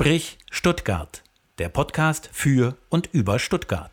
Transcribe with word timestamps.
Sprich 0.00 0.38
Stuttgart, 0.50 1.22
der 1.58 1.68
Podcast 1.68 2.30
für 2.32 2.74
und 2.88 3.10
über 3.12 3.38
Stuttgart. 3.38 3.92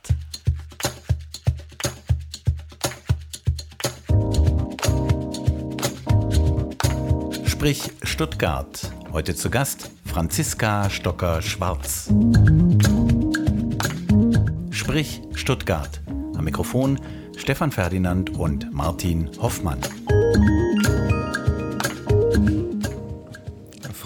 Sprich 7.45 7.91
Stuttgart. 8.03 8.89
Heute 9.11 9.35
zu 9.35 9.49
Gast 9.49 9.91
Franziska 10.05 10.89
Stocker-Schwarz. 10.89 12.09
Sprich 14.71 15.21
Stuttgart. 15.35 15.99
Am 16.37 16.45
Mikrofon 16.45 17.01
Stefan 17.35 17.73
Ferdinand 17.73 18.29
und 18.29 18.73
Martin 18.73 19.29
Hoffmann. 19.41 19.81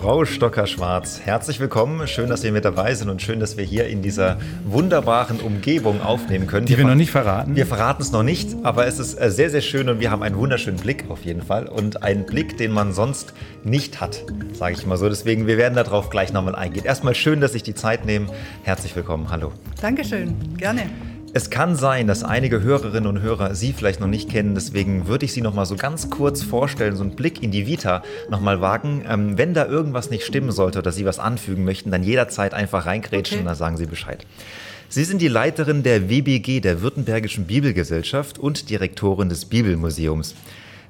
Frau 0.02 0.26
Stocker-Schwarz, 0.26 1.22
herzlich 1.24 1.60
willkommen. 1.60 2.08
Schön, 2.08 2.28
dass 2.28 2.42
Sie 2.42 2.50
mit 2.50 2.66
dabei 2.66 2.96
sind 2.96 3.08
und 3.10 3.22
schön, 3.22 3.40
dass 3.40 3.56
wir 3.56 3.64
hier 3.64 3.86
in 3.86 4.02
dieser 4.02 4.40
wunderbaren 4.66 5.40
Umgebung 5.40 6.02
aufnehmen 6.02 6.48
können. 6.48 6.66
Die 6.66 6.72
wir, 6.72 6.80
wir 6.80 6.88
noch 6.88 6.96
nicht 6.96 7.12
verraten. 7.12 7.56
Wir 7.56 7.68
verraten 7.68 8.02
es 8.02 8.12
noch 8.12 8.24
nicht, 8.24 8.50
aber 8.64 8.88
es 8.88 8.98
ist 8.98 9.14
äh, 9.14 9.30
sehr, 9.30 9.52
sehr 9.52 9.62
schön 9.62 9.90
und 9.90 10.00
wir 10.00 10.10
haben 10.10 10.24
einen 10.24 10.38
wunderschönen 10.38 10.80
Blick 10.80 11.06
auf 11.10 11.24
jeden 11.24 11.44
Fall 11.44 11.68
und 11.68 12.02
einen 12.02 12.26
Blick, 12.26 12.58
den 12.58 12.72
man 12.72 12.94
sonst 12.94 13.36
nicht 13.64 14.02
hat, 14.02 14.24
sage 14.54 14.74
ich 14.74 14.88
mal 14.88 14.98
so. 14.98 15.08
Deswegen, 15.08 15.46
wir 15.46 15.60
werden 15.60 15.76
darauf 15.76 16.10
gleich 16.10 16.34
nochmal 16.34 16.56
eingehen. 16.56 16.84
Erstmal 16.84 17.14
schön, 17.14 17.40
dass 17.40 17.54
Sie 17.54 17.62
die 17.62 17.76
Zeit 17.76 18.04
nehmen. 18.04 18.28
Herzlich 18.64 18.96
willkommen. 18.96 19.30
Hallo. 19.30 19.52
Dankeschön. 19.82 20.36
Gerne. 20.58 20.90
Es 21.34 21.50
kann 21.50 21.78
sein, 21.78 22.08
dass 22.08 22.26
einige 22.26 22.62
Hörerinnen 22.62 23.08
und 23.08 23.22
Hörer 23.22 23.56
Sie 23.56 23.72
vielleicht 23.72 24.02
noch 24.02 24.08
nicht 24.08 24.30
kennen, 24.30 24.54
deswegen 24.54 25.08
würde 25.08 25.24
ich 25.24 25.32
Sie 25.32 25.42
noch 25.42 25.54
mal 25.54 25.66
so 25.66 25.78
ganz 25.78 26.10
kurz 26.10 26.44
vorstellen, 26.44 26.98
so 26.98 27.04
einen 27.04 27.16
Blick 27.16 27.42
in 27.42 27.52
die 27.52 27.68
Vita 27.68 28.04
noch 28.30 28.42
mal 28.42 28.60
wagen. 28.60 29.06
Ähm, 29.08 29.38
wenn 29.38 29.54
da 29.54 29.66
irgendwas 29.66 30.10
nicht 30.10 30.26
stimmen 30.26 30.52
sollte 30.52 30.80
oder 30.80 30.92
Sie 30.92 31.06
was 31.06 31.20
anfügen 31.20 31.64
möchten, 31.64 31.90
dann 31.90 32.04
jederzeit 32.04 32.54
einfach 32.54 32.86
reingrätschen 32.86 33.36
okay. 33.36 33.44
und 33.44 33.46
dann 33.46 33.56
sagen 33.56 33.78
Sie 33.78 33.86
Bescheid. 33.86 34.26
Sie 34.90 35.06
sind 35.06 35.22
die 35.22 35.30
Leiterin 35.30 35.84
der 35.84 36.10
WBG, 36.10 36.60
der 36.60 36.82
Württembergischen 36.82 37.46
Bibelgesellschaft 37.46 38.38
und 38.38 38.70
Direktorin 38.70 39.30
des 39.30 39.46
Bibelmuseums. 39.46 40.36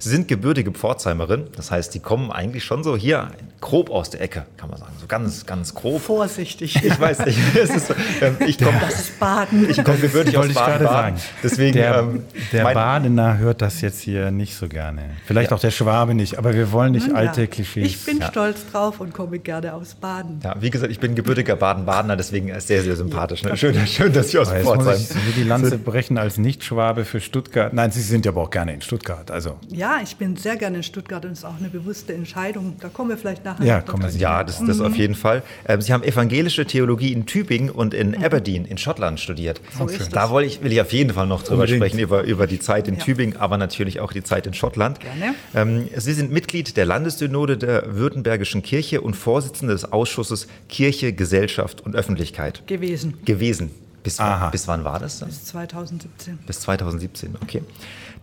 Sie 0.02 0.10
sind 0.10 0.28
gebürtige 0.28 0.72
Pforzheimerin, 0.72 1.46
das 1.56 1.70
heißt, 1.70 1.94
die 1.94 2.00
kommen 2.00 2.32
eigentlich 2.32 2.64
schon 2.64 2.84
so 2.84 2.98
hier 2.98 3.28
grob 3.60 3.92
aus 3.92 4.10
der 4.10 4.22
Ecke, 4.22 4.48
kann 4.58 4.72
man 4.72 4.80
sagen. 4.80 4.94
So 5.00 5.06
ganz, 5.06 5.46
ganz 5.46 5.76
grob. 5.76 6.02
Vorsichtig. 6.02 6.84
Ich 6.84 7.00
weiß 7.00 7.26
nicht. 7.26 7.38
So, 7.62 7.94
ähm, 8.22 8.38
ich 8.46 8.58
komm, 8.58 8.74
das 8.82 9.00
ist 9.00 9.20
Baden. 9.20 9.70
Ich 9.70 9.84
komme 9.84 9.98
gebürtig 9.98 10.38
aus 10.38 10.54
Baden. 10.54 10.86
Baden. 10.86 11.16
Deswegen, 11.44 11.74
der, 11.74 12.00
ähm, 12.00 12.24
der 12.52 12.64
Badener 12.64 13.38
hört 13.38 13.62
das 13.62 13.82
jetzt 13.82 14.02
hier 14.02 14.32
nicht 14.32 14.56
so 14.56 14.68
gerne. 14.68 15.12
Vielleicht 15.26 15.52
ja. 15.52 15.58
auch 15.58 15.62
der 15.62 15.72
Schwabe 15.72 16.14
nicht, 16.14 16.38
aber 16.38 16.54
wir 16.54 16.72
wollen 16.72 16.92
nicht 16.92 17.08
Nun, 17.08 17.16
alte 17.16 17.42
ja. 17.42 17.48
Klischees. 17.48 17.86
Ich 17.86 18.06
bin 18.06 18.20
ja. 18.20 18.28
stolz 18.28 18.66
drauf 18.72 19.00
und 19.00 19.14
komme 19.14 19.40
gerne 19.40 19.74
aus 19.74 19.96
Baden. 19.96 20.40
Ja, 20.44 20.56
wie 20.60 20.70
gesagt, 20.70 20.92
ich 20.92 21.00
bin 21.00 21.16
gebürtiger 21.16 21.56
Baden-Badener, 21.56 22.18
deswegen 22.18 22.48
sehr, 22.60 22.82
sehr 22.82 22.96
sympathisch. 22.96 23.44
Ne? 23.44 23.56
Schön, 23.56 23.76
schön, 23.88 24.12
dass 24.12 24.30
Sie 24.30 24.40
aus 24.40 24.52
Pforzheim 24.52 24.98
sind. 24.98 25.22
Ich 25.30 25.36
die 25.36 25.44
Lanze 25.44 25.78
brechen 25.78 26.18
als 26.18 26.38
Nicht-Schwabe 26.38 27.06
für 27.06 27.20
Stuttgart. 27.20 27.74
Nein, 27.74 27.92
Sie 27.92 28.02
sind 28.02 28.26
ja 28.26 28.32
aber 28.32 28.42
auch 28.42 28.50
gerne 28.50 28.74
in 28.74 28.82
Stuttgart. 28.82 29.30
Also. 29.32 29.58
Ja, 29.70 29.91
ich 30.02 30.16
bin 30.16 30.36
sehr 30.36 30.58
gerne 30.58 30.78
in 30.78 30.84
Stuttgart 30.84 31.25
und 31.25 31.31
es 31.31 31.39
ist 31.39 31.45
auch 31.45 31.58
eine 31.59 31.70
bewusste 31.70 32.14
Entscheidung. 32.14 32.75
Da 32.80 32.89
kommen 32.89 33.09
wir 33.09 33.17
vielleicht 33.17 33.44
nachher. 33.44 33.66
Ja, 33.66 33.81
kommen 33.81 34.03
wir 34.03 34.09
ja 34.11 34.44
das, 34.44 34.64
das 34.64 34.78
mhm. 34.78 34.86
auf 34.86 34.95
jeden 34.95 35.16
Fall. 35.16 35.44
Ähm, 35.67 35.81
Sie 35.81 35.92
haben 35.92 36.03
evangelische 36.03 36.66
Theologie 36.66 37.11
in 37.11 37.25
Tübingen 37.25 37.70
und 37.70 37.94
in 37.94 38.12
mhm. 38.12 38.23
Aberdeen 38.23 38.66
in 38.66 38.78
Schottland 38.78 39.19
studiert. 39.19 39.62
So 39.78 39.88
ist 39.88 40.16
da 40.16 40.34
will 40.34 40.44
ich, 40.44 40.64
will 40.64 40.72
ich 40.72 40.81
auf 40.81 40.94
jeden 40.94 41.14
Fall 41.14 41.28
noch 41.28 41.44
drüber 41.44 41.64
Unbedingt. 41.64 41.78
sprechen, 41.78 42.00
über, 42.00 42.23
über 42.23 42.47
die 42.47 42.59
Zeit 42.59 42.88
in 42.88 42.95
ja. 42.95 43.03
Tübingen, 43.03 43.38
aber 43.38 43.58
natürlich 43.58 44.00
auch 44.00 44.14
die 44.14 44.23
Zeit 44.23 44.47
in 44.47 44.53
Schottland. 44.53 45.00
Gerne. 45.00 45.36
Ähm, 45.56 45.89
Sie 45.95 46.14
sind 46.14 46.31
Mitglied 46.31 46.78
der 46.78 46.86
Landessynode 46.86 47.58
der 47.58 47.95
Württembergischen 47.95 48.64
Kirche 48.64 49.02
und 49.02 49.16
Vorsitzende 49.16 49.73
des 49.73 49.92
Ausschusses 49.92 50.47
Kirche, 50.69 51.14
Gesellschaft 51.14 51.81
und 51.81 51.95
Öffentlichkeit. 51.95 52.66
Gewesen. 52.67 53.17
Gewesen. 53.25 53.72
Bis, 54.03 54.17
bis 54.52 54.67
wann 54.67 54.84
war 54.84 55.00
das? 55.00 55.19
Dann? 55.19 55.30
Bis 55.30 55.45
2017. 55.45 56.39
Bis 56.47 56.59
2017, 56.62 57.36
okay. 57.42 57.62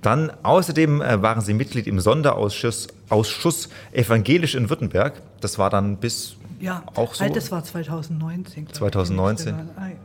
Dann 0.03 0.33
außerdem 0.43 1.03
äh, 1.03 1.23
waren 1.23 1.41
Sie 1.41 1.55
Mitglied 1.55 1.86
im 1.86 2.01
Sonderausschuss 2.01 2.89
Ausschuss 3.08 3.69
Evangelisch 3.92 4.55
in 4.55 4.70
Württemberg. 4.70 5.23
Das 5.41 5.58
war 5.58 5.70
dann 5.70 5.96
bis 5.96 6.36
ja, 6.61 6.83
auch 6.95 7.14
so. 7.14 7.29
Das 7.29 7.52
war 7.52 7.63
2019. 7.63 8.73
2019. 8.73 9.55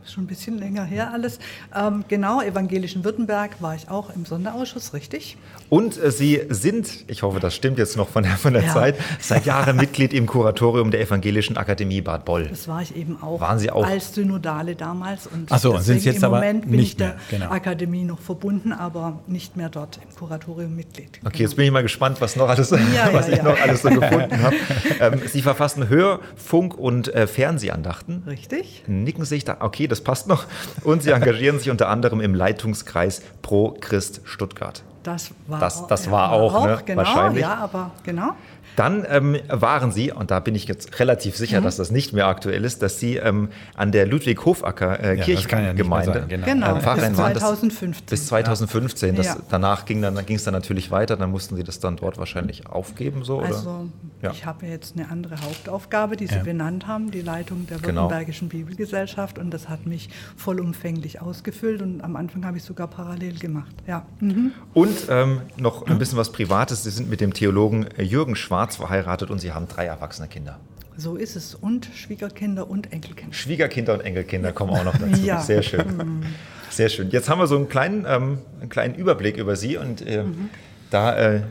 Ich. 0.04 0.12
Schon 0.14 0.26
ein 0.26 0.28
bisschen 0.28 0.60
länger 0.60 0.84
her 0.84 1.12
alles. 1.12 1.40
Ähm, 1.76 2.06
genau, 2.08 2.42
evangelischen 2.42 3.04
Württemberg 3.04 3.62
war 3.62 3.76
ich 3.76 3.90
auch 3.90 4.14
im 4.14 4.26
Sonderausschuss, 4.26 4.94
richtig. 4.94 5.38
Und 5.70 6.02
äh, 6.02 6.12
Sie 6.12 6.42
sind, 6.50 7.06
ich 7.08 7.24
hoffe, 7.24 7.40
das 7.40 7.56
stimmt 7.56 7.80
jetzt 7.80 7.98
noch 7.98 8.10
von 8.10 8.24
der, 8.24 8.34
von 8.34 8.54
der 8.54 8.64
ja. 8.64 8.74
Zeit, 8.74 8.96
seit 9.20 9.46
Jahren 9.48 9.78
Mitglied 9.78 10.14
im 10.14 10.28
Kuratorium 10.28 10.92
der 10.92 11.02
Evangelischen 11.02 11.58
Akademie 11.58 12.02
Bad 12.02 12.26
Boll. 12.26 12.48
Das 12.48 12.68
war 12.68 12.82
ich 12.82 12.96
eben 12.96 13.22
auch. 13.24 13.40
Waren 13.40 13.58
Sie 13.58 13.72
auch? 13.72 13.86
Als 13.86 14.14
Synodale 14.14 14.76
damals. 14.76 15.26
Und 15.26 15.48
Ach 15.52 15.60
so, 15.60 15.78
sind 15.78 16.02
Sie 16.02 16.10
jetzt 16.10 16.18
im 16.18 16.26
aber 16.26 16.36
Moment 16.36 16.70
bin 16.70 16.80
ich 16.80 16.98
der 16.98 17.16
genau. 17.30 17.50
Akademie 17.50 18.04
noch 18.04 18.20
verbunden, 18.20 18.74
aber 18.74 19.20
nicht 19.26 19.58
mehr 19.58 19.70
dort 19.70 20.00
im 20.08 20.16
Kuratorium 20.16 20.76
Mitglied. 20.76 21.20
Okay, 21.22 21.30
genau. 21.32 21.38
jetzt 21.40 21.56
bin 21.56 21.66
ich 21.66 21.72
mal 21.72 21.82
gespannt, 21.82 22.22
was, 22.22 22.36
noch 22.36 22.50
alles, 22.50 22.70
ja, 22.94 23.10
was 23.14 23.28
ich 23.28 23.42
noch 23.42 23.60
alles 23.60 23.82
so 23.82 23.90
gefunden 23.90 24.42
habe. 24.42 24.56
Ähm, 25.00 25.22
Sie 25.26 25.42
verfassen 25.42 25.90
Hör-, 25.90 26.20
Funk- 26.36 26.78
und 26.78 27.14
äh, 27.14 27.26
Fernsehandachten. 27.26 28.24
Richtig. 28.28 28.84
Nicken 28.88 29.26
sich 29.26 29.44
da, 29.44 29.58
okay, 29.60 29.88
das 29.88 30.02
passt 30.02 30.28
noch. 30.28 30.46
Und 30.84 31.04
Sie 31.04 31.12
engagieren 31.12 31.60
sich 31.60 31.70
unter 31.70 31.90
anderem 31.90 32.22
im 32.22 32.36
Leitungskreis 32.36 33.22
Pro 33.42 33.76
Christ 33.80 34.22
Stuttgart. 34.26 34.84
Das 35.04 35.32
war 35.48 35.60
das, 35.60 35.86
das 35.88 36.10
war 36.10 36.32
auch, 36.32 36.54
auch 36.54 36.66
ne? 36.66 36.80
genau, 36.86 36.98
wahrscheinlich. 37.00 37.42
Ja, 37.42 37.56
aber 37.56 37.92
genau. 38.04 38.36
Dann 38.76 39.06
ähm, 39.08 39.38
waren 39.50 39.92
Sie, 39.92 40.12
und 40.12 40.32
da 40.32 40.40
bin 40.40 40.56
ich 40.56 40.66
jetzt 40.66 41.00
relativ 41.00 41.38
sicher, 41.38 41.60
mhm. 41.60 41.66
dass 41.66 41.78
das 41.78 41.92
nicht 41.92 42.14
mehr 42.14 42.28
aktuell 42.28 42.66
ist, 42.66 42.82
dass 42.82 43.00
Sie 43.00 43.18
ähm, 43.18 43.50
an 43.76 43.92
der 43.92 44.06
Ludwig-Hofacker 44.08 45.00
äh, 45.00 45.18
ja, 45.18 45.24
Kirchengemeinde 45.24 46.20
ja 46.20 46.26
genau. 46.26 46.46
genau. 46.46 46.78
Äh, 46.78 46.96
bis 46.96 47.16
2015. 47.16 48.06
bis 48.10 48.28
2015. 48.28 49.16
Das, 49.16 49.26
ja. 49.28 49.38
Danach 49.50 49.86
ging 49.86 50.02
dann, 50.02 50.26
ging 50.26 50.38
es 50.38 50.44
dann 50.44 50.54
natürlich 50.54 50.92
weiter, 50.92 51.18
dann 51.18 51.32
mussten 51.32 51.56
Sie 51.56 51.64
das 51.64 51.80
dann 51.80 51.98
dort 51.98 52.18
wahrscheinlich 52.18 52.68
aufgeben. 52.68 53.24
So, 53.24 53.40
also 53.40 53.90
oder? 54.22 54.32
ich 54.32 54.46
habe 54.46 54.66
jetzt 54.66 54.98
eine 54.98 55.10
andere 55.10 55.40
Hauptaufgabe, 55.42 56.18
die 56.18 56.28
Sie 56.28 56.40
benannt 56.40 56.88
haben, 56.88 57.12
die 57.12 57.22
Leitung 57.22 57.68
der 57.68 57.78
genau. 57.78 58.04
Württembergischen 58.04 58.50
genau. 58.50 58.66
Bibelgesellschaft 58.66 59.38
und 59.38 59.52
das 59.52 59.70
hat 59.70 59.86
mich 59.86 60.10
vollumfänglich 60.36 61.22
ausgefüllt 61.22 61.82
und 61.82 62.02
am 62.02 62.16
Anfang 62.16 62.46
habe 62.46 62.58
ich 62.58 62.64
sogar 62.64 62.88
parallel 62.88 63.38
gemacht. 63.38 63.76
Ja. 63.88 64.06
Mhm. 64.20 64.52
Und 64.74 65.08
ähm, 65.10 65.42
noch 65.58 65.86
ein 65.86 65.98
bisschen 66.00 66.18
was 66.18 66.32
Privates, 66.32 66.84
Sie 66.84 66.90
sind 66.90 67.10
mit 67.10 67.22
dem 67.22 67.34
Theologen 67.34 67.88
Jürgen 67.98 68.36
Schwarz 68.36 68.63
Schwarz 68.64 68.78
verheiratet 68.78 69.30
und 69.30 69.40
Sie 69.40 69.52
haben 69.52 69.68
drei 69.68 69.86
erwachsene 69.86 70.30
Kinder. 70.30 70.58
So 70.96 71.18
ist 71.18 71.36
es. 71.36 71.54
Und 71.54 71.90
Schwiegerkinder 71.94 72.70
und 72.70 72.94
Enkelkinder. 72.94 73.34
Schwiegerkinder 73.34 73.94
und 73.94 74.02
Enkelkinder 74.02 74.54
kommen 74.54 74.72
auch 74.72 74.86
noch 74.86 74.98
dazu. 74.98 75.22
ja. 75.24 75.42
Sehr 75.42 75.64
schön. 75.64 75.98
Mhm. 75.98 76.22
Sehr 76.70 76.88
schön. 76.88 77.10
Jetzt 77.10 77.30
haben 77.30 77.40
wir 77.40 77.48
so 77.48 77.58
einen 77.58 77.68
kleinen, 77.68 78.06
ähm, 78.08 78.38
einen 78.62 78.70
kleinen 78.70 78.96
Überblick 78.96 79.36
über 79.36 79.58
Sie 79.58 79.76
und 79.76 80.06
äh, 80.08 80.24
mhm. 80.24 80.50
da, 80.92 81.18
äh, 81.18 81.42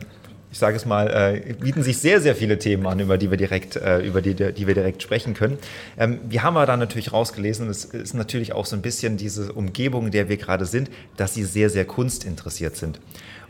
ich 0.53 0.59
sage 0.59 0.77
es 0.77 0.85
mal, 0.85 1.07
äh, 1.07 1.53
bieten 1.53 1.81
sich 1.81 1.97
sehr, 1.97 2.21
sehr 2.21 2.35
viele 2.35 2.59
Themen 2.59 2.85
an, 2.85 2.99
über 2.99 3.17
die 3.17 3.31
wir 3.31 3.37
direkt, 3.37 3.75
äh, 3.75 4.01
über 4.01 4.21
die, 4.21 4.35
die 4.35 4.67
wir 4.67 4.75
direkt 4.75 5.01
sprechen 5.01 5.33
können. 5.33 5.57
Ähm, 5.97 6.19
wir 6.29 6.43
haben 6.43 6.55
aber 6.55 6.67
da 6.67 6.77
natürlich 6.77 7.11
rausgelesen, 7.11 7.65
und 7.65 7.71
es 7.71 7.85
ist 7.85 8.13
natürlich 8.13 8.53
auch 8.53 8.67
so 8.67 8.75
ein 8.75 8.83
bisschen 8.83 9.17
diese 9.17 9.51
Umgebung, 9.51 10.05
in 10.05 10.11
der 10.11 10.29
wir 10.29 10.37
gerade 10.37 10.67
sind, 10.67 10.91
dass 11.17 11.33
Sie 11.33 11.43
sehr, 11.43 11.71
sehr 11.71 11.85
kunstinteressiert 11.85 12.75
sind. 12.75 12.99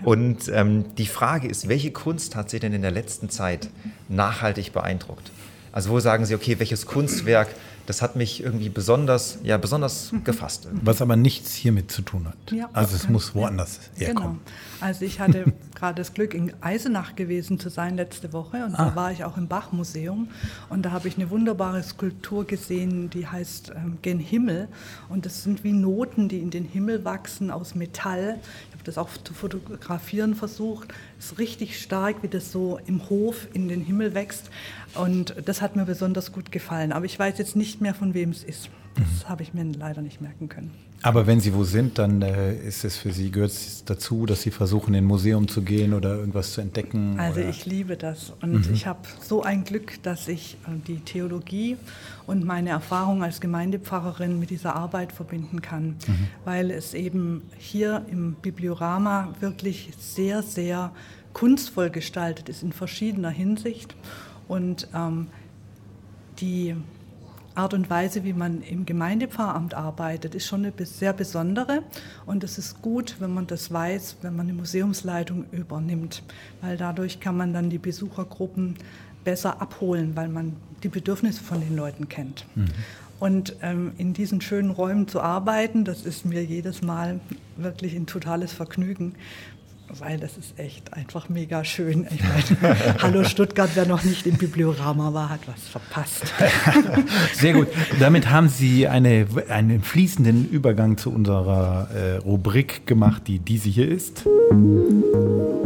Und 0.05 0.49
ähm, 0.53 0.95
die 0.97 1.05
Frage 1.05 1.49
ist, 1.49 1.67
welche 1.67 1.91
Kunst 1.91 2.37
hat 2.37 2.49
Sie 2.49 2.59
denn 2.59 2.71
in 2.71 2.81
der 2.81 2.91
letzten 2.91 3.29
Zeit 3.29 3.67
nachhaltig 4.07 4.71
beeindruckt? 4.71 5.29
Also 5.73 5.89
wo 5.89 5.99
sagen 5.99 6.23
Sie, 6.23 6.35
okay, 6.35 6.57
welches 6.59 6.85
Kunstwerk, 6.85 7.49
das 7.85 8.01
hat 8.01 8.15
mich 8.15 8.41
irgendwie 8.41 8.69
besonders, 8.69 9.39
ja, 9.43 9.57
besonders 9.57 10.11
mhm. 10.11 10.23
gefasst. 10.23 10.67
Was 10.71 11.01
aber 11.01 11.15
nichts 11.15 11.53
hiermit 11.53 11.91
zu 11.91 12.01
tun 12.01 12.27
hat. 12.27 12.51
Ja, 12.51 12.69
also 12.73 12.95
es 12.95 13.09
muss 13.09 13.35
woanders 13.35 13.79
ja. 13.97 14.07
herkommen. 14.07 14.39
Genau. 14.43 14.87
Also 14.87 15.05
ich 15.05 15.19
hatte 15.19 15.53
gerade 15.75 15.95
das 15.95 16.13
Glück, 16.13 16.33
in 16.33 16.53
Eisenach 16.61 17.15
gewesen 17.15 17.59
zu 17.59 17.69
sein 17.69 17.95
letzte 17.95 18.31
Woche 18.31 18.65
und 18.65 18.75
ah. 18.75 18.89
da 18.89 18.95
war 18.95 19.11
ich 19.11 19.23
auch 19.23 19.37
im 19.37 19.47
Bach-Museum 19.47 20.29
und 20.69 20.83
da 20.83 20.91
habe 20.91 21.07
ich 21.07 21.17
eine 21.17 21.29
wunderbare 21.29 21.83
Skulptur 21.83 22.45
gesehen, 22.45 23.09
die 23.09 23.27
heißt 23.27 23.71
ähm, 23.75 23.97
Gen 24.01 24.19
Himmel 24.19 24.67
und 25.09 25.25
das 25.25 25.43
sind 25.43 25.63
wie 25.63 25.73
Noten, 25.73 26.29
die 26.29 26.39
in 26.39 26.51
den 26.51 26.65
Himmel 26.65 27.03
wachsen 27.03 27.51
aus 27.51 27.75
Metall 27.75 28.39
das 28.83 28.97
auch 28.97 29.09
zu 29.23 29.33
fotografieren 29.33 30.35
versucht. 30.35 30.93
Es 31.19 31.27
ist 31.31 31.39
richtig 31.39 31.79
stark, 31.79 32.23
wie 32.23 32.27
das 32.27 32.51
so 32.51 32.79
im 32.85 33.09
Hof 33.09 33.47
in 33.53 33.67
den 33.67 33.81
Himmel 33.81 34.13
wächst. 34.13 34.49
Und 34.95 35.35
das 35.45 35.61
hat 35.61 35.75
mir 35.75 35.85
besonders 35.85 36.31
gut 36.31 36.51
gefallen. 36.51 36.91
Aber 36.91 37.05
ich 37.05 37.17
weiß 37.17 37.37
jetzt 37.37 37.55
nicht 37.55 37.81
mehr, 37.81 37.93
von 37.93 38.13
wem 38.13 38.31
es 38.31 38.43
ist. 38.43 38.69
Das 38.95 39.05
mhm. 39.05 39.29
habe 39.29 39.43
ich 39.43 39.53
mir 39.53 39.63
leider 39.63 40.01
nicht 40.01 40.21
merken 40.21 40.49
können. 40.49 40.71
Aber 41.03 41.27
wenn 41.27 41.41
Sie 41.41 41.53
wo 41.53 41.65
sind, 41.65 41.99
dann 41.99 42.21
äh, 42.21 42.55
ist 42.55 42.85
es 42.85 42.95
für 42.95 43.11
Sie, 43.11 43.29
gehört 43.29 43.51
es 43.51 43.83
dazu, 43.83 44.25
dass 44.25 44.41
Sie 44.41 44.51
versuchen, 44.51 44.93
in 44.93 45.03
ein 45.03 45.05
Museum 45.05 45.49
zu 45.49 45.61
gehen 45.61 45.93
oder 45.93 46.15
irgendwas 46.15 46.53
zu 46.53 46.61
entdecken? 46.61 47.19
Also 47.19 47.41
oder? 47.41 47.49
ich 47.49 47.65
liebe 47.65 47.97
das. 47.97 48.31
Und 48.41 48.69
mhm. 48.69 48.73
ich 48.73 48.87
habe 48.87 49.01
so 49.21 49.43
ein 49.43 49.65
Glück, 49.65 50.01
dass 50.03 50.29
ich 50.29 50.55
äh, 50.65 50.79
die 50.87 51.01
Theologie 51.01 51.75
und 52.25 52.45
meine 52.45 52.69
Erfahrung 52.69 53.21
als 53.21 53.41
Gemeindepfarrerin 53.41 54.39
mit 54.39 54.49
dieser 54.49 54.77
Arbeit 54.77 55.11
verbinden 55.11 55.61
kann, 55.61 55.97
mhm. 56.07 56.27
weil 56.45 56.71
es 56.71 56.93
eben 56.93 57.41
hier 57.57 58.05
im 58.09 58.35
Bibliorama 58.35 59.35
wirklich 59.41 59.89
sehr, 59.99 60.41
sehr 60.41 60.93
kunstvoll 61.33 61.89
gestaltet 61.89 62.47
ist 62.47 62.63
in 62.63 62.71
verschiedener 62.71 63.29
Hinsicht. 63.29 63.93
Und 64.47 64.87
ähm, 64.95 65.27
die 66.39 66.75
Art 67.55 67.73
und 67.73 67.89
Weise, 67.89 68.23
wie 68.23 68.33
man 68.33 68.61
im 68.61 68.85
Gemeindepfarramt 68.85 69.73
arbeitet, 69.73 70.35
ist 70.35 70.47
schon 70.47 70.65
eine 70.65 70.85
sehr 70.85 71.13
besondere. 71.13 71.83
Und 72.25 72.43
es 72.43 72.57
ist 72.57 72.81
gut, 72.81 73.15
wenn 73.19 73.33
man 73.33 73.47
das 73.47 73.71
weiß, 73.71 74.17
wenn 74.21 74.35
man 74.35 74.47
eine 74.47 74.53
Museumsleitung 74.53 75.45
übernimmt, 75.51 76.23
weil 76.61 76.77
dadurch 76.77 77.19
kann 77.19 77.37
man 77.37 77.53
dann 77.53 77.69
die 77.69 77.77
Besuchergruppen 77.77 78.75
besser 79.23 79.61
abholen, 79.61 80.15
weil 80.15 80.29
man 80.29 80.55
die 80.83 80.89
Bedürfnisse 80.89 81.43
von 81.43 81.61
den 81.61 81.75
Leuten 81.75 82.09
kennt. 82.09 82.45
Mhm. 82.55 82.65
Und 83.19 83.55
ähm, 83.61 83.93
in 83.97 84.11
diesen 84.13 84.41
schönen 84.41 84.69
Räumen 84.69 85.07
zu 85.07 85.21
arbeiten, 85.21 85.85
das 85.85 86.05
ist 86.05 86.25
mir 86.25 86.43
jedes 86.43 86.81
Mal 86.81 87.21
wirklich 87.55 87.95
ein 87.95 88.05
totales 88.05 88.51
Vergnügen, 88.51 89.15
weil 89.99 90.17
das 90.19 90.37
ist 90.37 90.57
echt 90.59 90.93
einfach 90.93 91.29
mega 91.29 91.63
schön. 91.63 92.07
Ich 92.09 92.21
meine, 92.21 92.77
hallo 93.01 93.23
Stuttgart, 93.23 93.69
wer 93.75 93.85
noch 93.85 94.03
nicht 94.03 94.25
im 94.25 94.37
Bibliorama 94.37 95.13
war, 95.13 95.29
hat 95.29 95.41
was 95.47 95.67
verpasst. 95.67 96.23
Sehr 97.33 97.53
gut. 97.53 97.67
Damit 97.99 98.29
haben 98.29 98.49
Sie 98.49 98.87
eine, 98.87 99.27
einen 99.49 99.81
fließenden 99.81 100.49
Übergang 100.49 100.97
zu 100.97 101.11
unserer 101.11 101.89
äh, 101.93 102.17
Rubrik 102.17 102.87
gemacht, 102.87 103.23
die 103.27 103.39
diese 103.39 103.69
hier 103.69 103.89
ist. 103.89 104.25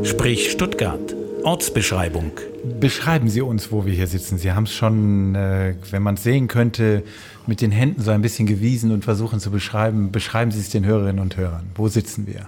Sprich 0.03 0.51
Stuttgart. 0.51 1.15
Ortsbeschreibung. 1.43 2.31
Beschreiben 2.79 3.29
Sie 3.29 3.41
uns, 3.41 3.71
wo 3.71 3.85
wir 3.85 3.93
hier 3.93 4.07
sitzen. 4.07 4.37
Sie 4.37 4.51
haben 4.51 4.63
es 4.63 4.73
schon, 4.73 5.35
äh, 5.35 5.75
wenn 5.91 6.03
man 6.03 6.15
es 6.15 6.23
sehen 6.23 6.47
könnte, 6.47 7.03
mit 7.45 7.61
den 7.61 7.71
Händen 7.71 8.01
so 8.01 8.11
ein 8.11 8.21
bisschen 8.21 8.47
gewiesen 8.47 8.91
und 8.91 9.05
versuchen 9.05 9.39
zu 9.39 9.51
beschreiben. 9.51 10.11
Beschreiben 10.11 10.51
Sie 10.51 10.59
es 10.59 10.69
den 10.69 10.85
Hörerinnen 10.85 11.19
und 11.19 11.37
Hörern. 11.37 11.67
Wo 11.75 11.87
sitzen 11.87 12.27
wir? 12.27 12.47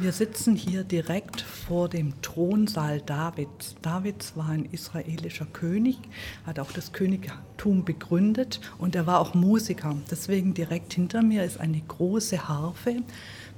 Wir 0.00 0.12
sitzen 0.12 0.54
hier 0.54 0.84
direkt 0.84 1.40
vor 1.40 1.88
dem 1.88 2.22
Thronsaal 2.22 3.00
Davids. 3.00 3.74
Davids 3.82 4.36
war 4.36 4.50
ein 4.50 4.66
israelischer 4.66 5.46
König, 5.46 5.98
hat 6.46 6.60
auch 6.60 6.70
das 6.70 6.92
Königtum 6.92 7.84
begründet 7.84 8.60
und 8.78 8.94
er 8.94 9.08
war 9.08 9.18
auch 9.18 9.34
Musiker. 9.34 9.96
Deswegen 10.08 10.54
direkt 10.54 10.92
hinter 10.92 11.22
mir 11.22 11.42
ist 11.42 11.58
eine 11.58 11.80
große 11.80 12.48
Harfe 12.48 13.02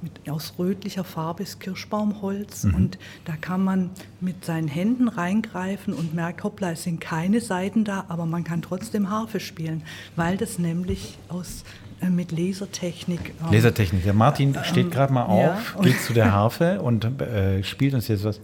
mit, 0.02 0.30
aus 0.30 0.54
rötlicher 0.58 1.04
Farbe 1.04 1.42
ist 1.42 1.60
Kirschbaumholz 1.60 2.64
mhm. 2.64 2.74
und 2.74 2.98
da 3.24 3.36
kann 3.36 3.62
man 3.62 3.90
mit 4.20 4.44
seinen 4.44 4.68
Händen 4.68 5.08
reingreifen 5.08 5.92
und 5.92 6.14
merkt, 6.14 6.42
hoppla, 6.42 6.72
es 6.72 6.84
sind 6.84 7.00
keine 7.00 7.40
Seiten 7.40 7.84
da, 7.84 8.06
aber 8.08 8.26
man 8.26 8.44
kann 8.44 8.62
trotzdem 8.62 9.10
Harfe 9.10 9.40
spielen, 9.40 9.82
weil 10.16 10.36
das 10.36 10.58
nämlich 10.58 11.18
aus 11.28 11.64
mit 12.08 12.32
Lasertechnik. 12.32 13.34
Ähm, 13.40 13.52
Lasertechnik. 13.52 14.04
Der 14.04 14.14
Martin 14.14 14.54
ähm, 14.54 14.64
steht 14.64 14.90
gerade 14.90 15.12
mal 15.12 15.24
auf, 15.24 15.74
ja. 15.76 15.82
geht 15.82 16.00
zu 16.00 16.12
der 16.12 16.32
Harfe 16.32 16.80
und 16.80 17.04
äh, 17.20 17.62
spielt 17.62 17.94
uns 17.94 18.08
jetzt 18.08 18.24
was. 18.24 18.40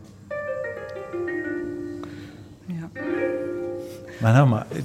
Ja. 2.69 2.91
Mal, 4.20 4.47
mal. 4.47 4.67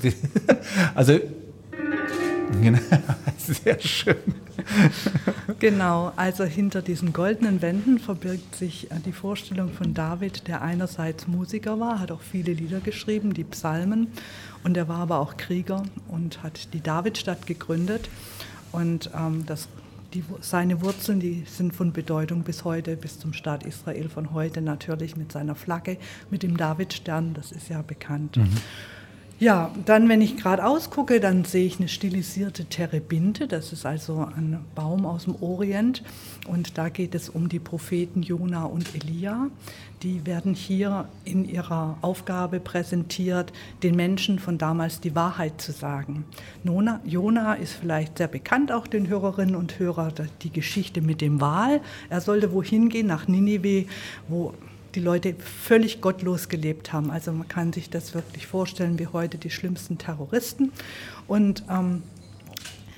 Also, 0.96 1.20
genau, 2.62 2.80
sehr 3.38 3.80
schön. 3.80 4.16
Genau, 5.60 6.12
also 6.16 6.44
hinter 6.44 6.82
diesen 6.82 7.14
goldenen 7.14 7.62
Wänden 7.62 8.00
verbirgt 8.00 8.56
sich 8.56 8.90
äh, 8.92 8.96
die 9.06 9.12
Vorstellung 9.12 9.72
von 9.72 9.94
David, 9.94 10.48
der 10.48 10.62
einerseits 10.62 11.28
Musiker 11.28 11.80
war, 11.80 12.00
hat 12.00 12.12
auch 12.12 12.22
viele 12.22 12.54
Lieder 12.54 12.80
geschrieben, 12.80 13.34
die 13.34 13.44
Psalmen, 13.44 14.08
und 14.64 14.78
er 14.78 14.88
war 14.88 15.00
aber 15.00 15.20
auch 15.20 15.38
Krieger 15.38 15.84
und 16.08 16.44
hat 16.44 16.74
die 16.74 16.82
Davidstadt 16.82 17.48
gegründet. 17.48 18.10
Und 18.72 19.10
ähm, 19.16 19.46
das, 19.46 19.68
die, 20.14 20.24
seine 20.42 20.82
Wurzeln, 20.82 21.20
die 21.20 21.44
sind 21.48 21.76
von 21.76 21.92
Bedeutung 21.92 22.44
bis 22.44 22.64
heute, 22.64 22.96
bis 22.96 23.20
zum 23.20 23.34
Staat 23.34 23.64
Israel 23.64 24.10
von 24.10 24.34
heute 24.34 24.62
natürlich 24.62 25.16
mit 25.16 25.32
seiner 25.32 25.56
Flagge, 25.56 25.98
mit 26.30 26.44
dem 26.44 26.58
Davidstern, 26.58 27.34
das 27.34 27.52
ist 27.52 27.70
ja 27.70 27.82
bekannt. 27.82 28.38
Mhm. 28.38 28.58
Ja, 29.42 29.72
dann, 29.86 30.08
wenn 30.08 30.22
ich 30.22 30.38
gerade 30.38 30.64
ausgucke, 30.64 31.20
dann 31.20 31.46
sehe 31.46 31.66
ich 31.66 31.80
eine 31.80 31.88
stilisierte 31.88 32.66
Terebinte. 32.66 33.48
Das 33.48 33.74
ist 33.74 33.88
also 33.88 34.28
ein 34.38 34.60
Baum 34.76 35.08
aus 35.08 35.24
dem 35.24 35.36
Orient. 35.42 36.04
Und 36.48 36.78
da 36.78 36.90
geht 36.90 37.16
es 37.16 37.28
um 37.28 37.50
die 37.50 37.58
Propheten 37.58 38.22
Jona 38.22 38.66
und 38.66 38.94
Elia. 38.94 39.48
Die 40.04 40.28
werden 40.28 40.54
hier 40.54 41.10
in 41.26 41.50
ihrer 41.50 41.98
Aufgabe 42.02 42.60
präsentiert, 42.60 43.52
den 43.82 43.96
Menschen 43.96 44.38
von 44.38 44.60
damals 44.60 45.00
die 45.00 45.16
Wahrheit 45.16 45.60
zu 45.60 45.72
sagen. 45.72 46.24
Nona, 46.64 47.00
Jona 47.04 47.56
ist 47.56 47.74
vielleicht 47.74 48.20
sehr 48.20 48.28
bekannt, 48.28 48.72
auch 48.72 48.86
den 48.86 49.08
Hörerinnen 49.08 49.56
und 49.56 49.80
Hörern, 49.80 50.14
die 50.44 50.52
Geschichte 50.52 51.02
mit 51.02 51.20
dem 51.20 51.42
Wal. 51.42 51.82
Er 52.12 52.22
sollte 52.22 52.54
wohin 52.54 52.90
gehen, 52.90 53.08
nach 53.08 53.28
Ninive, 53.28 53.88
wo 54.28 54.54
die 54.96 55.00
Leute 55.00 55.36
völlig 55.36 56.02
gottlos 56.02 56.50
gelebt 56.50 56.94
haben. 56.94 57.12
Also 57.12 57.32
man 57.32 57.48
kann 57.48 57.74
sich 57.74 57.90
das 57.90 58.14
wirklich 58.14 58.48
vorstellen 58.48 59.00
wie 59.00 59.08
heute 59.08 59.38
die 59.38 59.50
schlimmsten 59.50 59.98
Terroristen. 59.98 60.72
Und 61.28 61.64
ähm, 61.70 62.04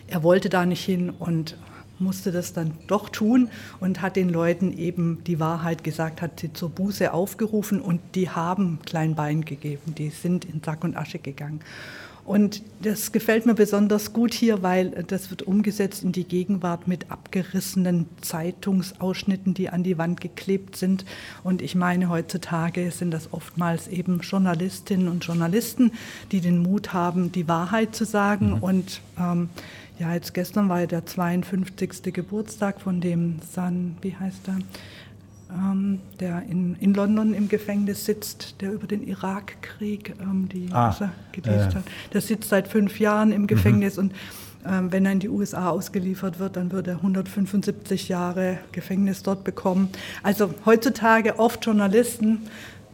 er 0.07 0.23
wollte 0.23 0.49
da 0.49 0.65
nicht 0.65 0.83
hin 0.83 1.09
und 1.09 1.57
musste 1.99 2.31
das 2.31 2.53
dann 2.53 2.73
doch 2.87 3.09
tun 3.09 3.49
und 3.79 4.01
hat 4.01 4.15
den 4.15 4.29
Leuten 4.29 4.77
eben 4.77 5.23
die 5.23 5.39
Wahrheit 5.39 5.83
gesagt, 5.83 6.21
hat 6.21 6.39
sie 6.39 6.51
zur 6.53 6.69
Buße 6.69 7.13
aufgerufen 7.13 7.81
und 7.81 8.01
die 8.15 8.29
haben 8.29 8.79
Kleinbein 8.85 9.45
gegeben, 9.45 9.95
die 9.95 10.09
sind 10.09 10.45
in 10.45 10.61
Sack 10.61 10.83
und 10.83 10.97
Asche 10.97 11.19
gegangen. 11.19 11.61
Und 12.25 12.61
das 12.81 13.11
gefällt 13.11 13.45
mir 13.45 13.53
besonders 13.53 14.13
gut 14.13 14.33
hier, 14.33 14.63
weil 14.63 14.91
das 15.07 15.29
wird 15.29 15.41
umgesetzt 15.41 16.03
in 16.03 16.13
die 16.13 16.23
Gegenwart 16.23 16.87
mit 16.87 17.11
abgerissenen 17.11 18.05
Zeitungsausschnitten, 18.21 19.53
die 19.53 19.69
an 19.69 19.83
die 19.83 19.97
Wand 19.97 20.21
geklebt 20.21 20.77
sind. 20.77 21.03
Und 21.43 21.61
ich 21.61 21.75
meine, 21.75 22.09
heutzutage 22.09 22.91
sind 22.91 23.11
das 23.11 23.33
oftmals 23.33 23.89
eben 23.89 24.21
Journalistinnen 24.21 25.09
und 25.09 25.25
Journalisten, 25.25 25.91
die 26.31 26.39
den 26.39 26.59
Mut 26.59 26.93
haben, 26.93 27.33
die 27.33 27.49
Wahrheit 27.49 27.93
zu 27.93 28.05
sagen. 28.05 28.51
Mhm. 28.51 28.63
Und 28.63 29.01
ähm, 29.19 29.49
ja, 29.99 30.13
jetzt 30.13 30.33
gestern 30.33 30.69
war 30.69 30.79
ja 30.79 30.87
der 30.87 31.05
52. 31.05 32.13
Geburtstag 32.13 32.79
von 32.79 33.01
dem 33.01 33.39
San, 33.53 33.97
wie 34.01 34.15
heißt 34.15 34.47
er? 34.47 34.59
Ähm, 35.53 35.99
der 36.19 36.43
in, 36.43 36.75
in 36.75 36.93
London 36.93 37.33
im 37.33 37.47
Gefängnis 37.49 38.05
sitzt, 38.05 38.61
der 38.61 38.73
über 38.73 38.87
den 38.87 39.05
Irakkrieg 39.05 40.15
ähm, 40.19 40.49
die 40.49 40.69
ah, 40.71 40.95
gelesen 41.31 41.71
äh. 41.71 41.75
hat. 41.75 41.83
Der 42.13 42.21
sitzt 42.21 42.49
seit 42.49 42.67
fünf 42.67 42.99
Jahren 42.99 43.31
im 43.31 43.47
Gefängnis 43.47 43.97
mhm. 43.97 44.03
und 44.03 44.13
ähm, 44.65 44.91
wenn 44.91 45.05
er 45.05 45.11
in 45.11 45.19
die 45.19 45.29
USA 45.29 45.69
ausgeliefert 45.69 46.39
wird, 46.39 46.55
dann 46.55 46.71
wird 46.71 46.87
er 46.87 46.95
175 46.95 48.07
Jahre 48.07 48.59
Gefängnis 48.71 49.21
dort 49.23 49.43
bekommen. 49.43 49.89
Also 50.23 50.53
heutzutage 50.65 51.37
oft 51.37 51.65
Journalisten, 51.65 52.43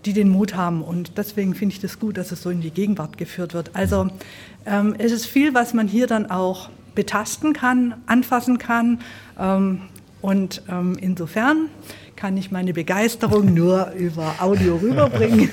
die 0.05 0.13
den 0.13 0.29
Mut 0.29 0.55
haben 0.55 0.81
und 0.81 1.17
deswegen 1.17 1.53
finde 1.53 1.75
ich 1.75 1.81
das 1.81 1.99
gut, 1.99 2.17
dass 2.17 2.31
es 2.31 2.41
so 2.41 2.49
in 2.49 2.61
die 2.61 2.71
Gegenwart 2.71 3.17
geführt 3.17 3.53
wird. 3.53 3.75
Also 3.75 4.07
ähm, 4.65 4.95
es 4.97 5.11
ist 5.11 5.25
viel, 5.25 5.53
was 5.53 5.73
man 5.73 5.87
hier 5.87 6.07
dann 6.07 6.31
auch 6.31 6.69
betasten 6.95 7.53
kann, 7.53 7.95
anfassen 8.07 8.57
kann 8.57 8.99
ähm, 9.37 9.81
und 10.21 10.63
ähm, 10.69 10.97
insofern 10.99 11.69
kann 12.19 12.35
ich 12.35 12.51
meine 12.51 12.73
Begeisterung 12.73 13.53
nur 13.53 13.91
über 13.91 14.35
Audio 14.39 14.75
rüberbringen. 14.75 15.49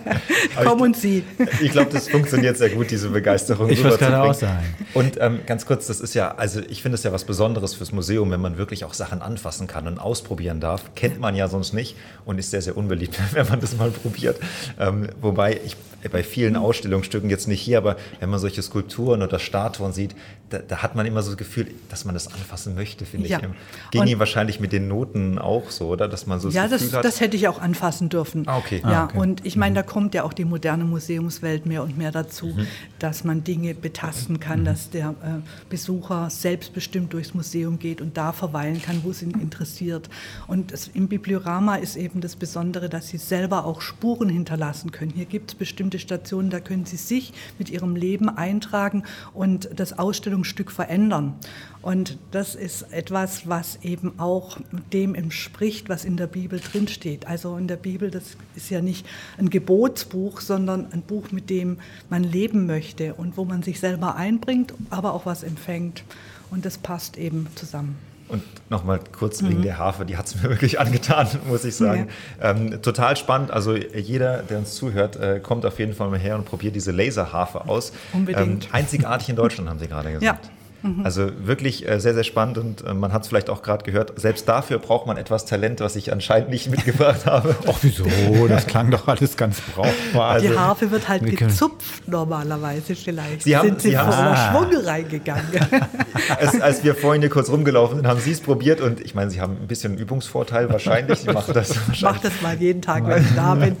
Kommen 0.62 0.92
Sie. 0.92 1.24
Ich 1.62 1.72
glaube, 1.72 1.90
das 1.90 2.10
funktioniert 2.10 2.58
sehr 2.58 2.68
gut, 2.68 2.90
diese 2.90 3.08
Begeisterung 3.08 3.70
ich 3.70 3.78
rüberzubringen. 3.78 4.20
Auch 4.20 4.34
sagen. 4.34 4.66
Und 4.92 5.18
ähm, 5.18 5.40
ganz 5.46 5.64
kurz, 5.64 5.86
das 5.86 6.00
ist 6.00 6.12
ja, 6.12 6.34
also 6.34 6.60
ich 6.68 6.82
finde 6.82 6.96
es 6.96 7.02
ja 7.02 7.12
was 7.12 7.24
Besonderes 7.24 7.74
fürs 7.74 7.92
Museum, 7.92 8.30
wenn 8.30 8.42
man 8.42 8.58
wirklich 8.58 8.84
auch 8.84 8.92
Sachen 8.92 9.22
anfassen 9.22 9.66
kann 9.66 9.86
und 9.86 9.98
ausprobieren 9.98 10.60
darf. 10.60 10.94
Kennt 10.94 11.18
man 11.18 11.34
ja 11.34 11.48
sonst 11.48 11.72
nicht 11.72 11.96
und 12.26 12.36
ist 12.38 12.50
sehr, 12.50 12.60
sehr 12.60 12.76
unbeliebt, 12.76 13.18
wenn 13.32 13.48
man 13.48 13.60
das 13.60 13.74
mal 13.78 13.90
probiert. 13.90 14.38
Ähm, 14.78 15.08
wobei 15.22 15.58
ich 15.64 15.76
bei 16.10 16.22
vielen 16.22 16.56
Ausstellungsstücken, 16.56 17.30
jetzt 17.30 17.48
nicht 17.48 17.60
hier, 17.60 17.78
aber 17.78 17.96
wenn 18.20 18.28
man 18.28 18.40
solche 18.40 18.62
Skulpturen 18.62 19.22
oder 19.22 19.38
Statuen 19.38 19.92
sieht, 19.92 20.14
da, 20.50 20.58
da 20.58 20.82
hat 20.82 20.94
man 20.94 21.06
immer 21.06 21.22
so 21.22 21.30
das 21.30 21.38
Gefühl, 21.38 21.68
dass 21.88 22.04
man 22.04 22.14
das 22.14 22.26
anfassen 22.26 22.74
möchte, 22.74 23.06
finde 23.06 23.28
ja. 23.28 23.38
ich. 23.38 23.90
Ging 23.90 24.06
Ihnen 24.06 24.18
wahrscheinlich 24.18 24.60
mit 24.60 24.72
den 24.72 24.88
Noten 24.88 25.38
auch 25.38 25.70
so, 25.70 25.96
oder? 26.02 26.08
Dass 26.08 26.26
man 26.26 26.40
so 26.40 26.48
das 26.48 26.54
ja, 26.54 26.66
Gefühl 26.66 26.88
das, 26.88 26.96
hat. 26.96 27.04
das 27.04 27.20
hätte 27.20 27.36
ich 27.36 27.48
auch 27.48 27.60
anfassen 27.60 28.08
dürfen. 28.08 28.44
Ah, 28.46 28.58
okay. 28.58 28.80
Ja, 28.82 29.02
ah, 29.02 29.04
okay. 29.04 29.18
und 29.18 29.46
ich 29.46 29.56
meine, 29.56 29.74
da 29.74 29.82
kommt 29.82 30.14
ja 30.14 30.24
auch 30.24 30.32
die 30.32 30.44
moderne 30.44 30.84
Museumswelt 30.84 31.66
mehr 31.66 31.82
und 31.82 31.96
mehr 31.96 32.12
dazu, 32.12 32.46
mhm. 32.46 32.66
dass 32.98 33.24
man 33.24 33.44
Dinge 33.44 33.74
betasten 33.74 34.40
kann, 34.40 34.60
mhm. 34.60 34.64
dass 34.64 34.90
der 34.90 35.10
äh, 35.10 35.40
Besucher 35.70 36.28
selbstbestimmt 36.30 37.12
durchs 37.12 37.34
Museum 37.34 37.78
geht 37.78 38.00
und 38.00 38.16
da 38.16 38.32
verweilen 38.32 38.82
kann, 38.82 39.02
wo 39.04 39.10
es 39.10 39.22
ihn 39.22 39.30
interessiert. 39.32 40.08
Und 40.46 40.72
das, 40.72 40.88
im 40.88 41.08
Bibliorama 41.08 41.76
ist 41.76 41.96
eben 41.96 42.20
das 42.20 42.36
Besondere, 42.36 42.88
dass 42.88 43.08
Sie 43.08 43.18
selber 43.18 43.64
auch 43.64 43.80
Spuren 43.80 44.28
hinterlassen 44.28 44.90
können. 44.90 45.12
Hier 45.14 45.26
gibt 45.26 45.52
es 45.52 45.54
bestimmte 45.54 45.98
Stationen, 45.98 46.50
da 46.50 46.60
können 46.60 46.84
Sie 46.84 46.96
sich 46.96 47.32
mit 47.58 47.70
Ihrem 47.70 47.96
Leben 47.96 48.28
eintragen 48.28 49.04
und 49.32 49.68
das 49.76 49.98
Ausstellungsstück 49.98 50.70
verändern. 50.70 51.34
Und 51.82 52.16
das 52.30 52.54
ist 52.54 52.92
etwas, 52.92 53.48
was 53.48 53.80
eben 53.82 54.18
auch 54.18 54.58
dem 54.92 55.16
entspricht, 55.16 55.88
was 55.88 56.04
in 56.04 56.16
der 56.16 56.28
Bibel 56.28 56.60
drinsteht. 56.60 57.26
Also 57.26 57.56
in 57.56 57.66
der 57.66 57.76
Bibel, 57.76 58.10
das 58.10 58.36
ist 58.54 58.70
ja 58.70 58.80
nicht 58.80 59.04
ein 59.36 59.50
Gebotsbuch, 59.50 60.40
sondern 60.40 60.92
ein 60.92 61.02
Buch, 61.02 61.32
mit 61.32 61.50
dem 61.50 61.78
man 62.08 62.22
leben 62.22 62.66
möchte 62.66 63.14
und 63.14 63.36
wo 63.36 63.44
man 63.44 63.64
sich 63.64 63.80
selber 63.80 64.14
einbringt, 64.14 64.72
aber 64.90 65.12
auch 65.12 65.26
was 65.26 65.42
empfängt. 65.42 66.04
Und 66.52 66.64
das 66.64 66.78
passt 66.78 67.18
eben 67.18 67.48
zusammen. 67.56 67.96
Und 68.28 68.42
nochmal 68.70 69.00
kurz 69.10 69.42
mhm. 69.42 69.50
wegen 69.50 69.62
der 69.62 69.78
Harfe, 69.78 70.06
die 70.06 70.16
hat 70.16 70.26
es 70.26 70.36
mir 70.36 70.42
wirklich 70.50 70.78
angetan, 70.78 71.26
muss 71.48 71.64
ich 71.64 71.74
sagen. 71.74 72.08
Ja. 72.40 72.52
Ähm, 72.52 72.80
total 72.80 73.16
spannend. 73.16 73.50
Also 73.50 73.74
jeder, 73.74 74.42
der 74.44 74.58
uns 74.58 74.74
zuhört, 74.74 75.16
äh, 75.16 75.40
kommt 75.40 75.66
auf 75.66 75.80
jeden 75.80 75.94
Fall 75.94 76.08
mal 76.08 76.18
her 76.18 76.36
und 76.36 76.44
probiert 76.44 76.76
diese 76.76 76.92
Laserharfe 76.92 77.68
aus. 77.68 77.92
Unbedingt. 78.12 78.66
Ähm, 78.66 78.70
einzigartig 78.72 79.28
in 79.28 79.36
Deutschland, 79.36 79.68
haben 79.68 79.80
Sie 79.80 79.88
gerade 79.88 80.12
gesagt. 80.12 80.46
Ja. 80.46 80.50
Mhm. 80.82 81.04
Also 81.04 81.30
wirklich 81.44 81.88
äh, 81.88 82.00
sehr, 82.00 82.14
sehr 82.14 82.24
spannend 82.24 82.58
und 82.58 82.84
äh, 82.84 82.92
man 82.92 83.12
hat 83.12 83.22
es 83.22 83.28
vielleicht 83.28 83.50
auch 83.50 83.62
gerade 83.62 83.84
gehört, 83.84 84.18
selbst 84.20 84.48
dafür 84.48 84.78
braucht 84.78 85.06
man 85.06 85.16
etwas 85.16 85.44
Talent, 85.44 85.80
was 85.80 85.96
ich 85.96 86.12
anscheinend 86.12 86.50
nicht 86.50 86.70
mitgebracht 86.70 87.26
habe. 87.26 87.54
Ach 87.68 87.78
wieso, 87.82 88.04
das 88.48 88.66
klang 88.66 88.90
doch 88.90 89.06
alles 89.06 89.36
ganz 89.36 89.60
brauchbar. 89.60 90.32
Also, 90.32 90.48
die 90.48 90.58
Harfe 90.58 90.90
wird 90.90 91.08
halt 91.08 91.24
gezupft 91.36 92.08
normalerweise 92.08 92.96
vielleicht. 92.96 93.42
Sie 93.42 93.56
haben, 93.56 93.68
sind 93.68 93.82
Sie, 93.82 93.90
Sie 93.90 93.96
voller 93.96 94.36
ah. 94.36 94.50
Schwung 94.50 94.84
reingegangen. 94.84 95.46
es, 96.40 96.60
als 96.60 96.82
wir 96.82 96.94
vorhin 96.94 97.22
hier 97.22 97.30
kurz 97.30 97.48
rumgelaufen 97.48 97.98
sind, 97.98 98.06
haben 98.06 98.20
Sie 98.20 98.32
es 98.32 98.40
probiert 98.40 98.80
und 98.80 99.00
ich 99.00 99.14
meine, 99.14 99.30
Sie 99.30 99.40
haben 99.40 99.58
ein 99.62 99.68
bisschen 99.68 99.96
Übungsvorteil 99.96 100.68
wahrscheinlich. 100.70 101.20
Sie 101.20 101.30
machen 101.30 101.54
das 101.54 101.70
wahrscheinlich. 101.88 101.96
Ich 101.96 102.02
mache 102.02 102.20
das 102.22 102.42
mal 102.42 102.56
jeden 102.56 102.82
Tag, 102.82 103.06
wenn 103.06 103.22
ich 103.22 103.34
da 103.36 103.54
bin. 103.54 103.76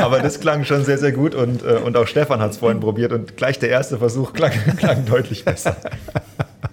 Aber 0.00 0.18
das 0.18 0.40
klang 0.40 0.64
schon 0.64 0.84
sehr, 0.84 0.98
sehr 0.98 1.12
gut 1.12 1.34
und, 1.34 1.62
äh, 1.62 1.76
und 1.76 1.96
auch 1.96 2.06
Stefan 2.06 2.40
hat 2.40 2.50
es 2.50 2.56
vorhin 2.56 2.80
probiert 2.80 3.12
und 3.12 3.36
gleich 3.36 3.58
der 3.58 3.70
erste 3.70 3.98
Versuch 3.98 4.32
klang, 4.32 4.52
klang 4.76 5.04
deutlich 5.06 5.44
besser. 5.44 5.76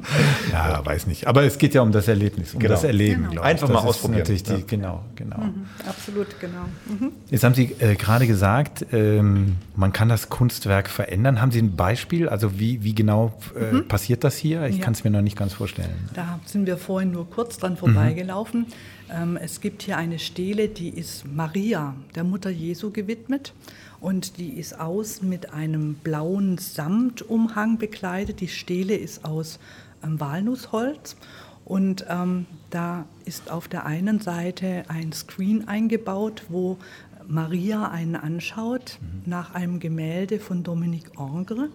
ja, 0.51 0.86
weiß 0.86 1.08
nicht. 1.08 1.27
Aber 1.27 1.44
es 1.44 1.58
geht 1.58 1.74
ja 1.74 1.82
um 1.82 1.92
das 1.92 2.08
Erlebnis, 2.08 2.54
um 2.54 2.60
genau. 2.60 2.74
das 2.74 2.84
Erleben. 2.84 3.30
Genau. 3.30 3.42
Einfach 3.42 3.70
mal 3.70 3.80
ausprobieren. 3.80 4.20
Natürlich 4.20 4.44
die, 4.44 4.54
ja. 4.54 4.60
Genau, 4.66 5.04
genau. 5.16 5.38
Mhm, 5.38 5.66
absolut, 5.88 6.39
genau. 6.39 6.66
Mhm. 6.88 7.12
Jetzt 7.30 7.44
haben 7.44 7.56
Sie 7.56 7.75
äh, 7.80 7.96
gerade 7.96 8.27
gesagt, 8.27 8.86
ähm, 8.92 9.58
man 9.75 9.94
kann 9.94 10.10
das 10.10 10.30
Kunstwerk 10.30 10.89
verändern. 10.89 11.42
Haben 11.42 11.51
Sie 11.51 11.62
ein 11.62 11.75
Beispiel? 11.75 12.30
Also 12.30 12.60
wie, 12.60 12.84
wie 12.84 12.96
genau 12.96 13.38
äh, 13.60 13.74
mhm. 13.74 13.88
passiert 13.88 14.24
das 14.24 14.38
hier? 14.38 14.66
Ich 14.68 14.77
ja. 14.77 14.84
kann 14.84 14.94
es 14.94 15.04
mir 15.04 15.12
noch 15.12 15.22
nicht 15.22 15.38
ganz 15.38 15.54
vorstellen. 15.54 16.10
Da 16.13 16.39
sind 16.46 16.66
wir 16.66 16.77
vorhin 16.77 17.12
nur 17.12 17.30
kurz 17.30 17.58
dran 17.58 17.77
vorbeigelaufen. 17.77 18.62
Mhm. 18.62 18.66
Ähm, 19.10 19.38
es 19.38 19.62
gibt 19.62 19.84
hier 19.84 19.98
eine 19.98 20.20
Stele, 20.20 20.68
die 20.68 20.89
ist 20.89 21.25
Maria, 21.25 21.96
der 22.16 22.24
Mutter 22.24 22.50
Jesu, 22.50 22.92
gewidmet. 22.92 23.54
Und 24.00 24.38
die 24.38 24.50
ist 24.50 24.80
aus 24.80 25.22
mit 25.22 25.54
einem 25.54 25.96
blauen 25.96 26.58
Samtumhang 26.58 27.77
bekleidet. 27.77 28.42
Die 28.42 28.48
Stele 28.48 28.96
ist 28.96 29.25
aus 29.25 29.60
Walnussholz. 30.20 31.16
Und 31.66 32.06
ähm, 32.08 32.46
da 32.70 33.06
ist 33.26 33.52
auf 33.52 33.68
der 33.68 33.86
einen 33.86 34.22
Seite 34.22 34.86
ein 34.88 35.12
Screen 35.12 35.68
eingebaut, 35.68 36.46
wo 36.48 36.78
Maria 37.28 37.90
einen 37.90 38.16
anschaut 38.16 39.00
mhm. 39.02 39.30
nach 39.30 39.54
einem 39.54 39.80
Gemälde 39.80 40.40
von 40.40 40.64
Dominique 40.64 41.12
Angre. 41.18 41.70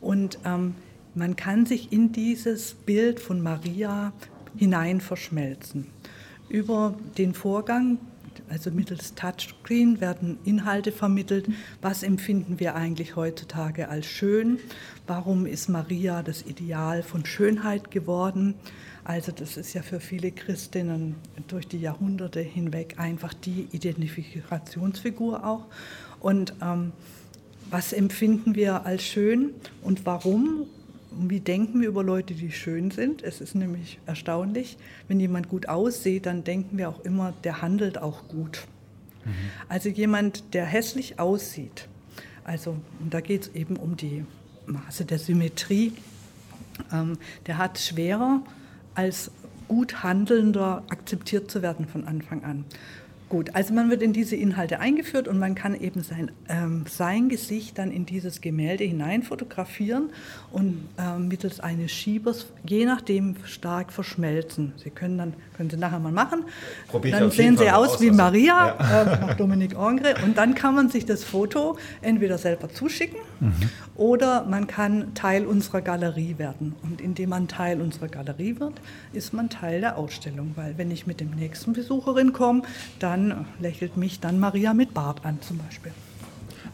Und 0.00 0.38
ähm, 0.44 0.74
man 1.14 1.36
kann 1.36 1.66
sich 1.66 1.92
in 1.92 2.12
dieses 2.12 2.74
Bild 2.74 3.20
von 3.20 3.40
Maria 3.40 4.12
hinein 4.56 5.00
verschmelzen. 5.00 5.86
Über 6.48 6.94
den 7.16 7.34
Vorgang 7.34 7.98
also 8.48 8.70
mittels 8.70 9.14
Touchscreen 9.14 10.00
werden 10.00 10.38
Inhalte 10.44 10.92
vermittelt. 10.92 11.48
Was 11.80 12.02
empfinden 12.02 12.60
wir 12.60 12.74
eigentlich 12.74 13.16
heutzutage 13.16 13.88
als 13.88 14.06
schön? 14.06 14.58
Warum 15.06 15.46
ist 15.46 15.68
Maria 15.68 16.22
das 16.22 16.42
Ideal 16.42 17.02
von 17.02 17.24
Schönheit 17.24 17.90
geworden? 17.90 18.54
Also 19.04 19.32
das 19.32 19.56
ist 19.56 19.74
ja 19.74 19.82
für 19.82 20.00
viele 20.00 20.32
Christinnen 20.32 21.14
durch 21.46 21.66
die 21.66 21.80
Jahrhunderte 21.80 22.40
hinweg 22.40 22.96
einfach 22.98 23.32
die 23.32 23.68
Identifikationsfigur 23.72 25.46
auch. 25.46 25.66
Und 26.20 26.54
ähm, 26.60 26.92
was 27.70 27.92
empfinden 27.92 28.54
wir 28.54 28.86
als 28.86 29.02
schön 29.02 29.54
und 29.82 30.06
warum? 30.06 30.66
Wie 31.20 31.40
denken 31.40 31.80
wir 31.80 31.88
über 31.88 32.04
Leute, 32.04 32.34
die 32.34 32.52
schön 32.52 32.90
sind? 32.90 33.22
Es 33.22 33.40
ist 33.40 33.54
nämlich 33.54 33.98
erstaunlich, 34.06 34.76
wenn 35.08 35.20
jemand 35.20 35.48
gut 35.48 35.68
aussieht, 35.68 36.26
dann 36.26 36.44
denken 36.44 36.78
wir 36.78 36.88
auch 36.88 37.00
immer, 37.00 37.32
der 37.44 37.62
handelt 37.62 37.98
auch 37.98 38.28
gut. 38.28 38.66
Mhm. 39.24 39.30
Also 39.68 39.88
jemand, 39.88 40.54
der 40.54 40.64
hässlich 40.64 41.18
aussieht, 41.18 41.88
also 42.44 42.76
da 43.10 43.20
geht 43.20 43.42
es 43.42 43.54
eben 43.54 43.76
um 43.76 43.96
die 43.96 44.24
Maße 44.66 45.04
der 45.04 45.18
Symmetrie, 45.18 45.92
ähm, 46.92 47.18
der 47.46 47.58
hat 47.58 47.78
schwerer 47.78 48.42
als 48.94 49.30
gut 49.66 50.02
Handelnder 50.02 50.82
akzeptiert 50.88 51.50
zu 51.50 51.62
werden 51.62 51.86
von 51.86 52.06
Anfang 52.06 52.44
an. 52.44 52.64
Gut, 53.28 53.54
also 53.54 53.74
man 53.74 53.90
wird 53.90 54.00
in 54.02 54.14
diese 54.14 54.36
Inhalte 54.36 54.80
eingeführt 54.80 55.28
und 55.28 55.38
man 55.38 55.54
kann 55.54 55.78
eben 55.78 56.02
sein, 56.02 56.30
ähm, 56.48 56.84
sein 56.88 57.28
Gesicht 57.28 57.76
dann 57.76 57.90
in 57.90 58.06
dieses 58.06 58.40
Gemälde 58.40 58.84
hinein 58.84 59.22
fotografieren 59.22 60.10
und 60.50 60.88
äh, 60.96 61.18
mittels 61.18 61.60
eines 61.60 61.92
Schiebers, 61.92 62.46
je 62.64 62.86
nachdem, 62.86 63.36
stark 63.44 63.92
verschmelzen. 63.92 64.72
Sie 64.82 64.88
können 64.88 65.18
dann, 65.18 65.34
können 65.58 65.68
Sie 65.68 65.76
nachher 65.76 65.98
mal 65.98 66.10
machen. 66.10 66.44
Probier 66.88 67.12
dann 67.12 67.30
sehen 67.30 67.58
Sie 67.58 67.70
aus, 67.70 67.94
aus 67.94 68.00
wie 68.00 68.08
also. 68.08 68.16
Maria, 68.16 68.76
ja. 68.80 69.02
äh, 69.02 69.04
nach 69.26 69.34
Dominique 69.34 69.76
Angre 69.76 70.14
und 70.24 70.38
dann 70.38 70.54
kann 70.54 70.74
man 70.74 70.88
sich 70.88 71.04
das 71.04 71.22
Foto 71.22 71.76
entweder 72.00 72.38
selber 72.38 72.70
zuschicken 72.70 73.18
mhm. 73.40 73.52
oder 73.94 74.44
man 74.44 74.66
kann 74.66 75.12
Teil 75.14 75.44
unserer 75.44 75.82
Galerie 75.82 76.36
werden. 76.38 76.74
Und 76.82 77.02
indem 77.02 77.28
man 77.30 77.46
Teil 77.46 77.82
unserer 77.82 78.08
Galerie 78.08 78.58
wird, 78.58 78.80
ist 79.12 79.34
man 79.34 79.50
Teil 79.50 79.82
der 79.82 79.98
Ausstellung, 79.98 80.52
weil 80.54 80.78
wenn 80.78 80.90
ich 80.90 81.06
mit 81.06 81.20
dem 81.20 81.32
nächsten 81.32 81.74
Besucherin 81.74 82.32
komme, 82.32 82.62
dann 83.00 83.17
dann 83.18 83.46
lächelt 83.58 83.96
mich 83.96 84.20
dann 84.20 84.38
Maria 84.38 84.74
mit 84.74 84.94
Bart 84.94 85.24
an 85.24 85.38
zum 85.40 85.58
Beispiel. 85.58 85.92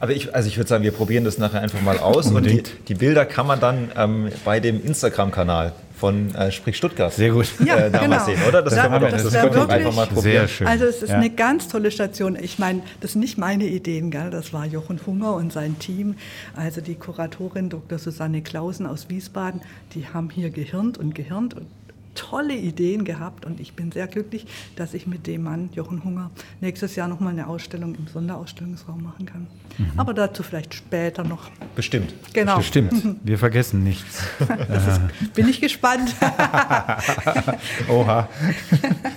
Aber 0.01 0.13
ich, 0.13 0.35
also 0.35 0.49
ich 0.49 0.57
würde 0.57 0.69
sagen, 0.69 0.83
wir 0.83 0.91
probieren 0.91 1.25
das 1.25 1.39
nachher 1.39 1.61
einfach 1.61 1.81
mal 1.81 1.99
aus 1.99 2.31
und 2.31 2.45
die, 2.45 2.63
die 2.89 2.95
Bilder 2.95 3.25
kann 3.25 3.47
man 3.47 3.61
dann 3.61 3.91
ähm, 3.97 4.29
bei 4.45 4.61
dem 4.61 4.85
Instagram-Kanal 4.85 5.73
von 5.97 6.35
äh, 6.35 6.51
Sprich 6.51 6.77
Stuttgart 6.77 7.13
Sehr 7.13 7.31
gut. 7.31 7.47
Ja, 7.65 7.87
äh, 7.87 7.91
genau. 7.91 8.23
sehen, 8.25 8.39
oder? 8.47 8.61
Das, 8.61 8.75
da, 8.75 8.99
das, 8.99 9.23
das, 9.23 9.33
das 9.33 9.43
können 9.43 9.55
wir 9.55 9.71
einfach 9.71 9.95
mal 9.95 10.07
probieren. 10.07 10.47
Sehr 10.47 10.49
schön. 10.49 10.67
Also 10.67 10.85
es 10.85 11.03
ist 11.03 11.11
ja. 11.11 11.17
eine 11.17 11.31
ganz 11.31 11.69
tolle 11.69 11.91
Station. 11.93 12.37
Ich 12.39 12.59
meine, 12.59 12.83
das 13.01 13.13
sind 13.13 13.21
nicht 13.21 13.39
meine 13.39 13.65
Ideen, 13.67 14.11
gell? 14.11 14.31
das 14.31 14.53
war 14.53 14.67
Jochen 14.67 15.01
Hunger 15.07 15.35
und 15.35 15.53
sein 15.53 15.79
Team. 15.79 16.17
Also 16.57 16.81
die 16.81 16.97
Kuratorin 16.97 17.71
Dr. 17.71 17.99
Susanne 17.99 18.43
Klausen 18.43 18.87
aus 18.87 19.09
Wiesbaden, 19.09 19.63
die 19.95 20.09
haben 20.13 20.29
hier 20.29 20.51
gehirnt 20.51 20.99
und 20.99 21.15
gehirnt 21.15 21.55
und 21.55 21.67
tolle 22.15 22.55
Ideen 22.55 23.05
gehabt 23.05 23.45
und 23.45 23.61
ich 23.61 23.75
bin 23.75 23.93
sehr 23.93 24.07
glücklich, 24.07 24.47
dass 24.77 24.95
ich 24.95 25.07
mit 25.07 25.27
dem 25.27 25.43
Mann, 25.43 25.71
Jochen 25.75 26.05
Hunger, 26.05 26.31
nächstes 26.61 26.97
Jahr 26.97 27.09
nochmal 27.09 27.33
eine 27.33 27.47
Ausstellung 27.47 27.95
im 27.95 28.07
Sonderausstellungsraum 28.07 29.03
machen 29.03 29.27
kann. 29.27 29.47
Mhm. 29.79 29.93
Aber 29.97 30.15
dazu 30.15 30.43
vielleicht 30.43 30.75
später 30.75 31.25
noch. 31.25 31.51
Bestimmt. 31.75 32.15
Genau. 32.33 32.57
Bestimmt. 32.59 32.93
Wir 33.25 33.39
vergessen 33.39 33.83
nichts. 33.83 34.23
ist, 34.41 35.35
bin 35.35 35.49
ich 35.49 35.61
gespannt. 35.61 36.15
Oha. 37.89 38.29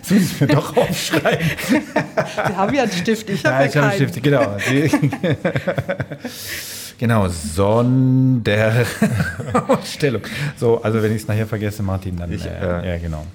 Das 0.01 0.11
muss 0.11 0.31
ich 0.31 0.41
mir 0.41 0.47
doch 0.47 0.77
aufschreiben. 0.77 1.45
Sie 1.67 2.55
haben 2.55 2.73
ja 2.73 2.83
einen 2.83 2.91
Stift, 2.91 3.29
ich 3.29 3.43
habe 3.43 3.55
ja, 3.55 3.61
ja 3.61 3.67
ich 3.67 3.75
habe 3.75 3.87
einen 3.87 3.95
Stift, 3.95 4.23
genau. 4.23 4.57
Genau, 6.97 7.27
Sonderausstellung. 7.27 10.21
so, 10.57 10.81
also 10.81 11.03
wenn 11.03 11.11
ich 11.11 11.21
es 11.21 11.27
nachher 11.27 11.47
vergesse, 11.47 11.83
Martin, 11.83 12.17
dann. 12.17 12.31
Ich, 12.31 12.45
äh, 12.45 12.89
ja, 12.89 12.97
genau. 12.97 13.25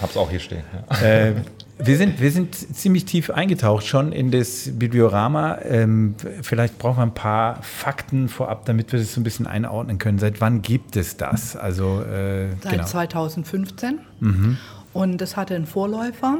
Hab's 0.00 0.16
auch 0.16 0.30
hier 0.30 0.40
stehen. 0.40 0.62
Ja. 0.90 1.06
Äh, 1.06 1.34
wir 1.78 1.96
sind, 1.96 2.20
wir 2.20 2.30
sind 2.30 2.54
ziemlich 2.54 3.04
tief 3.04 3.30
eingetaucht 3.30 3.84
schon 3.84 4.12
in 4.12 4.30
das 4.30 4.70
Bibliorama. 4.72 5.58
Ähm, 5.62 6.14
vielleicht 6.42 6.78
brauchen 6.78 6.98
wir 6.98 7.02
ein 7.02 7.14
paar 7.14 7.62
Fakten 7.62 8.28
vorab, 8.28 8.64
damit 8.66 8.92
wir 8.92 9.00
das 9.00 9.12
so 9.12 9.20
ein 9.20 9.24
bisschen 9.24 9.46
einordnen 9.46 9.98
können. 9.98 10.18
Seit 10.18 10.40
wann 10.40 10.62
gibt 10.62 10.96
es 10.96 11.16
das? 11.16 11.56
Also, 11.56 12.02
äh, 12.02 12.50
Seit 12.62 12.72
genau. 12.72 12.84
2015. 12.84 13.98
Mhm. 14.20 14.58
Und 14.92 15.20
es 15.20 15.36
hatte 15.36 15.56
einen 15.56 15.66
Vorläufer, 15.66 16.38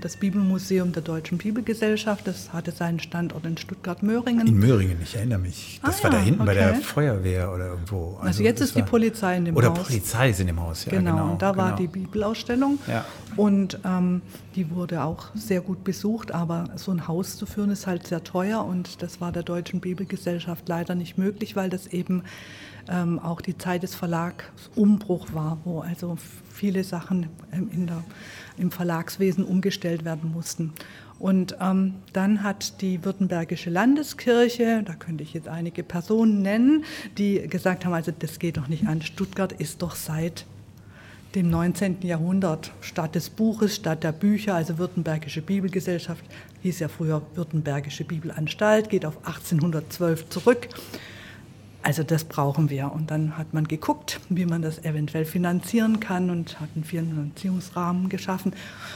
das 0.00 0.16
Bibelmuseum 0.16 0.92
der 0.92 1.02
Deutschen 1.02 1.38
Bibelgesellschaft. 1.38 2.26
Das 2.26 2.52
hatte 2.52 2.70
seinen 2.70 3.00
Standort 3.00 3.44
in 3.44 3.56
Stuttgart-Möhringen. 3.56 4.46
In 4.46 4.58
Möhringen, 4.58 4.98
ich 5.02 5.16
erinnere 5.16 5.38
mich. 5.38 5.80
Das 5.84 6.00
ah, 6.00 6.04
war 6.04 6.10
da 6.10 6.18
hinten 6.18 6.42
okay. 6.42 6.46
bei 6.46 6.54
der 6.54 6.74
Feuerwehr 6.76 7.52
oder 7.52 7.68
irgendwo. 7.68 8.16
Also, 8.16 8.26
also 8.26 8.42
jetzt 8.42 8.60
ist 8.60 8.76
die 8.76 8.82
Polizei 8.82 9.36
in 9.36 9.46
dem 9.46 9.56
oder 9.56 9.70
Haus. 9.70 9.78
Oder 9.78 9.86
Polizei 9.88 10.30
ist 10.30 10.40
in 10.40 10.46
dem 10.46 10.60
Haus, 10.60 10.84
ja. 10.84 10.92
Genau, 10.92 11.12
genau 11.12 11.32
und 11.32 11.42
da 11.42 11.50
genau. 11.50 11.62
war 11.62 11.76
die 11.76 11.86
Bibelausstellung. 11.88 12.78
Ja. 12.86 13.04
Und 13.36 13.80
ähm, 13.84 14.22
die 14.54 14.70
wurde 14.70 15.02
auch 15.02 15.26
sehr 15.34 15.60
gut 15.60 15.82
besucht, 15.82 16.30
aber 16.32 16.66
so 16.76 16.92
ein 16.92 17.08
Haus 17.08 17.36
zu 17.36 17.46
führen 17.46 17.70
ist 17.70 17.86
halt 17.86 18.06
sehr 18.06 18.22
teuer 18.22 18.64
und 18.64 19.02
das 19.02 19.20
war 19.20 19.32
der 19.32 19.42
Deutschen 19.42 19.80
Bibelgesellschaft 19.80 20.68
leider 20.68 20.94
nicht 20.94 21.18
möglich, 21.18 21.56
weil 21.56 21.70
das 21.70 21.88
eben 21.88 22.22
ähm, 22.88 23.18
auch 23.18 23.40
die 23.40 23.56
Zeit 23.56 23.82
des 23.82 23.94
Verlagsumbruch 23.94 25.28
war, 25.32 25.58
wo 25.64 25.80
also 25.80 26.16
viele 26.52 26.84
Sachen 26.84 27.28
ähm, 27.52 27.70
in 27.72 27.86
der 27.86 28.04
im 28.56 28.70
Verlagswesen 28.70 29.44
umgestellt 29.44 30.04
werden 30.04 30.32
mussten. 30.32 30.72
Und 31.18 31.56
ähm, 31.60 31.94
dann 32.12 32.42
hat 32.42 32.80
die 32.80 33.04
Württembergische 33.04 33.70
Landeskirche, 33.70 34.82
da 34.84 34.94
könnte 34.94 35.22
ich 35.22 35.32
jetzt 35.32 35.48
einige 35.48 35.82
Personen 35.82 36.42
nennen, 36.42 36.84
die 37.18 37.46
gesagt 37.48 37.84
haben, 37.84 37.94
also 37.94 38.12
das 38.16 38.38
geht 38.38 38.56
doch 38.56 38.68
nicht 38.68 38.86
an. 38.86 39.00
Stuttgart 39.00 39.52
ist 39.52 39.82
doch 39.82 39.94
seit 39.94 40.44
dem 41.34 41.50
19. 41.50 42.02
Jahrhundert 42.02 42.72
statt 42.80 43.14
des 43.14 43.30
Buches, 43.30 43.76
statt 43.76 44.04
der 44.04 44.12
Bücher, 44.12 44.54
also 44.54 44.78
Württembergische 44.78 45.42
Bibelgesellschaft, 45.42 46.24
hieß 46.62 46.80
ja 46.80 46.88
früher 46.88 47.22
Württembergische 47.34 48.04
Bibelanstalt, 48.04 48.88
geht 48.88 49.04
auf 49.04 49.18
1812 49.26 50.28
zurück. 50.28 50.68
Also 51.84 52.02
das 52.02 52.24
brauchen 52.24 52.70
wir. 52.70 52.92
Und 52.92 53.10
dann 53.10 53.36
hat 53.36 53.52
man 53.52 53.68
geguckt, 53.68 54.18
wie 54.30 54.46
man 54.46 54.62
das 54.62 54.84
eventuell 54.84 55.26
finanzieren 55.26 56.00
kann 56.00 56.30
und 56.30 56.58
hat 56.58 56.70
einen 56.74 56.84
Finanzierungsrahmen 56.84 58.08
geschaffen. 58.08 58.54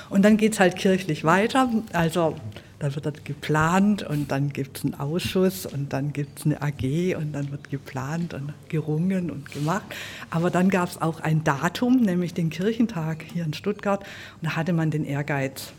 Und 0.09 0.25
dann 0.25 0.39
geht 0.39 0.55
es 0.55 0.61
halt 0.61 0.77
kirchlich 0.77 1.23
weiter. 1.23 1.69
Also 1.93 2.35
da 2.79 2.95
wird 2.95 3.05
das 3.05 3.25
geplant 3.25 4.03
und 4.03 4.31
dann 4.31 4.53
gibt 4.55 4.79
es 4.79 4.85
einen 4.85 4.95
Ausschuss 4.95 5.67
und 5.67 5.93
dann 5.93 6.15
gibt 6.15 6.39
es 6.39 6.47
eine 6.47 6.63
AG 6.63 7.17
und 7.17 7.33
dann 7.33 7.51
wird 7.51 7.69
geplant 7.69 8.33
und 8.33 8.55
gerungen 8.69 9.31
und 9.31 9.53
gemacht. 9.53 9.85
Aber 10.31 10.51
dann 10.51 10.71
gab 10.71 10.89
es 10.89 11.03
auch 11.03 11.21
ein 11.21 11.45
Datum, 11.45 11.97
nämlich 11.99 12.33
den 12.33 12.49
Kirchentag 12.49 13.23
hier 13.35 13.45
in 13.45 13.53
Stuttgart. 13.53 14.01
Und 14.41 14.49
da 14.49 14.57
hatte 14.57 14.73
man 14.73 14.91
den 14.91 15.05
Ehrgeiz, 15.05 15.73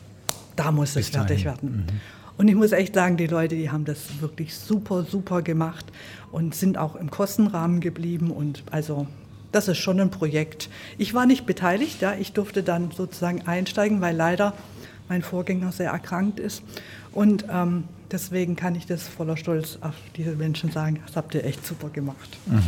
da 0.55 0.71
muss 0.71 0.95
es 0.95 1.09
fertig 1.09 1.43
werden. 1.43 1.87
Mhm. 1.87 2.18
Und 2.39 2.47
ich 2.47 2.55
muss 2.55 2.71
echt 2.71 2.95
sagen, 2.95 3.17
die 3.17 3.27
Leute, 3.27 3.55
die 3.57 3.69
haben 3.69 3.83
das 3.83 4.21
wirklich 4.21 4.55
super, 4.55 5.03
super 5.03 5.41
gemacht 5.41 5.85
und 6.31 6.55
sind 6.55 6.77
auch 6.77 6.95
im 6.95 7.11
Kostenrahmen 7.11 7.81
geblieben. 7.81 8.31
Und 8.31 8.63
also 8.71 9.07
das 9.51 9.67
ist 9.67 9.79
schon 9.79 9.99
ein 9.99 10.09
Projekt. 10.09 10.69
Ich 10.97 11.13
war 11.13 11.25
nicht 11.25 11.45
beteiligt, 11.45 12.01
ja. 12.01 12.13
ich 12.13 12.31
durfte 12.31 12.63
dann 12.63 12.91
sozusagen 12.91 13.41
einsteigen, 13.45 13.99
weil 13.99 14.15
leider 14.15 14.53
mein 15.09 15.21
Vorgänger 15.21 15.73
sehr 15.73 15.91
erkrankt 15.91 16.39
ist. 16.39 16.63
Und 17.11 17.43
ähm, 17.51 17.83
deswegen 18.09 18.55
kann 18.55 18.73
ich 18.73 18.85
das 18.85 19.05
voller 19.05 19.35
Stolz 19.35 19.77
auf 19.81 19.95
diese 20.15 20.31
Menschen 20.31 20.71
sagen, 20.71 21.01
das 21.05 21.17
habt 21.17 21.35
ihr 21.35 21.43
echt 21.43 21.67
super 21.67 21.89
gemacht. 21.89 22.37
Mhm. 22.45 22.61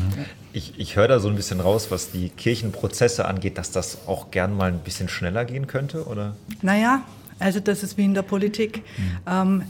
Ich, 0.51 0.77
ich 0.79 0.97
höre 0.97 1.07
da 1.07 1.19
so 1.19 1.29
ein 1.29 1.35
bisschen 1.35 1.61
raus, 1.61 1.91
was 1.91 2.11
die 2.11 2.27
Kirchenprozesse 2.27 3.23
angeht, 3.23 3.57
dass 3.57 3.71
das 3.71 3.99
auch 4.05 4.31
gern 4.31 4.53
mal 4.53 4.69
ein 4.69 4.79
bisschen 4.79 5.07
schneller 5.07 5.45
gehen 5.45 5.67
könnte, 5.67 6.07
oder? 6.07 6.35
Naja, 6.61 7.03
also 7.41 7.59
das 7.59 7.83
ist 7.83 7.97
wie 7.97 8.05
in 8.05 8.13
der 8.13 8.21
Politik. 8.21 8.77
Mhm. 8.77 9.17
Ähm, 9.27 9.63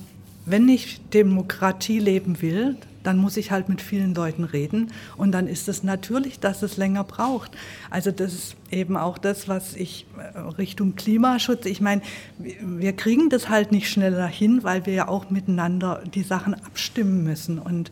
wenn 0.45 0.67
ich 0.69 1.01
Demokratie 1.11 1.99
leben 1.99 2.41
will, 2.41 2.75
dann 3.03 3.17
muss 3.17 3.37
ich 3.37 3.51
halt 3.51 3.69
mit 3.69 3.81
vielen 3.81 4.13
Leuten 4.13 4.43
reden. 4.43 4.91
Und 5.17 5.31
dann 5.31 5.47
ist 5.47 5.67
es 5.67 5.83
natürlich, 5.83 6.39
dass 6.39 6.61
es 6.61 6.77
länger 6.77 7.03
braucht. 7.03 7.51
Also 7.89 8.11
das 8.11 8.33
ist 8.33 8.55
eben 8.69 8.97
auch 8.97 9.17
das, 9.17 9.47
was 9.47 9.75
ich 9.75 10.05
äh, 10.17 10.39
Richtung 10.39 10.95
Klimaschutz, 10.95 11.65
ich 11.65 11.81
meine, 11.81 12.01
wir 12.37 12.93
kriegen 12.93 13.29
das 13.29 13.49
halt 13.49 13.71
nicht 13.71 13.89
schneller 13.89 14.27
hin, 14.27 14.63
weil 14.63 14.85
wir 14.85 14.93
ja 14.93 15.07
auch 15.07 15.29
miteinander 15.29 16.03
die 16.13 16.23
Sachen 16.23 16.53
abstimmen 16.53 17.23
müssen. 17.23 17.59
Und 17.59 17.91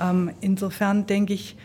ähm, 0.00 0.30
insofern 0.40 1.06
denke 1.06 1.32
ich, 1.32 1.56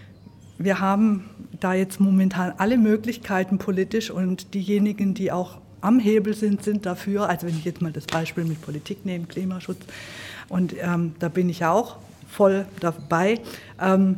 wir 0.57 0.79
haben 0.79 1.25
da 1.59 1.74
jetzt 1.74 2.00
momentan 2.00 2.53
alle 2.57 2.77
Möglichkeiten 2.77 3.57
politisch 3.57 4.09
und 4.09 4.53
diejenigen, 4.53 5.13
die 5.13 5.31
auch 5.31 5.57
am 5.85 5.99
Hebel 5.99 6.33
sind, 6.33 6.63
sind 6.63 6.85
dafür. 6.85 7.29
Also 7.29 7.47
wenn 7.47 7.57
ich 7.57 7.65
jetzt 7.65 7.81
mal 7.81 7.91
das 7.91 8.05
Beispiel 8.05 8.43
mit 8.43 8.61
Politik 8.61 9.05
nehme, 9.05 9.25
Klimaschutz, 9.25 9.79
und 10.49 10.75
ähm, 10.79 11.15
da 11.19 11.29
bin 11.29 11.49
ich 11.49 11.59
ja 11.59 11.71
auch 11.71 11.97
voll 12.29 12.65
dabei. 12.79 13.39
Ähm, 13.81 14.17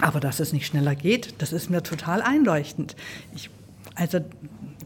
aber 0.00 0.20
dass 0.20 0.40
es 0.40 0.52
nicht 0.52 0.66
schneller 0.66 0.94
geht, 0.94 1.34
das 1.38 1.52
ist 1.52 1.70
mir 1.70 1.82
total 1.82 2.22
einleuchtend. 2.22 2.96
Ich, 3.34 3.50
also 3.94 4.18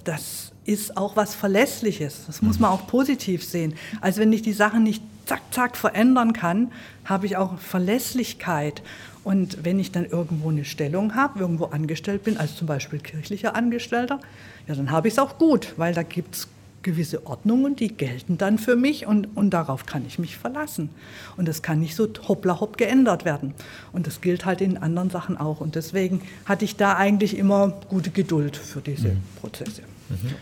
das 0.04 0.52
ist 0.64 0.96
auch 0.96 1.16
was 1.16 1.34
Verlässliches. 1.34 2.24
Das 2.26 2.42
muss 2.42 2.58
man 2.58 2.70
auch 2.70 2.86
positiv 2.86 3.44
sehen. 3.44 3.74
Also 4.00 4.20
wenn 4.20 4.32
ich 4.32 4.42
die 4.42 4.52
Sachen 4.52 4.82
nicht 4.82 5.02
zack, 5.24 5.40
zack 5.50 5.76
verändern 5.76 6.32
kann, 6.34 6.72
habe 7.04 7.26
ich 7.26 7.36
auch 7.36 7.58
Verlässlichkeit. 7.58 8.82
Und 9.24 9.64
wenn 9.64 9.78
ich 9.78 9.92
dann 9.92 10.04
irgendwo 10.04 10.50
eine 10.50 10.64
Stellung 10.64 11.14
habe, 11.14 11.38
irgendwo 11.40 11.66
angestellt 11.66 12.24
bin, 12.24 12.36
als 12.36 12.56
zum 12.56 12.66
Beispiel 12.66 12.98
kirchlicher 12.98 13.54
Angestellter, 13.54 14.20
ja, 14.68 14.74
dann 14.74 14.90
habe 14.90 15.08
ich 15.08 15.14
es 15.14 15.18
auch 15.18 15.38
gut, 15.38 15.74
weil 15.76 15.94
da 15.94 16.02
gibt 16.02 16.34
es 16.34 16.48
gewisse 16.82 17.26
Ordnungen, 17.26 17.74
die 17.74 17.88
gelten 17.88 18.38
dann 18.38 18.58
für 18.58 18.76
mich 18.76 19.06
und, 19.06 19.36
und 19.36 19.50
darauf 19.50 19.86
kann 19.86 20.04
ich 20.06 20.18
mich 20.18 20.36
verlassen. 20.36 20.90
Und 21.36 21.48
das 21.48 21.62
kann 21.62 21.80
nicht 21.80 21.96
so 21.96 22.08
hoppla 22.28 22.60
hopp 22.60 22.76
geändert 22.76 23.24
werden. 23.24 23.54
Und 23.92 24.06
das 24.06 24.20
gilt 24.20 24.44
halt 24.44 24.60
in 24.60 24.76
anderen 24.76 25.10
Sachen 25.10 25.36
auch. 25.36 25.60
Und 25.60 25.74
deswegen 25.74 26.20
hatte 26.44 26.64
ich 26.64 26.76
da 26.76 26.96
eigentlich 26.96 27.36
immer 27.36 27.74
gute 27.88 28.10
Geduld 28.10 28.56
für 28.56 28.80
diese 28.80 29.08
mhm. 29.08 29.22
Prozesse. 29.40 29.82
Mhm. 30.08 30.34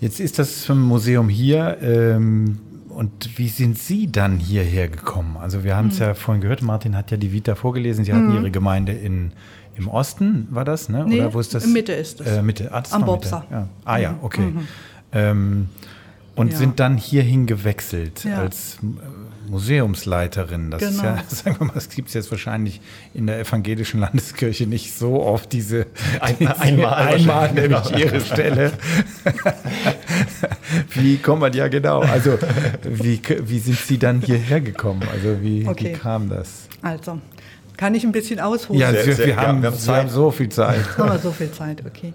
Jetzt 0.00 0.20
ist 0.20 0.38
das 0.38 0.68
Museum 0.68 1.28
hier. 1.28 1.78
Ähm 1.82 2.58
und 2.94 3.38
wie 3.38 3.48
sind 3.48 3.76
Sie 3.76 4.10
dann 4.10 4.38
hierher 4.38 4.88
gekommen? 4.88 5.36
Also 5.36 5.64
wir 5.64 5.76
haben 5.76 5.88
es 5.88 5.96
mhm. 5.96 6.02
ja 6.02 6.14
vorhin 6.14 6.40
gehört, 6.40 6.62
Martin 6.62 6.96
hat 6.96 7.10
ja 7.10 7.16
die 7.16 7.32
Vita 7.32 7.56
vorgelesen. 7.56 8.04
Sie 8.04 8.12
hatten 8.12 8.28
mhm. 8.28 8.36
Ihre 8.36 8.50
Gemeinde 8.52 8.92
in, 8.92 9.32
im 9.76 9.88
Osten, 9.88 10.48
war 10.50 10.64
das? 10.64 10.88
Ne? 10.88 11.04
Nee, 11.06 11.20
Oder 11.20 11.34
wo 11.34 11.40
ist 11.40 11.54
das? 11.54 11.66
Mitte 11.66 11.92
ist 11.92 12.20
es. 12.20 12.26
Äh, 12.26 12.42
Mitte. 12.42 12.70
Ah, 12.72 12.82
Am 12.90 13.04
Bobsa. 13.04 13.44
Ja. 13.50 13.68
Ah 13.84 13.96
ja, 13.98 14.12
mhm. 14.12 14.18
okay. 14.22 14.40
Mhm. 14.40 14.68
Ähm, 15.12 15.68
und 16.36 16.52
ja. 16.52 16.58
sind 16.58 16.80
dann 16.80 16.96
hierhin 16.96 17.46
gewechselt 17.46 18.24
ja. 18.24 18.38
als 18.38 18.78
äh, 18.82 19.50
Museumsleiterin. 19.50 20.70
Das 20.70 20.80
genau. 20.80 20.92
ist 20.92 21.02
ja, 21.02 21.10
genau. 21.12 21.24
sagen 21.28 21.56
wir 21.60 21.66
mal, 21.66 21.74
das 21.74 21.88
gibt 21.88 22.08
es 22.08 22.14
jetzt 22.14 22.30
wahrscheinlich 22.30 22.80
in 23.12 23.26
der 23.26 23.38
evangelischen 23.38 24.00
Landeskirche 24.00 24.66
nicht 24.66 24.94
so 24.94 25.22
oft, 25.22 25.52
diese, 25.52 25.86
Ein, 26.20 26.36
diese 26.38 26.60
einmal, 26.60 26.94
einmal 26.94 27.52
nämlich 27.52 27.82
genau. 27.84 27.98
ihre 27.98 28.20
Stelle. 28.20 28.72
wie 30.94 31.18
kommt 31.18 31.40
man, 31.40 31.52
ja 31.52 31.68
genau, 31.68 32.00
also 32.00 32.38
wie, 32.82 33.20
wie 33.44 33.58
sind 33.58 33.78
Sie 33.78 33.98
dann 33.98 34.20
hierher 34.20 34.60
gekommen? 34.60 35.02
Also 35.12 35.40
wie, 35.40 35.66
okay. 35.68 35.94
wie 35.94 35.98
kam 35.98 36.28
das? 36.28 36.68
Also, 36.82 37.20
kann 37.76 37.94
ich 37.94 38.04
ein 38.04 38.12
bisschen 38.12 38.40
ausholen? 38.40 38.80
Ja, 38.80 38.92
sehr, 38.92 39.14
sehr, 39.14 39.26
wir, 39.26 39.36
haben, 39.36 39.62
wir, 39.62 39.70
haben, 39.70 39.86
wir 39.86 39.94
haben 39.94 40.08
so 40.08 40.30
viel 40.30 40.48
Zeit. 40.48 40.84
Haben 40.98 41.12
wir 41.12 41.18
so 41.18 41.32
viel 41.32 41.50
Zeit, 41.50 41.84
okay. 41.86 42.12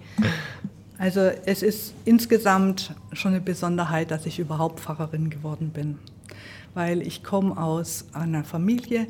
Also 0.97 1.21
es 1.45 1.63
ist 1.63 1.93
insgesamt 2.05 2.93
schon 3.13 3.31
eine 3.31 3.41
Besonderheit, 3.41 4.11
dass 4.11 4.25
ich 4.25 4.39
überhaupt 4.39 4.81
Pfarrerin 4.81 5.29
geworden 5.29 5.69
bin, 5.69 5.97
weil 6.73 7.01
ich 7.01 7.23
komme 7.23 7.57
aus 7.57 8.05
einer 8.13 8.43
Familie, 8.43 9.07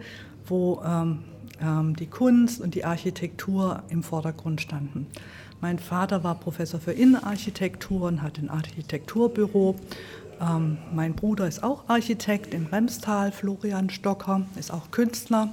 wo 0.48 0.82
ähm, 0.86 1.24
ähm, 1.62 1.96
die 1.96 2.08
Kunst 2.08 2.62
und 2.62 2.76
die 2.76 2.86
Architektur 2.86 3.84
im 3.90 4.04
Vordergrund 4.04 4.62
standen. 4.62 5.08
Mein 5.62 5.78
Vater 5.78 6.24
war 6.24 6.36
Professor 6.36 6.80
für 6.80 6.94
Innenarchitektur 6.94 8.04
und 8.04 8.22
hat 8.22 8.38
ein 8.38 8.50
Architekturbüro. 8.50 9.76
Ähm, 10.40 10.78
mein 10.94 11.14
Bruder 11.14 11.48
ist 11.48 11.64
auch 11.64 11.84
Architekt 11.90 12.54
im 12.54 12.68
Remstal, 12.68 13.32
Florian 13.32 13.90
Stocker, 13.90 14.44
ist 14.58 14.72
auch 14.72 14.92
Künstler, 14.92 15.50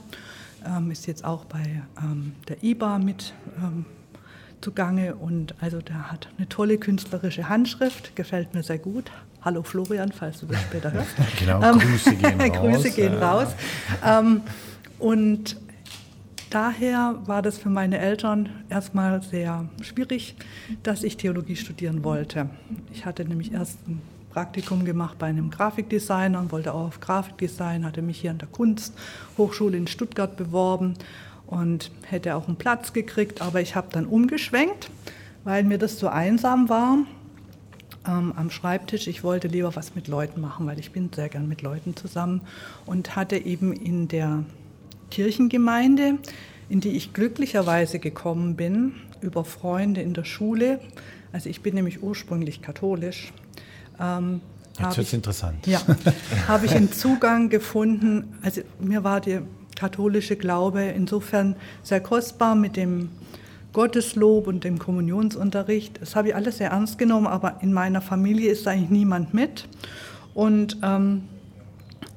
ähm, 0.67 0.91
ist 0.91 1.07
jetzt 1.07 1.25
auch 1.25 1.45
bei 1.45 1.83
ähm, 2.03 2.33
der 2.49 2.63
IBA 2.63 2.99
mit 2.99 3.35
ähm, 3.59 3.87
zugange 4.61 5.15
und 5.15 5.55
also 5.61 5.81
der 5.81 6.11
hat 6.11 6.29
eine 6.37 6.49
tolle 6.49 6.79
künstlerische 6.79 7.49
Handschrift, 7.49 8.17
gefällt 8.17 8.55
mir 8.55 8.63
sehr 8.63 8.79
gut. 8.79 9.11
Hallo 9.43 9.63
Florian, 9.63 10.11
falls 10.11 10.41
du 10.41 10.47
das 10.47 10.61
später 10.63 10.93
hörst. 10.93 11.11
genau, 11.39 11.63
ähm, 11.63 11.79
Grüße 11.79 12.17
gehen 12.17 12.41
raus. 12.41 12.59
Grüße 12.59 12.91
gehen 12.91 13.15
raus. 13.15 13.49
Ähm, 14.05 14.41
und 14.99 15.57
daher 16.51 17.17
war 17.27 17.43
das 17.43 17.59
für 17.59 17.71
meine 17.71 17.99
Eltern 17.99 18.49
erstmal 18.69 19.23
sehr 19.23 19.69
schwierig, 19.83 20.37
dass 20.83 21.05
ich 21.05 21.17
Theologie 21.17 21.57
studieren 21.57 22.03
wollte. 22.03 22.51
Ich 22.93 23.07
hatte 23.07 23.25
nämlich 23.25 23.53
erst 23.53 23.87
ein 23.87 24.01
Praktikum 24.37 24.85
gemacht 24.85 25.18
bei 25.18 25.29
einem 25.29 25.49
Grafikdesigner 25.49 26.38
und 26.38 26.53
wollte 26.53 26.75
auch 26.75 26.88
auf 26.88 27.01
Grafikdesign, 27.01 27.87
hatte 27.87 28.03
mich 28.03 28.20
hier 28.20 28.33
an 28.33 28.37
der 28.37 28.49
Kunsthochschule 28.49 29.79
in 29.79 29.87
Stuttgart 29.87 30.37
beworben 30.37 30.92
und 31.46 31.90
hätte 32.03 32.37
auch 32.37 32.46
einen 32.46 32.59
Platz 32.59 32.92
gekriegt, 32.92 33.40
aber 33.40 33.62
ich 33.62 33.75
habe 33.77 33.88
dann 33.92 34.05
umgeschwenkt, 34.05 34.90
weil 35.44 35.64
mir 35.64 35.79
das 35.79 35.96
zu 35.96 36.12
einsam 36.12 36.68
war 36.68 36.99
ähm, 38.07 38.35
am 38.37 38.51
Schreibtisch. 38.51 39.07
Ich 39.07 39.25
wollte 39.25 39.49
lieber 39.49 39.75
was 39.75 39.94
mit 39.94 40.07
Leuten 40.07 40.42
machen, 40.42 40.66
weil 40.66 40.79
ich 40.79 40.92
bin 40.92 41.09
sehr 41.14 41.31
gern 41.31 41.49
mit 41.49 41.62
Leuten 41.62 41.96
zusammen 41.96 42.42
und 42.85 43.16
hatte 43.16 43.38
eben 43.38 43.72
in 43.72 44.07
der 44.07 44.44
Kirchengemeinde, 45.11 46.18
in 46.68 46.81
die 46.81 46.90
ich 46.90 47.14
glücklicherweise 47.14 48.01
gekommen 48.01 48.55
bin, 48.55 48.96
über 49.22 49.46
Freunde 49.46 50.03
in 50.03 50.12
der 50.12 50.25
Schule, 50.25 50.81
also 51.33 51.49
ich 51.49 51.62
bin 51.62 51.75
nämlich 51.75 52.03
ursprünglich 52.03 52.61
katholisch, 52.61 53.33
ähm, 54.01 54.41
Jetzt 54.79 54.97
wird 54.99 55.07
es 55.07 55.13
interessant. 55.13 55.67
Ja, 55.67 55.81
habe 56.49 56.67
ich 56.67 56.75
einen 56.75 56.93
Zugang 56.93 57.49
gefunden. 57.49 58.35
Also 58.43 58.61
mir 58.79 59.05
war 59.05 59.21
die 59.21 59.41
katholische 59.75 60.37
Glaube 60.37 60.83
insofern 60.83 61.57
sehr 61.83 62.01
kostbar 62.01 62.55
mit 62.55 62.77
dem 62.77 63.11
Gotteslob 63.73 64.47
und 64.47 64.65
dem 64.65 64.79
Kommunionsunterricht. 64.79 66.01
Das 66.01 66.17
habe 66.17 66.29
ich 66.29 66.35
alles 66.35 66.59
sehr 66.59 66.71
ernst 66.71 66.99
genommen, 66.99 67.27
aber 67.27 67.59
in 67.63 67.73
meiner 67.73 68.01
Familie 68.01 68.51
ist 68.51 68.67
eigentlich 68.67 68.91
niemand 68.91 69.35
mit. 69.35 69.69
Und 70.35 70.79
ähm, 70.83 71.25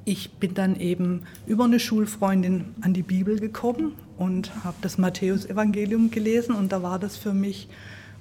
ich 0.05 0.31
bin 0.31 0.53
dann 0.53 0.77
eben 0.79 1.23
über 1.45 1.65
eine 1.65 1.79
Schulfreundin 1.79 2.73
an 2.81 2.93
die 2.93 3.03
Bibel 3.03 3.39
gekommen 3.39 3.93
und 4.17 4.51
habe 4.63 4.77
das 4.81 4.97
Matthäusevangelium 4.97 6.11
gelesen 6.11 6.55
und 6.55 6.71
da 6.71 6.81
war 6.81 6.97
das 6.97 7.15
für 7.15 7.33
mich 7.33 7.69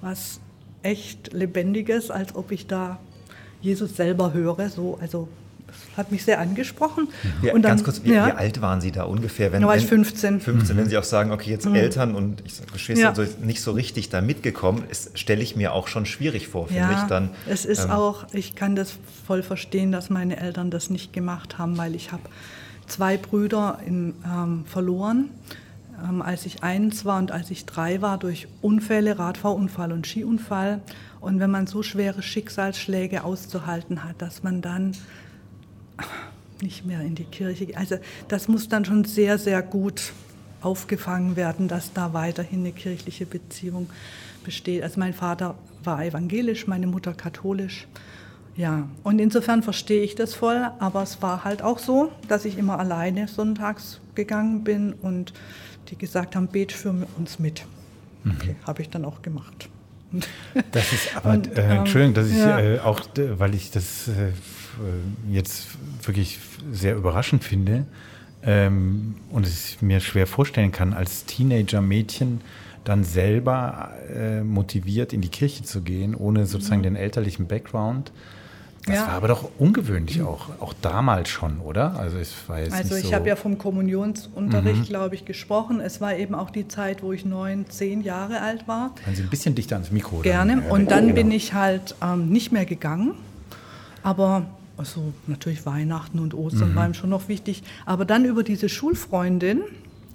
was 0.00 0.40
echt 0.82 1.32
Lebendiges, 1.32 2.10
als 2.10 2.34
ob 2.36 2.52
ich 2.52 2.66
da 2.66 2.98
Jesus 3.60 3.96
selber 3.96 4.32
höre. 4.32 4.68
So, 4.70 4.98
also 5.00 5.28
hat 5.96 6.12
mich 6.12 6.24
sehr 6.24 6.38
angesprochen. 6.38 7.08
Ja, 7.42 7.52
und 7.52 7.62
dann, 7.62 7.72
ganz 7.72 7.84
kurz, 7.84 8.02
wie, 8.04 8.12
ja. 8.12 8.26
wie, 8.26 8.32
alt 8.32 8.60
waren 8.62 8.80
Sie 8.80 8.92
da 8.92 9.04
ungefähr? 9.04 9.52
Wenn, 9.52 9.62
da 9.62 9.68
war 9.68 9.76
ich 9.76 9.86
15. 9.86 10.40
15, 10.40 10.76
wenn 10.76 10.88
Sie 10.88 10.96
auch 10.96 11.04
sagen, 11.04 11.30
okay, 11.32 11.50
jetzt 11.50 11.66
mhm. 11.66 11.74
Eltern 11.74 12.14
und 12.14 12.42
ich 12.46 12.54
Geschwister 12.72 13.02
ja. 13.02 13.14
so 13.14 13.24
nicht 13.42 13.60
so 13.60 13.72
richtig 13.72 14.08
da 14.08 14.20
mitgekommen, 14.20 14.84
stelle 15.14 15.42
ich 15.42 15.56
mir 15.56 15.72
auch 15.72 15.88
schon 15.88 16.06
schwierig 16.06 16.48
vor, 16.48 16.68
finde 16.68 16.82
ja, 16.82 17.02
ich 17.02 17.08
dann. 17.08 17.30
Es 17.48 17.64
ist 17.64 17.84
ähm, 17.84 17.90
auch, 17.90 18.26
ich 18.32 18.54
kann 18.54 18.76
das 18.76 18.94
voll 19.26 19.42
verstehen, 19.42 19.92
dass 19.92 20.10
meine 20.10 20.38
Eltern 20.38 20.70
das 20.70 20.90
nicht 20.90 21.12
gemacht 21.12 21.58
haben, 21.58 21.76
weil 21.76 21.94
ich 21.94 22.12
habe 22.12 22.22
zwei 22.86 23.16
Brüder 23.16 23.80
in, 23.84 24.14
ähm, 24.24 24.64
verloren. 24.66 25.30
Ähm, 26.02 26.22
als 26.22 26.46
ich 26.46 26.62
eins 26.62 27.04
war 27.04 27.18
und 27.18 27.32
als 27.32 27.50
ich 27.50 27.66
drei 27.66 28.02
war, 28.02 28.18
durch 28.18 28.48
Unfälle, 28.62 29.18
Radfahrunfall 29.18 29.92
und 29.92 30.06
Skiunfall. 30.06 30.80
Und 31.20 31.40
wenn 31.40 31.50
man 31.50 31.66
so 31.66 31.82
schwere 31.82 32.22
Schicksalsschläge 32.22 33.24
auszuhalten 33.24 34.04
hat, 34.04 34.20
dass 34.22 34.42
man 34.42 34.62
dann 34.62 34.96
nicht 36.62 36.84
mehr 36.84 37.00
in 37.00 37.14
die 37.14 37.24
Kirche 37.24 37.66
geht. 37.66 37.76
Also 37.76 37.96
das 38.28 38.48
muss 38.48 38.68
dann 38.68 38.84
schon 38.84 39.04
sehr, 39.04 39.38
sehr 39.38 39.62
gut 39.62 40.12
aufgefangen 40.60 41.36
werden, 41.36 41.68
dass 41.68 41.92
da 41.92 42.12
weiterhin 42.12 42.60
eine 42.60 42.72
kirchliche 42.72 43.26
Beziehung 43.26 43.88
besteht. 44.44 44.82
Also 44.82 44.98
mein 44.98 45.14
Vater 45.14 45.54
war 45.84 46.04
evangelisch, 46.04 46.66
meine 46.66 46.86
Mutter 46.86 47.14
katholisch. 47.14 47.86
Ja, 48.56 48.88
und 49.04 49.20
insofern 49.20 49.62
verstehe 49.62 50.02
ich 50.02 50.16
das 50.16 50.34
voll, 50.34 50.68
aber 50.80 51.04
es 51.04 51.22
war 51.22 51.44
halt 51.44 51.62
auch 51.62 51.78
so, 51.78 52.10
dass 52.26 52.44
ich 52.44 52.58
immer 52.58 52.80
alleine 52.80 53.28
sonntags 53.28 54.00
gegangen 54.16 54.64
bin 54.64 54.94
und 54.94 55.32
die 55.90 55.96
gesagt 55.96 56.36
haben, 56.36 56.48
bet 56.48 56.72
für 56.72 56.94
uns 57.16 57.38
mit. 57.38 57.64
Mhm. 58.24 58.32
Okay, 58.32 58.56
habe 58.66 58.82
ich 58.82 58.90
dann 58.90 59.04
auch 59.04 59.22
gemacht. 59.22 59.68
Das 60.72 60.92
ist 60.92 61.08
aber, 61.16 61.30
und, 61.30 61.56
äh, 61.56 61.62
ähm, 61.62 61.78
Entschuldigung, 61.78 62.14
dass 62.14 62.28
ich 62.28 62.38
ja. 62.38 62.58
äh, 62.58 62.78
auch, 62.80 63.00
weil 63.16 63.54
ich 63.54 63.70
das 63.70 64.08
äh, 64.08 64.32
jetzt 65.30 65.68
wirklich 66.02 66.38
sehr 66.72 66.96
überraschend 66.96 67.44
finde 67.44 67.86
ähm, 68.42 69.16
und 69.30 69.46
es 69.46 69.82
mir 69.82 70.00
schwer 70.00 70.26
vorstellen 70.26 70.72
kann, 70.72 70.92
als 70.92 71.24
Teenager-Mädchen 71.26 72.40
dann 72.84 73.04
selber 73.04 73.92
äh, 74.14 74.42
motiviert 74.42 75.12
in 75.12 75.20
die 75.20 75.28
Kirche 75.28 75.62
zu 75.62 75.82
gehen, 75.82 76.14
ohne 76.14 76.46
sozusagen 76.46 76.80
mhm. 76.80 76.84
den 76.84 76.96
elterlichen 76.96 77.46
Background. 77.46 78.12
Das 78.88 78.96
ja. 78.96 79.06
war 79.06 79.14
aber 79.14 79.28
doch 79.28 79.50
ungewöhnlich 79.58 80.22
auch, 80.22 80.48
auch 80.60 80.72
damals 80.80 81.28
schon, 81.28 81.60
oder? 81.60 81.94
Also, 81.98 82.16
war 82.46 82.60
jetzt 82.60 82.72
also 82.72 82.96
ich 82.96 83.06
so 83.06 83.12
habe 83.12 83.28
ja 83.28 83.36
vom 83.36 83.58
Kommunionsunterricht, 83.58 84.80
mhm. 84.80 84.84
glaube 84.84 85.14
ich, 85.14 85.26
gesprochen. 85.26 85.80
Es 85.80 86.00
war 86.00 86.16
eben 86.16 86.34
auch 86.34 86.48
die 86.48 86.68
Zeit, 86.68 87.02
wo 87.02 87.12
ich 87.12 87.26
neun, 87.26 87.68
zehn 87.68 88.00
Jahre 88.00 88.40
alt 88.40 88.66
war. 88.66 88.94
Waren 89.04 89.14
Sie 89.14 89.22
ein 89.22 89.28
bisschen 89.28 89.54
dichter 89.54 89.76
ans 89.76 89.90
Mikro? 89.90 90.20
Gerne. 90.20 90.56
Dann, 90.56 90.70
und 90.70 90.90
dann 90.90 91.04
genau. 91.08 91.14
bin 91.16 91.30
ich 91.30 91.52
halt 91.52 91.94
ähm, 92.02 92.30
nicht 92.30 92.50
mehr 92.50 92.64
gegangen. 92.64 93.12
Aber 94.02 94.46
also 94.78 95.12
natürlich 95.26 95.66
Weihnachten 95.66 96.18
und 96.18 96.32
Ostern 96.32 96.70
mhm. 96.70 96.76
waren 96.76 96.94
schon 96.94 97.10
noch 97.10 97.28
wichtig. 97.28 97.62
Aber 97.84 98.06
dann 98.06 98.24
über 98.24 98.42
diese 98.42 98.70
Schulfreundin, 98.70 99.62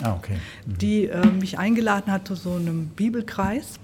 ah, 0.02 0.16
okay. 0.16 0.38
mhm. 0.66 0.78
die 0.80 1.06
äh, 1.06 1.28
mich 1.28 1.60
eingeladen 1.60 2.12
hat 2.12 2.28
zu 2.28 2.34
so 2.34 2.54
einem 2.54 2.88
Bibelkreis, 2.88 3.76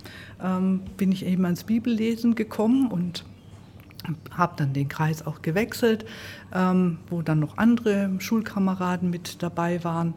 ähm, 0.44 0.82
bin 0.98 1.12
ich 1.12 1.26
eben 1.26 1.46
ans 1.46 1.64
Bibellesen 1.66 2.34
gekommen 2.34 2.88
und 2.88 3.24
habe 4.32 4.54
dann 4.58 4.74
den 4.74 4.88
Kreis 4.88 5.26
auch 5.26 5.42
gewechselt, 5.42 6.06
ähm, 6.54 7.00
wo 7.10 7.22
dann 7.22 7.40
noch 7.40 7.58
andere 7.58 8.10
Schulkameraden 8.20 9.10
mit 9.10 9.42
dabei 9.42 9.84
waren. 9.84 10.14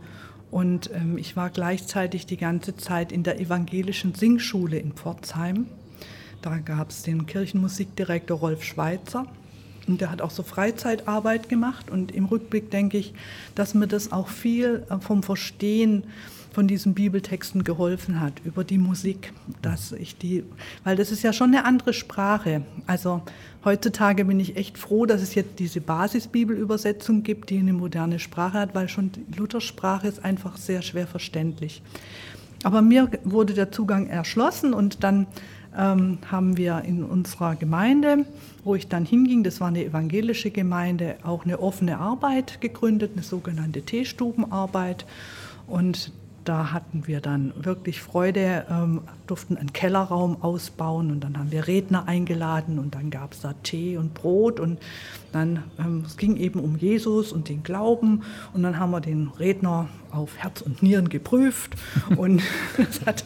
Und 0.51 0.91
ähm, 0.95 1.17
ich 1.17 1.35
war 1.37 1.51
gleichzeitig 1.51 2.27
die 2.27 2.37
ganze 2.37 2.77
Zeit 2.77 3.11
in 3.11 3.23
der 3.23 3.41
evangelischen 3.41 4.15
Singschule 4.15 4.79
in 4.79 4.93
Pforzheim. 4.93 5.67
Da 6.43 6.59
gab 6.59 6.91
es 6.91 7.03
den 7.03 7.27
Kirchenmusikdirektor 7.27 8.39
Rolf 8.39 8.63
Schweitzer. 8.65 9.27
Und 9.89 10.01
der 10.01 10.11
hat 10.11 10.21
auch 10.21 10.31
so 10.31 10.43
Freizeitarbeit 10.43 11.49
gemacht. 11.49 11.91
Und 11.91 12.13
im 12.13 12.27
Rückblick 12.27 12.71
denke 12.71 12.99
ich, 12.99 13.15
dass 13.55 13.75
mir 13.75 13.87
das 13.87 14.13
auch 14.13 14.29
viel 14.29 14.85
äh, 14.91 14.99
vom 14.99 15.23
Verstehen 15.23 16.05
von 16.53 16.69
diesen 16.69 16.95
Bibeltexten 16.95 17.65
geholfen 17.65 18.21
hat, 18.21 18.35
über 18.45 18.63
die 18.63 18.79
Musik, 18.79 19.33
dass 19.63 19.93
ich 19.93 20.19
die, 20.19 20.45
weil 20.85 20.97
das 20.97 21.11
ist 21.11 21.23
ja 21.23 21.33
schon 21.33 21.49
eine 21.49 21.65
andere 21.65 21.95
Sprache. 21.95 22.63
Also 22.87 23.23
heutzutage 23.65 24.25
bin 24.25 24.41
ich 24.41 24.57
echt 24.57 24.79
froh, 24.79 25.07
dass 25.07 25.23
es 25.23 25.35
jetzt 25.35 25.59
diese 25.59 25.81
Basisbibelübersetzung 25.81 27.23
gibt, 27.23 27.51
die 27.51 27.59
eine 27.59 27.73
moderne 27.73 28.19
Sprache 28.19 28.59
hat, 28.59 28.75
weil 28.75 28.89
schon 28.89 29.13
die 29.13 29.39
Luthersprache 29.39 30.09
ist 30.09 30.25
einfach 30.25 30.57
sehr 30.57 30.83
schwer 30.83 31.07
verständlich. 31.07 31.83
Aber 32.65 32.83
mir 32.83 33.11
wurde 33.25 33.55
der 33.55 33.73
Zugang 33.73 34.09
erschlossen 34.09 34.73
und 34.73 35.03
dann 35.03 35.27
ähm, 35.77 36.19
haben 36.31 36.57
wir 36.57 36.83
in 36.87 37.03
unserer 37.03 37.57
Gemeinde, 37.57 38.27
wo 38.63 38.75
ich 38.75 38.89
dann 38.89 39.05
hinging, 39.05 39.43
das 39.43 39.61
war 39.61 39.69
eine 39.69 39.85
evangelische 39.85 40.51
Gemeinde, 40.51 41.17
auch 41.25 41.45
eine 41.45 41.61
offene 41.61 41.99
Arbeit 41.99 42.61
gegründet, 42.61 43.13
eine 43.15 43.23
sogenannte 43.23 43.83
Teestubenarbeit. 43.83 45.07
Und 45.67 46.13
da 46.45 46.73
hatten 46.73 47.07
wir 47.07 47.21
dann 47.21 47.53
wirklich 47.57 48.01
Freude, 48.01 48.67
ähm, 48.71 49.03
durften 49.27 49.57
einen 49.57 49.73
Kellerraum 49.73 50.43
ausbauen 50.43 51.11
und 51.11 51.21
dann 51.21 51.39
haben 51.39 51.53
wir 51.53 51.67
Redner 51.67 52.09
eingeladen 52.09 52.79
und 52.79 52.95
dann 52.95 53.11
gab 53.11 53.33
es 53.33 53.41
da 53.41 53.55
Tee 53.63 53.97
und 53.97 54.15
Brot 54.15 54.61
und 54.61 54.79
dann 55.33 55.65
ähm, 55.79 56.05
es 56.07 56.17
ging 56.17 56.37
eben 56.37 56.61
um 56.61 56.77
Jesus 56.77 57.33
und 57.33 57.49
den 57.49 57.63
Glauben 57.63 58.23
und 58.53 58.63
dann 58.63 58.79
haben 58.79 58.91
wir 58.91 59.01
den 59.01 59.29
Redner 59.29 59.89
auf 60.11 60.37
Herz 60.37 60.61
und 60.61 60.83
Nieren 60.83 61.09
geprüft 61.09 61.75
und 62.17 62.43
es 62.79 63.05
hat 63.05 63.25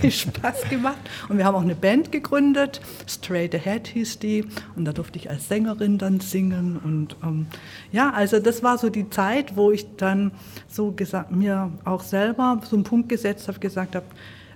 viel 0.00 0.10
Spaß 0.10 0.68
gemacht 0.70 1.00
und 1.28 1.38
wir 1.38 1.44
haben 1.44 1.54
auch 1.54 1.62
eine 1.62 1.74
Band 1.74 2.12
gegründet, 2.12 2.80
Straight 3.06 3.54
Ahead 3.54 3.88
hieß 3.88 4.20
die 4.20 4.44
und 4.76 4.84
da 4.84 4.92
durfte 4.92 5.18
ich 5.18 5.30
als 5.30 5.48
Sängerin 5.48 5.98
dann 5.98 6.20
singen 6.20 6.78
und 6.82 7.16
ähm, 7.22 7.46
ja, 7.90 8.10
also 8.10 8.38
das 8.38 8.62
war 8.62 8.78
so 8.78 8.88
die 8.88 9.10
Zeit, 9.10 9.56
wo 9.56 9.70
ich 9.70 9.96
dann 9.96 10.32
so 10.68 10.92
gesagt 10.92 11.32
mir 11.32 11.70
auch 11.84 12.02
selber 12.02 12.60
so 12.68 12.76
einen 12.76 12.84
Punkt 12.84 13.08
gesetzt 13.08 13.48
habe, 13.48 13.58
gesagt 13.58 13.96
habe, 13.96 14.06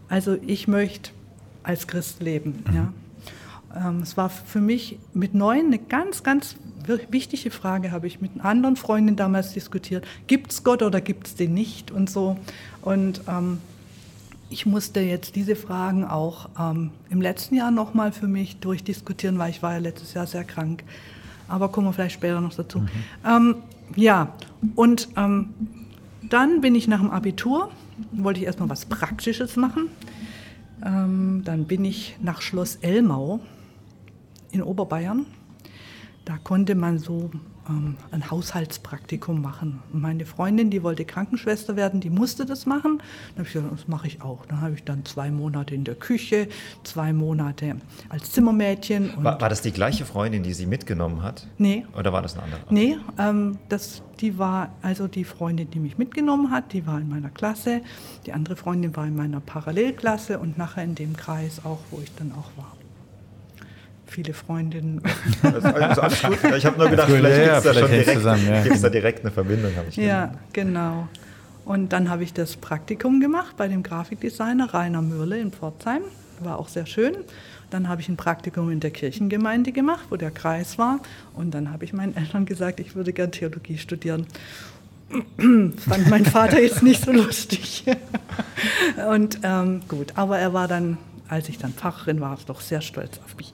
also 0.09 0.37
ich 0.47 0.69
möchte 0.69 1.11
als 1.63 1.87
Christ 1.87 2.23
leben. 2.23 2.65
Mhm. 2.69 2.75
Ja. 2.75 2.93
Ähm, 3.89 4.01
es 4.03 4.17
war 4.17 4.31
für 4.31 4.61
mich 4.61 4.99
mit 5.13 5.35
neun 5.35 5.67
eine 5.67 5.79
ganz, 5.79 6.23
ganz 6.23 6.57
wichtige 6.89 7.51
Frage, 7.51 7.93
habe 7.93 8.07
ich 8.07 8.21
mit 8.21 8.33
einer 8.35 8.45
anderen 8.45 8.77
Freundin 8.77 9.17
damals 9.17 9.53
diskutiert. 9.53 10.07
Gibt 10.27 10.53
es 10.53 10.65
Gott 10.65 10.83
oder 10.83 11.01
gibt 11.01 11.27
es 11.27 11.35
den 11.35 11.55
nicht 11.55 11.91
und 11.91 12.11
so. 12.11 12.37
Und 12.83 13.23
ähm, 13.29 13.59
ich 14.49 14.67
musste 14.67 15.01
jetzt 15.01 15.37
diese 15.37 15.57
Fragen 15.57 16.05
auch 16.05 16.49
ähm, 16.59 16.91
im 17.11 17.21
letzten 17.21 17.57
Jahr 17.57 17.71
nochmal 17.71 18.13
für 18.13 18.29
mich 18.29 18.59
durchdiskutieren, 18.59 19.39
weil 19.39 19.51
ich 19.51 19.63
war 19.63 19.73
ja 19.73 19.79
letztes 19.79 20.15
Jahr 20.15 20.27
sehr 20.27 20.45
krank. 20.45 20.85
Aber 21.49 21.69
kommen 21.69 21.89
wir 21.89 21.93
vielleicht 21.93 22.15
später 22.15 22.41
noch 22.41 22.55
dazu. 22.55 22.81
Mhm. 22.81 22.89
Ähm, 23.25 23.55
ja, 23.95 24.33
und 24.75 25.09
ähm, 25.17 25.51
dann 26.29 26.61
bin 26.61 26.75
ich 26.75 26.89
nach 26.89 27.01
dem 27.01 27.11
Abitur 27.11 27.71
wollte 28.13 28.41
ich 28.41 28.47
erstmal 28.47 28.69
was 28.69 28.87
Praktisches 28.87 29.57
machen. 29.57 29.89
Ähm, 30.85 31.43
dann 31.45 31.65
bin 31.65 31.85
ich 31.85 32.17
nach 32.21 32.43
Schloss 32.43 32.77
Elmau 32.77 33.41
in 34.51 34.63
Oberbayern. 34.63 35.27
Da 36.27 36.39
konnte 36.43 36.75
man 36.75 36.99
so 36.99 37.31
ähm, 37.69 37.97
ein 38.11 38.29
Haushaltspraktikum 38.31 39.41
machen. 39.41 39.81
Und 39.93 40.03
meine 40.03 40.27
Freundin, 40.27 40.71
die 40.71 40.83
wollte 40.83 41.05
Krankenschwester 41.05 41.77
werden, 41.77 42.01
die 42.01 42.11
musste 42.11 42.47
das 42.47 42.67
machen. 42.67 42.99
Dann 42.99 43.39
habe 43.39 43.47
ich 43.47 43.53
gesagt, 43.53 43.73
das 43.73 43.87
mache 43.87 44.09
ich 44.09 44.23
auch. 44.23 44.45
Dann 44.47 44.61
habe 44.61 44.75
ich 44.75 44.83
dann 44.83 45.05
zwei 45.05 45.31
Monate 45.31 45.77
in 45.77 45.85
der 45.85 45.95
Küche, 45.95 46.49
zwei 46.83 47.13
Monate 47.13 47.77
als 48.09 48.33
Zimmermädchen. 48.33 49.13
War, 49.19 49.41
war, 49.41 49.49
das 49.49 49.63
die 49.63 49.71
gleiche 49.71 50.05
Freundin, 50.05 50.43
die 50.43 50.53
sie 50.53 50.67
mitgenommen 50.67 51.23
hat? 51.23 51.47
Nee. 51.59 51.87
Oder 51.97 52.13
war 52.13 52.23
das 52.23 52.35
eine 52.35 52.43
andere? 52.43 52.61
Nee, 52.71 52.97
ähm, 53.19 53.59
das, 53.69 54.03
die 54.21 54.37
war 54.37 54.71
also 54.83 55.07
die 55.07 55.23
Freundin, 55.23 55.71
die 55.71 55.79
mich 55.79 55.97
mitgenommen 55.97 56.51
hat, 56.51 56.73
die 56.73 56.89
war 56.89 56.99
in 56.99 57.09
meiner 57.09 57.31
Klasse. 57.31 57.83
Die 58.27 58.33
andere 58.33 58.57
Freundin 58.57 58.97
war 58.97 59.07
in 59.07 59.15
meiner 59.15 59.39
Parallelklasse 59.39 60.41
und 60.41 60.59
nachher 60.59 60.83
in 60.83 60.97
dem 60.97 61.17
Kreis 61.17 61.65
auch, 61.65 61.79
wo 61.93 62.01
ich 62.01 62.13
dann 62.17 62.33
auch 62.33 62.51
war 62.57 62.76
viele 64.17 64.33
Freundinnen. 64.33 65.03
Also, 65.43 65.69
also 65.69 66.01
alles 66.01 66.23
gut. 66.23 66.39
Ich 66.57 66.67
habe 66.67 66.79
nur 66.79 66.89
gedacht, 66.89 67.11
vielleicht 67.11 67.45
gibt 67.45 67.57
es 67.57 67.63
da 67.65 67.75
schon 67.75 67.91
direkt, 67.91 68.67
ja. 68.67 68.77
da 68.77 68.89
direkt 68.89 69.21
eine 69.21 69.31
Verbindung. 69.31 69.73
ja, 69.93 70.33
genau. 70.53 71.09
Und 71.65 71.93
dann 71.93 72.09
habe 72.09 72.25
ich 72.25 72.33
das 72.33 72.57
Praktikum 72.57 73.21
gemacht 73.21 73.57
bei 73.57 73.69
dem 73.69 73.83
Grafikdesigner 73.83 74.73
Rainer 74.73 75.03
Mürle 75.03 75.39
in 75.39 75.53
Pforzheim. 75.53 76.03
War 76.41 76.59
auch 76.59 76.69
sehr 76.69 76.87
schön. 76.87 77.15
Dann 77.71 77.89
habe 77.89 78.01
ich 78.01 78.09
ein 78.09 78.17
Praktikum 78.17 78.71
in 78.71 78.81
der 78.81 78.91
Kirchengemeinde 78.91 79.73
gemacht, 79.73 80.07
wo 80.11 80.17
der 80.17 80.31
Kreis 80.31 80.79
war. 80.79 81.01
Und 81.35 81.53
dann 81.53 81.71
habe 81.71 81.85
ich 81.85 81.93
meinen 81.93 82.17
Eltern 82.17 82.47
gesagt, 82.47 82.81
ich 82.81 82.95
würde 82.95 83.13
gern 83.13 83.33
Theologie 83.33 83.79
studieren. 83.79 84.27
Fand 85.37 86.09
mein 86.09 86.25
Vater 86.25 86.61
jetzt 86.61 86.83
nicht 86.83 87.05
so 87.05 87.13
lustig. 87.13 87.85
Und 89.09 89.41
ähm, 89.43 89.83
gut, 89.89 90.13
aber 90.17 90.39
er 90.39 90.53
war 90.53 90.69
dann 90.69 90.99
als 91.29 91.49
ich 91.49 91.59
dann 91.59 91.73
Pfarrerin 91.73 92.21
war, 92.21 92.37
doch 92.47 92.61
sehr 92.61 92.81
stolz 92.81 93.19
auf 93.25 93.37
mich. 93.37 93.53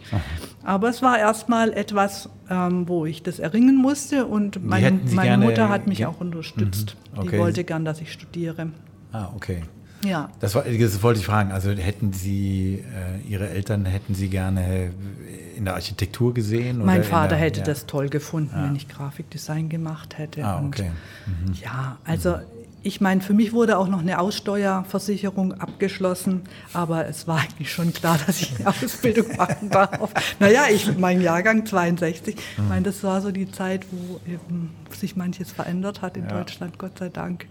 Aber 0.62 0.88
es 0.88 1.02
war 1.02 1.18
erstmal 1.18 1.72
etwas, 1.72 2.28
ähm, 2.50 2.88
wo 2.88 3.06
ich 3.06 3.22
das 3.22 3.38
erringen 3.38 3.76
musste 3.76 4.26
und 4.26 4.64
meine, 4.64 4.98
meine 5.12 5.38
Mutter 5.38 5.68
hat 5.68 5.86
mich 5.86 6.06
auch 6.06 6.20
unterstützt. 6.20 6.96
Mhm. 7.12 7.18
Okay. 7.18 7.30
Die 7.30 7.38
wollte 7.38 7.64
gern, 7.64 7.84
dass 7.84 8.00
ich 8.00 8.12
studiere. 8.12 8.68
Ah, 9.12 9.30
okay. 9.34 9.62
Ja. 10.04 10.30
Das, 10.40 10.54
war, 10.54 10.64
das 10.64 11.02
wollte 11.02 11.20
ich 11.20 11.26
fragen. 11.26 11.52
Also 11.52 11.70
hätten 11.70 12.12
Sie, 12.12 12.82
äh, 12.94 13.28
Ihre 13.28 13.48
Eltern 13.48 13.84
hätten 13.84 14.14
Sie 14.14 14.28
gerne 14.28 14.92
in 15.56 15.64
der 15.64 15.74
Architektur 15.74 16.34
gesehen? 16.34 16.84
Mein 16.84 17.04
Vater 17.04 17.30
der, 17.30 17.38
hätte 17.38 17.60
ja. 17.60 17.66
das 17.66 17.86
toll 17.86 18.08
gefunden, 18.08 18.50
ja. 18.54 18.64
wenn 18.64 18.74
ich 18.74 18.88
Grafikdesign 18.88 19.68
gemacht 19.68 20.18
hätte. 20.18 20.44
Ah, 20.44 20.62
okay. 20.64 20.90
Mhm. 21.26 21.54
Ja, 21.62 21.98
also 22.04 22.36
ich 22.82 23.00
meine, 23.00 23.20
für 23.20 23.32
mich 23.32 23.52
wurde 23.52 23.78
auch 23.78 23.88
noch 23.88 24.00
eine 24.00 24.18
Aussteuerversicherung 24.18 25.54
abgeschlossen, 25.54 26.42
aber 26.72 27.06
es 27.06 27.26
war 27.26 27.40
eigentlich 27.40 27.72
schon 27.72 27.92
klar, 27.92 28.18
dass 28.26 28.40
ich 28.40 28.58
eine 28.58 28.68
Ausbildung 28.68 29.36
machen 29.36 29.70
darf. 29.70 30.12
Naja, 30.40 30.64
ich, 30.70 30.96
mein 30.98 31.20
Jahrgang 31.20 31.64
62, 31.64 32.36
ich 32.36 32.68
meine, 32.68 32.82
das 32.82 33.02
war 33.04 33.20
so 33.20 33.30
die 33.30 33.50
Zeit, 33.50 33.86
wo 33.90 34.20
eben 34.30 34.70
sich 34.90 35.16
manches 35.16 35.52
verändert 35.52 36.02
hat 36.02 36.16
in 36.16 36.24
ja. 36.24 36.38
Deutschland, 36.38 36.78
Gott 36.78 36.98
sei 36.98 37.08
Dank. 37.08 37.46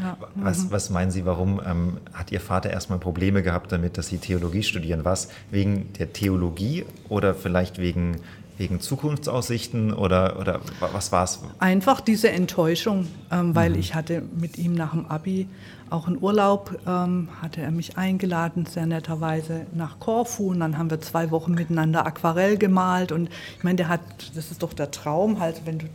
Ja. 0.00 0.16
Was, 0.34 0.70
was, 0.70 0.90
meinen 0.90 1.10
Sie, 1.10 1.24
warum 1.24 1.60
ähm, 1.64 1.98
hat 2.12 2.32
Ihr 2.32 2.40
Vater 2.40 2.70
erstmal 2.70 2.98
Probleme 2.98 3.42
gehabt 3.42 3.72
damit, 3.72 3.98
dass 3.98 4.08
Sie 4.08 4.18
Theologie 4.18 4.62
studieren? 4.62 5.04
Was 5.04 5.28
wegen 5.50 5.92
der 5.94 6.12
Theologie 6.12 6.84
oder 7.08 7.34
vielleicht 7.34 7.78
wegen 7.78 8.16
Wegen 8.56 8.80
Zukunftsaussichten 8.80 9.92
oder, 9.92 10.38
oder 10.38 10.60
was 10.80 11.10
war 11.10 11.24
es? 11.24 11.40
Einfach 11.58 12.00
diese 12.00 12.30
Enttäuschung, 12.30 13.08
ähm, 13.32 13.54
weil 13.54 13.70
mhm. 13.70 13.78
ich 13.78 13.94
hatte 13.94 14.22
mit 14.36 14.58
ihm 14.58 14.74
nach 14.74 14.92
dem 14.92 15.06
Abi 15.06 15.48
auch 15.90 16.06
einen 16.06 16.22
Urlaub, 16.22 16.78
ähm, 16.86 17.28
hatte 17.42 17.62
er 17.62 17.70
mich 17.70 17.96
eingeladen, 17.98 18.66
sehr 18.66 18.86
netterweise 18.86 19.66
nach 19.72 19.98
Korfu 19.98 20.50
und 20.50 20.60
dann 20.60 20.78
haben 20.78 20.90
wir 20.90 21.00
zwei 21.00 21.30
Wochen 21.30 21.52
miteinander 21.52 22.06
Aquarell 22.06 22.56
gemalt 22.56 23.12
und 23.12 23.28
ich 23.56 23.64
meine, 23.64 23.76
der 23.76 23.88
hat, 23.88 24.00
das 24.34 24.50
ist 24.50 24.62
doch 24.62 24.72
der 24.72 24.90
Traum 24.90 25.40
halt, 25.40 25.62
wenn 25.64 25.78
du 25.78 25.86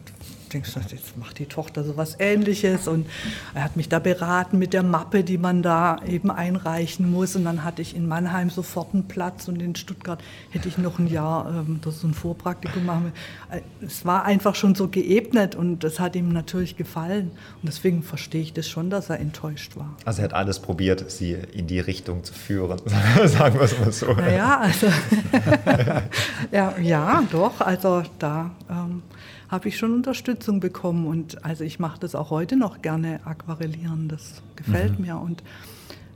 denkst, 0.49 0.71
jetzt 0.91 1.17
macht 1.17 1.39
die 1.39 1.45
Tochter 1.45 1.83
sowas 1.83 2.17
ähnliches 2.19 2.87
und 2.87 3.07
er 3.53 3.63
hat 3.63 3.75
mich 3.75 3.89
da 3.89 3.99
beraten 3.99 4.57
mit 4.57 4.73
der 4.73 4.83
Mappe, 4.83 5.23
die 5.23 5.37
man 5.37 5.61
da 5.61 5.97
eben 6.07 6.31
einreichen 6.31 7.09
muss 7.09 7.35
und 7.35 7.45
dann 7.45 7.63
hatte 7.63 7.81
ich 7.81 7.95
in 7.95 8.07
Mannheim 8.07 8.49
sofort 8.49 8.93
einen 8.93 9.07
Platz 9.07 9.47
und 9.47 9.61
in 9.61 9.75
Stuttgart 9.75 10.21
hätte 10.49 10.67
ich 10.67 10.77
noch 10.77 10.99
ein 10.99 11.07
Jahr 11.07 11.49
ähm, 11.49 11.79
das 11.83 12.01
so 12.01 12.07
ein 12.07 12.13
Vorpraktikum 12.13 12.85
machen. 12.85 13.13
Äh, 13.49 13.61
es 13.85 14.05
war 14.05 14.25
einfach 14.25 14.55
schon 14.55 14.75
so 14.75 14.87
geebnet 14.87 15.55
und 15.55 15.83
das 15.83 15.99
hat 15.99 16.15
ihm 16.15 16.29
natürlich 16.29 16.75
gefallen 16.77 17.31
und 17.61 17.67
deswegen 17.67 18.03
verstehe 18.03 18.41
ich 18.41 18.53
das 18.53 18.67
schon, 18.67 18.89
dass 18.89 19.09
er 19.09 19.19
enttäuscht 19.19 19.75
war. 19.75 19.95
Also 20.05 20.21
er 20.21 20.25
hat 20.25 20.33
alles 20.33 20.59
probiert, 20.59 21.09
sie 21.09 21.33
in 21.33 21.67
die 21.67 21.79
Richtung 21.79 22.23
zu 22.23 22.33
führen, 22.33 22.79
sagen 23.25 23.55
wir 23.55 23.61
es 23.61 23.79
mal 23.79 23.91
so. 23.91 24.13
Naja, 24.13 24.59
also 24.59 24.87
ja, 26.51 26.77
ja, 26.79 27.23
doch, 27.31 27.61
also 27.61 28.03
da 28.17 28.51
ähm, 28.69 29.03
habe 29.49 29.67
ich 29.67 29.77
schon 29.77 29.93
Unterstützung 29.93 30.59
bekommen. 30.59 31.07
Und 31.07 31.43
also 31.43 31.63
ich 31.63 31.79
mache 31.79 31.99
das 31.99 32.15
auch 32.15 32.29
heute 32.29 32.55
noch 32.55 32.81
gerne, 32.81 33.19
aquarellieren. 33.25 34.07
Das 34.07 34.41
gefällt 34.55 34.99
mhm. 34.99 35.05
mir. 35.05 35.17
Und 35.17 35.43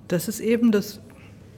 das 0.07 0.27
ist 0.27 0.39
eben 0.39 0.71
das 0.71 0.99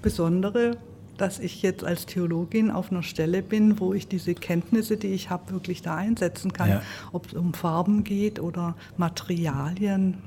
Besondere, 0.01 0.77
dass 1.17 1.39
ich 1.39 1.61
jetzt 1.61 1.83
als 1.83 2.05
Theologin 2.05 2.71
auf 2.71 2.91
einer 2.91 3.03
Stelle 3.03 3.41
bin, 3.41 3.79
wo 3.79 3.93
ich 3.93 4.07
diese 4.07 4.35
Kenntnisse, 4.35 4.97
die 4.97 5.07
ich 5.07 5.29
habe, 5.29 5.51
wirklich 5.53 5.81
da 5.81 5.95
einsetzen 5.95 6.51
kann. 6.51 6.69
Ja. 6.69 6.81
Ob 7.11 7.27
es 7.27 7.33
um 7.33 7.53
Farben 7.53 8.03
geht 8.03 8.39
oder 8.39 8.75
Materialien, 8.97 10.17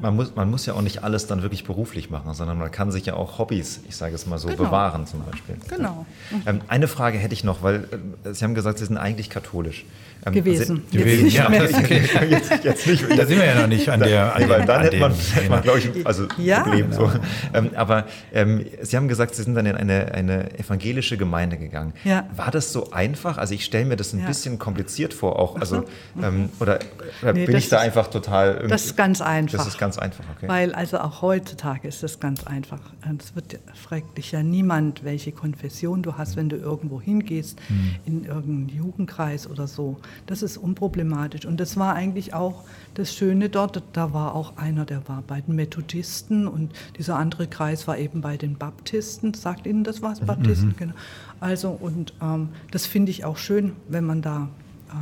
man 0.00 0.16
muss, 0.16 0.34
man 0.34 0.50
muss 0.50 0.66
ja 0.66 0.74
auch 0.74 0.80
nicht 0.80 1.04
alles 1.04 1.26
dann 1.26 1.42
wirklich 1.42 1.64
beruflich 1.64 2.10
machen, 2.10 2.32
sondern 2.34 2.58
man 2.58 2.70
kann 2.70 2.90
sich 2.90 3.06
ja 3.06 3.14
auch 3.14 3.38
Hobbys, 3.38 3.80
ich 3.88 3.96
sage 3.96 4.14
es 4.14 4.26
mal 4.26 4.38
so, 4.38 4.48
genau. 4.48 4.64
bewahren 4.64 5.06
zum 5.06 5.22
Beispiel. 5.24 5.56
Genau. 5.68 6.06
Ähm, 6.46 6.60
eine 6.68 6.88
Frage 6.88 7.18
hätte 7.18 7.34
ich 7.34 7.44
noch, 7.44 7.62
weil 7.62 7.88
äh, 8.24 8.32
Sie 8.32 8.44
haben 8.44 8.54
gesagt, 8.54 8.78
Sie 8.78 8.86
sind 8.86 8.96
eigentlich 8.96 9.30
katholisch. 9.30 9.84
Ähm, 10.26 10.32
gewesen. 10.32 10.64
Sind, 10.64 10.90
gewesen. 10.92 11.28
Ja, 11.28 11.52
jetzt, 12.28 12.64
jetzt, 12.64 12.86
nicht. 12.86 13.04
Da 13.16 13.26
sind 13.26 13.38
wir 13.38 13.46
ja 13.46 13.60
noch 13.60 13.66
nicht 13.66 13.88
an 13.88 14.00
der. 14.00 14.34
An 14.34 14.42
nee, 14.42 14.48
weil 14.48 14.64
dann 14.64 14.82
hätte 14.82 14.96
man, 14.96 15.12
hätte 15.12 15.50
man 15.50 15.62
glaube 15.62 15.78
ich, 15.80 16.06
also 16.06 16.26
ja, 16.38 16.62
Problem. 16.62 16.90
Genau. 16.90 17.08
So. 17.08 17.12
Ähm, 17.52 17.70
aber 17.74 18.06
ähm, 18.32 18.64
Sie 18.82 18.96
haben 18.96 19.08
gesagt, 19.08 19.34
Sie 19.34 19.42
sind 19.42 19.54
dann 19.54 19.66
in 19.66 19.76
eine, 19.76 20.12
eine 20.12 20.58
evangelische 20.58 21.16
Gemeinde 21.16 21.58
gegangen. 21.58 21.92
Ja. 22.04 22.26
War 22.34 22.50
das 22.50 22.72
so 22.72 22.90
einfach? 22.90 23.38
Also 23.38 23.54
ich 23.54 23.64
stelle 23.64 23.84
mir 23.84 23.96
das 23.96 24.12
ein 24.12 24.20
ja. 24.20 24.26
bisschen 24.26 24.58
kompliziert 24.58 25.12
vor, 25.12 25.38
auch. 25.38 25.56
Also, 25.56 25.84
ähm, 26.22 26.48
oder, 26.60 26.78
oder 27.22 27.32
nee, 27.34 27.46
bin 27.46 27.56
ich 27.56 27.68
da 27.68 27.80
einfach 27.80 28.08
total. 28.08 28.66
Das 28.68 28.86
ist 28.86 28.96
ganz 28.96 29.20
einfach. 29.20 29.58
Das 29.58 29.66
ist 29.66 29.78
ganz 29.78 29.98
einfach, 29.98 30.24
okay. 30.36 30.48
Weil 30.48 30.74
also 30.74 30.98
auch 30.98 31.22
heutzutage 31.22 31.86
ist 31.86 32.02
das 32.02 32.20
ganz 32.20 32.44
einfach. 32.46 32.80
Es 33.18 33.34
wird 33.34 33.58
fragt 33.74 34.16
dich 34.18 34.32
ja 34.32 34.42
niemand, 34.42 35.04
welche 35.04 35.32
Konfession 35.32 36.02
du 36.02 36.16
hast, 36.16 36.36
mhm. 36.36 36.40
wenn 36.40 36.48
du 36.48 36.56
irgendwo 36.56 37.00
hingehst, 37.00 37.58
mhm. 37.68 37.96
in 38.06 38.24
irgendeinen 38.24 38.68
Jugendkreis 38.68 39.48
oder 39.48 39.66
so. 39.66 39.98
Das 40.26 40.42
ist 40.42 40.56
unproblematisch. 40.56 41.46
Und 41.46 41.58
das 41.58 41.76
war 41.76 41.94
eigentlich 41.94 42.34
auch 42.34 42.64
das 42.94 43.14
Schöne 43.14 43.48
dort. 43.48 43.82
Da 43.92 44.12
war 44.12 44.34
auch 44.34 44.56
einer, 44.56 44.84
der 44.84 45.08
war 45.08 45.22
bei 45.26 45.40
den 45.40 45.56
Methodisten 45.56 46.46
und 46.46 46.72
dieser 46.98 47.16
andere 47.16 47.46
Kreis 47.46 47.86
war 47.86 47.98
eben 47.98 48.20
bei 48.20 48.36
den 48.36 48.56
Baptisten. 48.56 49.34
Sagt 49.34 49.66
Ihnen 49.66 49.84
das 49.84 50.02
was, 50.02 50.20
Baptisten? 50.20 50.68
Mhm. 50.68 50.76
Genau. 50.76 50.94
Also, 51.40 51.70
und 51.70 52.14
ähm, 52.22 52.48
das 52.70 52.86
finde 52.86 53.10
ich 53.10 53.24
auch 53.24 53.36
schön, 53.36 53.72
wenn 53.88 54.04
man 54.04 54.22
da 54.22 54.48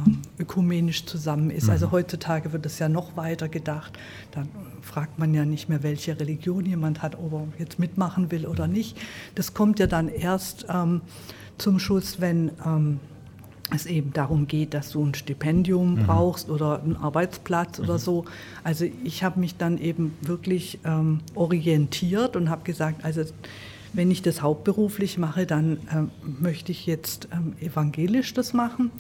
ähm, 0.07 0.19
ökumenisch 0.39 1.07
zusammen 1.07 1.51
ist. 1.51 1.69
Also 1.69 1.89
mhm. 1.89 1.93
heutzutage 1.93 2.53
wird 2.53 2.67
es 2.67 2.79
ja 2.79 2.89
noch 2.89 3.17
weiter 3.17 3.49
gedacht. 3.49 3.99
Dann 4.31 4.49
fragt 4.81 5.19
man 5.19 5.35
ja 5.35 5.45
nicht 5.45 5.69
mehr, 5.69 5.83
welche 5.83 6.19
Religion 6.19 6.65
jemand 6.65 7.03
hat, 7.03 7.17
ob 7.17 7.33
er 7.33 7.47
jetzt 7.59 7.79
mitmachen 7.79 8.31
will 8.31 8.47
oder 8.47 8.67
nicht. 8.67 8.97
Das 9.35 9.55
kommt 9.55 9.79
ja 9.79 9.87
dann 9.87 10.09
erst 10.09 10.67
ähm, 10.69 11.03
zum 11.59 11.79
Schluss, 11.79 12.21
wenn 12.21 12.51
ähm, 12.65 13.01
es 13.75 13.87
eben 13.87 14.13
darum 14.13 14.47
geht, 14.47 14.75
dass 14.75 14.91
du 14.91 15.05
ein 15.05 15.15
Stipendium 15.15 15.95
mhm. 15.95 16.07
brauchst 16.07 16.51
oder 16.51 16.83
einen 16.83 16.97
Arbeitsplatz 16.97 17.79
mhm. 17.79 17.85
oder 17.85 17.99
so. 17.99 18.25
Also 18.65 18.87
ich 19.05 19.25
habe 19.25 19.41
mich 19.41 19.57
dann 19.57 19.79
eben 19.79 20.15
wirklich 20.21 20.79
ähm, 20.85 21.21
orientiert 21.35 22.37
und 22.37 22.51
habe 22.51 22.65
gesagt, 22.65 23.05
also 23.05 23.23
wenn 23.93 24.11
ich 24.11 24.23
das 24.23 24.41
hauptberuflich 24.41 25.19
mache, 25.19 25.47
dann 25.47 25.79
ähm, 25.93 26.11
möchte 26.41 26.73
ich 26.73 26.87
jetzt 26.87 27.29
ähm, 27.33 27.55
evangelisch 27.61 28.33
das 28.33 28.53
machen 28.53 28.91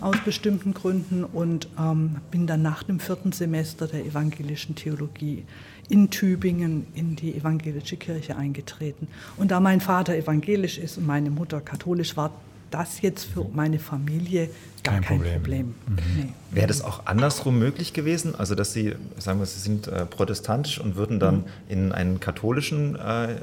aus 0.00 0.16
bestimmten 0.24 0.74
Gründen 0.74 1.24
und 1.24 1.68
ähm, 1.78 2.16
bin 2.30 2.46
dann 2.46 2.62
nach 2.62 2.82
dem 2.82 3.00
vierten 3.00 3.32
Semester 3.32 3.86
der 3.86 4.04
evangelischen 4.04 4.74
Theologie 4.74 5.44
in 5.88 6.10
Tübingen 6.10 6.86
in 6.94 7.16
die 7.16 7.34
evangelische 7.34 7.96
Kirche 7.96 8.36
eingetreten. 8.36 9.08
Und 9.36 9.50
da 9.50 9.60
mein 9.60 9.80
Vater 9.80 10.16
evangelisch 10.16 10.78
ist 10.78 10.98
und 10.98 11.06
meine 11.06 11.30
Mutter 11.30 11.60
katholisch 11.60 12.16
war, 12.16 12.32
das 12.70 13.00
jetzt 13.00 13.24
für 13.24 13.44
meine 13.52 13.78
Familie 13.78 14.50
gar 14.82 14.94
kein, 14.94 15.02
kein 15.02 15.18
Problem. 15.18 15.34
Problem. 15.34 15.66
Mhm. 15.86 15.96
Nee. 16.16 16.32
Wäre 16.52 16.66
das 16.66 16.82
auch 16.82 17.06
andersrum 17.06 17.58
möglich 17.58 17.92
gewesen? 17.92 18.34
Also, 18.34 18.54
dass 18.54 18.72
Sie, 18.72 18.94
sagen 19.18 19.38
wir, 19.38 19.46
Sie 19.46 19.60
sind 19.60 19.88
äh, 19.88 20.06
protestantisch 20.06 20.80
und 20.80 20.96
würden 20.96 21.18
dann 21.18 21.36
mhm. 21.36 21.44
in 21.68 21.92
einen 21.92 22.20
katholischen 22.20 22.96
äh, 22.96 23.36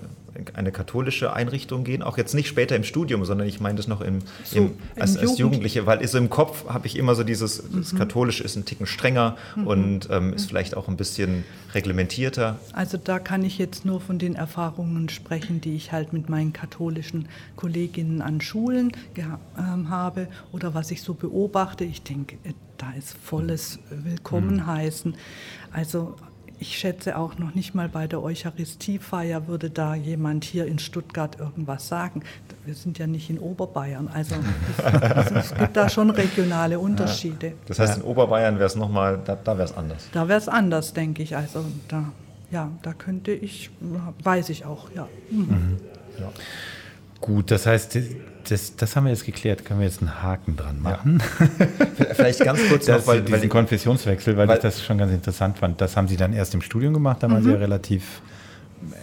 eine 0.53 0.71
katholische 0.71 1.33
Einrichtung 1.33 1.83
gehen, 1.83 2.01
auch 2.01 2.17
jetzt 2.17 2.33
nicht 2.33 2.47
später 2.47 2.75
im 2.75 2.83
Studium, 2.83 3.23
sondern 3.25 3.47
ich 3.47 3.59
meine 3.59 3.75
das 3.75 3.87
noch 3.87 4.01
im, 4.01 4.19
so, 4.43 4.57
im, 4.57 4.71
als, 4.99 5.17
als, 5.17 5.37
Jugendliche, 5.37 5.85
weil 5.85 6.05
so 6.07 6.17
im 6.17 6.29
Kopf 6.29 6.67
habe 6.67 6.87
ich 6.87 6.97
immer 6.97 7.15
so 7.15 7.23
dieses, 7.23 7.63
mhm. 7.63 7.79
das 7.79 7.95
Katholische 7.95 8.43
ist 8.43 8.55
ein 8.55 8.65
Ticken 8.65 8.85
strenger 8.85 9.37
mhm. 9.55 9.67
und 9.67 10.09
ähm, 10.11 10.33
ist 10.33 10.47
vielleicht 10.47 10.75
auch 10.75 10.87
ein 10.87 10.97
bisschen 10.97 11.43
reglementierter. 11.73 12.57
Also 12.73 12.97
da 12.97 13.19
kann 13.19 13.43
ich 13.43 13.57
jetzt 13.57 13.85
nur 13.85 14.01
von 14.01 14.19
den 14.19 14.35
Erfahrungen 14.35 15.09
sprechen, 15.09 15.61
die 15.61 15.75
ich 15.75 15.91
halt 15.91 16.13
mit 16.13 16.29
meinen 16.29 16.53
katholischen 16.53 17.27
Kolleginnen 17.55 18.21
an 18.21 18.41
Schulen 18.41 18.91
ähm, 19.15 19.89
habe 19.89 20.27
oder 20.51 20.73
was 20.73 20.91
ich 20.91 21.01
so 21.01 21.13
beobachte. 21.13 21.83
Ich 21.83 22.01
denke, 22.01 22.37
äh, 22.43 22.53
da 22.77 22.91
ist 22.97 23.15
volles 23.17 23.79
Willkommen 23.89 24.55
mhm. 24.55 24.67
heißen. 24.67 25.15
Also 25.71 26.15
ich 26.63 26.79
schätze 26.79 27.17
auch 27.17 27.37
noch 27.37 27.55
nicht 27.55 27.75
mal 27.75 27.89
bei 27.89 28.07
der 28.07 28.23
Eucharistiefeier 28.23 29.47
würde 29.49 29.69
da 29.69 29.95
jemand 29.95 30.45
hier 30.45 30.65
in 30.65 30.79
Stuttgart 30.79 31.37
irgendwas 31.37 31.89
sagen. 31.89 32.23
Wir 32.63 32.73
sind 32.73 32.97
ja 32.97 33.05
nicht 33.05 33.29
in 33.29 33.37
Oberbayern. 33.37 34.07
Also, 34.07 34.35
also 34.81 35.35
es 35.35 35.53
gibt 35.53 35.75
da 35.75 35.89
schon 35.89 36.09
regionale 36.09 36.79
Unterschiede. 36.79 37.47
Ja. 37.47 37.53
Das 37.65 37.79
heißt, 37.79 37.97
in 37.97 38.03
Oberbayern 38.03 38.55
wäre 38.55 38.67
es 38.67 38.77
nochmal, 38.77 39.19
da, 39.25 39.35
da 39.35 39.57
wäre 39.57 39.67
es 39.67 39.75
anders. 39.75 40.07
Da 40.13 40.29
wäre 40.29 40.39
es 40.39 40.47
anders, 40.47 40.93
denke 40.93 41.21
ich. 41.21 41.35
Also 41.35 41.65
da, 41.89 42.05
ja, 42.49 42.71
da 42.81 42.93
könnte 42.93 43.33
ich, 43.33 43.69
weiß 44.23 44.47
ich 44.47 44.63
auch, 44.63 44.89
ja. 44.95 45.09
Mhm. 45.31 45.39
Mhm. 45.39 45.77
ja. 46.17 46.31
Gut, 47.19 47.51
das 47.51 47.65
heißt, 47.65 47.97
das, 48.49 48.75
das 48.75 48.95
haben 48.95 49.05
wir 49.05 49.11
jetzt 49.11 49.25
geklärt. 49.25 49.65
Können 49.65 49.79
wir 49.79 49.87
jetzt 49.87 50.01
einen 50.01 50.21
Haken 50.21 50.55
dran 50.55 50.81
machen? 50.81 51.21
Ja. 51.39 51.67
Vielleicht 52.13 52.39
ganz 52.39 52.59
kurz 52.69 52.87
noch, 52.89 53.05
weil, 53.07 53.21
diesen 53.21 53.41
weil 53.41 53.49
Konfessionswechsel, 53.49 54.37
weil, 54.37 54.47
weil, 54.47 54.57
ich 54.57 54.61
das 54.61 54.83
schon 54.83 54.97
ganz 54.97 55.11
interessant 55.11 55.57
fand. 55.57 55.81
Das 55.81 55.97
haben 55.97 56.07
Sie 56.07 56.17
dann 56.17 56.33
erst 56.33 56.53
im 56.53 56.61
Studium 56.61 56.93
gemacht. 56.93 57.21
Da 57.21 57.29
waren 57.29 57.41
mhm. 57.41 57.45
Sie 57.45 57.51
ja 57.51 57.57
relativ 57.57 58.21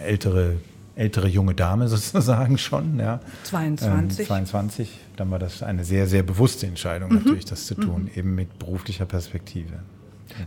ältere, 0.05 0.57
ältere 0.95 1.27
junge 1.27 1.55
Dame 1.55 1.87
sozusagen 1.89 2.57
schon. 2.57 2.99
Ja. 2.99 3.19
22. 3.43 4.19
Ähm, 4.19 4.25
22. 4.27 4.99
Dann 5.17 5.31
war 5.31 5.39
das 5.39 5.63
eine 5.63 5.83
sehr, 5.83 6.07
sehr 6.07 6.23
bewusste 6.23 6.67
Entscheidung 6.67 7.09
mhm. 7.09 7.17
natürlich, 7.17 7.45
das 7.45 7.65
zu 7.65 7.75
tun, 7.75 8.03
mhm. 8.03 8.19
eben 8.19 8.35
mit 8.35 8.59
beruflicher 8.59 9.05
Perspektive. 9.05 9.79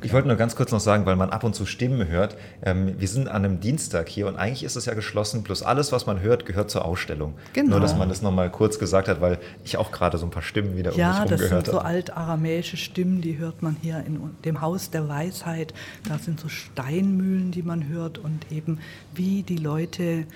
Ich 0.02 0.12
wollte 0.12 0.28
nur 0.28 0.36
ganz 0.36 0.56
kurz 0.56 0.72
noch 0.72 0.80
sagen, 0.80 1.06
weil 1.06 1.16
man 1.16 1.30
ab 1.30 1.44
und 1.44 1.54
zu 1.54 1.66
Stimmen 1.66 2.08
hört. 2.08 2.36
Ähm, 2.62 2.94
wir 2.98 3.08
sind 3.08 3.28
an 3.28 3.44
einem 3.44 3.60
Dienstag 3.60 4.08
hier 4.08 4.26
und 4.26 4.36
eigentlich 4.36 4.64
ist 4.64 4.76
es 4.76 4.86
ja 4.86 4.94
geschlossen, 4.94 5.42
plus 5.42 5.62
alles, 5.62 5.92
was 5.92 6.06
man 6.06 6.20
hört, 6.20 6.46
gehört 6.46 6.70
zur 6.70 6.84
Ausstellung. 6.84 7.34
Genau. 7.52 7.70
Nur, 7.70 7.80
dass 7.80 7.96
man 7.96 8.08
das 8.08 8.22
nochmal 8.22 8.50
kurz 8.50 8.78
gesagt 8.78 9.08
hat, 9.08 9.20
weil 9.20 9.38
ich 9.64 9.76
auch 9.76 9.92
gerade 9.92 10.18
so 10.18 10.26
ein 10.26 10.30
paar 10.30 10.42
Stimmen 10.42 10.76
wieder 10.76 10.92
ja, 10.94 11.08
um 11.08 11.20
mich 11.20 11.20
herum 11.20 11.28
gehört 11.28 11.30
habe. 11.30 11.54
Ja, 11.54 11.56
das 11.56 11.66
sind 11.66 11.72
so 11.72 11.78
altaramäische 11.80 12.76
Stimmen, 12.76 13.20
die 13.20 13.38
hört 13.38 13.62
man 13.62 13.76
hier 13.80 14.04
in 14.06 14.20
dem 14.44 14.60
Haus 14.60 14.90
der 14.90 15.08
Weisheit. 15.08 15.74
Da 16.08 16.18
sind 16.18 16.40
so 16.40 16.48
Steinmühlen, 16.48 17.50
die 17.50 17.62
man 17.62 17.88
hört 17.88 18.18
und 18.18 18.50
eben 18.50 18.78
wie 19.14 19.42
die 19.42 19.56
Leute 19.56 20.26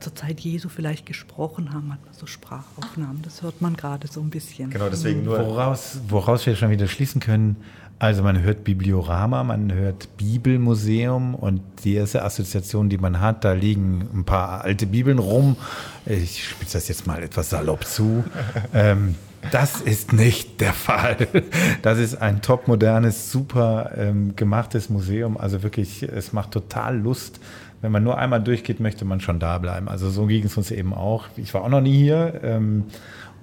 zur 0.00 0.14
Zeit 0.14 0.40
Jesu 0.40 0.68
vielleicht 0.68 1.06
gesprochen 1.06 1.72
haben, 1.72 1.92
hat 1.92 2.04
man 2.04 2.14
so 2.14 2.26
Sprachaufnahmen. 2.26 3.22
Das 3.22 3.42
hört 3.42 3.62
man 3.62 3.74
gerade 3.74 4.06
so 4.06 4.20
ein 4.20 4.30
bisschen. 4.30 4.70
Genau, 4.70 4.88
deswegen 4.88 5.24
nur. 5.24 5.38
Woraus, 5.38 5.98
woraus 6.08 6.44
wir 6.46 6.56
schon 6.56 6.70
wieder 6.70 6.86
schließen 6.86 7.20
können, 7.20 7.56
also 8.04 8.22
man 8.22 8.42
hört 8.42 8.64
Bibliorama, 8.64 9.44
man 9.44 9.72
hört 9.72 10.18
Bibelmuseum 10.18 11.34
und 11.34 11.62
die 11.84 11.94
erste 11.94 12.22
Assoziation, 12.22 12.90
die 12.90 12.98
man 12.98 13.18
hat, 13.18 13.44
da 13.44 13.54
liegen 13.54 14.06
ein 14.12 14.24
paar 14.24 14.62
alte 14.62 14.84
Bibeln 14.84 15.18
rum. 15.18 15.56
Ich 16.04 16.46
spitze 16.46 16.76
das 16.76 16.88
jetzt 16.88 17.06
mal 17.06 17.22
etwas 17.22 17.48
salopp 17.48 17.86
zu. 17.86 18.22
ähm, 18.74 19.14
das 19.50 19.80
ist 19.80 20.12
nicht 20.12 20.60
der 20.60 20.74
Fall. 20.74 21.16
Das 21.80 21.98
ist 21.98 22.16
ein 22.16 22.42
topmodernes, 22.42 23.30
super 23.32 23.92
ähm, 23.96 24.36
gemachtes 24.36 24.90
Museum. 24.90 25.38
Also 25.38 25.62
wirklich, 25.62 26.02
es 26.02 26.34
macht 26.34 26.50
total 26.50 26.98
Lust. 26.98 27.40
Wenn 27.80 27.90
man 27.90 28.04
nur 28.04 28.18
einmal 28.18 28.42
durchgeht, 28.42 28.80
möchte 28.80 29.06
man 29.06 29.20
schon 29.20 29.38
da 29.38 29.56
bleiben. 29.56 29.88
Also 29.88 30.10
so 30.10 30.26
ging 30.26 30.44
es 30.44 30.58
uns 30.58 30.70
eben 30.70 30.92
auch. 30.92 31.26
Ich 31.36 31.54
war 31.54 31.62
auch 31.62 31.70
noch 31.70 31.80
nie 31.80 31.96
hier. 31.96 32.40
Ähm, 32.42 32.84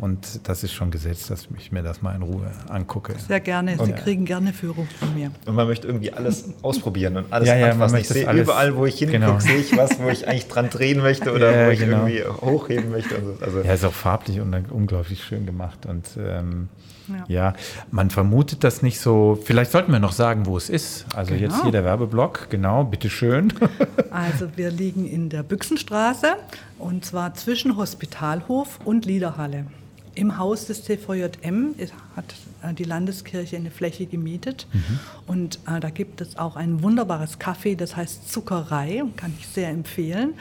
und 0.02 0.48
das 0.50 0.64
ist 0.64 0.74
schon 0.74 0.90
gesetzt, 0.90 1.30
dass 1.30 1.48
ich 1.60 1.72
mir 1.72 1.84
das 1.84 2.02
mal 2.02 2.16
in 2.16 2.24
Ruhe 2.24 2.50
angucke. 2.68 3.14
Sehr 3.28 3.40
gerne. 3.40 3.76
Sie 3.76 3.84
und, 3.84 3.96
kriegen 3.98 4.26
gerne 4.26 4.52
Führung 4.52 4.88
von 5.00 5.14
mir. 5.14 5.30
Und 5.46 5.54
man 5.54 5.68
möchte 5.68 5.86
irgendwie 5.86 6.12
alles 6.12 6.46
ausprobieren 6.64 7.18
und 7.18 7.32
alles 7.32 7.48
ja, 7.48 7.56
ja, 7.56 7.70
anfassen. 7.70 7.98
Ich 7.98 8.08
sehe 8.08 8.32
überall, 8.34 8.76
wo 8.76 8.88
ich 8.88 8.98
hingucke, 8.98 9.20
genau. 9.20 9.40
sehe 9.40 9.58
ich 9.58 9.78
was, 9.78 10.00
wo 10.00 10.10
ich 10.10 10.28
eigentlich 10.28 10.48
dran 10.48 10.72
drehen 10.72 11.02
möchte 11.02 11.32
oder 11.32 11.56
ja, 11.56 11.68
wo 11.68 11.72
ich 11.72 11.80
genau. 11.80 12.08
irgendwie 12.08 12.24
hochheben 12.24 12.90
möchte. 12.90 13.16
So. 13.22 13.46
Also 13.46 13.62
ja, 13.62 13.74
ist 13.74 13.86
auch 13.86 13.94
farblich 13.94 14.40
und 14.40 14.72
unglaublich 14.72 15.24
schön 15.24 15.46
gemacht. 15.46 15.86
Und 15.86 16.08
ähm, 16.18 16.70
ja. 17.08 17.24
ja. 17.28 17.54
man 17.92 18.10
vermutet 18.10 18.64
das 18.64 18.82
nicht 18.82 19.00
so. 19.00 19.38
Vielleicht 19.44 19.70
sollten 19.70 19.92
wir 19.92 20.00
noch 20.00 20.14
sagen, 20.14 20.48
wo 20.48 20.58
es 20.58 20.72
ist. 20.72 21.06
Also 21.16 21.36
genau. 21.36 21.44
jetzt 21.44 21.62
hier 21.62 21.72
der 21.72 21.84
Werbeblock, 21.84 22.50
genau, 22.50 22.84
bitteschön. 22.86 23.54
Also 24.10 24.50
wir 24.58 24.72
liegen 24.72 25.08
in 25.08 25.30
der 25.30 25.42
Büchsenstraße 25.42 26.36
und 26.80 27.06
zwar 27.06 27.34
zwischen 27.34 27.78
Hospitalhof 27.78 28.80
und 28.84 29.06
Liederhalle. 29.06 29.68
Im 30.13 30.38
Haus 30.38 30.65
des 30.65 30.84
CVJM 30.84 31.76
hat 32.17 32.36
äh, 32.63 32.74
die 32.74 32.84
Landeskirche 32.84 33.56
eine 33.56 33.71
Fläche 33.71 34.06
gemietet 34.06 34.67
mhm. 34.74 35.00
und 35.26 35.60
äh, 35.67 35.80
da 35.80 35.89
gibt 35.89 36.19
es 36.19 36.38
auch 36.38 36.58
ein 36.58 36.84
wunderbares 36.84 37.39
Café, 37.39 37.78
das 37.78 37.95
heißt 37.95 38.30
Zuckerei, 38.30 39.04
kann 39.15 39.34
ich 39.39 39.47
sehr 39.47 39.69
empfehlen. 39.69 40.34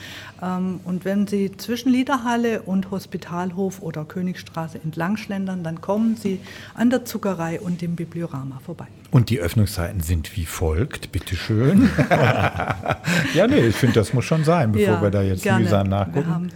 Ähm, 0.42 0.80
und 0.84 1.04
wenn 1.04 1.28
Sie 1.28 1.56
zwischen 1.56 1.92
Liederhalle 1.92 2.62
und 2.62 2.90
Hospitalhof 2.90 3.80
oder 3.80 4.04
Königstraße 4.04 4.80
entlang 4.82 5.16
schlendern, 5.16 5.62
dann 5.62 5.80
kommen 5.80 6.16
Sie 6.16 6.40
an 6.74 6.90
der 6.90 7.04
Zuckerei 7.04 7.60
und 7.60 7.80
dem 7.80 7.94
Bibliorama 7.94 8.58
vorbei. 8.64 8.86
Und 9.12 9.30
die 9.30 9.38
Öffnungszeiten 9.38 10.00
sind 10.00 10.36
wie 10.36 10.46
folgt, 10.46 11.12
bitteschön. 11.12 11.90
ja, 13.34 13.46
nee, 13.46 13.66
ich 13.68 13.76
finde, 13.76 13.94
das 13.94 14.12
muss 14.12 14.24
schon 14.24 14.42
sein, 14.42 14.72
bevor 14.72 14.94
ja, 14.94 15.02
wir 15.02 15.10
da 15.10 15.22
jetzt 15.22 15.44
mühsam 15.44 15.88
nachgucken 15.88 16.50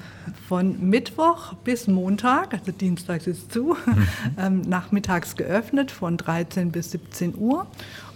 von 0.49 0.89
Mittwoch 0.91 1.55
bis 1.65 1.87
Montag, 1.87 2.53
also 2.53 2.73
Dienstag 2.73 3.27
ist 3.27 3.53
zu, 3.53 3.77
mhm. 3.87 4.09
ähm, 4.39 4.61
nachmittags 4.63 5.37
geöffnet 5.37 5.91
von 5.91 6.17
13 6.17 6.71
bis 6.71 6.91
17 6.91 7.35
Uhr 7.37 7.67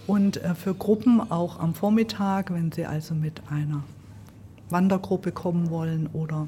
und 0.07 0.43
äh, 0.43 0.55
für 0.55 0.73
Gruppen 0.73 1.31
auch 1.31 1.59
am 1.59 1.73
Vormittag, 1.73 2.53
wenn 2.53 2.71
Sie 2.71 2.85
also 2.85 3.15
mit 3.15 3.41
einer 3.49 3.83
Wandergruppe 4.69 5.31
kommen 5.31 5.69
wollen 5.69 6.07
oder 6.13 6.47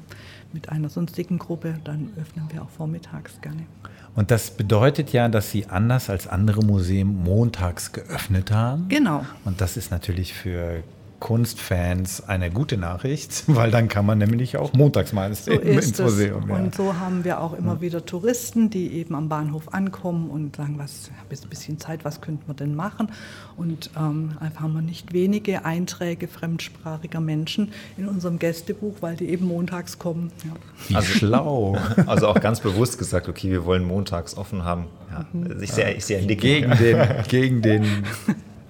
mit 0.52 0.68
einer 0.68 0.88
sonstigen 0.88 1.38
Gruppe, 1.38 1.78
dann 1.82 2.10
öffnen 2.20 2.46
wir 2.52 2.62
auch 2.62 2.70
vormittags 2.70 3.40
gerne. 3.40 3.66
Und 4.14 4.30
das 4.30 4.50
bedeutet 4.50 5.12
ja, 5.12 5.28
dass 5.28 5.50
Sie 5.50 5.66
anders 5.66 6.10
als 6.10 6.28
andere 6.28 6.62
Museen 6.64 7.24
montags 7.24 7.92
geöffnet 7.92 8.50
haben. 8.50 8.88
Genau. 8.88 9.24
Und 9.44 9.60
das 9.60 9.76
ist 9.76 9.90
natürlich 9.90 10.34
für 10.34 10.82
Kunstfans 11.22 12.28
eine 12.28 12.50
gute 12.50 12.76
Nachricht, 12.76 13.44
weil 13.46 13.70
dann 13.70 13.86
kann 13.86 14.04
man 14.04 14.18
nämlich 14.18 14.56
auch 14.56 14.72
montags 14.72 15.12
mal 15.12 15.32
so 15.36 15.52
ins 15.52 15.96
Museum. 15.96 16.48
Ja. 16.48 16.56
Und 16.56 16.74
so 16.74 16.96
haben 16.98 17.22
wir 17.22 17.40
auch 17.40 17.56
immer 17.56 17.80
wieder 17.80 18.04
Touristen, 18.04 18.70
die 18.70 18.92
eben 18.94 19.14
am 19.14 19.28
Bahnhof 19.28 19.72
ankommen 19.72 20.30
und 20.30 20.56
sagen, 20.56 20.74
was, 20.78 21.04
ich 21.04 21.16
habe 21.16 21.28
jetzt 21.30 21.44
ein 21.44 21.48
bisschen 21.48 21.78
Zeit, 21.78 22.04
was 22.04 22.20
könnten 22.22 22.48
wir 22.48 22.54
denn 22.54 22.74
machen? 22.74 23.08
Und 23.56 23.90
ähm, 23.96 24.32
einfach 24.40 24.62
haben 24.62 24.72
wir 24.72 24.82
nicht 24.82 25.12
wenige 25.12 25.64
Einträge 25.64 26.26
fremdsprachiger 26.26 27.20
Menschen 27.20 27.70
in 27.96 28.08
unserem 28.08 28.40
Gästebuch, 28.40 28.96
weil 29.00 29.14
die 29.14 29.28
eben 29.28 29.46
montags 29.46 30.00
kommen. 30.00 30.32
Ja. 30.44 30.96
Also, 30.96 31.12
schlau. 31.12 31.78
Also 32.06 32.26
auch 32.26 32.40
ganz 32.40 32.58
bewusst 32.58 32.98
gesagt, 32.98 33.28
okay, 33.28 33.50
wir 33.50 33.64
wollen 33.64 33.84
montags 33.84 34.36
offen 34.36 34.64
haben. 34.64 34.86
Ja, 35.12 35.24
mhm. 35.32 35.62
ich 35.62 35.72
sehe, 35.72 35.92
ich 35.92 36.04
sehe 36.04 36.26
gegen 36.26 36.70
den, 36.76 37.06
gegen 37.28 37.62
den 37.62 37.84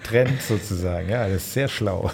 Trend 0.02 0.40
sozusagen. 0.42 1.08
Ja, 1.08 1.28
das 1.28 1.38
ist 1.38 1.52
sehr 1.52 1.68
schlau. 1.68 2.10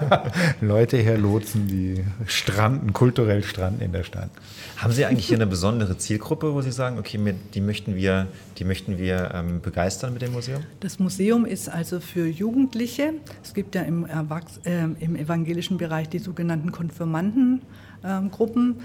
Leute 0.60 0.98
herlotsen, 0.98 1.66
die 1.66 2.04
stranden, 2.26 2.92
kulturell 2.92 3.42
stranden 3.42 3.80
in 3.82 3.92
der 3.92 4.04
Stadt. 4.04 4.30
Haben 4.76 4.92
Sie 4.92 5.04
eigentlich 5.04 5.26
hier 5.26 5.36
eine 5.36 5.46
besondere 5.46 5.96
Zielgruppe, 5.98 6.54
wo 6.54 6.60
Sie 6.62 6.72
sagen, 6.72 6.98
okay, 6.98 7.18
die 7.54 7.60
möchten 7.60 7.96
wir, 7.96 8.26
die 8.58 8.64
möchten 8.64 8.98
wir 8.98 9.30
ähm, 9.34 9.60
begeistern 9.60 10.12
mit 10.12 10.22
dem 10.22 10.32
Museum? 10.32 10.62
Das 10.80 10.98
Museum 10.98 11.44
ist 11.46 11.68
also 11.68 12.00
für 12.00 12.26
Jugendliche. 12.26 13.14
Es 13.42 13.54
gibt 13.54 13.74
ja 13.74 13.82
im, 13.82 14.06
Erwachs 14.06 14.60
äh, 14.64 14.84
im 15.00 15.16
evangelischen 15.16 15.78
Bereich 15.78 16.08
die 16.08 16.18
sogenannten 16.18 16.72
Konfirmandengruppen. 16.72 17.60
Ähm, 18.04 18.76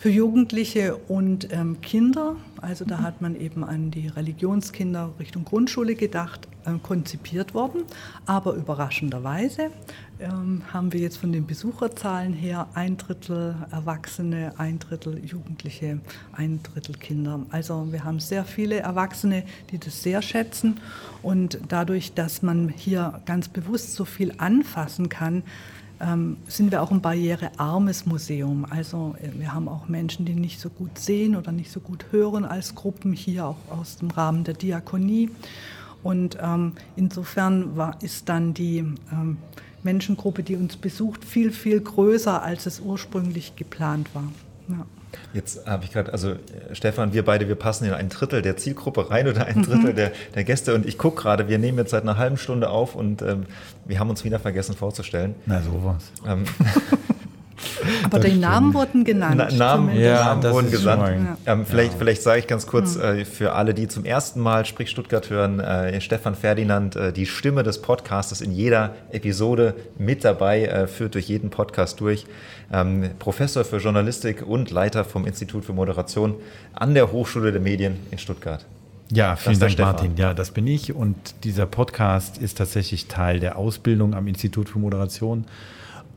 für 0.00 0.08
Jugendliche 0.08 0.96
und 0.96 1.52
ähm, 1.52 1.82
Kinder. 1.82 2.36
Also 2.62 2.86
da 2.86 3.02
hat 3.02 3.20
man 3.20 3.38
eben 3.38 3.62
an 3.62 3.90
die 3.90 4.08
Religionskinder 4.08 5.12
Richtung 5.20 5.44
Grundschule 5.44 5.94
gedacht, 5.94 6.48
äh, 6.64 6.70
konzipiert 6.82 7.52
worden. 7.52 7.82
Aber 8.24 8.54
überraschenderweise 8.54 9.70
ähm, 10.18 10.62
haben 10.72 10.94
wir 10.94 11.00
jetzt 11.00 11.18
von 11.18 11.32
den 11.32 11.46
Besucherzahlen 11.46 12.32
her 12.32 12.68
ein 12.72 12.96
Drittel 12.96 13.54
Erwachsene, 13.70 14.54
ein 14.56 14.78
Drittel 14.78 15.22
Jugendliche, 15.22 16.00
ein 16.32 16.62
Drittel 16.62 16.94
Kinder. 16.94 17.40
Also 17.50 17.92
wir 17.92 18.02
haben 18.02 18.20
sehr 18.20 18.46
viele 18.46 18.76
Erwachsene, 18.76 19.44
die 19.70 19.76
das 19.76 20.02
sehr 20.02 20.22
schätzen. 20.22 20.80
Und 21.22 21.58
dadurch, 21.68 22.14
dass 22.14 22.40
man 22.40 22.70
hier 22.70 23.20
ganz 23.26 23.48
bewusst 23.48 23.96
so 23.96 24.06
viel 24.06 24.32
anfassen 24.38 25.10
kann, 25.10 25.42
ähm, 26.00 26.38
sind 26.46 26.70
wir 26.70 26.82
auch 26.82 26.90
ein 26.90 27.00
barrierearmes 27.00 28.06
Museum. 28.06 28.66
Also 28.68 29.14
äh, 29.20 29.38
wir 29.38 29.52
haben 29.52 29.68
auch 29.68 29.88
Menschen, 29.88 30.24
die 30.24 30.34
nicht 30.34 30.60
so 30.60 30.70
gut 30.70 30.98
sehen 30.98 31.36
oder 31.36 31.52
nicht 31.52 31.70
so 31.70 31.80
gut 31.80 32.06
hören 32.10 32.44
als 32.44 32.74
Gruppen, 32.74 33.12
hier 33.12 33.46
auch 33.46 33.56
aus 33.70 33.96
dem 33.96 34.10
Rahmen 34.10 34.44
der 34.44 34.54
Diakonie. 34.54 35.30
Und 36.02 36.38
ähm, 36.40 36.72
insofern 36.96 37.76
war, 37.76 38.02
ist 38.02 38.28
dann 38.28 38.54
die 38.54 38.78
ähm, 39.12 39.36
Menschengruppe, 39.82 40.42
die 40.42 40.56
uns 40.56 40.76
besucht, 40.76 41.24
viel, 41.24 41.52
viel 41.52 41.80
größer, 41.80 42.42
als 42.42 42.66
es 42.66 42.80
ursprünglich 42.80 43.56
geplant 43.56 44.08
war. 44.14 44.30
Ja. 44.68 44.86
Jetzt 45.32 45.66
habe 45.66 45.84
ich 45.84 45.92
gerade, 45.92 46.12
also 46.12 46.30
äh, 46.30 46.36
Stefan, 46.72 47.12
wir 47.12 47.24
beide, 47.24 47.48
wir 47.48 47.54
passen 47.54 47.84
in 47.84 47.92
ein 47.92 48.08
Drittel 48.08 48.42
der 48.42 48.56
Zielgruppe 48.56 49.10
rein 49.10 49.28
oder 49.28 49.46
ein 49.46 49.62
Drittel 49.62 49.92
mhm. 49.92 49.96
der, 49.96 50.12
der 50.34 50.44
Gäste. 50.44 50.74
Und 50.74 50.86
ich 50.86 50.98
gucke 50.98 51.22
gerade, 51.22 51.48
wir 51.48 51.58
nehmen 51.58 51.78
jetzt 51.78 51.90
seit 51.90 52.02
einer 52.02 52.16
halben 52.16 52.36
Stunde 52.36 52.70
auf 52.70 52.94
und 52.94 53.22
ähm, 53.22 53.46
wir 53.84 53.98
haben 53.98 54.10
uns 54.10 54.24
wieder 54.24 54.38
vergessen 54.38 54.74
vorzustellen. 54.74 55.34
Na 55.46 55.62
sowas. 55.62 56.12
Ähm, 56.26 56.44
Aber 58.02 58.18
die 58.18 58.36
Namen 58.36 58.74
wurden 58.74 59.04
genannt. 59.04 59.36
Na, 59.36 59.50
Namen, 59.50 59.98
ja, 59.98 60.34
Namen 60.34 60.52
wurden 60.52 60.70
genannt. 60.70 61.36
Ja. 61.44 61.52
Ähm, 61.52 61.66
vielleicht, 61.66 61.92
ja. 61.92 61.98
vielleicht 61.98 62.22
sage 62.22 62.40
ich 62.40 62.46
ganz 62.46 62.66
kurz 62.66 62.96
mhm. 62.96 63.02
äh, 63.02 63.24
für 63.24 63.52
alle, 63.52 63.74
die 63.74 63.88
zum 63.88 64.04
ersten 64.04 64.40
Mal 64.40 64.64
Sprich 64.66 64.90
Stuttgart 64.90 65.30
hören, 65.30 65.60
äh, 65.60 66.00
Stefan 66.00 66.34
Ferdinand, 66.34 66.96
äh, 66.96 67.12
die 67.12 67.26
Stimme 67.26 67.62
des 67.62 67.82
Podcastes 67.82 68.40
in 68.40 68.52
jeder 68.52 68.94
Episode 69.12 69.74
mit 69.98 70.24
dabei, 70.24 70.64
äh, 70.64 70.86
führt 70.86 71.14
durch 71.14 71.28
jeden 71.28 71.50
Podcast 71.50 72.00
durch. 72.00 72.26
Ähm, 72.72 73.10
Professor 73.18 73.64
für 73.64 73.78
Journalistik 73.78 74.46
und 74.46 74.70
Leiter 74.70 75.04
vom 75.04 75.26
Institut 75.26 75.64
für 75.64 75.72
Moderation 75.72 76.34
an 76.74 76.94
der 76.94 77.12
Hochschule 77.12 77.52
der 77.52 77.60
Medien 77.60 77.98
in 78.10 78.18
Stuttgart. 78.18 78.64
Ja, 79.12 79.34
vielen 79.34 79.58
Dank, 79.58 79.78
Martin. 79.78 80.16
Ja, 80.16 80.34
das 80.34 80.52
bin 80.52 80.66
ich. 80.66 80.94
Und 80.94 81.16
dieser 81.42 81.66
Podcast 81.66 82.38
ist 82.38 82.58
tatsächlich 82.58 83.06
Teil 83.06 83.40
der 83.40 83.58
Ausbildung 83.58 84.14
am 84.14 84.28
Institut 84.28 84.68
für 84.68 84.78
Moderation. 84.78 85.46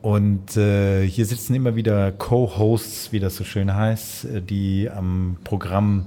Und 0.04 0.58
äh, 0.58 1.08
hier 1.08 1.24
sitzen 1.24 1.54
immer 1.54 1.76
wieder 1.76 2.12
Co-Hosts, 2.12 3.10
wie 3.12 3.20
das 3.20 3.36
so 3.36 3.44
schön 3.44 3.74
heißt, 3.74 4.26
äh, 4.26 4.42
die 4.42 4.90
am 4.90 5.38
Programm, 5.44 6.04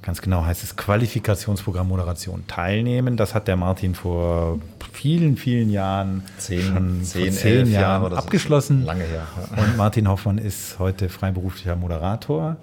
ganz 0.00 0.22
genau 0.22 0.44
heißt 0.44 0.62
es 0.62 0.76
Qualifikationsprogramm 0.76 1.88
Moderation, 1.88 2.44
teilnehmen. 2.46 3.16
Das 3.16 3.34
hat 3.34 3.48
der 3.48 3.56
Martin 3.56 3.96
vor 3.96 4.60
vielen, 4.92 5.36
vielen 5.36 5.70
Jahren, 5.70 6.22
zehn, 6.38 6.62
schon 6.62 7.02
zehn, 7.02 7.32
zehn 7.32 7.72
Jahren 7.72 8.02
Jahre 8.02 8.16
abgeschlossen. 8.16 8.84
Lange 8.84 9.02
her. 9.02 9.26
Ja. 9.56 9.60
Und 9.60 9.76
Martin 9.76 10.06
Hoffmann 10.06 10.38
ist 10.38 10.78
heute 10.78 11.08
freiberuflicher 11.08 11.74
Moderator 11.74 12.58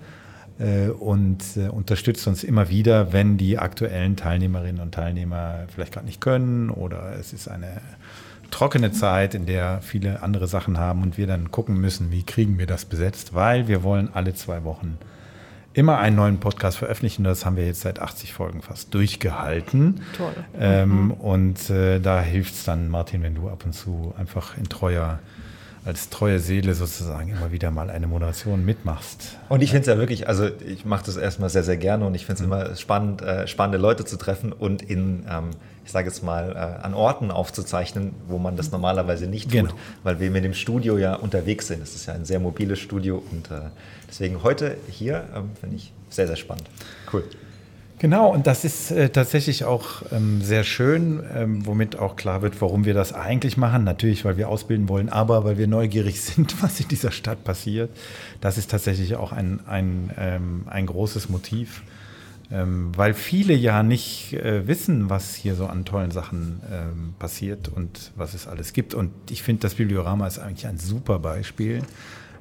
äh, 0.60 0.88
und 0.88 1.44
äh, 1.58 1.68
unterstützt 1.68 2.26
uns 2.26 2.42
immer 2.42 2.70
wieder, 2.70 3.12
wenn 3.12 3.36
die 3.38 3.58
aktuellen 3.58 4.16
Teilnehmerinnen 4.16 4.82
und 4.82 4.94
Teilnehmer 4.94 5.66
vielleicht 5.76 5.92
gerade 5.92 6.06
nicht 6.06 6.22
können 6.22 6.70
oder 6.70 7.18
es 7.20 7.34
ist 7.34 7.50
eine 7.50 7.82
trockene 8.54 8.92
Zeit, 8.92 9.34
in 9.34 9.48
der 9.48 9.82
viele 9.82 10.22
andere 10.22 10.48
Sachen 10.48 10.78
haben 10.78 11.02
und 11.02 11.18
wir 11.18 11.26
dann 11.26 11.50
gucken 11.50 11.82
müssen, 11.82 12.12
wie 12.12 12.24
kriegen 12.24 12.60
wir 12.60 12.68
das 12.68 12.86
besetzt, 12.86 13.34
weil 13.34 13.68
wir 13.68 13.82
wollen 13.82 14.10
alle 14.14 14.36
zwei 14.36 14.64
Wochen 14.64 15.00
immer 15.74 15.98
einen 15.98 16.16
neuen 16.16 16.40
Podcast 16.40 16.78
veröffentlichen. 16.78 17.24
Das 17.24 17.46
haben 17.46 17.58
wir 17.58 17.66
jetzt 17.66 17.82
seit 17.82 18.00
80 18.00 18.32
Folgen 18.32 18.62
fast 18.62 18.94
durchgehalten. 18.94 20.02
Toll. 20.16 20.34
Ähm, 20.60 21.06
mhm. 21.06 21.12
Und 21.12 21.70
äh, 21.72 22.00
da 22.00 22.22
hilft 22.22 22.54
es 22.54 22.64
dann, 22.64 22.90
Martin, 22.90 23.24
wenn 23.24 23.34
du 23.34 23.50
ab 23.50 23.66
und 23.66 23.74
zu 23.74 24.14
einfach 24.20 24.56
in 24.56 24.70
treuer 24.70 25.18
als 25.86 26.10
treue 26.10 26.40
Seele 26.40 26.74
sozusagen 26.76 27.30
immer 27.30 27.52
wieder 27.52 27.70
mal 27.72 27.90
eine 27.90 28.08
Moderation 28.08 28.64
mitmachst. 28.64 29.38
Und 29.50 29.62
ich 29.62 29.72
finde 29.72 29.82
es 29.82 29.88
ja 29.88 29.98
wirklich, 29.98 30.28
also 30.28 30.48
ich 30.66 30.86
mache 30.86 31.06
das 31.06 31.18
erstmal 31.18 31.50
sehr, 31.50 31.64
sehr 31.64 31.78
gerne 31.78 32.06
und 32.06 32.16
ich 32.16 32.26
finde 32.26 32.42
es 32.42 32.46
immer 32.46 32.76
spannend, 32.76 33.22
äh, 33.22 33.48
spannende 33.48 33.78
Leute 33.78 34.06
zu 34.06 34.18
treffen 34.18 34.54
und 34.54 34.82
in, 34.82 35.26
ähm, 35.30 35.50
ich 35.84 35.92
sage 35.92 36.08
jetzt 36.08 36.24
mal, 36.24 36.52
äh, 36.52 36.86
an 36.86 36.94
Orten 36.94 37.32
aufzuzeichnen, 37.32 38.14
wo 38.28 38.38
man 38.38 38.56
das 38.56 38.72
normalerweise 38.72 39.28
nicht 39.28 39.46
tut, 39.52 39.62
genau. 39.62 39.74
weil 40.04 40.20
wir 40.22 40.32
mit 40.32 40.46
dem 40.46 40.54
Studio 40.54 40.98
ja 40.98 41.16
unterwegs 41.16 41.68
sind. 41.68 41.84
Es 41.84 41.96
ist 41.96 42.06
ja 42.06 42.14
ein 42.14 42.24
sehr 42.24 42.40
mobiles 42.40 42.80
Studio 42.80 43.22
und 43.32 43.52
äh, 43.52 43.60
deswegen 44.08 44.42
heute 44.42 44.78
hier 44.90 45.26
ähm, 45.36 45.52
finde 45.60 45.76
ich 45.76 45.92
sehr, 46.10 46.28
sehr 46.28 46.38
spannend. 46.38 46.70
Cool. 47.12 47.24
Genau, 48.04 48.34
und 48.34 48.48
das 48.48 48.66
ist 48.66 48.92
äh, 48.92 49.08
tatsächlich 49.08 49.64
auch 49.64 50.02
ähm, 50.12 50.42
sehr 50.42 50.66
schön, 50.66 51.24
ähm, 51.34 51.66
womit 51.66 51.98
auch 51.98 52.18
klar 52.18 52.42
wird, 52.42 52.60
warum 52.60 52.84
wir 52.84 52.94
das 52.94 53.14
eigentlich 53.14 53.56
machen. 53.56 53.86
Natürlich, 53.86 54.26
weil 54.26 54.36
wir 54.36 54.50
ausbilden 54.50 54.90
wollen, 54.90 55.08
aber 55.08 55.46
weil 55.46 55.58
wir 55.58 55.68
neugierig 55.68 56.22
sind, 56.22 56.62
was 56.62 56.82
in 56.82 56.90
dieser 56.90 57.12
Stadt 57.12 57.46
passiert. 57.46 57.90
Das 58.42 58.58
ist 58.58 58.70
tatsächlich 58.70 59.16
auch 59.16 59.32
ein, 59.32 59.62
ein, 59.68 60.12
ähm, 60.18 60.64
ein 60.66 60.86
großes 60.86 61.30
Motiv, 61.30 61.82
ähm, 62.52 62.92
weil 62.94 63.14
viele 63.14 63.54
ja 63.54 63.84
nicht 63.84 64.34
äh, 64.34 64.68
wissen, 64.68 65.10
was 65.10 65.34
hier 65.36 65.56
so 65.56 65.68
an 65.68 65.86
tollen 65.86 66.12
Sachen 66.12 66.60
ähm, 66.70 67.14
passiert 67.20 67.70
und 67.70 68.12
was 68.18 68.34
es 68.34 68.50
alles 68.50 68.74
gibt. 68.74 68.94
Und 68.94 69.14
ich 69.30 69.44
finde, 69.44 69.62
das 69.62 69.76
Bibliorama 69.76 70.28
ist 70.28 70.40
eigentlich 70.40 70.68
ein 70.68 70.78
super 70.78 71.20
Beispiel 71.20 71.82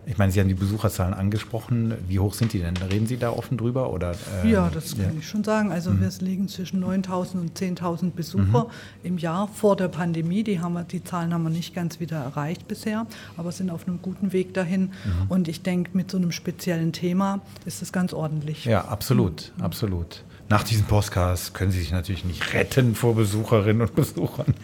ich 0.05 0.19
meine, 0.19 0.33
Sie 0.33 0.41
haben 0.41 0.49
die 0.49 0.55
Besucherzahlen 0.55 1.15
angesprochen. 1.15 1.95
Wie 2.09 2.19
hoch 2.19 2.35
sind 2.35 2.53
die 2.53 2.59
denn? 2.59 2.77
Reden 2.77 3.07
Sie 3.07 3.17
da 3.17 3.31
offen 3.31 3.57
drüber? 3.57 3.93
Oder, 3.93 4.15
äh, 4.43 4.51
ja, 4.51 4.69
das 4.69 4.97
kann 4.97 5.05
ja. 5.05 5.19
ich 5.19 5.29
schon 5.29 5.45
sagen. 5.45 5.71
Also 5.71 5.91
mhm. 5.91 6.01
wir 6.01 6.11
liegen 6.21 6.49
zwischen 6.49 6.83
9.000 6.85 7.35
und 7.35 7.59
10.000 7.59 8.11
Besucher 8.11 8.65
mhm. 8.65 8.71
im 9.05 9.19
Jahr 9.19 9.47
vor 9.49 9.77
der 9.77 9.89
Pandemie. 9.89 10.43
Die, 10.43 10.61
haben 10.61 10.73
wir, 10.73 10.85
die 10.85 11.05
Zahlen 11.05 11.33
haben 11.33 11.45
wir 11.45 11.51
nicht 11.51 11.75
ganz 11.75 12.01
wieder 12.01 12.17
erreicht 12.17 12.67
bisher, 12.67 13.07
aber 13.37 13.53
sind 13.53 13.71
auf 13.71 13.87
einem 13.87 14.03
guten 14.03 14.33
Weg 14.33 14.55
dahin. 14.55 14.83
Mhm. 14.83 14.91
Und 15.29 15.49
ich 15.49 15.63
denke, 15.63 15.91
mit 15.95 16.11
so 16.11 16.17
einem 16.17 16.33
speziellen 16.33 16.93
Thema 16.93 17.41
ist 17.65 17.81
das 17.81 17.93
ganz 17.93 18.13
ordentlich. 18.13 18.65
Ja, 18.65 18.87
absolut, 18.87 19.53
mhm. 19.57 19.63
absolut. 19.63 20.25
Nach 20.49 20.63
diesem 20.63 20.85
Podcast 20.85 21.55
können 21.55 21.71
Sie 21.71 21.81
sich 21.81 21.93
natürlich 21.93 22.25
nicht 22.25 22.53
retten 22.53 22.95
vor 22.95 23.15
Besucherinnen 23.15 23.83
und 23.83 23.95
Besuchern. 23.95 24.55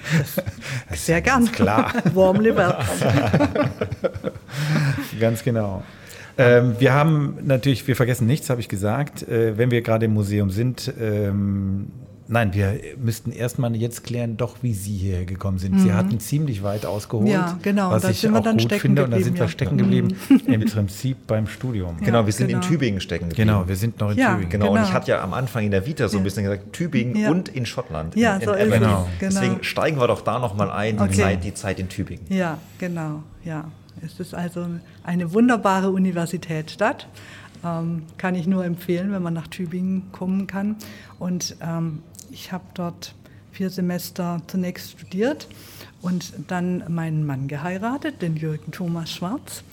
Sehr 0.95 1.23
gern. 1.23 1.51
Klar. 1.51 1.93
Warm 2.15 2.41
liver. 2.41 2.79
Ganz 5.21 5.43
genau. 5.43 5.83
Ähm, 6.37 6.77
wir 6.79 6.93
haben 6.93 7.39
natürlich, 7.43 7.87
wir 7.89 7.97
vergessen 7.97 8.27
nichts, 8.27 8.51
habe 8.51 8.61
ich 8.61 8.69
gesagt. 8.69 9.27
Äh, 9.27 9.59
wenn 9.59 9.71
wir 9.71 9.83
gerade 9.83 10.07
im 10.07 10.15
Museum 10.15 10.51
sind, 10.51 10.93
ähm, 11.01 11.91
Nein, 12.31 12.53
wir 12.53 12.79
müssten 12.99 13.33
erstmal 13.33 13.75
jetzt 13.75 14.05
klären, 14.05 14.37
doch 14.37 14.57
wie 14.61 14.75
Sie 14.75 14.97
hierher 14.97 15.25
gekommen 15.25 15.59
sind. 15.59 15.75
Mhm. 15.75 15.79
Sie 15.79 15.93
hatten 15.95 16.21
ziemlich 16.21 16.63
weit 16.63 16.85
ausgeholt, 16.85 17.31
ja, 17.31 17.59
genau. 17.63 17.91
was 17.91 18.05
ich 18.05 18.29
auch 18.29 18.45
gut 18.45 18.73
finde. 18.75 19.05
Und 19.05 19.13
da 19.13 19.21
sind 19.21 19.39
wir 19.39 19.49
stecken 19.49 19.79
geblieben, 19.79 20.15
mhm. 20.29 20.41
im 20.47 20.65
Prinzip 20.67 21.27
beim 21.27 21.47
Studium. 21.47 21.97
Ja, 22.01 22.05
genau, 22.05 22.27
wir 22.27 22.33
sind 22.35 22.49
genau. 22.49 22.61
in 22.61 22.69
Tübingen 22.69 23.01
stecken 23.01 23.31
geblieben. 23.31 23.49
Genau, 23.49 23.67
wir 23.67 23.77
sind 23.77 23.99
noch 23.99 24.11
in 24.11 24.19
ja, 24.19 24.33
Tübingen. 24.33 24.51
Genau, 24.51 24.67
genau, 24.67 24.79
und 24.79 24.87
ich 24.87 24.93
hatte 24.93 25.11
ja 25.11 25.23
am 25.23 25.33
Anfang 25.33 25.65
in 25.65 25.71
der 25.71 25.87
Vita 25.87 26.07
so 26.09 26.19
ein 26.19 26.25
bisschen 26.25 26.45
gesagt, 26.45 26.73
Tübingen 26.75 27.31
und 27.33 27.49
in 27.49 27.65
Schottland. 27.65 28.15
Ja, 28.15 28.37
in, 28.37 28.45
so 28.45 28.53
in 28.53 28.69
ist 28.69 28.75
genau. 28.75 29.09
es. 29.11 29.19
Deswegen 29.21 29.65
steigen 29.65 29.99
wir 29.99 30.07
doch 30.07 30.21
da 30.21 30.39
nochmal 30.39 30.71
ein, 30.71 31.01
okay. 31.01 31.11
die, 31.11 31.17
Zeit, 31.17 31.45
die 31.45 31.55
Zeit 31.55 31.81
in 31.81 31.89
Tübingen. 31.89 32.27
Ja, 32.29 32.59
genau, 32.79 33.23
ja. 33.45 33.71
Es 34.05 34.21
ist 34.21 34.35
also 34.35 34.67
eine 35.03 35.33
wunderbare 35.33 35.91
Universitätsstadt. 35.91 37.09
Ähm, 37.65 38.03
kann 38.19 38.35
ich 38.35 38.47
nur 38.47 38.65
empfehlen, 38.65 39.11
wenn 39.11 39.23
man 39.23 39.35
nach 39.35 39.49
Tübingen 39.49 40.13
kommen 40.13 40.47
kann. 40.47 40.77
Und 41.19 41.57
ähm, 41.61 42.03
ich 42.31 42.53
habe 42.53 42.65
dort 42.75 43.15
vier 43.53 43.71
Semester 43.71 44.41
zunächst 44.47 44.93
studiert 44.93 45.49
und 46.01 46.33
dann 46.47 46.85
meinen 46.89 47.27
Mann 47.27 47.49
geheiratet, 47.49 48.23
den 48.23 48.37
Jürgen 48.37 48.71
Thomas 48.71 49.11
Schwarz. 49.11 49.65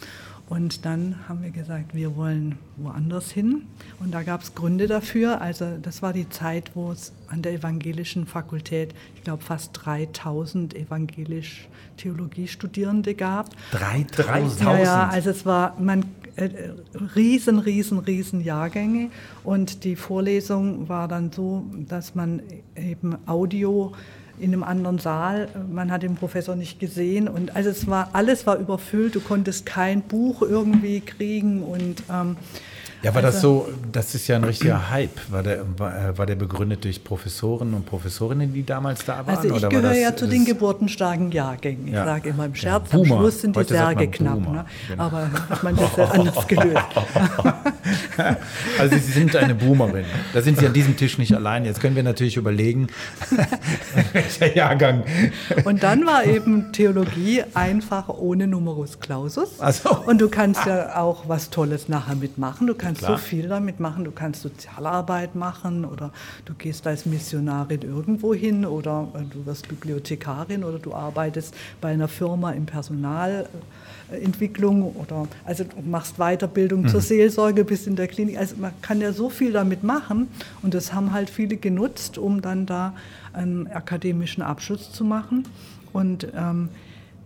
Und 0.47 0.85
dann 0.85 1.15
haben 1.27 1.41
wir 1.41 1.49
gesagt, 1.49 1.95
wir 1.95 2.15
wollen 2.15 2.59
woanders 2.77 3.31
hin. 3.31 3.63
Und 3.99 4.11
da 4.11 4.21
gab 4.21 4.43
es 4.43 4.53
Gründe 4.53 4.85
dafür. 4.85 5.41
Also 5.41 5.77
das 5.81 6.03
war 6.03 6.13
die 6.13 6.29
Zeit, 6.29 6.71
wo 6.75 6.91
es 6.91 7.13
an 7.29 7.41
der 7.41 7.53
evangelischen 7.53 8.27
Fakultät, 8.27 8.93
ich 9.15 9.23
glaube, 9.23 9.43
fast 9.43 9.71
3000 9.73 10.75
evangelisch 10.75 11.67
Theologiestudierende 11.97 13.15
gab. 13.15 13.49
3000? 13.71 14.61
Ja, 14.61 14.77
ja, 14.77 15.07
also 15.07 15.31
es 15.31 15.45
war, 15.45 15.79
man, 15.79 16.05
äh, 16.36 16.49
riesen, 17.15 17.59
riesen, 17.59 17.99
riesen 17.99 18.41
Jahrgänge. 18.41 19.09
Und 19.43 19.83
die 19.83 19.95
Vorlesung 19.95 20.89
war 20.89 21.07
dann 21.07 21.31
so, 21.31 21.65
dass 21.88 22.15
man 22.15 22.41
eben 22.75 23.17
Audio 23.25 23.93
in 24.38 24.53
einem 24.53 24.63
anderen 24.63 24.99
Saal. 24.99 25.47
Man 25.71 25.91
hat 25.91 26.03
den 26.03 26.15
Professor 26.15 26.55
nicht 26.55 26.79
gesehen 26.79 27.27
und 27.27 27.55
also 27.55 27.69
es 27.69 27.88
war 27.88 28.09
alles 28.13 28.45
war 28.45 28.57
überfüllt. 28.57 29.15
Du 29.15 29.21
konntest 29.21 29.65
kein 29.65 30.01
Buch 30.01 30.41
irgendwie 30.41 30.99
kriegen 30.99 31.63
und 31.63 32.03
ähm, 32.11 32.36
ja, 33.05 33.13
war 33.13 33.23
also, 33.23 33.35
das 33.35 33.41
so, 33.41 33.69
das 33.91 34.15
ist 34.15 34.27
ja 34.27 34.37
ein 34.37 34.43
richtiger 34.43 34.89
Hype. 34.89 35.11
War 35.29 35.43
der, 35.43 35.59
war, 35.77 35.95
äh, 35.95 36.17
war 36.17 36.25
der 36.25 36.33
begründet 36.33 36.85
durch 36.85 37.03
Professoren 37.03 37.75
und 37.75 37.85
Professorinnen, 37.85 38.51
die 38.51 38.65
damals 38.65 39.05
da 39.05 39.27
waren? 39.27 39.37
Also 39.37 39.55
ich 39.55 39.69
gehöre 39.69 39.93
ja 39.93 40.15
zu 40.15 40.27
den 40.27 40.43
geburtenstarken 40.43 41.31
Jahrgängen. 41.31 41.87
Ich 41.87 41.93
ja. 41.93 42.03
sage 42.03 42.29
immer 42.29 42.45
im 42.45 42.55
Scherz, 42.55 42.91
ja, 42.91 42.97
am 42.97 43.05
Schluss 43.05 43.41
sind 43.41 43.55
die 43.55 43.63
Särge 43.63 44.07
knapp. 44.07 44.39
Ne? 44.39 44.65
Genau. 44.87 45.03
Aber 45.03 45.29
hat 45.49 45.61
man 45.61 45.75
das 45.75 45.95
ja 45.95 46.05
anders 46.05 46.47
gelöst. 46.47 46.81
also 48.79 48.97
Sie 48.97 49.11
sind 49.11 49.35
eine 49.35 49.53
Boomerin. 49.53 50.05
Da 50.33 50.41
sind 50.41 50.57
Sie 50.57 50.65
an 50.65 50.73
diesem 50.73 50.97
Tisch 50.97 51.19
nicht 51.19 51.35
allein. 51.35 51.63
Jetzt 51.63 51.81
können 51.81 51.95
wir 51.95 52.01
natürlich 52.01 52.37
überlegen, 52.37 52.87
welcher 54.13 54.55
Jahrgang. 54.55 55.03
Und 55.63 55.83
dann 55.83 56.07
war 56.07 56.25
eben 56.25 56.71
Theologie 56.71 57.43
einfach 57.53 58.09
ohne 58.09 58.47
Numerus 58.47 58.99
Clausus. 58.99 59.49
So. 59.59 59.95
Und 60.07 60.21
du 60.21 60.27
kannst 60.27 60.65
ja 60.65 60.99
auch 60.99 61.29
was 61.29 61.51
Tolles 61.51 61.87
nachher 61.87 62.15
mitmachen. 62.15 62.65
Du 62.65 62.73
kannst 62.73 62.94
kannst 62.95 63.05
Klar. 63.05 63.17
so 63.17 63.23
viel 63.23 63.47
damit 63.47 63.79
machen. 63.79 64.03
Du 64.05 64.11
kannst 64.11 64.41
Sozialarbeit 64.41 65.35
machen 65.35 65.85
oder 65.85 66.11
du 66.45 66.53
gehst 66.53 66.87
als 66.87 67.05
Missionarin 67.05 67.81
irgendwo 67.81 68.33
hin 68.33 68.65
oder 68.65 69.07
äh, 69.13 69.19
du 69.31 69.45
wirst 69.45 69.67
Bibliothekarin 69.67 70.63
oder 70.63 70.79
du 70.79 70.93
arbeitest 70.93 71.53
bei 71.81 71.89
einer 71.89 72.07
Firma 72.07 72.51
im 72.51 72.65
Personalentwicklung 72.65 74.95
oder 74.95 75.27
also 75.43 75.65
du 75.65 75.75
machst 75.83 76.15
Weiterbildung 76.17 76.83
mhm. 76.83 76.87
zur 76.87 77.01
Seelsorge 77.01 77.65
bis 77.65 77.87
in 77.87 77.95
der 77.95 78.07
Klinik. 78.07 78.37
Also 78.37 78.55
man 78.57 78.71
kann 78.81 79.01
ja 79.01 79.11
so 79.11 79.29
viel 79.29 79.51
damit 79.51 79.83
machen 79.83 80.27
und 80.61 80.73
das 80.73 80.93
haben 80.93 81.11
halt 81.11 81.29
viele 81.29 81.57
genutzt, 81.57 82.17
um 82.17 82.41
dann 82.41 82.65
da 82.65 82.93
einen 83.33 83.67
akademischen 83.67 84.41
Abschluss 84.41 84.91
zu 84.91 85.03
machen. 85.03 85.45
Und 85.91 86.27
ähm, 86.35 86.69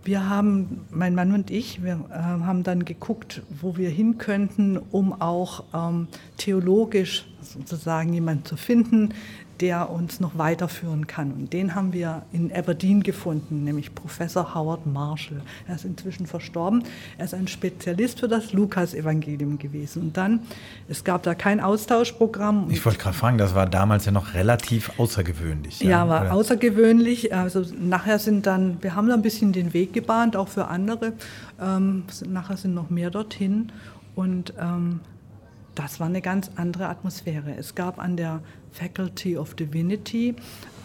wir 0.04 0.30
haben, 0.30 0.86
mein 0.92 1.14
Mann 1.14 1.34
und 1.34 1.52
ich, 1.52 1.84
wir 1.84 2.06
äh, 2.10 2.14
haben 2.14 2.64
dann 2.64 2.86
geguckt, 2.86 3.42
wo 3.50 3.78
wir 3.78 3.90
hin 3.90 4.18
könnten, 4.18 4.78
um 4.78 5.22
auch 5.22 5.64
ähm, 5.74 6.08
theologisch 6.38 7.26
sozusagen 7.42 8.14
jemanden 8.14 8.46
zu 8.46 8.58
finden, 8.58 9.14
der 9.62 9.90
uns 9.90 10.20
noch 10.20 10.38
weiterführen 10.38 11.08
kann. 11.08 11.32
Und 11.32 11.54
den 11.54 11.76
haben 11.76 11.94
wir 11.94 12.24
in 12.32 12.52
Aberdeen 12.54 13.04
gefunden, 13.04 13.64
nämlich 13.64 13.94
Professor 13.94 14.56
Howard 14.56 14.86
Marshall. 14.86 15.42
Er 15.68 15.76
ist 15.76 15.86
inzwischen 15.86 16.26
verstorben. 16.26 16.84
Er 17.18 17.26
ist 17.26 17.34
ein 17.34 17.48
Spezialist 17.48 18.20
für 18.20 18.28
das 18.28 18.54
Lukas-Evangelium 18.54 19.58
gewesen. 19.58 20.02
Und 20.04 20.18
dann, 20.18 20.42
es 20.88 21.04
gab 21.04 21.24
da 21.24 21.36
kein 21.36 21.60
Austauschprogramm. 21.60 22.70
Ich 22.70 22.86
wollte 22.86 23.00
gerade 23.00 23.16
fragen, 23.16 23.38
das 23.38 23.56
war 23.56 23.66
damals 23.66 24.06
ja 24.06 24.12
noch 24.12 24.34
relativ 24.34 24.98
außergewöhnlich. 24.98 25.82
Ja, 25.82 25.90
ja 25.90 26.10
war 26.10 26.22
oder? 26.22 26.34
außergewöhnlich. 26.34 27.34
Also 27.34 27.66
nachher 27.80 28.20
sind 28.20 28.46
dann, 28.46 28.82
wir 28.82 28.96
haben 28.96 29.08
da 29.08 29.14
ein 29.14 29.22
bisschen 29.22 29.52
den 29.52 29.74
Weg 29.74 29.94
gebahnt, 29.94 30.36
auch 30.36 30.48
für 30.48 30.68
andere. 30.68 31.14
Ähm, 31.62 32.04
nachher 32.28 32.58
sind 32.58 32.74
noch 32.74 32.90
mehr 32.90 33.10
dorthin. 33.10 33.72
Und 34.16 34.54
ähm, 34.60 35.02
das 35.76 36.00
war 36.00 36.08
eine 36.08 36.22
ganz 36.22 36.52
andere 36.56 36.88
Atmosphäre. 36.88 37.56
Es 37.58 37.76
gab 37.76 38.00
an 38.00 38.18
der 38.18 38.42
Faculty 38.72 39.38
of 39.38 39.56
Divinity 39.56 40.36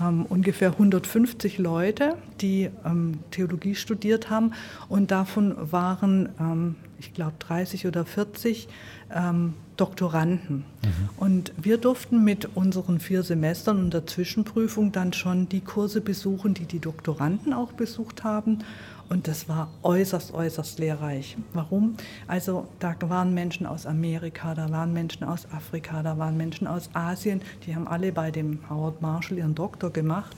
ähm, 0.01 0.26
ungefähr 0.26 0.70
150 0.70 1.59
Leute, 1.59 2.16
die 2.41 2.70
ähm, 2.85 3.18
Theologie 3.30 3.74
studiert 3.74 4.30
haben 4.30 4.53
und 4.89 5.11
davon 5.11 5.55
waren, 5.70 6.30
ähm, 6.41 6.76
ich 6.99 7.12
glaube, 7.12 7.35
30 7.41 7.87
oder 7.87 8.05
40 8.05 8.68
ähm, 9.14 9.55
Doktoranden. 9.76 10.59
Mhm. 10.82 11.09
Und 11.16 11.53
wir 11.57 11.78
durften 11.78 12.22
mit 12.22 12.49
unseren 12.55 13.01
vier 13.01 13.22
Semestern 13.22 13.78
und 13.78 13.93
der 13.93 14.07
Zwischenprüfung 14.07 14.93
dann 14.93 15.12
schon 15.12 15.49
die 15.49 15.61
Kurse 15.61 16.01
besuchen, 16.01 16.55
die 16.55 16.66
die 16.66 16.78
Doktoranden 16.78 17.53
auch 17.53 17.72
besucht 17.72 18.24
haben 18.24 18.61
und 19.09 19.29
das 19.29 19.49
war 19.49 19.69
äußerst, 19.83 20.33
äußerst 20.33 20.79
lehrreich. 20.79 21.37
Warum? 21.53 21.97
Also 22.27 22.67
da 22.79 22.95
waren 23.01 23.35
Menschen 23.35 23.67
aus 23.67 23.87
Amerika, 23.87 24.55
da 24.55 24.71
waren 24.71 24.93
Menschen 24.93 25.25
aus 25.25 25.47
Afrika, 25.53 26.03
da 26.03 26.19
waren 26.19 26.37
Menschen 26.37 26.67
aus 26.67 26.91
Asien, 26.95 27.43
die 27.67 27.75
haben 27.75 27.87
alle 27.87 28.13
bei 28.13 28.31
dem 28.31 28.59
Howard 28.69 29.03
Marshall 29.03 29.39
ihren 29.39 29.55
Doktor 29.55 29.91
gemacht. 29.91 30.37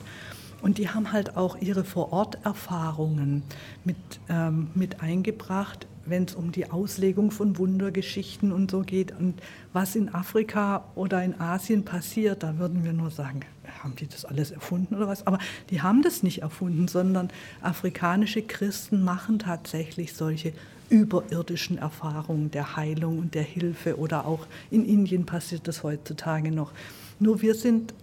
Und 0.61 0.79
die 0.79 0.89
haben 0.89 1.11
halt 1.11 1.37
auch 1.37 1.57
ihre 1.61 1.83
Vororterfahrungen 1.83 3.43
mit, 3.83 3.97
ähm, 4.27 4.69
mit 4.73 5.01
eingebracht, 5.01 5.87
wenn 6.05 6.23
es 6.23 6.35
um 6.35 6.51
die 6.51 6.71
Auslegung 6.71 7.31
von 7.31 7.57
Wundergeschichten 7.57 8.51
und 8.51 8.71
so 8.71 8.81
geht. 8.81 9.13
Und 9.17 9.41
was 9.73 9.95
in 9.95 10.13
Afrika 10.13 10.85
oder 10.95 11.23
in 11.23 11.39
Asien 11.39 11.85
passiert, 11.85 12.43
da 12.43 12.57
würden 12.57 12.83
wir 12.83 12.93
nur 12.93 13.11
sagen, 13.11 13.41
haben 13.87 13.95
die 13.95 14.07
das 14.07 14.25
alles 14.25 14.51
erfunden 14.51 14.95
oder 14.95 15.07
was? 15.07 15.25
Aber 15.25 15.39
die 15.69 15.81
haben 15.81 16.01
das 16.01 16.23
nicht 16.23 16.41
erfunden, 16.41 16.87
sondern 16.87 17.29
afrikanische 17.61 18.41
Christen 18.41 19.03
machen 19.03 19.39
tatsächlich 19.39 20.13
solche 20.13 20.53
überirdischen 20.89 21.77
Erfahrungen 21.77 22.51
der 22.51 22.75
Heilung 22.75 23.19
und 23.19 23.33
der 23.33 23.43
Hilfe 23.43 23.97
oder 23.97 24.25
auch 24.25 24.45
in 24.71 24.85
Indien 24.85 25.25
passiert 25.25 25.67
das 25.67 25.83
heutzutage 25.83 26.51
noch. 26.51 26.71
Nur 27.19 27.41
wir 27.41 27.55
sind 27.55 27.93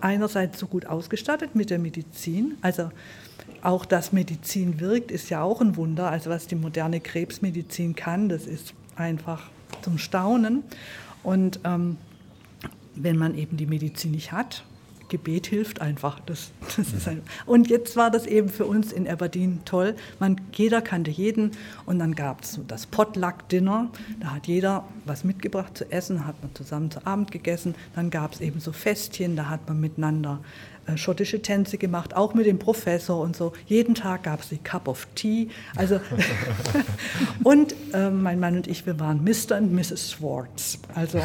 einerseits 0.00 0.58
so 0.58 0.66
gut 0.66 0.86
ausgestattet 0.86 1.54
mit 1.54 1.70
der 1.70 1.78
Medizin, 1.78 2.56
also 2.60 2.90
auch 3.62 3.86
dass 3.86 4.12
Medizin 4.12 4.80
wirkt, 4.80 5.10
ist 5.10 5.30
ja 5.30 5.42
auch 5.42 5.60
ein 5.62 5.76
Wunder. 5.76 6.10
Also 6.10 6.28
was 6.28 6.46
die 6.46 6.54
moderne 6.54 7.00
Krebsmedizin 7.00 7.94
kann, 7.94 8.28
das 8.28 8.46
ist 8.46 8.74
einfach 8.96 9.50
zum 9.82 9.96
Staunen. 9.96 10.62
Und 11.22 11.60
ähm, 11.64 11.96
wenn 12.94 13.16
man 13.16 13.34
eben 13.34 13.56
die 13.56 13.66
Medizin 13.66 14.10
nicht 14.10 14.32
hat, 14.32 14.64
Gebet 15.08 15.46
hilft 15.46 15.80
einfach. 15.80 16.20
Das, 16.20 16.50
das 16.76 16.92
ist 16.92 17.08
ein 17.08 17.22
und 17.46 17.68
jetzt 17.68 17.96
war 17.96 18.10
das 18.10 18.26
eben 18.26 18.48
für 18.48 18.66
uns 18.66 18.92
in 18.92 19.08
Aberdeen 19.08 19.60
toll. 19.64 19.94
Man, 20.18 20.40
jeder 20.52 20.82
kannte 20.82 21.10
jeden 21.10 21.52
und 21.86 21.98
dann 21.98 22.14
gab 22.14 22.42
es 22.42 22.60
das 22.66 22.86
Potluck-Dinner. 22.86 23.90
Da 24.20 24.34
hat 24.34 24.46
jeder 24.46 24.84
was 25.04 25.24
mitgebracht 25.24 25.76
zu 25.76 25.90
essen, 25.90 26.26
hat 26.26 26.40
man 26.42 26.54
zusammen 26.54 26.90
zu 26.90 27.06
Abend 27.06 27.30
gegessen. 27.30 27.74
Dann 27.94 28.10
gab 28.10 28.34
es 28.34 28.40
eben 28.40 28.60
so 28.60 28.72
Festchen, 28.72 29.36
da 29.36 29.48
hat 29.48 29.68
man 29.68 29.80
miteinander 29.80 30.40
schottische 30.96 31.42
Tänze 31.42 31.78
gemacht, 31.78 32.14
auch 32.14 32.34
mit 32.34 32.46
dem 32.46 32.58
Professor 32.58 33.20
und 33.20 33.36
so. 33.36 33.52
Jeden 33.66 33.94
Tag 33.94 34.24
gab 34.24 34.40
es 34.40 34.48
die 34.48 34.58
Cup 34.58 34.88
of 34.88 35.06
Tea. 35.14 35.48
Also 35.76 36.00
und 37.42 37.74
äh, 37.92 38.10
mein 38.10 38.40
Mann 38.40 38.56
und 38.56 38.66
ich, 38.66 38.86
wir 38.86 38.98
waren 39.00 39.24
Mr. 39.24 39.58
und 39.58 39.72
Mrs. 39.72 40.10
Swartz. 40.10 40.78
Also 40.94 41.20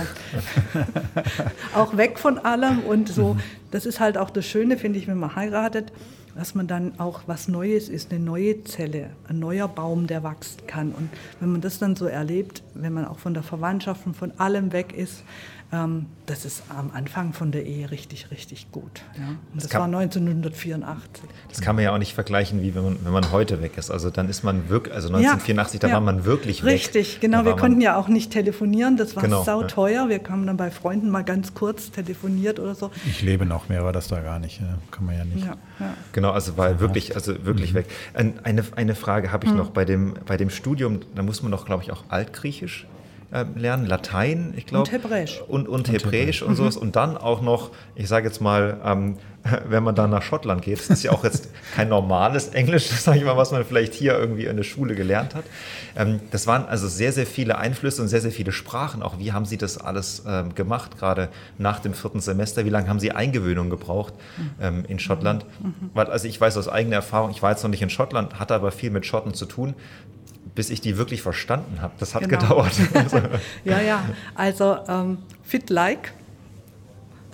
auch 1.75 1.97
weg 1.97 2.19
von 2.19 2.37
allem 2.39 2.79
und 2.79 3.09
so. 3.09 3.37
Das 3.71 3.85
ist 3.85 3.99
halt 3.99 4.17
auch 4.17 4.29
das 4.29 4.45
Schöne, 4.45 4.77
finde 4.77 4.99
ich, 4.99 5.07
wenn 5.07 5.19
man 5.19 5.35
heiratet, 5.35 5.91
dass 6.35 6.55
man 6.55 6.67
dann 6.67 6.99
auch 6.99 7.23
was 7.27 7.47
Neues 7.47 7.89
ist, 7.89 8.11
eine 8.11 8.23
neue 8.23 8.63
Zelle, 8.63 9.09
ein 9.27 9.39
neuer 9.39 9.67
Baum, 9.67 10.07
der 10.07 10.23
wachsen 10.23 10.65
kann. 10.67 10.91
Und 10.91 11.09
wenn 11.39 11.51
man 11.51 11.61
das 11.61 11.79
dann 11.79 11.95
so 11.95 12.05
erlebt, 12.05 12.63
wenn 12.75 12.93
man 12.93 13.05
auch 13.05 13.19
von 13.19 13.33
der 13.33 13.43
Verwandtschaft 13.43 14.05
und 14.05 14.15
von 14.15 14.31
allem 14.39 14.71
weg 14.71 14.93
ist, 14.95 15.23
ähm, 15.71 16.07
das 16.25 16.45
ist 16.45 16.63
am 16.69 16.91
Anfang 16.93 17.33
von 17.33 17.51
der 17.51 17.65
Ehe 17.65 17.91
richtig, 17.91 18.31
richtig 18.31 18.71
gut. 18.71 19.03
Ja. 19.15 19.27
Und 19.27 19.37
das, 19.53 19.63
das 19.63 19.71
kann, 19.71 19.91
war 19.91 19.99
1984. 19.99 21.23
Das 21.47 21.61
kann 21.61 21.75
man 21.75 21.83
ja 21.83 21.93
auch 21.93 21.99
nicht 21.99 22.15
vergleichen, 22.15 22.63
wie 22.63 22.73
wenn 22.73 22.83
man, 22.83 22.97
wenn 23.03 23.11
man 23.13 23.31
heute 23.31 23.61
weg 23.61 23.77
ist. 23.77 23.91
Also 23.91 24.09
dann 24.09 24.29
ist 24.29 24.43
man 24.43 24.69
wirklich, 24.69 24.95
also 24.95 25.09
1984, 25.09 25.81
ja, 25.81 25.87
da 25.87 25.93
war 25.93 26.01
man 26.01 26.25
wirklich 26.25 26.63
weg. 26.63 26.73
Richtig, 26.73 27.19
genau. 27.19 27.45
Wir 27.45 27.55
konnten 27.55 27.81
ja 27.81 27.97
auch 27.97 28.07
nicht 28.07 28.31
telefonieren, 28.31 28.97
das 28.97 29.15
war 29.15 29.21
genau, 29.21 29.43
sauteuer. 29.43 30.03
Ja. 30.03 30.09
Wir 30.09 30.21
haben 30.27 30.47
dann 30.47 30.57
bei 30.57 30.71
Freunden 30.71 31.09
mal 31.09 31.23
ganz 31.23 31.53
kurz 31.53 31.91
telefoniert 31.91 32.59
oder 32.59 32.73
so. 32.73 32.89
Ich 33.05 33.21
lebe 33.21 33.45
noch 33.45 33.69
mehr, 33.69 33.83
war 33.83 33.93
das 33.93 34.07
da 34.07 34.21
gar 34.21 34.39
nicht. 34.39 34.61
Kann 34.89 35.05
man 35.05 35.17
ja 35.17 35.25
nicht. 35.25 35.47
Genau, 36.13 36.31
also 36.31 36.57
war 36.57 36.79
wirklich, 36.79 37.15
also 37.15 37.45
wirklich 37.45 37.73
mhm. 37.73 37.77
weg. 37.77 37.85
Eine, 38.43 38.63
eine 38.75 38.95
Frage 38.95 39.31
habe 39.31 39.45
ich 39.45 39.51
mhm. 39.51 39.57
noch 39.57 39.69
bei 39.69 39.85
dem, 39.85 40.15
bei 40.25 40.35
dem 40.35 40.49
Studium, 40.49 41.01
da 41.13 41.21
muss 41.21 41.43
man 41.43 41.51
doch, 41.51 41.65
glaube 41.65 41.83
ich, 41.83 41.91
auch 41.91 42.05
Altgriechisch 42.09 42.87
äh, 43.31 43.45
lernen, 43.55 43.85
Latein, 43.85 44.53
ich 44.57 44.65
glaube. 44.65 44.89
Und 44.89 44.91
Hebräisch. 44.91 45.41
Und, 45.47 45.67
und, 45.67 45.87
und 45.87 45.91
Hebräisch 45.91 46.41
und 46.41 46.55
sowas. 46.55 46.77
Und 46.77 46.95
dann 46.95 47.17
auch 47.17 47.41
noch, 47.41 47.71
ich 47.95 48.07
sage 48.07 48.27
jetzt 48.27 48.41
mal, 48.41 48.79
ähm, 48.83 49.17
wenn 49.67 49.83
man 49.83 49.95
dann 49.95 50.09
nach 50.09 50.21
Schottland 50.21 50.61
geht, 50.61 50.79
das 50.79 50.89
ist 50.89 51.03
ja 51.03 51.11
auch 51.11 51.23
jetzt 51.23 51.49
kein 51.75 51.89
normales 51.89 52.49
Englisch, 52.49 52.87
sage 52.89 53.19
ich 53.19 53.25
mal, 53.25 53.37
was 53.37 53.51
man 53.51 53.63
vielleicht 53.63 53.93
hier 53.93 54.17
irgendwie 54.17 54.45
in 54.45 54.57
der 54.57 54.63
Schule 54.63 54.95
gelernt 54.95 55.35
hat. 55.35 55.43
Ähm, 55.95 56.19
das 56.31 56.47
waren 56.47 56.65
also 56.65 56.87
sehr, 56.87 57.11
sehr 57.11 57.25
viele 57.25 57.57
Einflüsse 57.57 58.01
und 58.01 58.07
sehr, 58.07 58.21
sehr 58.21 58.31
viele 58.31 58.51
Sprachen. 58.51 59.03
Auch 59.03 59.19
wie 59.19 59.31
haben 59.31 59.45
Sie 59.45 59.57
das 59.57 59.77
alles 59.77 60.23
ähm, 60.27 60.55
gemacht, 60.55 60.97
gerade 60.97 61.29
nach 61.57 61.79
dem 61.79 61.93
vierten 61.93 62.19
Semester? 62.19 62.65
Wie 62.65 62.69
lange 62.69 62.89
haben 62.89 62.99
Sie 62.99 63.11
Eingewöhnung 63.11 63.69
gebraucht 63.69 64.13
mhm. 64.37 64.49
ähm, 64.61 64.85
in 64.87 64.99
Schottland? 64.99 65.45
Mhm. 65.61 65.91
Weil, 65.93 66.07
also 66.07 66.27
ich 66.27 66.39
weiß 66.39 66.57
aus 66.57 66.67
eigener 66.67 66.97
Erfahrung, 66.97 67.31
ich 67.31 67.41
war 67.41 67.51
jetzt 67.51 67.63
noch 67.63 67.69
nicht 67.69 67.81
in 67.81 67.89
Schottland, 67.89 68.39
hatte 68.39 68.55
aber 68.55 68.71
viel 68.71 68.89
mit 68.89 69.05
Schotten 69.05 69.33
zu 69.33 69.45
tun 69.45 69.75
bis 70.55 70.69
ich 70.69 70.81
die 70.81 70.97
wirklich 70.97 71.21
verstanden 71.21 71.81
habe. 71.81 71.93
Das 71.99 72.15
hat 72.15 72.27
genau. 72.27 72.41
gedauert. 72.41 72.73
ja, 73.63 73.81
ja. 73.81 74.03
Also 74.35 74.77
ähm, 74.87 75.19
Fit 75.43 75.69
Like 75.69 76.13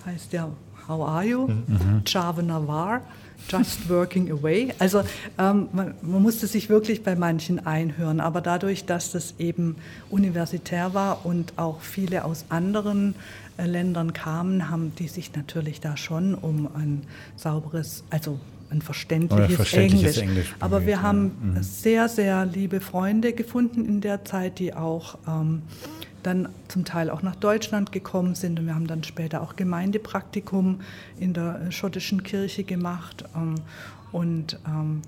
heißt 0.04 0.32
ja 0.32 0.50
How 0.88 1.08
are 1.08 1.24
you? 1.24 1.48
Mhm. 1.48 2.02
Navar. 2.46 3.02
Just 3.48 3.88
Working 3.88 4.30
Away. 4.32 4.72
Also 4.78 5.02
ähm, 5.38 5.68
man, 5.72 5.94
man, 6.02 6.22
musste 6.22 6.46
sich 6.46 6.68
wirklich 6.68 7.04
bei 7.04 7.14
manchen 7.14 7.64
einhören, 7.64 8.20
aber 8.20 8.40
dadurch, 8.40 8.86
dass 8.86 9.12
das 9.12 9.34
eben 9.38 9.76
universitär 10.10 10.94
war 10.94 11.24
und 11.24 11.52
auch 11.56 11.80
viele 11.80 12.24
aus 12.24 12.46
anderen 12.48 13.14
äh, 13.56 13.66
Ländern 13.66 14.12
kamen, 14.12 14.68
haben 14.70 14.92
die 14.98 15.08
sich 15.08 15.34
natürlich 15.34 15.80
da 15.80 15.96
schon 15.96 16.34
um 16.34 16.68
ein 16.74 17.02
sauberes, 17.36 18.04
also 18.10 18.40
ein 18.70 18.82
verständliches, 18.82 19.56
verständliches 19.56 20.18
Englisch. 20.18 20.38
Englisch 20.46 20.54
Aber 20.60 20.86
wir 20.86 21.02
haben 21.02 21.54
mhm. 21.54 21.62
sehr, 21.62 22.08
sehr 22.08 22.46
liebe 22.46 22.80
Freunde 22.80 23.32
gefunden 23.32 23.84
in 23.84 24.00
der 24.00 24.24
Zeit, 24.24 24.58
die 24.58 24.74
auch 24.74 25.18
ähm, 25.26 25.62
dann 26.22 26.48
zum 26.68 26.84
Teil 26.84 27.10
auch 27.10 27.22
nach 27.22 27.36
Deutschland 27.36 27.92
gekommen 27.92 28.34
sind. 28.34 28.58
Und 28.58 28.66
wir 28.66 28.74
haben 28.74 28.86
dann 28.86 29.04
später 29.04 29.42
auch 29.42 29.56
Gemeindepraktikum 29.56 30.80
in 31.18 31.32
der 31.32 31.70
schottischen 31.70 32.22
Kirche 32.22 32.64
gemacht. 32.64 33.24
Ähm, 33.36 33.54
und 34.12 34.58
ähm, 34.66 35.02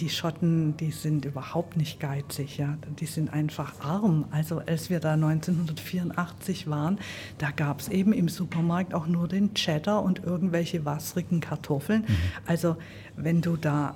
die 0.00 0.10
Schotten, 0.10 0.76
die 0.76 0.90
sind 0.90 1.24
überhaupt 1.24 1.76
nicht 1.76 2.00
geizig, 2.00 2.58
ja. 2.58 2.76
Die 2.98 3.06
sind 3.06 3.32
einfach 3.32 3.80
arm. 3.80 4.26
Also 4.30 4.58
als 4.58 4.90
wir 4.90 5.00
da 5.00 5.14
1984 5.14 6.68
waren, 6.68 6.98
da 7.38 7.50
gab 7.50 7.80
es 7.80 7.88
eben 7.88 8.12
im 8.12 8.28
Supermarkt 8.28 8.94
auch 8.94 9.06
nur 9.06 9.28
den 9.28 9.54
Cheddar 9.54 10.02
und 10.02 10.24
irgendwelche 10.24 10.84
wassrigen 10.84 11.40
Kartoffeln. 11.40 12.02
Mhm. 12.02 12.16
Also 12.46 12.76
wenn 13.16 13.40
du 13.40 13.56
da 13.56 13.94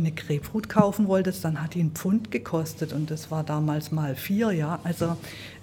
eine 0.00 0.12
Grapefruit 0.12 0.68
kaufen 0.68 1.08
wolltest, 1.08 1.44
dann 1.44 1.62
hat 1.62 1.74
die 1.74 1.80
einen 1.80 1.92
Pfund 1.92 2.30
gekostet 2.30 2.92
und 2.92 3.10
das 3.10 3.30
war 3.30 3.44
damals 3.44 3.92
mal 3.92 4.16
vier, 4.16 4.50
ja. 4.52 4.80
Also 4.82 5.16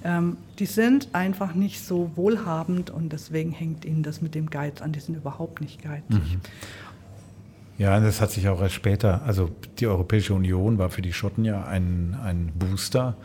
ähm, 0.04 0.38
die 0.60 0.66
sind 0.66 1.10
einfach 1.14 1.54
nicht 1.54 1.84
so 1.84 2.12
wohlhabend 2.16 2.90
und 2.90 3.12
deswegen 3.12 3.52
hängt 3.52 3.84
ihnen 3.84 4.04
das 4.04 4.22
mit 4.22 4.36
dem 4.36 4.50
Geiz 4.50 4.82
an. 4.82 4.92
Die 4.92 5.00
sind 5.00 5.16
überhaupt 5.16 5.62
nicht 5.62 5.82
geizig. 5.82 6.08
Mhm. 6.10 6.42
Ja, 7.78 8.00
das 8.00 8.22
hat 8.22 8.32
sich 8.32 8.50
auch 8.50 8.62
erst 8.62 8.76
später, 8.76 9.22
also 9.24 9.50
die 9.80 9.88
Europäische 9.88 10.34
Union 10.34 10.78
war 10.78 10.90
für 10.90 11.02
die 11.02 11.14
Schotten 11.14 11.46
ja 11.46 11.66
ein, 11.66 12.18
ein 12.24 12.52
Booster. 12.56 13.16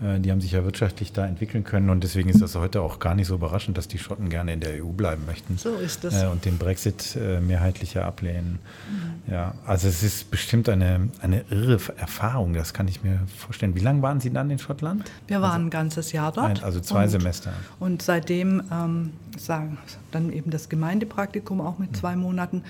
Äh, 0.00 0.20
die 0.20 0.30
haben 0.30 0.40
sich 0.40 0.52
ja 0.52 0.64
wirtschaftlich 0.64 1.12
da 1.12 1.26
entwickeln 1.26 1.64
können 1.64 1.90
und 1.90 2.04
deswegen 2.04 2.28
ist 2.28 2.40
das 2.40 2.54
heute 2.54 2.80
auch 2.80 3.00
gar 3.00 3.14
nicht 3.14 3.26
so 3.26 3.34
überraschend, 3.34 3.76
dass 3.76 3.88
die 3.88 3.98
Schotten 3.98 4.28
gerne 4.28 4.52
in 4.52 4.60
der 4.60 4.84
EU 4.84 4.88
bleiben 4.88 5.24
möchten. 5.26 5.58
So 5.58 5.74
ist 5.74 6.04
das. 6.04 6.22
Äh, 6.22 6.26
und 6.26 6.44
den 6.44 6.58
Brexit 6.58 7.16
äh, 7.16 7.40
mehrheitlich 7.40 7.94
ja 7.94 8.04
ablehnen. 8.04 8.60
Mhm. 8.90 9.32
Ja, 9.32 9.54
also 9.66 9.88
es 9.88 10.02
ist 10.02 10.30
bestimmt 10.30 10.68
eine, 10.68 11.08
eine 11.20 11.44
irre 11.50 11.80
Erfahrung, 11.96 12.54
das 12.54 12.72
kann 12.72 12.88
ich 12.88 13.02
mir 13.02 13.20
vorstellen. 13.36 13.74
Wie 13.74 13.80
lange 13.80 14.00
waren 14.02 14.20
Sie 14.20 14.30
dann 14.30 14.50
in 14.50 14.58
Schottland? 14.58 15.10
Wir 15.26 15.40
waren 15.40 15.50
also, 15.50 15.66
ein 15.66 15.70
ganzes 15.70 16.12
Jahr 16.12 16.32
dort. 16.32 16.58
Ein, 16.58 16.64
also 16.64 16.80
zwei 16.80 17.04
und, 17.04 17.10
Semester. 17.10 17.52
Und 17.80 18.02
seitdem 18.02 18.62
ähm, 18.72 19.12
sagen, 19.36 19.78
dann 20.12 20.32
eben 20.32 20.50
das 20.50 20.68
Gemeindepraktikum 20.68 21.60
auch 21.60 21.78
mit 21.78 21.92
mhm. 21.92 21.94
zwei 21.94 22.16
Monaten 22.16 22.62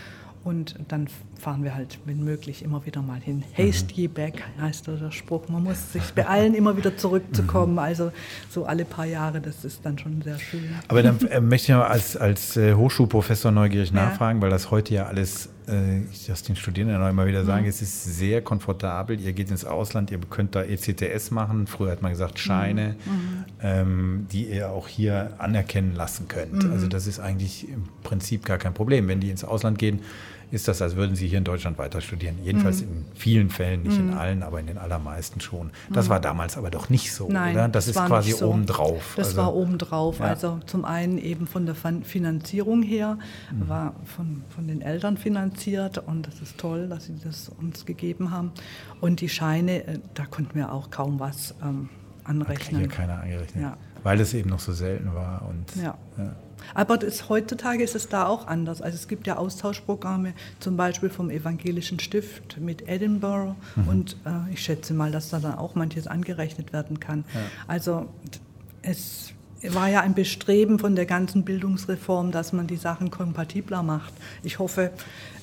und 0.48 0.76
dann 0.88 1.08
fahren 1.38 1.62
wir 1.62 1.74
halt, 1.74 1.98
wenn 2.06 2.24
möglich, 2.24 2.64
immer 2.64 2.86
wieder 2.86 3.02
mal 3.02 3.20
hin. 3.20 3.44
Haste 3.56 3.94
ye 3.94 4.08
back 4.08 4.42
heißt 4.58 4.86
der 4.86 5.10
Spruch. 5.10 5.46
Man 5.48 5.62
muss 5.62 5.92
sich 5.92 6.02
beeilen, 6.14 6.54
immer 6.54 6.74
wieder 6.74 6.96
zurückzukommen. 6.96 7.74
Mhm. 7.74 7.78
Also 7.78 8.12
so 8.48 8.64
alle 8.64 8.86
paar 8.86 9.04
Jahre, 9.04 9.42
das 9.42 9.62
ist 9.62 9.84
dann 9.84 9.98
schon 9.98 10.22
sehr 10.22 10.38
schön. 10.38 10.70
Aber 10.88 11.02
dann 11.02 11.20
äh, 11.28 11.40
möchte 11.40 11.70
ich 11.70 11.76
mal 11.76 11.86
als, 11.86 12.16
als 12.16 12.56
äh, 12.56 12.72
Hochschulprofessor 12.72 13.52
neugierig 13.52 13.90
ja. 13.90 14.06
nachfragen, 14.06 14.40
weil 14.40 14.48
das 14.48 14.70
heute 14.70 14.94
ja 14.94 15.04
alles, 15.04 15.50
äh, 15.68 16.00
ich 16.10 16.26
das 16.26 16.42
den 16.42 16.56
Studierenden 16.56 17.00
auch 17.02 17.10
immer 17.10 17.26
wieder 17.26 17.44
sagen, 17.44 17.64
mhm. 17.64 17.68
es 17.68 17.82
ist 17.82 18.04
sehr 18.04 18.40
komfortabel. 18.40 19.20
Ihr 19.20 19.34
geht 19.34 19.50
ins 19.50 19.66
Ausland, 19.66 20.10
ihr 20.10 20.18
könnt 20.30 20.54
da 20.54 20.62
ECTS 20.62 21.30
machen. 21.30 21.66
Früher 21.66 21.92
hat 21.92 22.00
man 22.00 22.10
gesagt 22.10 22.38
Scheine, 22.38 22.96
mhm. 23.04 23.12
mhm. 23.12 23.44
ähm, 23.62 24.26
die 24.32 24.46
ihr 24.46 24.70
auch 24.70 24.88
hier 24.88 25.34
anerkennen 25.36 25.94
lassen 25.94 26.26
könnt. 26.26 26.64
Mhm. 26.64 26.72
Also 26.72 26.88
das 26.88 27.06
ist 27.06 27.20
eigentlich 27.20 27.68
im 27.68 27.84
Prinzip 28.02 28.46
gar 28.46 28.56
kein 28.56 28.72
Problem. 28.72 29.08
Wenn 29.08 29.20
die 29.20 29.30
ins 29.30 29.44
Ausland 29.44 29.78
gehen, 29.78 30.00
ist 30.50 30.68
das, 30.68 30.80
als 30.80 30.96
würden 30.96 31.14
sie 31.14 31.28
hier 31.28 31.38
in 31.38 31.44
Deutschland 31.44 31.78
weiter 31.78 32.00
studieren. 32.00 32.36
Jedenfalls 32.42 32.82
mhm. 32.82 32.88
in 32.88 33.04
vielen 33.14 33.50
Fällen, 33.50 33.82
nicht 33.82 34.00
mhm. 34.00 34.10
in 34.10 34.14
allen, 34.14 34.42
aber 34.42 34.60
in 34.60 34.66
den 34.66 34.78
allermeisten 34.78 35.40
schon. 35.40 35.70
Das 35.92 36.06
mhm. 36.06 36.10
war 36.10 36.20
damals 36.20 36.56
aber 36.56 36.70
doch 36.70 36.88
nicht 36.88 37.12
so, 37.12 37.28
Nein, 37.28 37.54
oder? 37.54 37.68
Das, 37.68 37.86
das 37.86 37.96
ist 37.96 38.06
quasi 38.06 38.32
so. 38.32 38.50
obendrauf. 38.50 39.14
Das 39.16 39.28
also, 39.28 39.38
war 39.38 39.54
obendrauf. 39.54 40.20
Ja. 40.20 40.26
Also 40.26 40.60
zum 40.66 40.84
einen 40.84 41.18
eben 41.18 41.46
von 41.46 41.66
der 41.66 41.74
Finanzierung 41.74 42.82
her, 42.82 43.18
mhm. 43.52 43.68
war 43.68 43.94
von, 44.04 44.42
von 44.48 44.66
den 44.66 44.80
Eltern 44.80 45.16
finanziert 45.16 45.98
und 45.98 46.26
das 46.26 46.40
ist 46.40 46.58
toll, 46.58 46.88
dass 46.88 47.06
sie 47.06 47.16
das 47.22 47.50
uns 47.50 47.84
gegeben 47.84 48.30
haben. 48.30 48.52
Und 49.00 49.20
die 49.20 49.28
Scheine, 49.28 49.86
äh, 49.86 49.98
da 50.14 50.24
konnten 50.26 50.54
wir 50.54 50.72
auch 50.72 50.90
kaum 50.90 51.20
was 51.20 51.54
ähm, 51.62 51.90
anrechnen. 52.24 52.82
Hat 52.82 52.88
hier 52.88 52.88
keiner 52.88 53.20
angerechnet. 53.22 53.62
Ja. 53.62 53.76
Weil 54.02 54.20
es 54.20 54.32
eben 54.34 54.50
noch 54.50 54.60
so 54.60 54.72
selten 54.72 55.14
war. 55.14 55.46
Und, 55.48 55.76
ja. 55.76 55.96
ja. 56.16 56.34
Aber 56.74 56.96
das, 56.98 57.28
heutzutage 57.28 57.82
ist 57.82 57.94
es 57.94 58.08
da 58.08 58.26
auch 58.26 58.46
anders. 58.46 58.82
Also 58.82 58.96
es 58.96 59.08
gibt 59.08 59.26
ja 59.26 59.36
Austauschprogramme, 59.36 60.34
zum 60.60 60.76
Beispiel 60.76 61.10
vom 61.10 61.30
Evangelischen 61.30 61.98
Stift 62.00 62.58
mit 62.60 62.88
Edinburgh. 62.88 63.54
Mhm. 63.76 63.88
Und 63.88 64.16
äh, 64.24 64.52
ich 64.52 64.60
schätze 64.60 64.94
mal, 64.94 65.10
dass 65.10 65.30
da 65.30 65.38
dann 65.38 65.54
auch 65.54 65.74
manches 65.74 66.06
angerechnet 66.06 66.72
werden 66.72 67.00
kann. 67.00 67.24
Ja. 67.34 67.40
Also 67.66 68.08
es 68.82 69.32
war 69.62 69.88
ja 69.88 70.00
ein 70.00 70.14
Bestreben 70.14 70.78
von 70.78 70.94
der 70.94 71.06
ganzen 71.06 71.44
Bildungsreform, 71.44 72.30
dass 72.30 72.52
man 72.52 72.66
die 72.66 72.76
Sachen 72.76 73.10
kompatibler 73.10 73.82
macht. 73.82 74.12
Ich 74.42 74.58
hoffe, 74.58 74.92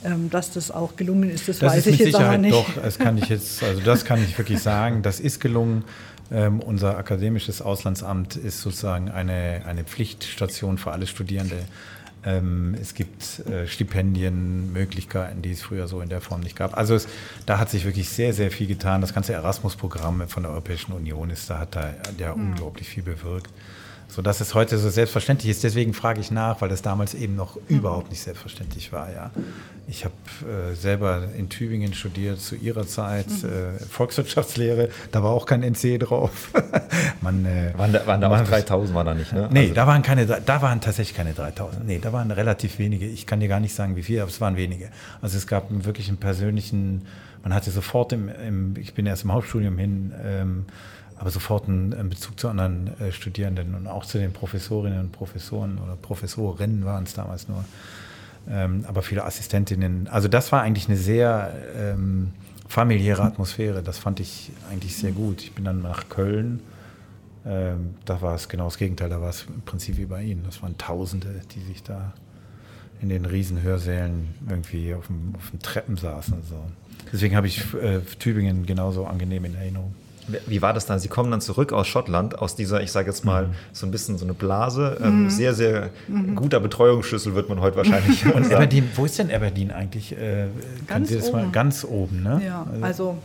ähm, 0.04 0.30
dass 0.30 0.52
das 0.52 0.72
auch 0.72 0.96
gelungen 0.96 1.30
ist. 1.30 1.48
Das, 1.48 1.60
das 1.60 1.74
weiß 1.74 1.80
ist 1.80 1.94
ich 1.94 2.00
jetzt 2.00 2.06
Sicherheit 2.08 2.28
aber 2.28 2.38
nicht. 2.38 2.54
Doch, 2.54 2.82
das 2.82 2.98
kann 2.98 3.18
ich 3.18 3.28
jetzt, 3.30 3.62
also 3.62 3.82
das 3.82 4.06
kann 4.06 4.24
ich 4.24 4.38
wirklich 4.38 4.60
sagen. 4.60 5.02
Das 5.02 5.20
ist 5.20 5.40
gelungen. 5.42 5.84
Ähm, 6.32 6.60
unser 6.60 6.98
akademisches 6.98 7.62
Auslandsamt 7.62 8.36
ist 8.36 8.62
sozusagen 8.62 9.10
eine, 9.10 9.62
eine 9.66 9.84
Pflichtstation 9.84 10.78
für 10.78 10.92
alle 10.92 11.08
Studierende. 11.08 11.58
Ähm, 12.26 12.76
es 12.82 12.96
gibt 12.96 13.46
äh, 13.48 13.68
Stipendienmöglichkeiten, 13.68 15.44
die 15.44 15.52
es 15.52 15.62
früher 15.62 15.88
so 15.88 16.02
in 16.02 16.10
der 16.10 16.22
Form 16.22 16.42
nicht 16.42 16.56
gab. 16.56 16.76
Also 16.76 16.96
es, 16.96 17.08
da 17.46 17.60
hat 17.60 17.70
sich 17.70 17.86
wirklich 17.86 18.10
sehr, 18.10 18.34
sehr 18.34 18.50
viel 18.50 18.66
getan. 18.66 19.02
Das 19.02 19.14
ganze 19.14 19.34
Erasmus-Programm 19.34 20.28
von 20.28 20.44
der 20.44 20.52
Europäischen 20.52 20.94
Union 20.94 21.30
ist, 21.30 21.50
da 21.50 21.60
hat 21.60 21.76
da 21.76 21.94
ja 22.18 22.36
mhm. 22.36 22.52
unglaublich 22.52 22.90
viel 22.90 23.04
bewirkt 23.04 23.52
sodass 24.08 24.40
es 24.42 24.54
heute 24.54 24.78
so 24.78 24.90
selbstverständlich 24.90 25.52
ist. 25.52 25.64
Deswegen 25.64 25.94
frage 25.94 26.22
ich 26.22 26.32
nach, 26.32 26.62
weil 26.62 26.70
das 26.70 26.82
damals 26.82 27.14
eben 27.14 27.36
noch 27.36 27.56
mhm. 27.56 27.78
überhaupt 27.78 28.10
nicht 28.10 28.22
selbstverständlich 28.22 28.92
war. 28.92 29.12
Ja. 29.12 29.32
Ich 29.88 30.06
habe 30.06 30.14
äh, 30.50 30.76
selber 30.76 31.28
in 31.38 31.50
Tübingen 31.50 31.94
studiert 31.94 32.40
zu 32.40 32.56
ihrer 32.56 32.88
Zeit, 32.88 33.28
mhm. 33.28 33.50
äh, 33.50 33.86
Volkswirtschaftslehre, 33.90 34.90
da 35.12 35.22
war 35.22 35.32
auch 35.32 35.46
kein 35.46 35.64
NC 35.64 36.00
drauf. 36.00 36.52
man, 37.22 37.46
äh, 37.46 37.74
waren 37.78 37.94
da, 37.94 38.08
waren 38.08 38.22
da 38.22 38.30
auch 38.30 38.48
3000, 38.48 38.96
waren 38.96 39.06
da 39.06 39.14
nicht, 39.14 39.34
ne? 39.34 39.50
Nee, 39.52 39.62
also. 39.62 39.74
da, 39.74 39.88
waren 39.88 40.02
keine, 40.02 40.26
da 40.26 40.62
waren 40.62 40.82
tatsächlich 40.82 41.16
keine 41.16 41.34
3000. 41.34 41.86
Nee, 41.86 42.00
da 42.02 42.14
waren 42.14 42.32
relativ 42.32 42.80
wenige. 42.80 43.06
Ich 43.06 43.28
kann 43.28 43.40
dir 43.40 43.48
gar 43.48 43.60
nicht 43.60 43.76
sagen, 43.76 43.96
wie 43.96 44.04
viele, 44.04 44.22
aber 44.22 44.32
es 44.32 44.42
waren 44.42 44.58
wenige. 44.58 44.90
Also 45.22 45.38
es 45.38 45.46
gab 45.46 45.70
einen 45.70 45.86
wirklich 45.86 46.08
einen 46.08 46.18
persönlichen, 46.18 47.06
man 47.44 47.54
hatte 47.54 47.70
sofort 47.70 48.12
im, 48.14 48.30
im 48.30 48.76
ich 48.78 48.94
bin 48.94 49.06
erst 49.06 49.24
im 49.24 49.34
Hauptstudium 49.34 49.78
hin, 49.78 50.14
ähm, 50.24 50.66
aber 51.18 51.30
sofort 51.30 51.68
einen 51.68 52.10
Bezug 52.10 52.40
zu 52.40 52.50
anderen 52.50 53.00
äh, 53.00 53.12
Studierenden 53.12 53.76
und 53.76 53.88
auch 53.88 54.06
zu 54.06 54.18
den 54.18 54.34
Professorinnen 54.34 55.00
und 55.00 55.12
Professoren 55.12 55.78
oder 55.78 55.96
Professorinnen 55.96 56.86
waren 56.86 57.06
es 57.06 57.14
damals 57.14 57.48
nur. 57.48 57.64
Ähm, 58.50 58.86
aber 58.88 59.02
viele 59.02 59.24
Assistentinnen. 59.24 60.08
Also 60.08 60.28
das 60.28 60.52
war 60.52 60.62
eigentlich 60.62 60.88
eine 60.88 60.98
sehr 60.98 61.54
ähm, 61.76 62.34
familiäre 62.68 63.24
Atmosphäre. 63.24 63.82
Das 63.82 63.98
fand 63.98 64.20
ich 64.20 64.52
eigentlich 64.72 64.98
sehr 64.98 65.12
gut. 65.12 65.42
Ich 65.42 65.54
bin 65.54 65.66
dann 65.66 65.82
nach 65.82 66.10
Köln. 66.10 66.60
Ähm, 67.46 67.96
da 68.06 68.22
war 68.22 68.36
es 68.36 68.50
genau 68.50 68.66
das 68.66 68.78
Gegenteil. 68.78 69.10
Da 69.10 69.22
war 69.22 69.30
es 69.30 69.46
im 69.48 69.62
Prinzip 69.62 69.98
wie 69.98 70.06
bei 70.06 70.22
Ihnen. 70.22 70.44
Das 70.44 70.62
waren 70.62 70.78
Tausende, 70.78 71.42
die 71.56 71.62
sich 71.62 71.82
da 71.82 72.14
in 73.02 73.10
den 73.10 73.26
Riesenhörsälen 73.26 74.36
irgendwie 74.48 74.94
auf 74.94 75.08
dem, 75.08 75.34
auf 75.36 75.50
den 75.52 75.60
Treppen 75.60 75.98
saßen. 75.98 76.44
So. 76.44 76.64
Deswegen 77.12 77.36
habe 77.36 77.48
ich 77.48 77.74
äh, 77.74 78.02
Tübingen 78.20 78.66
genauso 78.66 79.06
angenehm 79.06 79.46
in 79.46 79.56
Erinnerung. 79.56 79.96
Wie 80.48 80.62
war 80.62 80.74
das 80.74 80.86
dann? 80.86 81.00
Sie 81.00 81.08
kommen 81.08 81.32
dann 81.32 81.42
zurück 81.42 81.74
aus 81.74 81.88
Schottland, 81.88 82.40
aus 82.40 82.56
dieser, 82.56 82.82
ich 82.82 82.92
sage 82.92 83.10
jetzt 83.10 83.26
mal, 83.26 83.48
mhm. 83.48 83.52
so 83.74 83.86
ein 83.86 83.92
bisschen 83.92 84.18
so 84.18 84.26
eine 84.26 84.34
Blase. 84.34 84.98
Ähm, 85.02 85.24
mhm. 85.24 85.30
Sehr, 85.30 85.54
sehr 85.54 85.90
mhm. 86.08 86.36
guter 86.36 86.60
Betreuungsschlüssel 86.60 87.36
wird 87.36 87.50
man 87.50 87.60
heute 87.60 87.78
wahrscheinlich 87.78 88.26
Und 88.26 88.54
Aberdeen, 88.54 88.90
wo 88.96 89.06
ist 89.06 89.20
denn 89.20 89.32
Aberdeen 89.32 89.72
eigentlich? 89.72 90.12
Äh, 90.14 90.48
ganz 90.88 91.10
Sie 91.10 91.16
das 91.16 91.30
oben. 91.30 91.38
mal 91.38 91.52
ganz 91.52 91.84
oben, 91.84 92.24
ne? 92.24 92.42
Ja, 92.46 92.66
also, 92.72 92.86
also 92.86 93.18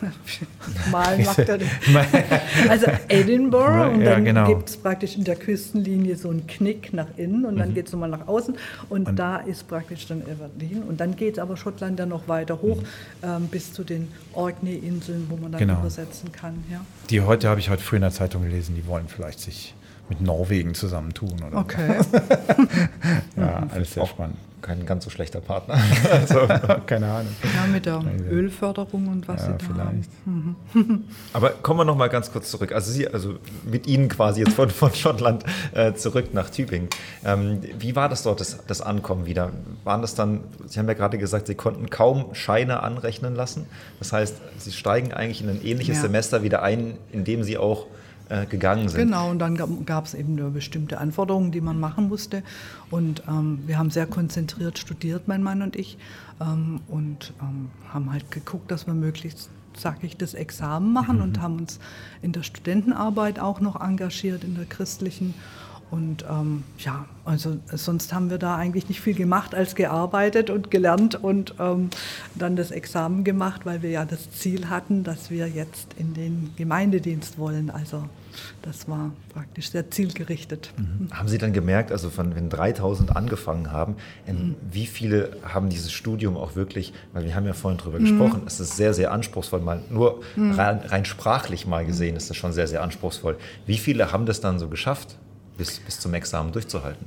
Mal 0.90 1.18
macht 1.18 1.38
er 1.38 1.58
das. 1.58 1.68
Also 2.68 2.86
Edinburgh 3.08 3.94
und 3.94 4.04
dann 4.04 4.24
genau. 4.24 4.46
gibt 4.46 4.68
es 4.70 4.76
praktisch 4.76 5.16
in 5.16 5.24
der 5.24 5.36
Küstenlinie 5.36 6.16
so 6.16 6.30
einen 6.30 6.46
Knick 6.46 6.92
nach 6.92 7.06
innen 7.16 7.44
und 7.44 7.56
dann 7.56 7.70
mhm. 7.70 7.74
geht 7.74 7.86
es 7.86 7.92
nochmal 7.92 8.10
nach 8.10 8.26
außen 8.26 8.56
und, 8.88 9.08
und, 9.08 9.16
da 9.18 9.38
ist 9.38 9.68
praktisch 9.68 10.06
dann 10.06 10.22
Aberdeen 10.22 10.82
und 10.82 11.00
dann 11.00 11.16
geht 11.16 11.34
es 11.34 11.38
aber 11.38 11.56
Schottland 11.56 11.98
dann 11.98 12.08
noch 12.10 12.28
weiter 12.28 12.60
hoch 12.60 12.76
mhm. 12.76 12.86
ähm, 13.22 13.48
bis 13.48 13.72
zu 13.72 13.84
den 13.84 14.08
Orkney-Inseln, 14.34 15.26
wo 15.28 15.36
man 15.36 15.52
dann 15.52 15.58
genau. 15.58 15.80
übersetzen 15.80 16.32
kann. 16.32 16.64
Ja. 16.70 16.80
Die 17.10 17.20
heute 17.20 17.48
habe 17.48 17.60
ich 17.60 17.70
heute 17.70 17.82
früh 17.82 17.96
in 17.96 18.02
der 18.02 18.10
Zeitung 18.10 18.42
gelesen, 18.42 18.74
die 18.74 18.86
wollen 18.86 19.08
vielleicht 19.08 19.40
sich 19.40 19.74
mit 20.08 20.20
Norwegen 20.20 20.74
zusammentun. 20.74 21.42
Oder 21.46 21.58
okay. 21.58 21.96
ja, 23.36 23.66
alles 23.72 23.94
sehr 23.94 24.06
spannend 24.06 24.36
kein 24.60 24.86
ganz 24.86 25.04
so 25.04 25.10
schlechter 25.10 25.40
Partner. 25.40 25.78
also, 26.10 26.46
keine 26.86 27.06
Ahnung. 27.06 27.32
Ja, 27.54 27.66
mit 27.66 27.86
der 27.86 28.02
Ölförderung 28.30 29.08
und 29.08 29.28
was 29.28 29.42
ja, 29.42 29.46
sie 29.46 29.52
da 29.52 29.58
vielleicht. 29.58 30.10
haben. 30.26 30.56
Mhm. 30.72 31.04
Aber 31.32 31.50
kommen 31.50 31.80
wir 31.80 31.84
noch 31.84 31.96
mal 31.96 32.08
ganz 32.08 32.32
kurz 32.32 32.50
zurück. 32.50 32.72
Also 32.72 32.90
Sie, 32.90 33.08
also 33.08 33.36
mit 33.64 33.86
Ihnen 33.86 34.08
quasi 34.08 34.40
jetzt 34.40 34.54
von, 34.54 34.70
von 34.70 34.92
Schottland 34.94 35.44
äh, 35.72 35.94
zurück 35.94 36.34
nach 36.34 36.50
Tübingen. 36.50 36.88
Ähm, 37.24 37.60
wie 37.78 37.96
war 37.96 38.08
das 38.08 38.22
dort, 38.22 38.40
das, 38.40 38.58
das 38.66 38.80
Ankommen 38.80 39.26
wieder? 39.26 39.52
Waren 39.84 40.02
das 40.02 40.14
dann, 40.14 40.40
Sie 40.66 40.78
haben 40.78 40.88
ja 40.88 40.94
gerade 40.94 41.18
gesagt, 41.18 41.46
Sie 41.46 41.54
konnten 41.54 41.90
kaum 41.90 42.34
Scheine 42.34 42.82
anrechnen 42.82 43.34
lassen. 43.34 43.66
Das 43.98 44.12
heißt, 44.12 44.36
Sie 44.58 44.72
steigen 44.72 45.12
eigentlich 45.12 45.42
in 45.42 45.48
ein 45.48 45.64
ähnliches 45.64 45.96
ja. 45.96 46.02
Semester 46.02 46.42
wieder 46.42 46.62
ein, 46.62 46.98
in 47.12 47.24
dem 47.24 47.42
Sie 47.42 47.58
auch 47.58 47.86
äh, 48.28 48.46
gegangen 48.46 48.88
sind. 48.88 48.98
Genau, 48.98 49.30
und 49.30 49.38
dann 49.38 49.56
gab 49.84 50.04
es 50.04 50.14
eben 50.14 50.34
nur 50.34 50.50
bestimmte 50.50 50.98
Anforderungen, 50.98 51.52
die 51.52 51.60
man 51.60 51.80
machen 51.80 52.08
musste. 52.08 52.42
Und 52.90 53.22
ähm, 53.28 53.60
wir 53.66 53.78
haben 53.78 53.90
sehr 53.90 54.06
konzentriert 54.06 54.78
studiert, 54.78 55.28
mein 55.28 55.42
Mann 55.42 55.62
und 55.62 55.76
ich, 55.76 55.98
ähm, 56.40 56.80
und 56.88 57.32
ähm, 57.40 57.70
haben 57.92 58.12
halt 58.12 58.30
geguckt, 58.30 58.70
dass 58.70 58.86
wir 58.86 58.94
möglichst 58.94 59.50
sag 59.76 60.02
ich, 60.02 60.16
das 60.16 60.34
Examen 60.34 60.92
machen 60.92 61.16
mhm. 61.16 61.22
und 61.22 61.40
haben 61.40 61.58
uns 61.58 61.78
in 62.20 62.32
der 62.32 62.42
Studentenarbeit 62.42 63.38
auch 63.38 63.60
noch 63.60 63.80
engagiert, 63.80 64.44
in 64.44 64.56
der 64.56 64.64
christlichen. 64.64 65.34
Und 65.90 66.24
ähm, 66.28 66.64
ja, 66.78 67.06
also 67.24 67.58
sonst 67.72 68.12
haben 68.12 68.30
wir 68.30 68.38
da 68.38 68.56
eigentlich 68.56 68.88
nicht 68.88 69.00
viel 69.00 69.14
gemacht 69.14 69.54
als 69.54 69.74
gearbeitet 69.74 70.50
und 70.50 70.70
gelernt 70.70 71.22
und 71.22 71.54
ähm, 71.58 71.90
dann 72.34 72.56
das 72.56 72.70
Examen 72.70 73.24
gemacht, 73.24 73.64
weil 73.64 73.82
wir 73.82 73.90
ja 73.90 74.04
das 74.04 74.30
Ziel 74.30 74.68
hatten, 74.68 75.04
dass 75.04 75.30
wir 75.30 75.48
jetzt 75.48 75.94
in 75.98 76.14
den 76.14 76.50
Gemeindedienst 76.56 77.38
wollen. 77.38 77.70
Also 77.70 78.04
das 78.62 78.88
war 78.88 79.12
praktisch 79.32 79.70
sehr 79.70 79.90
zielgerichtet. 79.90 80.72
Mhm. 80.76 81.08
Haben 81.12 81.28
Sie 81.28 81.38
dann 81.38 81.52
gemerkt, 81.52 81.92
also 81.92 82.10
von 82.10 82.34
wenn 82.34 82.50
3000 82.50 83.16
angefangen 83.16 83.72
haben, 83.72 83.96
mhm. 84.26 84.54
wie 84.70 84.86
viele 84.86 85.36
haben 85.42 85.68
dieses 85.68 85.92
Studium 85.92 86.36
auch 86.36 86.54
wirklich, 86.54 86.92
weil 87.12 87.24
wir 87.24 87.34
haben 87.34 87.46
ja 87.46 87.54
vorhin 87.54 87.78
darüber 87.78 87.98
mhm. 87.98 88.04
gesprochen, 88.04 88.42
es 88.46 88.60
ist 88.60 88.76
sehr, 88.76 88.94
sehr 88.94 89.12
anspruchsvoll, 89.12 89.60
mal 89.60 89.82
nur 89.90 90.22
mhm. 90.36 90.52
rein, 90.52 90.80
rein, 90.84 91.04
sprachlich 91.04 91.66
mal 91.66 91.84
gesehen 91.84 92.16
ist 92.16 92.30
das 92.30 92.36
schon 92.36 92.52
sehr, 92.52 92.66
sehr 92.68 92.82
anspruchsvoll. 92.82 93.38
Wie 93.66 93.78
viele 93.78 94.12
haben 94.12 94.26
das 94.26 94.40
dann 94.40 94.58
so 94.58 94.68
geschafft? 94.68 95.16
Bis, 95.58 95.80
bis 95.80 96.00
zum 96.00 96.14
Examen 96.14 96.52
durchzuhalten. 96.52 97.04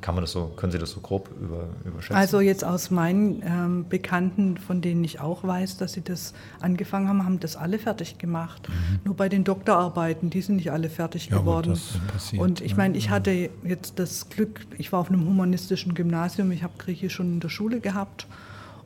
Kann 0.00 0.14
man 0.14 0.24
das 0.24 0.32
so, 0.32 0.46
können 0.56 0.72
Sie 0.72 0.78
das 0.78 0.92
so 0.92 1.00
grob 1.00 1.28
über, 1.38 1.68
überschätzen? 1.84 2.16
Also 2.16 2.40
jetzt 2.40 2.64
aus 2.64 2.90
meinen 2.90 3.42
ähm, 3.44 3.86
Bekannten, 3.86 4.56
von 4.56 4.80
denen 4.80 5.04
ich 5.04 5.20
auch 5.20 5.44
weiß, 5.44 5.76
dass 5.76 5.92
sie 5.92 6.00
das 6.00 6.32
angefangen 6.60 7.06
haben, 7.08 7.22
haben 7.24 7.38
das 7.38 7.54
alle 7.54 7.78
fertig 7.78 8.16
gemacht. 8.16 8.68
Mhm. 8.70 9.00
Nur 9.04 9.14
bei 9.14 9.28
den 9.28 9.44
Doktorarbeiten, 9.44 10.30
die 10.30 10.40
sind 10.40 10.56
nicht 10.56 10.72
alle 10.72 10.88
fertig 10.88 11.26
ja, 11.26 11.38
geworden. 11.38 11.78
Passiert, 12.10 12.42
und 12.42 12.62
ich 12.62 12.78
meine, 12.78 12.96
ich 12.96 13.10
hatte 13.10 13.50
jetzt 13.62 13.98
das 13.98 14.30
Glück, 14.30 14.66
ich 14.78 14.90
war 14.90 15.00
auf 15.00 15.10
einem 15.10 15.26
humanistischen 15.26 15.92
Gymnasium, 15.92 16.50
ich 16.50 16.62
habe 16.62 16.72
Griechisch 16.78 17.12
schon 17.12 17.34
in 17.34 17.40
der 17.40 17.50
Schule 17.50 17.80
gehabt 17.80 18.26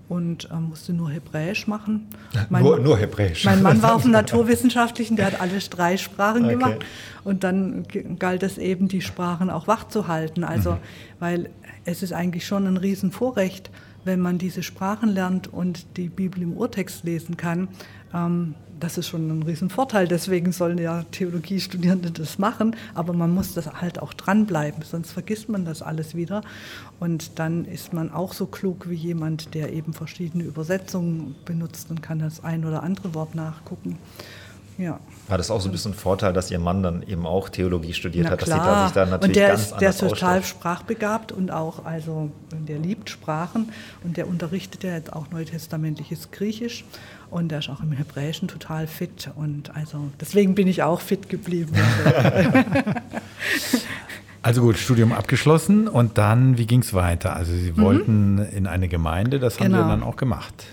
und 0.09 0.51
äh, 0.51 0.55
musste 0.57 0.93
nur 0.93 1.11
Hebräisch 1.11 1.67
machen. 1.67 2.09
Mein, 2.51 2.63
nur, 2.63 2.79
nur 2.79 2.99
Hebräisch. 2.99 3.45
Mein 3.45 3.63
Mann 3.63 3.83
war 3.83 3.95
auf 3.95 4.03
dem 4.03 4.11
Naturwissenschaftlichen, 4.13 5.17
der 5.17 5.27
hat 5.27 5.41
alle 5.41 5.59
drei 5.59 5.97
Sprachen 5.97 6.45
okay. 6.45 6.55
gemacht. 6.55 6.85
Und 7.25 7.43
dann 7.43 7.85
galt 8.19 8.43
es 8.43 8.59
eben, 8.59 8.89
die 8.89 9.01
Sprachen 9.01 9.49
auch 9.49 9.67
wach 9.67 9.89
zu 9.89 10.09
halten. 10.09 10.45
Also, 10.45 10.73
mhm. 10.73 10.79
weil 11.21 11.51
es 11.85 12.03
ist 12.03 12.13
eigentlich 12.13 12.47
schon 12.47 12.67
ein 12.67 12.77
Riesenvorrecht, 12.77 13.71
wenn 14.05 14.21
man 14.21 14.39
diese 14.39 14.63
Sprachen 14.63 15.09
lernt 15.09 15.53
und 15.53 15.97
die 15.97 16.09
Bibel 16.09 16.43
im 16.43 16.53
Urtext 16.53 17.05
lesen 17.05 17.37
kann. 17.37 17.69
Ähm, 18.15 18.55
das 18.81 18.99
ist 18.99 19.09
schon 19.09 19.29
ein 19.29 19.43
Riesenvorteil. 19.43 20.09
Deswegen 20.09 20.53
sollen 20.53 20.79
ja 20.79 21.05
Theologiestudierende 21.11 22.11
das 22.11 22.39
machen. 22.39 22.77
Aber 22.95 23.12
man 23.12 23.33
muss 23.33 23.55
das 23.55 23.81
halt 23.81 24.01
auch 24.01 24.12
dranbleiben, 24.12 24.83
sonst 24.83 25.12
vergisst 25.12 25.49
man 25.49 25.65
das 25.65 25.83
alles 25.83 26.15
wieder. 26.15 26.43
Und 27.01 27.39
dann 27.39 27.65
ist 27.65 27.93
man 27.93 28.12
auch 28.12 28.33
so 28.33 28.47
klug 28.47 28.89
wie 28.89 28.95
jemand, 28.95 29.55
der 29.55 29.73
eben 29.73 29.93
verschiedene 29.93 30.45
Übersetzungen 30.45 31.35
benutzt 31.45 31.91
und 31.91 32.03
kann 32.03 32.19
das 32.19 32.43
ein 32.45 32.65
oder 32.65 32.83
andere 32.83 33.15
Wort 33.15 33.35
nachgucken. 33.35 33.99
Ja. 34.77 34.99
War 35.29 35.39
das 35.39 35.51
auch 35.51 35.61
so 35.61 35.69
ein 35.69 35.73
bisschen 35.73 35.93
ein 35.93 35.97
Vorteil, 35.97 36.33
dass 36.33 36.51
Ihr 36.51 36.59
Mann 36.59 36.83
dann 36.83 37.03
eben 37.05 37.27
auch 37.27 37.49
Theologie 37.49 37.93
studiert 37.93 38.27
Na 38.27 38.33
hat, 38.33 38.41
klar. 38.41 38.59
dass 38.59 38.67
Sie 38.67 38.71
da 38.71 38.87
sich 38.87 38.95
da 38.95 39.07
natürlich 39.07 39.29
und 39.29 39.37
der 39.37 39.49
ganz 39.49 39.61
ist, 39.62 39.77
der 39.81 39.91
ist 39.91 40.01
total 40.01 40.39
ausstellt. 40.39 40.47
sprachbegabt 40.47 41.33
und 41.33 41.53
auch, 41.53 41.85
also 41.85 42.31
der 42.51 42.79
liebt 42.79 43.09
Sprachen 43.09 43.71
und 44.03 44.17
der 44.17 44.27
unterrichtet 44.27 44.83
ja 44.83 44.95
jetzt 44.95 45.12
auch 45.12 45.31
neutestamentliches 45.31 46.33
Griechisch 46.33 46.85
und 47.31 47.49
der 47.49 47.61
ist 47.61 47.68
auch 47.68 47.81
im 47.81 47.93
Hebräischen 47.93 48.49
total 48.49 48.87
fit 48.87 49.31
und 49.37 49.75
also 49.75 50.11
deswegen 50.20 50.55
bin 50.55 50.68
ich 50.68 50.83
auch 50.83 51.01
fit 51.01 51.29
geblieben. 51.29 51.72
Also 54.45 54.61
gut, 54.61 54.77
Studium 54.77 55.12
abgeschlossen 55.12 55.89
und 55.89 56.18
dann, 56.18 56.59
wie 56.59 56.66
ging 56.66 56.81
es 56.81 56.93
weiter? 56.93 57.35
Also 57.35 57.53
Sie 57.53 57.72
mhm. 57.72 57.77
wollten 57.79 58.39
in 58.39 58.66
eine 58.66 58.89
Gemeinde, 58.89 59.41
das 59.41 59.59
haben 59.59 59.68
genau. 59.68 59.85
Sie 59.85 59.89
dann 59.89 60.03
auch 60.03 60.16
gemacht. 60.16 60.66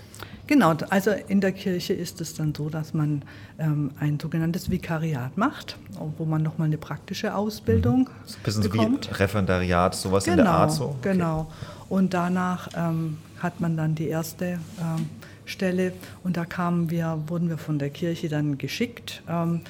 Genau, 0.46 0.74
also 0.90 1.10
in 1.28 1.40
der 1.40 1.52
Kirche 1.52 1.94
ist 1.94 2.20
es 2.20 2.34
dann 2.34 2.54
so, 2.54 2.68
dass 2.68 2.92
man 2.92 3.22
ähm, 3.58 3.92
ein 3.98 4.20
sogenanntes 4.20 4.70
Vikariat 4.70 5.38
macht, 5.38 5.78
wo 6.18 6.26
man 6.26 6.42
nochmal 6.42 6.66
eine 6.66 6.76
praktische 6.76 7.34
Ausbildung 7.34 8.00
mhm. 8.00 8.06
ein 8.08 8.42
bisschen 8.44 8.62
bekommt. 8.64 9.04
So 9.06 9.10
wie 9.10 9.14
Referendariat, 9.14 9.94
sowas 9.94 10.24
genau, 10.24 10.32
in 10.32 10.36
der 10.36 10.44
genau, 10.44 10.58
Art 10.58 10.72
so. 10.72 10.84
Okay. 10.84 11.12
Genau, 11.12 11.50
und 11.88 12.12
danach 12.12 12.68
ähm, 12.76 13.16
hat 13.38 13.62
man 13.62 13.78
dann 13.78 13.94
die 13.94 14.08
erste 14.08 14.58
ähm, 14.78 15.08
Stelle 15.44 15.92
und 16.24 16.36
da 16.36 16.44
kamen 16.44 16.90
wir, 16.90 17.22
wurden 17.26 17.48
wir 17.48 17.58
von 17.58 17.78
der 17.78 17.90
Kirche 17.90 18.28
dann 18.28 18.58
geschickt 18.58 19.22
ähm, 19.28 19.62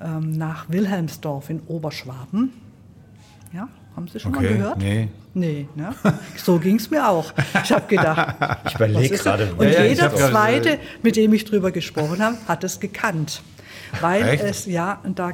ähm, 0.00 0.32
nach 0.32 0.68
Wilhelmsdorf 0.68 1.50
in 1.50 1.60
Oberschwaben 1.66 2.52
Ja, 3.52 3.68
haben 3.96 4.08
Sie 4.08 4.20
schon 4.20 4.34
okay, 4.34 4.44
mal 4.44 4.56
gehört? 4.56 4.78
Nee. 4.78 5.08
Nee, 5.34 5.68
ne? 5.74 5.94
so 6.36 6.58
ging 6.58 6.76
es 6.76 6.90
mir 6.90 7.06
auch. 7.06 7.34
Ich 7.62 7.70
habe 7.70 7.86
gedacht, 7.88 8.36
ich 8.66 8.74
überlege 8.74 9.18
gerade. 9.18 9.52
Und 9.54 9.70
ja, 9.70 9.84
jeder 9.84 10.14
Zweite, 10.14 10.78
mit 11.02 11.16
dem 11.16 11.34
ich 11.34 11.44
drüber 11.44 11.72
gesprochen 11.72 12.22
habe, 12.22 12.38
hat 12.48 12.64
es 12.64 12.80
gekannt. 12.80 13.42
Weil 14.00 14.22
Echt? 14.22 14.42
es, 14.42 14.66
ja, 14.66 15.02
da 15.14 15.32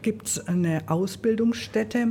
gibt 0.00 0.28
es 0.28 0.48
eine 0.48 0.82
Ausbildungsstätte 0.86 2.08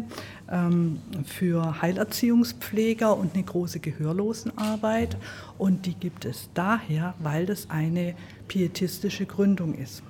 für 1.25 1.81
Heilerziehungspfleger 1.81 3.15
und 3.15 3.33
eine 3.33 3.43
große 3.43 3.79
Gehörlosenarbeit. 3.79 5.17
Und 5.57 5.85
die 5.85 5.95
gibt 5.95 6.25
es 6.25 6.49
daher, 6.53 7.13
weil 7.19 7.45
das 7.45 7.69
eine 7.69 8.13
pietistische 8.47 9.25
Gründung 9.25 9.73
ist. 9.73 10.03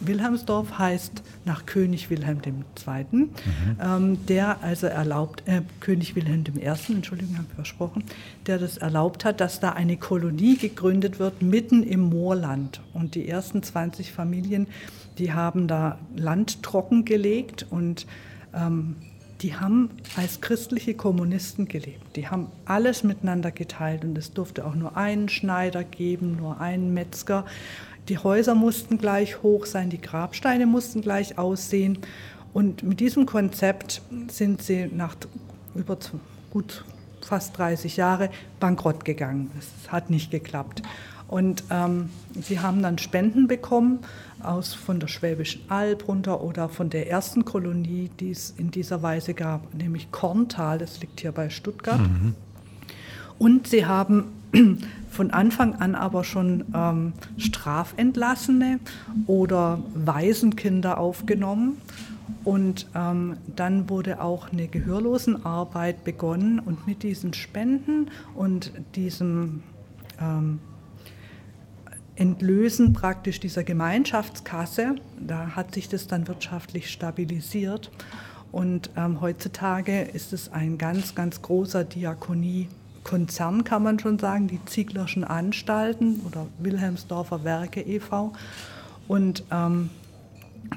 Wilhelmsdorf 0.00 0.78
heißt 0.78 1.22
nach 1.44 1.66
König 1.66 2.10
Wilhelm 2.10 2.40
II., 2.44 3.06
mhm. 3.12 3.28
ähm, 3.80 4.26
der 4.26 4.62
also 4.62 4.86
erlaubt, 4.86 5.42
äh, 5.46 5.62
König 5.80 6.16
Wilhelm 6.16 6.44
I., 6.56 6.92
Entschuldigung, 6.92 7.36
habe 7.36 7.46
ich 7.48 7.54
versprochen, 7.54 8.04
der 8.46 8.58
das 8.58 8.78
erlaubt 8.78 9.24
hat, 9.24 9.40
dass 9.40 9.60
da 9.60 9.70
eine 9.70 9.96
Kolonie 9.96 10.56
gegründet 10.56 11.18
wird 11.18 11.42
mitten 11.42 11.82
im 11.82 12.00
Moorland. 12.00 12.80
Und 12.94 13.14
die 13.14 13.28
ersten 13.28 13.62
20 13.62 14.12
Familien, 14.12 14.66
die 15.18 15.32
haben 15.32 15.68
da 15.68 15.98
Land 16.16 16.62
trockengelegt 16.62 17.66
und 17.70 18.06
ähm, 18.54 18.96
die 19.40 19.54
haben 19.54 19.90
als 20.16 20.40
christliche 20.40 20.94
Kommunisten 20.94 21.68
gelebt. 21.68 22.16
Die 22.16 22.28
haben 22.28 22.48
alles 22.64 23.04
miteinander 23.04 23.50
geteilt 23.52 24.04
und 24.04 24.18
es 24.18 24.32
durfte 24.32 24.66
auch 24.66 24.74
nur 24.74 24.96
einen 24.96 25.28
Schneider 25.28 25.84
geben, 25.84 26.36
nur 26.36 26.60
einen 26.60 26.92
Metzger. 26.92 27.46
Die 28.08 28.18
Häuser 28.18 28.54
mussten 28.54 28.98
gleich 28.98 29.42
hoch 29.42 29.66
sein, 29.66 29.90
die 29.90 30.00
Grabsteine 30.00 30.66
mussten 30.66 31.02
gleich 31.02 31.38
aussehen. 31.38 31.98
Und 32.52 32.82
mit 32.82 32.98
diesem 32.98 33.26
Konzept 33.26 34.02
sind 34.28 34.62
sie 34.62 34.86
nach 34.86 35.14
über 35.74 35.98
gut 36.50 36.84
fast 37.20 37.56
30 37.58 37.96
Jahren 37.96 38.30
bankrott 38.58 39.04
gegangen. 39.04 39.50
Es 39.58 39.92
hat 39.92 40.10
nicht 40.10 40.30
geklappt. 40.30 40.82
Und 41.28 41.62
ähm, 41.70 42.08
sie 42.40 42.58
haben 42.58 42.82
dann 42.82 42.96
Spenden 42.96 43.46
bekommen 43.46 44.00
aus 44.42 44.74
von 44.74 45.00
der 45.00 45.08
Schwäbischen 45.08 45.62
Alb 45.68 46.08
runter 46.08 46.42
oder 46.42 46.68
von 46.68 46.90
der 46.90 47.10
ersten 47.10 47.44
Kolonie, 47.44 48.10
die 48.20 48.30
es 48.30 48.54
in 48.56 48.70
dieser 48.70 49.02
Weise 49.02 49.34
gab, 49.34 49.74
nämlich 49.74 50.10
Korntal, 50.10 50.78
das 50.78 51.00
liegt 51.00 51.20
hier 51.20 51.32
bei 51.32 51.50
Stuttgart. 51.50 52.00
Mhm. 52.00 52.34
Und 53.38 53.66
sie 53.68 53.86
haben 53.86 54.32
von 55.10 55.30
Anfang 55.30 55.74
an 55.74 55.94
aber 55.94 56.24
schon 56.24 56.64
ähm, 56.74 57.12
Strafentlassene 57.36 58.80
oder 59.26 59.80
Waisenkinder 59.94 60.98
aufgenommen. 60.98 61.78
Und 62.44 62.86
ähm, 62.94 63.36
dann 63.56 63.88
wurde 63.90 64.22
auch 64.22 64.52
eine 64.52 64.68
Gehörlosenarbeit 64.68 66.04
begonnen 66.04 66.58
und 66.58 66.86
mit 66.86 67.02
diesen 67.02 67.34
Spenden 67.34 68.10
und 68.34 68.72
diesem 68.94 69.62
ähm, 70.20 70.60
Entlösen 72.18 72.92
praktisch 72.92 73.38
dieser 73.38 73.62
Gemeinschaftskasse, 73.62 74.96
da 75.20 75.54
hat 75.54 75.74
sich 75.74 75.88
das 75.88 76.08
dann 76.08 76.26
wirtschaftlich 76.26 76.90
stabilisiert. 76.90 77.90
Und 78.50 78.90
ähm, 78.96 79.20
heutzutage 79.20 80.02
ist 80.02 80.32
es 80.32 80.52
ein 80.52 80.78
ganz, 80.78 81.14
ganz 81.14 81.42
großer 81.42 81.84
Diakoniekonzern, 81.84 83.62
kann 83.62 83.82
man 83.82 83.98
schon 83.98 84.18
sagen, 84.18 84.48
die 84.48 84.64
Zieglerschen 84.64 85.22
Anstalten 85.22 86.20
oder 86.26 86.46
Wilhelmsdorfer 86.58 87.44
Werke 87.44 87.82
e.V. 87.82 88.32
Und 89.06 89.44
ähm, 89.52 89.90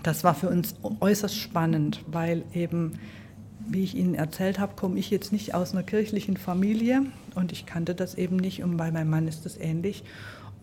das 0.04 0.24
war 0.24 0.36
für 0.36 0.50
uns 0.50 0.76
äußerst 1.00 1.38
spannend, 1.38 2.04
weil 2.08 2.44
eben, 2.54 3.00
wie 3.68 3.84
ich 3.84 3.96
Ihnen 3.96 4.16
erzählt 4.16 4.60
habe, 4.60 4.76
komme 4.76 5.00
ich 5.00 5.10
jetzt 5.10 5.32
nicht 5.32 5.54
aus 5.54 5.72
einer 5.74 5.84
kirchlichen 5.84 6.38
Familie 6.38 7.04
und 7.36 7.52
ich 7.52 7.66
kannte 7.66 7.96
das 7.96 8.16
eben 8.16 8.36
nicht 8.36 8.64
und 8.64 8.78
bei 8.78 8.92
meinem 8.92 9.10
Mann 9.10 9.28
ist 9.28 9.46
das 9.46 9.58
ähnlich. 9.58 10.04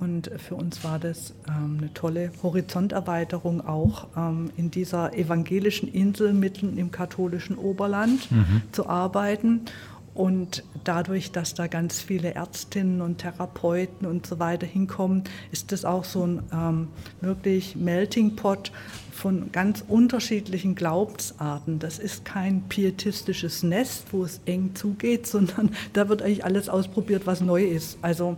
Und 0.01 0.30
für 0.36 0.55
uns 0.55 0.84
war 0.84 0.99
das 0.99 1.34
ähm, 1.49 1.78
eine 1.78 1.92
tolle 1.92 2.30
Horizonterweiterung 2.42 3.66
auch 3.66 4.07
ähm, 4.16 4.51
in 4.57 4.70
dieser 4.70 5.14
evangelischen 5.14 5.88
Insel 5.88 6.32
mitten 6.32 6.78
im 6.78 6.90
katholischen 6.90 7.57
Oberland 7.59 8.30
mhm. 8.30 8.62
zu 8.70 8.88
arbeiten. 8.88 9.62
Und 10.14 10.64
dadurch, 10.82 11.30
dass 11.30 11.55
da 11.55 11.68
ganz 11.68 12.01
viele 12.01 12.34
Ärztinnen 12.34 13.03
und 13.03 13.18
Therapeuten 13.18 14.05
und 14.05 14.26
so 14.26 14.40
weiter 14.40 14.66
hinkommen, 14.66 15.22
ist 15.53 15.70
das 15.70 15.84
auch 15.84 16.05
so 16.05 16.26
ein 16.26 16.42
ähm, 16.53 16.88
wirklich 17.20 17.76
Melting 17.76 18.34
Pot 18.34 18.72
von 19.12 19.53
ganz 19.53 19.84
unterschiedlichen 19.86 20.74
Glaubensarten. 20.74 21.78
Das 21.78 22.01
ist 22.01 22.24
kein 22.24 22.62
pietistisches 22.62 23.62
Nest, 23.62 24.07
wo 24.11 24.24
es 24.24 24.40
eng 24.44 24.74
zugeht, 24.74 25.26
sondern 25.28 25.70
da 25.92 26.09
wird 26.09 26.22
eigentlich 26.22 26.44
alles 26.44 26.68
ausprobiert, 26.68 27.26
was 27.26 27.40
neu 27.40 27.64
ist. 27.64 27.99
Also 28.03 28.36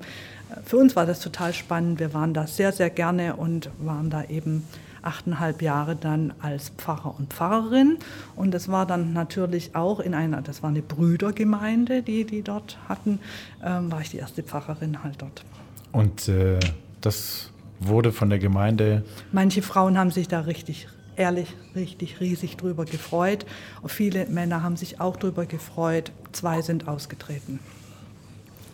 für 0.65 0.77
uns 0.77 0.97
war 0.97 1.07
das 1.07 1.21
total 1.21 1.53
spannend. 1.53 2.01
Wir 2.01 2.15
waren 2.15 2.35
da 2.35 2.47
sehr, 2.47 2.73
sehr 2.73 2.91
gerne 2.91 3.37
und 3.37 3.71
waren 3.79 4.11
da 4.11 4.25
eben 4.25 4.65
achteinhalb 5.03 5.63
Jahre 5.63 5.97
dann 5.97 6.35
als 6.41 6.71
Pfarrer 6.71 7.15
und 7.19 7.33
Pfarrerin. 7.33 7.99
Und 8.37 8.53
das 8.53 8.69
war 8.69 8.87
dann 8.87 9.13
natürlich 9.13 9.75
auch 9.75 10.01
in 10.01 10.15
einer, 10.15 10.43
das 10.43 10.63
war 10.63 10.71
eine 10.71 10.83
Brüdergemeinde, 10.83 12.03
die 12.03 12.25
die 12.25 12.43
dort 12.43 12.79
hatten, 12.89 13.19
ähm, 13.65 13.91
war 13.91 14.01
ich 14.01 14.11
die 14.11 14.19
erste 14.19 14.43
Pfarrerin 14.43 15.03
halt 15.03 15.23
dort. 15.23 15.45
Und 15.93 16.29
äh, 16.29 16.59
das 17.01 17.51
wurde 17.81 18.13
von 18.13 18.29
der 18.29 18.39
Gemeinde. 18.39 19.05
Manche 19.33 19.63
Frauen 19.63 19.99
haben 19.99 20.11
sich 20.11 20.29
da 20.29 20.41
richtig 20.41 20.89
ehrlich 21.17 21.55
richtig 21.75 22.21
riesig 22.21 22.57
drüber 22.57 22.85
gefreut. 22.85 23.47
Und 23.83 23.91
viele 23.91 24.27
Männer 24.27 24.63
haben 24.63 24.77
sich 24.77 25.01
auch 25.01 25.17
drüber 25.17 25.47
gefreut. 25.47 26.13
Zwei 26.33 26.63
sind 26.63 26.89
ausgetreten. 26.89 27.59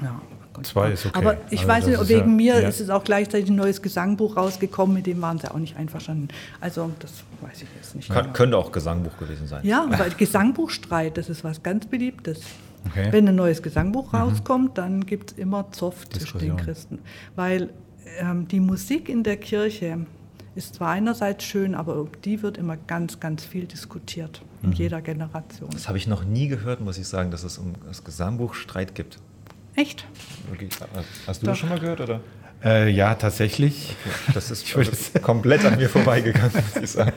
Ja. 0.03 0.21
Zwei 0.65 0.93
ist 0.93 1.07
okay. 1.07 1.19
Aber 1.19 1.37
ich 1.51 1.61
also 1.61 1.69
weiß 1.69 1.87
nicht, 1.87 2.09
wegen 2.09 2.31
ja, 2.41 2.55
mir 2.55 2.63
ja. 2.63 2.69
ist 2.69 2.81
es 2.81 2.91
auch 2.91 3.05
gleichzeitig 3.05 3.51
ein 3.51 3.57
neues 3.57 3.83
Gesangbuch 3.83 4.37
rausgekommen, 4.37 4.95
mit 4.95 5.07
dem 5.07 5.21
waren 5.23 5.39
sie 5.39 5.51
auch 5.51 5.59
nicht 5.59 5.77
einverstanden. 5.77 6.29
Also 6.61 6.91
das 6.99 7.13
weiß 7.41 7.63
ich 7.63 7.69
jetzt 7.77 7.95
nicht. 7.95 8.09
Kann, 8.09 8.25
genau. 8.25 8.33
Könnte 8.35 8.59
auch 8.59 8.73
Gesangbuch 8.73 9.17
gewesen 9.19 9.47
sein. 9.47 9.65
Ja, 9.65 9.87
weil 9.89 10.11
Gesangbuchstreit, 10.17 11.17
das 11.17 11.29
ist 11.29 11.45
was 11.45 11.63
ganz 11.63 11.87
Beliebtes. 11.87 12.41
Okay. 12.91 13.09
Wenn 13.11 13.29
ein 13.29 13.35
neues 13.35 13.63
Gesangbuch 13.63 14.13
mhm. 14.13 14.19
rauskommt, 14.19 14.79
dann 14.79 15.07
gibt 15.07 15.33
es 15.33 15.39
immer 15.39 15.71
Zoff 15.73 16.09
zwischen 16.09 16.39
den 16.39 16.57
Christen. 16.57 17.01
Weil 17.35 17.71
ähm, 18.19 18.47
die 18.49 18.61
Musik 18.61 19.09
in 19.09 19.23
der 19.23 19.37
Kirche 19.37 20.07
ist 20.55 20.77
zwar 20.77 20.91
einerseits 20.91 21.45
schön, 21.45 21.75
aber 21.75 22.07
die 22.25 22.43
wird 22.43 22.57
immer 22.57 22.77
ganz, 22.77 23.21
ganz 23.21 23.45
viel 23.45 23.67
diskutiert 23.67 24.41
in 24.63 24.71
mhm. 24.71 24.75
jeder 24.75 25.03
Generation. 25.03 25.69
Das 25.71 25.89
habe 25.89 25.99
ich 25.99 26.07
noch 26.07 26.25
nie 26.25 26.49
gehört, 26.49 26.81
muss 26.81 26.99
ich 26.99 27.07
sagen, 27.07 27.31
dass 27.31 27.45
es 27.45 27.59
um 27.59 27.75
das 27.87 28.05
Gesangbuch 28.05 28.55
Streit 28.55 28.95
gibt. 28.95 29.19
Echt? 29.77 30.07
Okay. 30.53 30.69
Hast 31.27 31.43
du 31.43 31.47
Doch. 31.47 31.53
das 31.53 31.59
schon 31.59 31.69
mal 31.69 31.79
gehört, 31.79 32.01
oder? 32.01 32.21
Äh, 32.65 32.91
ja, 32.91 33.15
tatsächlich. 33.15 33.95
Das 34.33 34.51
ist 34.51 34.75
also 34.75 34.91
komplett 35.21 35.65
an 35.65 35.77
mir 35.77 35.91
vorbeigegangen, 35.91 36.51
muss 36.53 36.83
ich 36.83 36.91
sagen. 36.91 37.13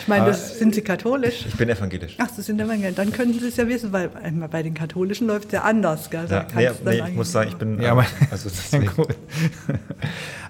Ich 0.00 0.08
meine, 0.08 0.26
das, 0.26 0.58
sind 0.58 0.74
Sie 0.74 0.80
katholisch? 0.80 1.44
Ich 1.46 1.54
bin 1.54 1.68
evangelisch. 1.68 2.16
Ach, 2.18 2.30
Sie 2.30 2.40
sind 2.40 2.60
evangelisch. 2.60 2.96
Dann 2.96 3.12
könnten 3.12 3.38
Sie 3.38 3.48
es 3.48 3.56
ja 3.56 3.68
wissen, 3.68 3.92
weil 3.92 4.08
bei 4.50 4.62
den 4.62 4.72
Katholischen 4.72 5.26
läuft 5.26 5.46
es 5.46 5.52
ja 5.52 5.62
anders. 5.62 6.08
Gell? 6.08 6.26
Ja, 6.30 6.46
nee, 6.54 6.70
nee, 6.84 7.02
ich 7.08 7.14
muss 7.14 7.30
sagen, 7.30 7.50
ich 7.50 7.56
bin... 7.56 7.80
Ja, 7.80 7.92
aber, 7.92 8.06
also 8.30 8.48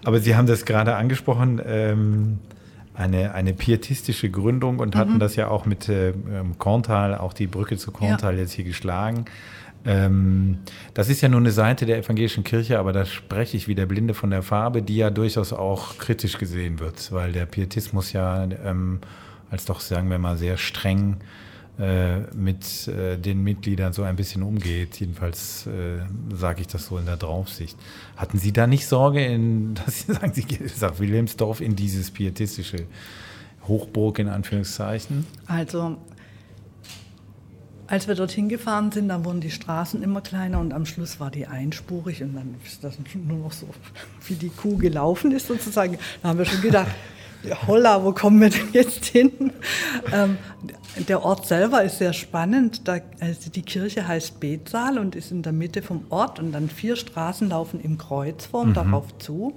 aber 0.05 0.20
Sie 0.20 0.37
haben 0.37 0.47
das 0.47 0.64
gerade 0.64 0.95
angesprochen, 0.95 1.61
ähm, 1.66 2.39
eine, 2.95 3.35
eine 3.35 3.53
pietistische 3.53 4.30
Gründung 4.30 4.78
und 4.78 4.95
hatten 4.95 5.14
mhm. 5.14 5.18
das 5.18 5.35
ja 5.35 5.49
auch 5.49 5.66
mit 5.66 5.89
äh, 5.89 6.12
Korntal, 6.59 7.18
auch 7.18 7.32
die 7.32 7.49
Brücke 7.49 7.76
zu 7.76 7.91
Korntal 7.91 8.35
ja. 8.35 8.43
jetzt 8.43 8.53
hier 8.53 8.64
geschlagen. 8.64 9.24
Ähm, 9.87 10.59
das 10.95 11.09
ist 11.09 11.20
ja 11.20 11.28
nur 11.28 11.41
eine 11.41 11.51
Seite 11.51 11.87
der 11.87 11.99
evangelischen 11.99 12.45
Kirche, 12.45 12.78
aber 12.78 12.93
da 12.93 13.05
spreche 13.05 13.57
ich 13.57 13.68
wie 13.68 13.74
der 13.74 13.87
Blinde 13.87 14.14
von 14.14 14.30
der 14.30 14.43
Farbe, 14.43 14.82
die 14.82 14.97
ja 14.97 15.11
durchaus 15.11 15.53
auch 15.53 15.99
kritisch 15.99 16.39
gesehen 16.39 16.78
wird, 16.80 17.12
weil 17.12 17.32
der 17.32 17.47
Pietismus 17.47 18.12
ja 18.12 18.45
ähm, 18.45 19.01
als 19.51 19.66
doch, 19.66 19.80
sagen 19.80 20.11
wir 20.11 20.18
mal, 20.18 20.37
sehr 20.37 20.57
streng 20.57 21.18
äh, 21.78 22.20
mit 22.35 22.89
äh, 22.89 23.18
den 23.18 23.43
Mitgliedern 23.43 23.93
so 23.93 24.05
ein 24.05 24.16
bisschen 24.16 24.43
umgeht. 24.43 25.01
Jedenfalls 25.01 25.66
äh, 25.66 25.99
sage 26.35 26.62
ich 26.62 26.68
das 26.68 26.87
so 26.87 26.99
in 26.99 27.07
der 27.07 27.16
Draufsicht. 27.16 27.76
Hatten 28.16 28.39
Sie 28.39 28.53
da 28.53 28.66
nicht 28.66 28.87
Sorge, 28.87 29.24
in, 29.24 29.74
dass 29.85 30.03
Sie 30.03 30.12
sagen, 30.12 30.32
Sie 30.32 30.45
gehen 30.45 30.70
nach 30.80 30.99
Wilhelmsdorf 30.99 31.61
in 31.61 31.76
dieses 31.76 32.11
pietistische 32.11 32.87
Hochburg 33.66 34.18
in 34.18 34.28
Anführungszeichen? 34.28 35.26
Also 35.47 35.97
als 37.87 38.09
wir 38.09 38.14
dorthin 38.14 38.49
gefahren 38.49 38.93
sind, 38.93 39.09
dann 39.09 39.24
wurden 39.24 39.41
die 39.41 39.51
Straßen 39.51 40.03
immer 40.03 40.20
kleiner 40.20 40.61
und 40.61 40.72
am 40.72 40.87
Schluss 40.87 41.20
war 41.20 41.30
die 41.30 41.47
einspurig 41.47 42.22
und 42.22 42.35
dann 42.35 42.55
ist 42.64 42.82
das 42.82 42.95
nur 43.14 43.39
noch 43.39 43.53
so, 43.53 43.66
wie 44.26 44.35
die 44.35 44.49
Kuh 44.49 44.76
gelaufen 44.76 45.32
ist 45.32 45.47
sozusagen. 45.47 45.99
Da 46.22 46.30
haben 46.30 46.39
wir 46.39 46.47
schon 46.47 46.62
gedacht, 46.62 46.91
holla, 47.66 48.03
wo 48.03 48.12
kommen 48.12 48.41
wir 48.41 48.51
denn 48.51 48.68
jetzt 48.72 49.05
hin? 49.05 49.53
Ähm, 50.12 50.39
der 51.09 51.22
Ort 51.22 51.47
selber 51.47 51.82
ist 51.82 51.99
sehr 51.99 52.12
spannend. 52.12 52.89
Da, 52.89 52.99
also 53.20 53.51
die 53.51 53.62
Kirche 53.62 54.07
heißt 54.07 54.41
Betsaal 54.41 54.99
und 54.99 55.14
ist 55.14 55.30
in 55.30 55.43
der 55.43 55.53
Mitte 55.53 55.82
vom 55.82 56.07
Ort 56.09 56.39
und 56.39 56.53
dann 56.53 56.68
vier 56.68 56.97
Straßen 56.97 57.49
laufen 57.51 57.80
in 57.80 57.99
Kreuzform 57.99 58.70
mhm. 58.70 58.74
darauf 58.74 59.18
zu. 59.18 59.55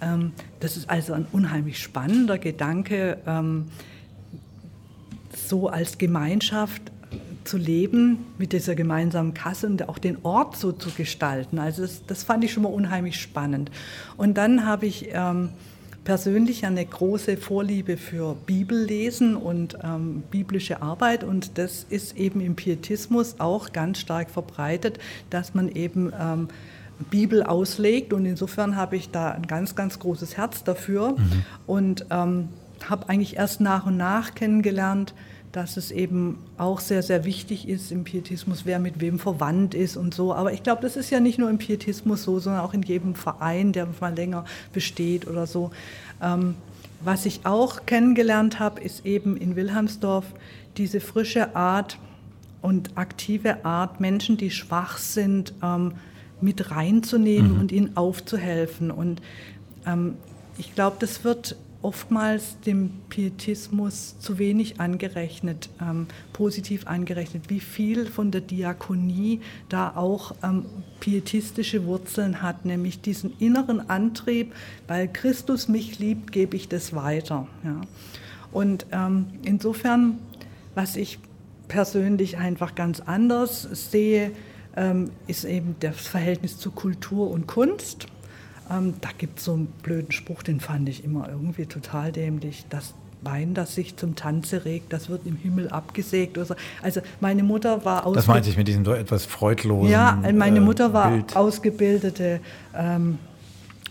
Ähm, 0.00 0.32
das 0.60 0.76
ist 0.76 0.90
also 0.90 1.12
ein 1.12 1.26
unheimlich 1.30 1.78
spannender 1.78 2.38
Gedanke, 2.38 3.18
ähm, 3.26 3.66
so 5.34 5.68
als 5.68 5.98
Gemeinschaft 5.98 6.90
zu 7.44 7.56
leben 7.56 8.26
mit 8.38 8.52
dieser 8.52 8.74
gemeinsamen 8.74 9.34
Kasse 9.34 9.66
und 9.66 9.88
auch 9.88 9.98
den 9.98 10.18
Ort 10.22 10.56
so 10.56 10.72
zu 10.72 10.90
gestalten. 10.90 11.58
Also 11.58 11.82
das, 11.82 12.06
das 12.06 12.24
fand 12.24 12.44
ich 12.44 12.52
schon 12.52 12.62
mal 12.62 12.70
unheimlich 12.70 13.20
spannend. 13.20 13.70
Und 14.16 14.36
dann 14.38 14.66
habe 14.66 14.86
ich 14.86 15.08
ähm, 15.12 15.50
persönlich 16.04 16.66
eine 16.66 16.84
große 16.84 17.36
Vorliebe 17.36 17.96
für 17.96 18.34
Bibellesen 18.46 19.36
und 19.36 19.78
ähm, 19.82 20.22
biblische 20.30 20.82
Arbeit 20.82 21.22
und 21.24 21.58
das 21.58 21.86
ist 21.88 22.16
eben 22.16 22.40
im 22.40 22.56
Pietismus 22.56 23.36
auch 23.38 23.72
ganz 23.72 23.98
stark 23.98 24.30
verbreitet, 24.30 24.98
dass 25.30 25.54
man 25.54 25.68
eben 25.68 26.12
ähm, 26.18 26.48
Bibel 27.10 27.42
auslegt 27.42 28.12
und 28.12 28.26
insofern 28.26 28.76
habe 28.76 28.96
ich 28.96 29.10
da 29.10 29.30
ein 29.30 29.46
ganz, 29.46 29.74
ganz 29.74 29.98
großes 29.98 30.36
Herz 30.36 30.64
dafür 30.64 31.12
mhm. 31.12 31.44
und 31.66 32.06
ähm, 32.10 32.48
habe 32.88 33.08
eigentlich 33.08 33.36
erst 33.36 33.60
nach 33.60 33.86
und 33.86 33.96
nach 33.96 34.34
kennengelernt, 34.34 35.14
dass 35.52 35.76
es 35.76 35.90
eben 35.90 36.38
auch 36.56 36.80
sehr, 36.80 37.02
sehr 37.02 37.24
wichtig 37.24 37.68
ist 37.68 37.92
im 37.92 38.04
Pietismus, 38.04 38.62
wer 38.64 38.78
mit 38.78 39.00
wem 39.00 39.18
verwandt 39.18 39.74
ist 39.74 39.96
und 39.96 40.14
so. 40.14 40.34
Aber 40.34 40.52
ich 40.52 40.62
glaube, 40.62 40.80
das 40.82 40.96
ist 40.96 41.10
ja 41.10 41.20
nicht 41.20 41.38
nur 41.38 41.50
im 41.50 41.58
Pietismus 41.58 42.22
so, 42.22 42.38
sondern 42.38 42.62
auch 42.62 42.72
in 42.72 42.82
jedem 42.82 43.14
Verein, 43.14 43.72
der 43.72 43.86
mal 44.00 44.14
länger 44.14 44.44
besteht 44.72 45.26
oder 45.28 45.46
so. 45.46 45.70
Ähm, 46.22 46.54
was 47.04 47.26
ich 47.26 47.44
auch 47.44 47.84
kennengelernt 47.84 48.60
habe, 48.60 48.80
ist 48.80 49.04
eben 49.04 49.36
in 49.36 49.54
Wilhelmsdorf 49.54 50.24
diese 50.78 51.00
frische 51.00 51.54
Art 51.54 51.98
und 52.62 52.96
aktive 52.96 53.64
Art, 53.64 54.00
Menschen, 54.00 54.36
die 54.36 54.50
schwach 54.50 54.96
sind, 54.98 55.52
ähm, 55.62 55.92
mit 56.40 56.70
reinzunehmen 56.70 57.54
mhm. 57.54 57.60
und 57.60 57.72
ihnen 57.72 57.96
aufzuhelfen. 57.96 58.90
Und 58.90 59.20
ähm, 59.86 60.14
ich 60.56 60.74
glaube, 60.74 60.96
das 60.98 61.24
wird 61.24 61.56
oftmals 61.82 62.58
dem 62.60 62.90
Pietismus 63.08 64.18
zu 64.18 64.38
wenig 64.38 64.80
angerechnet, 64.80 65.68
ähm, 65.80 66.06
positiv 66.32 66.86
angerechnet, 66.86 67.50
wie 67.50 67.60
viel 67.60 68.06
von 68.06 68.30
der 68.30 68.40
Diakonie 68.40 69.40
da 69.68 69.92
auch 69.96 70.34
ähm, 70.42 70.64
pietistische 71.00 71.84
Wurzeln 71.84 72.40
hat, 72.40 72.64
nämlich 72.64 73.00
diesen 73.00 73.36
inneren 73.38 73.90
Antrieb, 73.90 74.54
weil 74.86 75.08
Christus 75.08 75.68
mich 75.68 75.98
liebt, 75.98 76.32
gebe 76.32 76.56
ich 76.56 76.68
das 76.68 76.94
weiter. 76.94 77.46
Ja. 77.64 77.80
Und 78.52 78.86
ähm, 78.92 79.26
insofern, 79.44 80.18
was 80.74 80.96
ich 80.96 81.18
persönlich 81.68 82.36
einfach 82.36 82.74
ganz 82.74 83.00
anders 83.00 83.62
sehe, 83.90 84.32
ähm, 84.76 85.10
ist 85.26 85.44
eben 85.44 85.76
das 85.80 85.96
Verhältnis 85.96 86.58
zu 86.58 86.70
Kultur 86.70 87.30
und 87.30 87.46
Kunst. 87.46 88.06
Ähm, 88.72 88.94
da 89.00 89.08
gibt 89.16 89.38
es 89.38 89.44
so 89.44 89.52
einen 89.54 89.66
blöden 89.82 90.12
Spruch, 90.12 90.42
den 90.42 90.60
fand 90.60 90.88
ich 90.88 91.04
immer 91.04 91.28
irgendwie 91.28 91.66
total 91.66 92.12
dämlich. 92.12 92.64
Das 92.70 92.94
Wein, 93.22 93.54
das 93.54 93.74
sich 93.74 93.96
zum 93.96 94.16
Tanze 94.16 94.64
regt, 94.64 94.92
das 94.92 95.08
wird 95.08 95.26
im 95.26 95.36
Himmel 95.36 95.68
abgesägt. 95.68 96.36
Oder 96.38 96.46
so. 96.46 96.54
Also 96.82 97.00
meine 97.20 97.42
Mutter 97.42 97.84
war. 97.84 98.10
Das 98.12 98.26
meinte 98.26 98.50
ich 98.50 98.56
mit 98.56 98.66
diesem 98.66 98.84
etwas 98.86 99.26
freudlosen. 99.26 99.90
Ja, 99.90 100.18
meine 100.34 100.58
äh, 100.58 100.60
Mutter 100.60 100.92
war 100.92 101.10
Bild. 101.10 101.36
ausgebildete 101.36 102.40
ähm, 102.74 103.18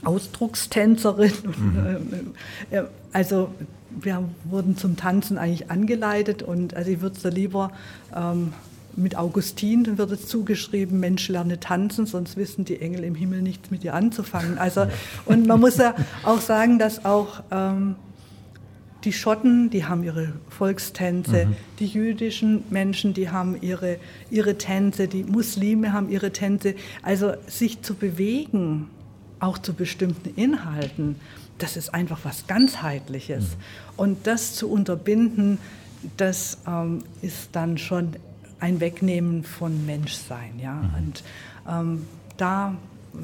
Ausdruckstänzerin. 0.04 1.32
Mhm. 1.44 2.34
Äh, 2.72 2.78
äh, 2.78 2.84
also 3.14 3.50
wir 3.90 4.24
wurden 4.46 4.78
zum 4.78 4.96
Tanzen 4.96 5.38
eigentlich 5.38 5.70
angeleitet 5.70 6.44
und 6.44 6.76
also 6.76 6.92
ich 6.92 7.02
würde 7.02 7.16
es 7.16 7.22
da 7.22 7.30
lieber 7.30 7.72
ähm, 8.16 8.54
mit 8.96 9.16
Augustin 9.16 9.98
wird 9.98 10.12
es 10.12 10.28
zugeschrieben, 10.28 11.00
Mensch 11.00 11.28
lerne 11.30 11.60
tanzen, 11.60 12.06
sonst 12.06 12.38
wissen 12.38 12.66
die 12.66 12.82
Engel 12.82 13.04
im 13.04 13.16
Himmel 13.16 13.42
nichts 13.42 13.72
mit 13.72 13.84
dir 13.84 13.94
anzufangen. 13.94 14.58
Also, 14.58 14.88
und 15.26 15.48
man 15.48 15.60
muss 15.60 15.78
ja 15.78 15.96
auch 16.24 16.42
sagen, 16.42 16.80
dass 16.80 17.06
auch 17.06 17.44
ähm, 17.52 17.96
die 19.04 19.14
Schotten, 19.14 19.70
die 19.70 19.86
haben 19.86 20.04
ihre 20.04 20.34
Volkstänze, 20.50 21.48
mhm. 21.48 21.56
die 21.80 21.88
jüdischen 21.88 22.64
Menschen, 22.70 23.14
die 23.14 23.30
haben 23.30 23.58
ihre, 23.62 23.98
ihre 24.30 24.58
Tänze, 24.58 25.08
die 25.08 25.24
Muslime 25.24 25.94
haben 25.94 26.10
ihre 26.10 26.32
Tänze. 26.32 26.76
Also 27.02 27.34
sich 27.48 27.82
zu 27.82 27.96
bewegen, 27.96 28.90
auch 29.40 29.58
zu 29.58 29.74
bestimmten 29.74 30.34
Inhalten, 30.40 31.16
das 31.58 31.78
ist 31.78 31.94
einfach 31.94 32.20
was 32.24 32.48
ganzheitliches. 32.48 33.44
Mhm. 33.44 33.58
Und 33.98 34.28
das 34.28 34.56
zu 34.56 34.70
unterbinden, 34.70 35.58
das 36.18 36.60
ähm, 36.68 37.04
ist 37.22 37.50
dann 37.54 37.78
schon 37.78 38.16
ein 38.62 38.80
Wegnehmen 38.80 39.44
von 39.44 39.86
Menschsein. 39.86 40.60
Ja? 40.60 40.76
Mhm. 40.76 40.94
Und 40.96 41.24
ähm, 41.68 42.06
da 42.38 42.76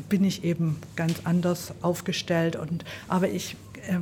bin 0.09 0.23
ich 0.25 0.43
eben 0.43 0.77
ganz 0.95 1.21
anders 1.23 1.73
aufgestellt. 1.81 2.55
Und, 2.57 2.83
aber 3.07 3.29
ich 3.29 3.55
äh, 3.88 3.99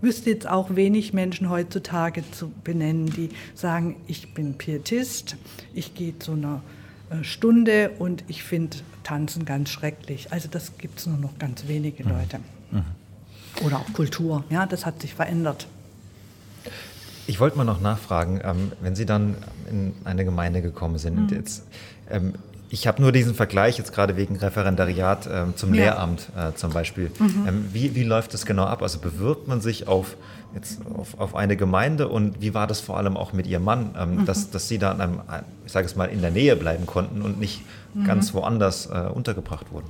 wüsste 0.00 0.30
jetzt 0.30 0.48
auch 0.48 0.74
wenig 0.74 1.12
Menschen 1.12 1.50
heutzutage 1.50 2.22
zu 2.30 2.50
benennen, 2.64 3.06
die 3.06 3.30
sagen, 3.54 3.96
ich 4.06 4.32
bin 4.34 4.54
Pietist, 4.54 5.36
ich 5.74 5.94
gehe 5.94 6.18
zu 6.18 6.32
einer 6.32 6.62
äh, 7.10 7.22
Stunde 7.24 7.90
und 7.98 8.24
ich 8.28 8.42
finde 8.42 8.78
Tanzen 9.02 9.44
ganz 9.44 9.70
schrecklich. 9.70 10.32
Also 10.32 10.48
das 10.50 10.78
gibt 10.78 11.00
es 11.00 11.06
nur 11.06 11.18
noch 11.18 11.38
ganz 11.38 11.66
wenige 11.66 12.04
mhm. 12.04 12.10
Leute. 12.10 12.38
Mhm. 12.70 12.84
Oder 13.64 13.78
auch 13.78 13.92
Kultur, 13.92 14.44
ja, 14.50 14.66
das 14.66 14.84
hat 14.84 15.00
sich 15.00 15.14
verändert. 15.14 15.66
Ich 17.26 17.40
wollte 17.40 17.56
mal 17.56 17.64
noch 17.64 17.80
nachfragen, 17.80 18.40
ähm, 18.44 18.72
wenn 18.80 18.94
Sie 18.94 19.06
dann 19.06 19.36
in 19.70 19.92
eine 20.04 20.24
Gemeinde 20.24 20.62
gekommen 20.62 20.98
sind, 20.98 21.30
mhm. 21.30 21.36
jetzt, 21.36 21.66
ähm, 22.10 22.34
ich 22.68 22.86
habe 22.86 23.00
nur 23.00 23.12
diesen 23.12 23.34
Vergleich 23.34 23.78
jetzt 23.78 23.92
gerade 23.92 24.16
wegen 24.16 24.36
Referendariat 24.36 25.28
ähm, 25.32 25.56
zum 25.56 25.72
ja. 25.74 25.84
Lehramt 25.84 26.30
äh, 26.36 26.52
zum 26.54 26.72
Beispiel. 26.72 27.10
Mhm. 27.18 27.44
Ähm, 27.46 27.64
wie, 27.72 27.94
wie 27.94 28.02
läuft 28.02 28.34
das 28.34 28.44
genau 28.44 28.64
ab? 28.64 28.82
Also 28.82 28.98
bewirbt 28.98 29.48
man 29.48 29.60
sich 29.60 29.86
auf, 29.86 30.16
jetzt 30.54 30.80
auf, 30.96 31.18
auf 31.18 31.36
eine 31.36 31.56
Gemeinde 31.56 32.08
und 32.08 32.40
wie 32.40 32.54
war 32.54 32.66
das 32.66 32.80
vor 32.80 32.96
allem 32.96 33.16
auch 33.16 33.32
mit 33.32 33.46
Ihrem 33.46 33.64
Mann, 33.64 33.94
ähm, 33.98 34.16
mhm. 34.16 34.24
dass, 34.24 34.50
dass 34.50 34.68
Sie 34.68 34.78
da 34.78 34.92
an 34.92 35.00
einem, 35.00 35.20
ich 35.64 35.72
sage 35.72 35.86
es 35.86 35.96
mal, 35.96 36.06
in 36.06 36.20
der 36.20 36.30
Nähe 36.30 36.56
bleiben 36.56 36.86
konnten 36.86 37.22
und 37.22 37.38
nicht 37.38 37.62
mhm. 37.94 38.04
ganz 38.04 38.34
woanders 38.34 38.86
äh, 38.86 39.08
untergebracht 39.12 39.70
wurden? 39.70 39.88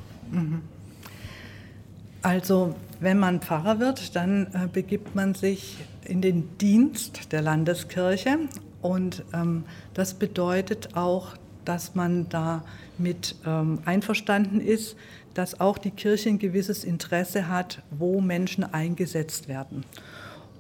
Also 2.27 2.75
wenn 2.99 3.21
man 3.21 3.41
Pfarrer 3.41 3.79
wird, 3.79 4.17
dann 4.17 4.49
äh, 4.53 4.67
begibt 4.67 5.15
man 5.15 5.35
sich 5.35 5.77
in 6.05 6.21
den 6.21 6.59
Dienst 6.59 7.31
der 7.31 7.41
Landeskirche 7.41 8.41
und 8.83 9.25
ähm, 9.33 9.63
das 9.95 10.15
bedeutet 10.15 10.97
auch, 10.97 11.37
dass 11.65 11.95
man 11.95 12.29
damit 12.29 13.37
ähm, 13.47 13.79
einverstanden 13.85 14.61
ist, 14.61 14.97
dass 15.35 15.61
auch 15.61 15.79
die 15.79 15.93
Kirche 15.93 16.31
ein 16.31 16.41
gewisses 16.41 16.83
Interesse 16.83 17.47
hat, 17.47 17.85
wo 17.93 18.21
Menschen 18.21 18.65
eingesetzt 18.65 19.47
werden. 19.47 19.85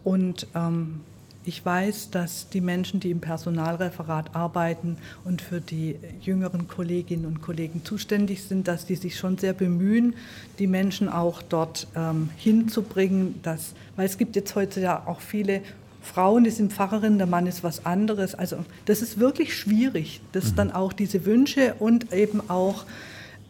Und 0.04 0.46
ähm, 0.54 1.00
ich 1.46 1.64
weiß, 1.64 2.10
dass 2.10 2.48
die 2.48 2.60
Menschen, 2.60 2.98
die 2.98 3.12
im 3.12 3.20
Personalreferat 3.20 4.34
arbeiten 4.34 4.98
und 5.24 5.40
für 5.40 5.60
die 5.60 5.94
jüngeren 6.20 6.66
Kolleginnen 6.66 7.24
und 7.24 7.40
Kollegen 7.40 7.84
zuständig 7.84 8.42
sind, 8.42 8.66
dass 8.66 8.84
die 8.84 8.96
sich 8.96 9.16
schon 9.16 9.38
sehr 9.38 9.52
bemühen, 9.52 10.14
die 10.58 10.66
Menschen 10.66 11.08
auch 11.08 11.42
dort 11.42 11.86
ähm, 11.94 12.30
hinzubringen, 12.36 13.40
dass, 13.44 13.74
weil 13.94 14.06
es 14.06 14.18
gibt 14.18 14.34
jetzt 14.34 14.56
heute 14.56 14.80
ja 14.80 15.06
auch 15.06 15.20
viele 15.20 15.62
Frauen, 16.02 16.42
die 16.42 16.50
sind 16.50 16.72
Pfarrerinnen, 16.72 17.18
der 17.18 17.28
Mann 17.28 17.46
ist 17.46 17.62
was 17.62 17.86
anderes. 17.86 18.34
Also 18.34 18.64
das 18.86 19.00
ist 19.00 19.20
wirklich 19.20 19.54
schwierig, 19.54 20.20
dass 20.32 20.50
mhm. 20.50 20.56
dann 20.56 20.72
auch 20.72 20.92
diese 20.92 21.24
Wünsche 21.26 21.74
und 21.78 22.12
eben 22.12 22.50
auch 22.50 22.84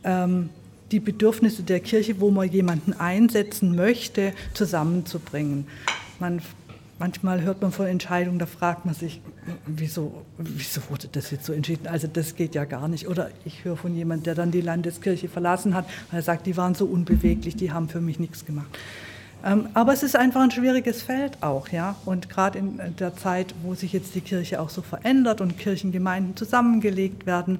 ähm, 0.04 0.50
die 0.92 1.00
Bedürfnisse 1.00 1.62
der 1.62 1.80
Kirche, 1.80 2.20
wo 2.20 2.30
man 2.30 2.50
jemanden 2.50 2.92
einsetzen 2.92 3.74
möchte, 3.74 4.34
zusammenzubringen. 4.52 5.66
Man 6.20 6.40
Manchmal 6.98 7.42
hört 7.42 7.60
man 7.60 7.72
von 7.72 7.86
Entscheidungen, 7.86 8.38
da 8.38 8.46
fragt 8.46 8.86
man 8.86 8.94
sich, 8.94 9.20
wieso, 9.66 10.24
wieso 10.38 10.80
wurde 10.88 11.08
das 11.12 11.30
jetzt 11.30 11.44
so 11.44 11.52
entschieden? 11.52 11.86
Also 11.88 12.06
das 12.06 12.34
geht 12.34 12.54
ja 12.54 12.64
gar 12.64 12.88
nicht. 12.88 13.06
Oder 13.06 13.30
ich 13.44 13.64
höre 13.64 13.76
von 13.76 13.94
jemandem, 13.94 14.24
der 14.24 14.34
dann 14.34 14.50
die 14.50 14.62
Landeskirche 14.62 15.28
verlassen 15.28 15.74
hat, 15.74 15.86
weil 16.10 16.20
er 16.20 16.22
sagt, 16.22 16.46
die 16.46 16.56
waren 16.56 16.74
so 16.74 16.86
unbeweglich, 16.86 17.54
die 17.54 17.70
haben 17.70 17.90
für 17.90 18.00
mich 18.00 18.18
nichts 18.18 18.46
gemacht. 18.46 18.68
Ähm, 19.44 19.68
aber 19.74 19.92
es 19.92 20.02
ist 20.02 20.16
einfach 20.16 20.40
ein 20.40 20.50
schwieriges 20.50 21.02
Feld 21.02 21.42
auch, 21.42 21.68
ja. 21.68 21.96
Und 22.06 22.30
gerade 22.30 22.58
in 22.58 22.80
der 22.98 23.14
Zeit, 23.14 23.54
wo 23.62 23.74
sich 23.74 23.92
jetzt 23.92 24.14
die 24.14 24.22
Kirche 24.22 24.60
auch 24.60 24.70
so 24.70 24.80
verändert 24.80 25.42
und 25.42 25.58
Kirchengemeinden 25.58 26.34
zusammengelegt 26.34 27.26
werden, 27.26 27.58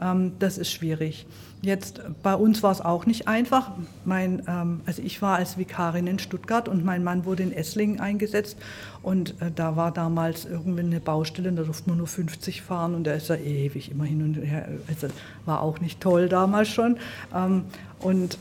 ähm, 0.00 0.32
das 0.38 0.56
ist 0.56 0.72
schwierig. 0.72 1.26
Jetzt 1.62 2.00
bei 2.22 2.34
uns 2.34 2.62
war 2.62 2.72
es 2.72 2.80
auch 2.80 3.04
nicht 3.04 3.28
einfach. 3.28 3.72
Mein, 4.06 4.42
ähm, 4.48 4.80
also 4.86 5.02
ich 5.02 5.20
war 5.20 5.36
als 5.36 5.58
Vikarin 5.58 6.06
in 6.06 6.18
Stuttgart 6.18 6.68
und 6.68 6.84
mein 6.84 7.04
Mann 7.04 7.26
wurde 7.26 7.42
in 7.42 7.52
Esslingen 7.52 8.00
eingesetzt 8.00 8.56
und 9.02 9.40
äh, 9.42 9.50
da 9.54 9.76
war 9.76 9.92
damals 9.92 10.46
irgendwie 10.46 10.80
eine 10.80 11.00
Baustelle, 11.00 11.52
da 11.52 11.62
durfte 11.62 11.90
man 11.90 11.98
nur 11.98 12.06
50 12.06 12.62
fahren 12.62 12.94
und 12.94 13.04
da 13.04 13.12
ist 13.12 13.28
er 13.28 13.40
ewig 13.40 13.90
immer 13.90 14.04
hin 14.04 14.22
und 14.22 14.34
her. 14.34 14.68
Also 14.88 15.08
war 15.44 15.60
auch 15.60 15.80
nicht 15.80 16.00
toll 16.00 16.30
damals 16.30 16.68
schon. 16.68 16.96
Ähm, 17.34 17.64
und 17.98 18.38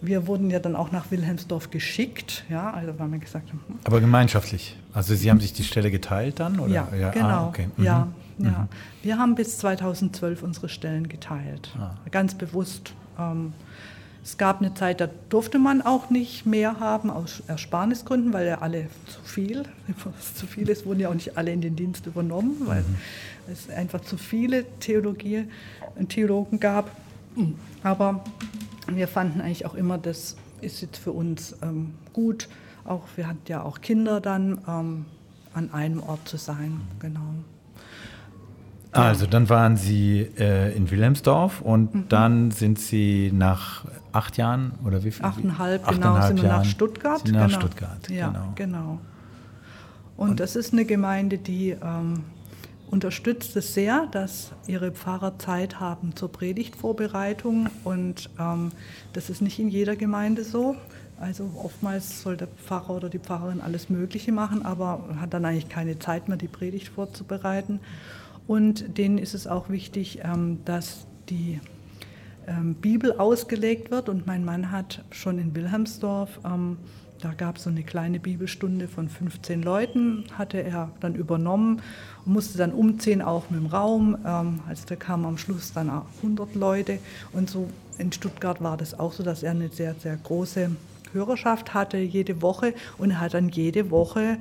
wir 0.00 0.26
wurden 0.26 0.50
ja 0.50 0.58
dann 0.58 0.74
auch 0.74 0.90
nach 0.90 1.10
Wilhelmsdorf 1.12 1.70
geschickt, 1.70 2.44
ja, 2.48 2.72
also 2.72 2.98
weil 2.98 3.08
wir 3.08 3.18
gesagt 3.18 3.48
haben. 3.48 3.60
Hm. 3.68 3.76
Aber 3.84 4.00
gemeinschaftlich. 4.00 4.76
Also 4.92 5.14
Sie 5.14 5.30
haben 5.30 5.40
sich 5.40 5.52
die 5.52 5.64
Stelle 5.64 5.92
geteilt 5.92 6.40
dann? 6.40 6.58
Oder? 6.58 6.72
Ja, 6.72 6.88
ja. 6.98 7.10
genau. 7.10 7.26
Ah, 7.26 7.46
okay. 7.48 7.68
mhm. 7.76 7.84
Ja, 7.84 8.08
ja. 8.38 8.50
Mhm. 8.50 8.68
Wir 9.02 9.18
haben 9.18 9.34
bis 9.34 9.58
2012 9.58 10.42
unsere 10.42 10.68
Stellen 10.68 11.08
geteilt. 11.08 11.74
Ah. 11.78 11.94
Ganz 12.10 12.34
bewusst. 12.34 12.92
Ähm, 13.18 13.52
Es 14.26 14.36
gab 14.38 14.60
eine 14.60 14.74
Zeit, 14.74 15.00
da 15.00 15.08
durfte 15.28 15.60
man 15.60 15.82
auch 15.82 16.10
nicht 16.10 16.46
mehr 16.46 16.80
haben, 16.80 17.10
aus 17.10 17.44
Ersparnisgründen, 17.46 18.32
weil 18.32 18.48
ja 18.48 18.60
alle 18.60 18.88
zu 19.06 19.20
viel, 19.22 19.62
zu 20.34 20.48
viel 20.48 20.68
ist, 20.68 20.84
wurden 20.84 20.98
ja 20.98 21.10
auch 21.10 21.14
nicht 21.14 21.38
alle 21.38 21.52
in 21.52 21.60
den 21.60 21.76
Dienst 21.76 22.06
übernommen, 22.06 22.56
weil 22.64 22.80
mhm. 22.82 22.96
es 23.52 23.70
einfach 23.70 24.00
zu 24.00 24.18
viele 24.18 24.64
Theologie, 24.80 25.44
Theologen 26.08 26.58
gab. 26.58 26.90
Aber 27.84 28.24
wir 28.88 29.06
fanden 29.06 29.40
eigentlich 29.40 29.64
auch 29.64 29.76
immer, 29.76 29.96
das 29.96 30.36
ist 30.60 30.80
jetzt 30.80 30.96
für 30.96 31.12
uns 31.12 31.54
ähm, 31.62 31.94
gut. 32.12 32.48
Auch 32.84 33.02
wir 33.14 33.28
hatten 33.28 33.46
ja 33.46 33.62
auch 33.62 33.80
Kinder 33.80 34.20
dann 34.20 34.58
ähm, 34.66 35.04
an 35.54 35.72
einem 35.72 36.02
Ort 36.02 36.26
zu 36.26 36.36
sein, 36.36 36.80
genau. 36.98 37.34
Also 39.02 39.26
dann 39.26 39.48
waren 39.48 39.76
Sie 39.76 40.28
äh, 40.38 40.76
in 40.76 40.90
Wilhelmsdorf 40.90 41.60
und 41.60 41.94
mhm. 41.94 42.08
dann 42.08 42.50
sind 42.50 42.78
Sie 42.78 43.30
nach 43.32 43.84
acht 44.12 44.36
Jahren 44.36 44.72
oder 44.84 45.04
wie 45.04 45.10
viel? 45.10 45.24
Achteinhalb, 45.24 45.86
genau, 45.86 46.20
sind 46.22 46.42
wir 46.42 46.48
nach 46.48 46.64
Stuttgart. 46.64 47.20
Sind 47.20 47.34
nach 47.34 47.46
genau. 47.46 47.60
Stuttgart, 47.60 48.10
ja, 48.10 48.28
genau. 48.28 48.52
genau. 48.54 49.00
Und, 50.16 50.30
und, 50.30 50.40
das 50.40 50.56
ist 50.56 50.72
eine 50.72 50.84
Gemeinde, 50.84 51.38
die 51.38 51.70
ähm, 51.70 52.24
unterstützt 52.90 53.56
es 53.56 53.74
sehr, 53.74 54.06
dass 54.12 54.52
ihre 54.66 54.92
Pfarrer 54.92 55.38
Zeit 55.38 55.80
haben 55.80 56.16
zur 56.16 56.32
Predigtvorbereitung 56.32 57.68
und 57.84 58.30
ähm, 58.38 58.70
das 59.12 59.28
ist 59.30 59.42
nicht 59.42 59.58
in 59.58 59.68
jeder 59.68 59.96
Gemeinde 59.96 60.44
so. 60.44 60.76
Also 61.18 61.50
oftmals 61.62 62.22
soll 62.22 62.36
der 62.36 62.48
Pfarrer 62.48 62.90
oder 62.90 63.08
die 63.08 63.18
Pfarrerin 63.18 63.60
alles 63.60 63.88
Mögliche 63.88 64.32
machen, 64.32 64.64
aber 64.64 65.00
hat 65.18 65.32
dann 65.32 65.44
eigentlich 65.44 65.68
keine 65.68 65.98
Zeit 65.98 66.28
mehr, 66.28 66.36
die 66.36 66.48
Predigt 66.48 66.88
vorzubereiten. 66.88 67.80
Und 68.46 68.98
denen 68.98 69.18
ist 69.18 69.34
es 69.34 69.46
auch 69.46 69.68
wichtig, 69.68 70.20
ähm, 70.22 70.58
dass 70.64 71.06
die 71.28 71.60
ähm, 72.46 72.74
Bibel 72.74 73.12
ausgelegt 73.18 73.90
wird. 73.90 74.08
Und 74.08 74.26
mein 74.26 74.44
Mann 74.44 74.70
hat 74.70 75.04
schon 75.10 75.38
in 75.38 75.54
Wilhelmsdorf, 75.54 76.40
ähm, 76.44 76.78
da 77.20 77.32
gab 77.32 77.56
es 77.56 77.64
so 77.64 77.70
eine 77.70 77.82
kleine 77.82 78.20
Bibelstunde 78.20 78.88
von 78.88 79.08
15 79.08 79.62
Leuten, 79.62 80.24
hatte 80.36 80.62
er 80.62 80.90
dann 81.00 81.14
übernommen 81.14 81.80
und 82.24 82.32
musste 82.34 82.58
dann 82.58 82.72
umziehen, 82.72 83.22
auch 83.22 83.48
mit 83.48 83.58
dem 83.58 83.66
Raum. 83.66 84.18
Also 84.68 84.84
da 84.86 84.96
kamen 84.96 85.24
am 85.24 85.38
Schluss 85.38 85.72
dann 85.72 85.88
auch 85.88 86.04
100 86.18 86.54
Leute. 86.54 86.98
Und 87.32 87.48
so 87.48 87.70
in 87.96 88.12
Stuttgart 88.12 88.62
war 88.62 88.76
das 88.76 88.98
auch 88.98 89.14
so, 89.14 89.22
dass 89.22 89.42
er 89.42 89.52
eine 89.52 89.70
sehr, 89.70 89.94
sehr 89.94 90.16
große 90.18 90.70
Hörerschaft 91.14 91.72
hatte 91.72 91.96
jede 91.96 92.42
Woche 92.42 92.74
und 92.98 93.18
hat 93.18 93.34
dann 93.34 93.48
jede 93.48 93.90
Woche 93.90 94.38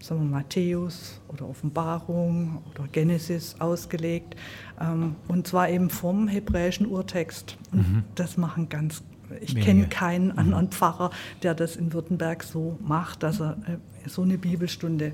sagen 0.00 0.20
wir 0.20 0.38
Matthäus 0.38 1.20
oder 1.28 1.48
Offenbarung 1.48 2.62
oder 2.70 2.86
Genesis 2.88 3.56
ausgelegt. 3.58 4.36
Ähm, 4.80 5.16
und 5.28 5.46
zwar 5.46 5.68
eben 5.68 5.90
vom 5.90 6.28
hebräischen 6.28 6.86
Urtext. 6.86 7.56
Mhm. 7.72 8.04
das 8.14 8.36
machen 8.36 8.68
ganz, 8.68 9.02
ich 9.40 9.56
kenne 9.56 9.88
keinen 9.88 10.32
mhm. 10.32 10.38
anderen 10.38 10.68
Pfarrer, 10.68 11.10
der 11.42 11.54
das 11.54 11.76
in 11.76 11.92
Württemberg 11.92 12.42
so 12.42 12.78
macht, 12.80 13.22
dass 13.22 13.40
er 13.40 13.56
äh, 13.66 14.08
so 14.08 14.22
eine 14.22 14.38
Bibelstunde. 14.38 15.12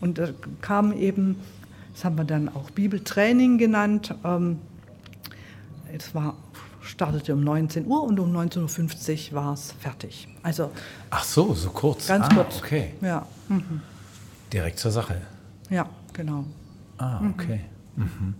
Und 0.00 0.18
da 0.18 0.28
kam 0.60 0.92
eben, 0.92 1.36
das 1.92 2.04
haben 2.04 2.16
wir 2.16 2.24
dann 2.24 2.48
auch 2.48 2.70
Bibeltraining 2.70 3.58
genannt. 3.58 4.14
Ähm, 4.24 4.58
es 5.92 6.14
war 6.14 6.34
startete 6.82 7.34
um 7.34 7.42
19 7.42 7.86
Uhr 7.86 8.02
und 8.02 8.18
um 8.20 8.34
19.50 8.34 9.30
Uhr 9.30 9.36
war 9.36 9.54
es 9.54 9.72
fertig. 9.72 10.28
Also 10.42 10.70
Ach 11.10 11.24
so, 11.24 11.52
so 11.54 11.70
kurz. 11.70 12.06
Ganz 12.06 12.26
ah, 12.30 12.34
kurz. 12.34 12.58
Okay. 12.58 12.94
Ja. 13.00 13.26
Mhm. 13.48 13.82
Direkt 14.52 14.78
zur 14.78 14.90
Sache. 14.90 15.20
Ja, 15.70 15.86
genau. 16.12 16.44
Ah, 16.98 17.20
mhm. 17.20 17.30
okay. 17.30 17.60
Mhm. 17.96 18.34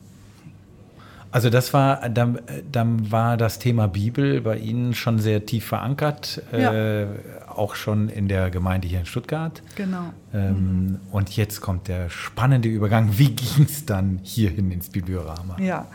Also 1.37 1.51
das 1.51 1.75
war, 1.75 2.09
dann, 2.09 2.39
dann 2.71 3.13
war 3.13 3.37
das 3.37 3.59
Thema 3.59 3.89
Bibel 3.89 4.41
bei 4.41 4.57
Ihnen 4.57 4.95
schon 4.95 5.19
sehr 5.19 5.45
tief 5.45 5.67
verankert, 5.67 6.41
ja. 6.51 6.73
äh, 6.73 7.07
auch 7.47 7.75
schon 7.75 8.09
in 8.09 8.29
der 8.29 8.51
Gemeinde 8.51 8.89
hier 8.89 9.01
in 9.01 9.07
Stuttgart. 9.07 9.63
Genau. 9.75 10.13
Ähm, 10.33 10.87
mhm. 10.87 11.01
Und 11.11 11.37
jetzt 11.37 11.61
kommt 11.61 11.89
der 11.89 12.09
spannende 12.09 12.69
Übergang. 12.69 13.19
Wie 13.19 13.33
ging 13.33 13.65
es 13.65 13.85
dann 13.85 14.21
hierhin 14.23 14.71
ins 14.71 14.89
Bibliorama? 14.89 15.57
Ja, 15.61 15.89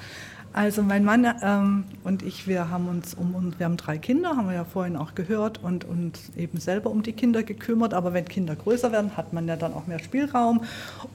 also 0.54 0.84
mein 0.84 1.04
Mann 1.04 1.26
ähm, 1.42 1.86
und 2.04 2.24
ich, 2.24 2.48
wir 2.48 2.70
haben 2.70 2.88
uns 2.88 3.14
um 3.14 3.54
wir 3.58 3.66
haben 3.66 3.78
drei 3.78 3.98
Kinder, 3.98 4.36
haben 4.36 4.48
wir 4.48 4.56
ja 4.56 4.66
vorhin 4.66 4.96
auch 4.96 5.16
gehört, 5.16 5.64
und 5.64 5.86
uns 5.86 6.32
eben 6.36 6.60
selber 6.60 6.90
um 6.90 7.04
die 7.04 7.14
Kinder 7.14 7.44
gekümmert. 7.44 7.94
Aber 7.94 8.14
wenn 8.14 8.26
Kinder 8.26 8.56
größer 8.56 8.92
werden, 8.92 9.16
hat 9.18 9.34
man 9.34 9.48
ja 9.48 9.56
dann 9.56 9.74
auch 9.74 9.88
mehr 9.88 10.00
Spielraum. 10.00 10.64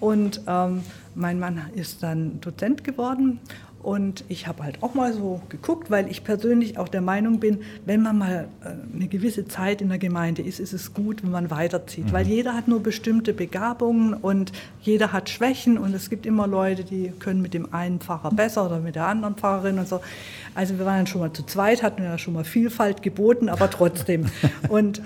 Und 0.01 0.41
ähm, 0.47 0.82
mein 1.14 1.39
Mann 1.39 1.61
ist 1.74 2.03
dann 2.03 2.41
Dozent 2.41 2.84
geworden 2.84 3.41
und 3.87 4.24
ich 4.28 4.49
habe 4.49 4.64
halt 4.64 4.82
auch 4.82 4.95
mal 4.95 5.12
so 5.12 5.41
geguckt, 5.49 5.93
weil 5.93 6.11
ich 6.11 6.24
persönlich 6.24 6.76
auch 6.76 6.89
der 6.89 7.03
Meinung 7.03 7.39
bin, 7.39 7.61
wenn 7.84 8.03
man 8.03 8.18
mal 8.18 8.49
äh, 8.64 8.70
eine 8.93 9.07
gewisse 9.07 9.47
Zeit 9.47 9.80
in 9.80 9.91
der 9.91 9.99
Gemeinde 9.99 10.43
ist, 10.43 10.59
ist 10.59 10.72
es 10.72 10.93
gut, 10.93 11.22
wenn 11.22 11.30
man 11.30 11.53
weiterzieht. 11.53 12.07
Mhm. 12.07 12.12
Weil 12.12 12.26
jeder 12.26 12.55
hat 12.55 12.66
nur 12.66 12.82
bestimmte 12.82 13.32
Begabungen 13.32 14.14
und 14.14 14.51
jeder 14.82 15.12
hat 15.12 15.30
Schwächen 15.30 15.78
und 15.78 15.95
es 15.95 16.11
gibt 16.11 16.26
immer 16.26 16.49
Leute, 16.49 16.82
die 16.82 17.12
können 17.20 17.41
mit 17.41 17.55
dem 17.55 17.72
einen 17.72 18.01
Pfarrer 18.01 18.32
besser 18.32 18.66
oder 18.66 18.80
mit 18.80 18.97
der 18.97 19.07
anderen 19.07 19.37
Pfarrerin 19.37 19.78
und 19.78 19.87
so. 19.87 20.01
Also 20.57 20.76
wir 20.80 20.84
waren 20.84 21.07
schon 21.07 21.20
mal 21.20 21.32
zu 21.32 21.45
zweit, 21.45 21.84
hatten 21.84 22.03
ja 22.03 22.18
schon 22.18 22.34
mal 22.34 22.43
Vielfalt 22.43 23.03
geboten, 23.03 23.49
aber 23.49 23.70
trotzdem. 23.70 24.26
und 24.68 25.01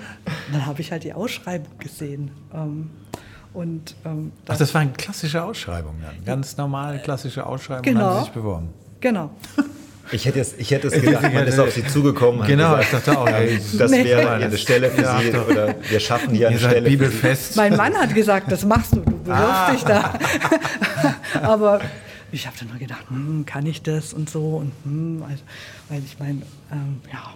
dann 0.52 0.64
habe 0.64 0.80
ich 0.80 0.90
halt 0.90 1.04
die 1.04 1.12
Ausschreibung 1.12 1.78
gesehen. 1.78 2.30
Ähm, 2.54 2.88
und, 3.52 3.94
ähm, 4.04 4.32
das 4.44 4.54
Ach, 4.54 4.58
das 4.58 4.74
war 4.74 4.80
eine 4.82 4.92
klassische 4.92 5.42
Ausschreibung 5.42 5.94
dann. 6.02 6.24
Ganz 6.24 6.56
normale 6.56 6.98
klassische 7.00 7.44
Ausschreibung 7.46 7.82
genau. 7.82 8.00
haben 8.00 8.18
Sie 8.18 8.24
sich 8.24 8.32
beworben. 8.32 8.68
Genau. 9.00 9.30
Ich 10.12 10.24
hätte 10.24 10.40
es, 10.40 10.54
ich 10.58 10.70
hätte 10.72 10.88
es 10.88 11.00
gedacht, 11.00 11.32
man 11.32 11.46
ist 11.46 11.58
auf 11.58 11.70
Sie 11.72 11.86
zugekommen. 11.86 12.44
Genau, 12.46 12.76
gesagt, 12.76 12.84
ich 12.84 12.90
dachte 12.90 13.18
auch, 13.18 13.28
ey, 13.28 13.60
das 13.78 13.90
nee. 13.90 14.04
wäre 14.04 14.30
eine 14.30 14.58
Stelle 14.58 14.90
für 14.90 15.04
Sie 15.04 15.36
oder 15.36 15.76
wir 15.88 16.00
schaffen 16.00 16.34
hier 16.34 16.48
eine 16.48 16.58
Stelle. 16.58 16.88
Bibelfest. 16.88 17.56
Mein 17.56 17.76
Mann 17.76 17.94
hat 17.94 18.14
gesagt, 18.14 18.50
das 18.50 18.64
machst 18.64 18.96
du, 18.96 19.00
du 19.00 19.10
bewirbst 19.10 19.30
ah. 19.36 19.70
dich 19.70 19.84
da. 19.84 20.14
Aber 21.42 21.80
ich 22.32 22.46
habe 22.46 22.56
dann 22.58 22.68
nur 22.68 22.78
gedacht, 22.78 23.08
hm, 23.08 23.44
kann 23.46 23.66
ich 23.66 23.82
das 23.82 24.12
und 24.12 24.28
so 24.28 24.56
und 24.56 24.72
hm, 24.84 25.22
also, 25.28 25.42
weil 25.88 26.02
ich 26.04 26.18
meine, 26.18 26.42
ähm, 26.72 27.00
ja, 27.12 27.34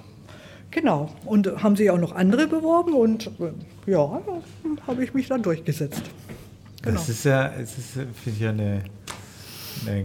Genau. 0.75 1.09
Und 1.25 1.63
haben 1.63 1.77
sich 1.77 1.89
auch 1.91 1.99
noch 1.99 2.13
andere 2.13 2.49
beworben 2.49 2.95
und 2.95 3.29
äh, 3.39 3.91
ja, 3.91 4.21
habe 4.87 5.05
ich 5.05 5.15
mich 5.15 5.29
dann 5.29 5.41
durchgesetzt. 5.41 6.03
Genau. 6.83 6.99
Das 6.99 7.09
ist 7.09 7.25
ja, 7.25 7.53
es 7.53 7.79
ist, 7.79 7.93
finde 7.93 8.11
ich 8.27 8.41
ja 8.41 8.51
eine, 8.51 8.83
eine 9.87 10.05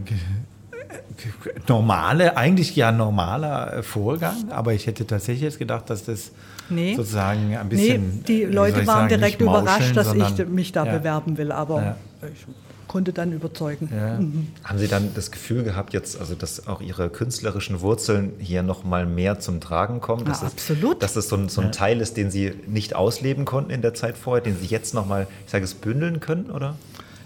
normale, 1.67 2.37
eigentlich 2.37 2.75
ja 2.75 2.91
normaler 2.91 3.81
Vorgang, 3.81 4.51
aber 4.51 4.73
ich 4.73 4.85
hätte 4.85 5.07
tatsächlich 5.07 5.41
jetzt 5.41 5.59
gedacht, 5.59 5.89
dass 5.89 6.05
das 6.05 6.31
nee. 6.69 6.95
sozusagen 6.95 7.57
ein 7.57 7.67
bisschen. 7.67 8.17
Nee, 8.17 8.23
die 8.27 8.43
Leute 8.43 8.77
waren 8.77 8.85
sagen, 8.85 9.09
direkt 9.09 9.41
überrascht, 9.41 9.97
dass 9.97 10.13
ich 10.13 10.47
mich 10.47 10.71
da 10.71 10.85
ja. 10.85 10.99
bewerben 10.99 11.37
will, 11.37 11.51
aber 11.51 11.81
ja. 11.81 11.97
ich 12.21 12.45
konnte 12.89 13.13
dann 13.13 13.31
überzeugen. 13.31 13.87
Ja. 13.95 14.19
Mhm. 14.19 14.49
Haben 14.65 14.79
Sie 14.79 14.89
dann 14.89 15.13
das 15.15 15.31
Gefühl 15.31 15.63
gehabt, 15.63 15.93
jetzt, 15.93 16.19
also 16.19 16.35
dass 16.35 16.67
auch 16.67 16.81
Ihre 16.81 17.09
künstlerischen 17.09 17.79
Wurzeln 17.79 18.33
hier 18.39 18.63
noch 18.63 18.83
mal 18.83 19.05
mehr 19.05 19.39
zum 19.39 19.61
Tragen 19.61 20.01
kommen? 20.01 20.25
Dass 20.25 20.41
ja, 20.41 20.47
absolut. 20.47 20.95
Es, 20.95 20.99
dass 20.99 21.15
es 21.15 21.29
so 21.29 21.37
ein, 21.37 21.47
so 21.47 21.61
ein 21.61 21.67
ja. 21.67 21.71
Teil 21.71 22.01
ist, 22.01 22.17
den 22.17 22.31
Sie 22.31 22.51
nicht 22.67 22.95
ausleben 22.95 23.45
konnten 23.45 23.71
in 23.71 23.81
der 23.81 23.93
Zeit 23.93 24.17
vorher, 24.17 24.43
den 24.43 24.57
Sie 24.59 24.65
jetzt 24.65 24.93
noch 24.93 25.05
mal, 25.05 25.27
ich 25.45 25.51
sage 25.51 25.63
es, 25.63 25.75
bündeln 25.75 26.19
können, 26.19 26.51
oder? 26.51 26.75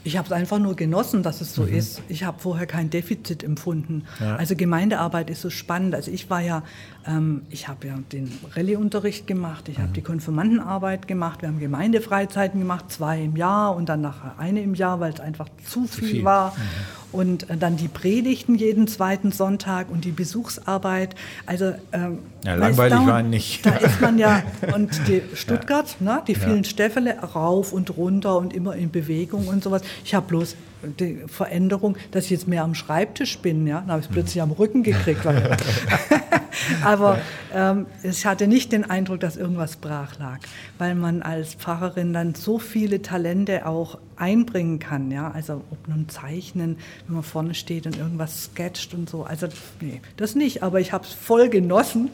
Ich 0.06 0.18
habe 0.18 0.26
es 0.26 0.32
einfach 0.32 0.60
nur 0.60 0.76
genossen, 0.76 1.24
dass 1.24 1.40
es 1.40 1.56
so 1.56 1.64
mhm. 1.64 1.76
ist. 1.76 2.02
Ich 2.10 2.24
habe 2.24 2.40
vorher 2.40 2.68
kein 2.68 2.90
Defizit 2.90 3.44
empfunden. 3.44 4.04
Ja. 4.20 4.36
Also 4.36 4.56
Gemeindearbeit 4.56 5.30
ist 5.30 5.42
so 5.42 5.50
spannend. 5.50 5.96
Also 5.96 6.12
ich 6.12 6.30
war 6.30 6.42
ja, 6.42 6.64
ähm, 7.06 7.44
ich 7.50 7.68
habe 7.68 7.88
ja 7.88 7.98
den 8.12 8.32
Rallye-Unterricht 8.54 9.28
gemacht, 9.28 9.70
ich 9.70 9.78
mhm. 9.78 9.84
habe 9.84 9.94
die 9.94 10.02
Konfirmandenarbeit 10.02 11.08
gemacht, 11.08 11.42
wir 11.42 11.50
haben 11.50 11.60
Gemeindefreizeiten 11.60 12.60
gemacht, 12.60 12.92
zwei 12.92 13.22
im 13.22 13.36
Jahr 13.36 13.76
und 13.76 13.88
dann 13.88 14.02
nachher 14.02 14.36
eine 14.38 14.62
im 14.62 14.76
Jahr, 14.76 15.00
weil 15.00 15.14
es 15.14 15.20
einfach 15.20 15.48
zu, 15.66 15.86
zu 15.86 16.00
viel, 16.00 16.10
viel, 16.10 16.24
war. 16.24 16.52
Mhm 16.52 17.03
und 17.14 17.50
äh, 17.50 17.58
dann 17.58 17.78
die 17.78 17.88
Predigten 17.88 18.56
jeden 18.56 18.88
zweiten 18.88 19.32
Sonntag 19.32 19.90
und 19.90 20.04
die 20.04 20.12
Besuchsarbeit. 20.12 21.16
Also 21.46 21.74
ähm, 21.94 22.20
ja, 22.44 22.56
langweilig 22.56 23.00
da, 23.00 23.08
war 23.08 23.24
nicht. 23.24 23.66
Da 23.66 23.76
ist 23.76 24.02
man 24.02 24.18
ja 24.18 24.44
und 24.76 24.92
die 25.08 25.22
Stuttgart, 25.36 25.96
ja. 26.00 26.16
ne, 26.16 26.24
die 26.28 26.36
vielen 26.36 26.64
ja. 26.64 26.70
Stäffele 26.70 27.18
rauf 27.20 27.72
und 27.72 27.96
runter 27.96 28.38
und 28.38 28.54
immer 28.54 28.76
in 28.76 28.92
Bewegung 28.92 29.48
und 29.48 29.64
sowas. 29.64 29.84
Ich 30.04 30.14
habe 30.14 30.28
bloß 30.28 30.56
die 31.00 31.24
Veränderung, 31.28 31.98
dass 32.12 32.26
ich 32.26 32.32
jetzt 32.32 32.48
mehr 32.48 32.64
am 32.64 32.76
Schreibtisch 32.76 33.40
bin. 33.40 33.68
Ja, 33.68 33.82
dann 33.82 33.92
habe 33.92 34.00
ich 34.02 34.08
es 34.08 34.12
plötzlich 34.12 34.42
am 34.42 34.52
Rücken 34.52 34.84
gekriegt. 34.84 35.22
Aber 36.84 37.20
ähm, 37.54 37.86
ich 38.04 38.26
hatte 38.26 38.48
nicht 38.48 38.72
den 38.72 38.90
Eindruck, 38.90 39.20
dass 39.20 39.38
irgendwas 39.38 39.76
brach 39.76 40.20
lag, 40.20 40.40
weil 40.78 40.96
man 40.96 41.22
als 41.22 41.56
Pfarrerin 41.56 42.14
dann 42.14 42.36
so 42.36 42.60
viele 42.60 43.02
Talente 43.02 43.66
auch 43.66 43.98
einbringen 44.16 44.80
kann. 44.80 45.12
Ja? 45.12 45.32
Also 45.32 45.62
ob 45.72 45.88
nun 45.88 46.08
Zeichnen, 46.10 46.78
wenn 47.08 47.16
man 47.16 47.24
vorne 47.24 47.54
steht 47.54 47.86
und 47.86 47.98
irgendwas 47.98 48.46
sketcht 48.46 48.94
und 48.94 49.10
so. 49.10 49.24
Also 49.24 49.48
nee, 49.82 50.02
das 50.18 50.36
nicht. 50.36 50.64
Aber 50.64 50.80
ich 50.80 50.94
habe 50.94 51.06
es 51.06 51.14
voll 51.14 51.50
genossen, 51.50 52.10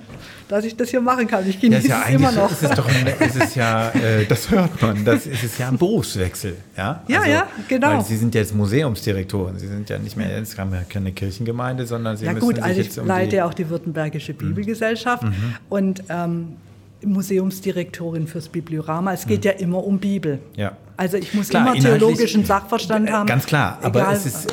dass 0.48 0.66
ich 0.66 0.76
das 0.76 0.90
hier 0.90 1.02
machen 1.02 1.28
kann. 1.28 1.48
Ich 1.48 1.60
genieße 1.60 1.88
ja, 1.88 2.04
es 2.08 2.16
immer 2.16 2.32
noch. 2.32 2.52
Ist 2.52 2.64
es, 2.64 2.72
doch 2.72 2.88
ist 3.20 3.36
es 3.36 3.56
ja, 3.56 3.90
äh, 3.90 4.26
das 4.26 4.50
hört 4.50 4.82
man, 4.82 5.06
das 5.06 5.26
ist 5.26 5.44
es 5.44 5.58
ja 5.58 5.70
ein 5.70 5.78
Berufswechsel. 5.78 6.58
Ja, 6.78 7.04
ja, 7.08 7.20
also, 7.20 7.32
ja 7.32 7.48
genau. 7.68 8.02
Sie 8.02 8.18
sind 8.18 8.36
jetzt 8.36 8.56
Museumsdirektorin. 8.60 9.60
Sie 9.60 9.68
sind 9.68 9.90
ja 9.90 9.98
nicht 9.98 10.16
mehr, 10.16 10.38
jetzt 10.38 10.58
haben 10.58 10.74
ja 10.74 10.84
keine 10.88 11.12
Kirchengemeinde, 11.12 11.86
sondern 11.86 12.16
Sie 12.16 12.26
ja, 12.26 12.34
müssen 12.34 12.46
gut, 12.46 12.56
sich 12.56 12.64
also 12.64 12.82
jetzt 12.82 12.98
ich 12.98 13.04
leite 13.04 13.36
ja 13.38 13.46
auch 13.46 13.54
die 13.54 13.70
württembergische 13.70 14.30
Deutsche 14.30 14.34
Bibelgesellschaft 14.34 15.24
mhm. 15.24 15.56
und 15.70 16.04
ähm, 16.10 16.58
Museumsdirektorin 17.04 18.28
fürs 18.28 18.50
Bibliorama. 18.50 19.14
Es 19.14 19.26
geht 19.26 19.40
mhm. 19.40 19.46
ja 19.46 19.52
immer 19.54 19.84
um 19.84 20.00
Bibel. 20.00 20.40
Ja. 20.56 20.78
Also 20.98 21.18
ich 21.18 21.34
muss 21.34 21.50
klar, 21.50 21.74
immer 21.74 21.82
theologischen 21.82 22.44
Sachverstand 22.44 23.10
haben. 23.10 23.26
Ganz 23.26 23.46
klar, 23.46 23.80
aber 23.82 24.12
es 24.12 24.26
ist 24.26 24.48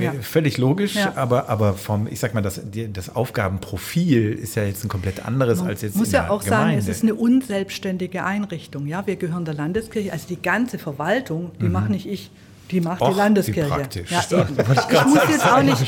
ja. 0.00 0.12
völlig 0.20 0.58
logisch, 0.58 0.96
ja. 0.96 1.12
aber, 1.14 1.48
aber 1.48 1.74
vom, 1.74 2.08
ich 2.08 2.18
sag 2.18 2.34
mal, 2.34 2.42
das, 2.42 2.60
das 2.92 3.14
Aufgabenprofil 3.14 4.32
ist 4.32 4.56
ja 4.56 4.64
jetzt 4.64 4.84
ein 4.84 4.88
komplett 4.88 5.24
anderes 5.24 5.60
Man 5.60 5.68
als 5.68 5.82
jetzt. 5.82 5.92
Ich 5.92 5.98
muss 5.98 6.10
ja 6.10 6.28
auch 6.28 6.42
Gemeinde. 6.42 6.50
sagen, 6.50 6.78
es 6.78 6.88
ist 6.88 7.04
eine 7.04 7.14
unselbstständige 7.14 8.24
Einrichtung. 8.24 8.86
Ja, 8.88 9.06
wir 9.06 9.16
gehören 9.16 9.44
der 9.44 9.54
Landeskirche, 9.54 10.12
also 10.12 10.26
die 10.28 10.42
ganze 10.42 10.78
Verwaltung, 10.78 11.52
die 11.60 11.66
mhm. 11.66 11.72
mache 11.72 11.92
nicht 11.92 12.06
ich. 12.06 12.30
Die 12.70 12.80
macht 12.80 13.00
Och, 13.00 13.10
die 13.10 13.16
Landeskirche. 13.16 13.68
praktisch. 13.68 14.10
Ja, 14.10 14.22
eben. 14.40 14.56
Ich, 14.58 14.96
ich, 14.96 15.04
muss 15.06 15.18
jetzt 15.30 15.46
auch 15.46 15.62
nicht, 15.62 15.82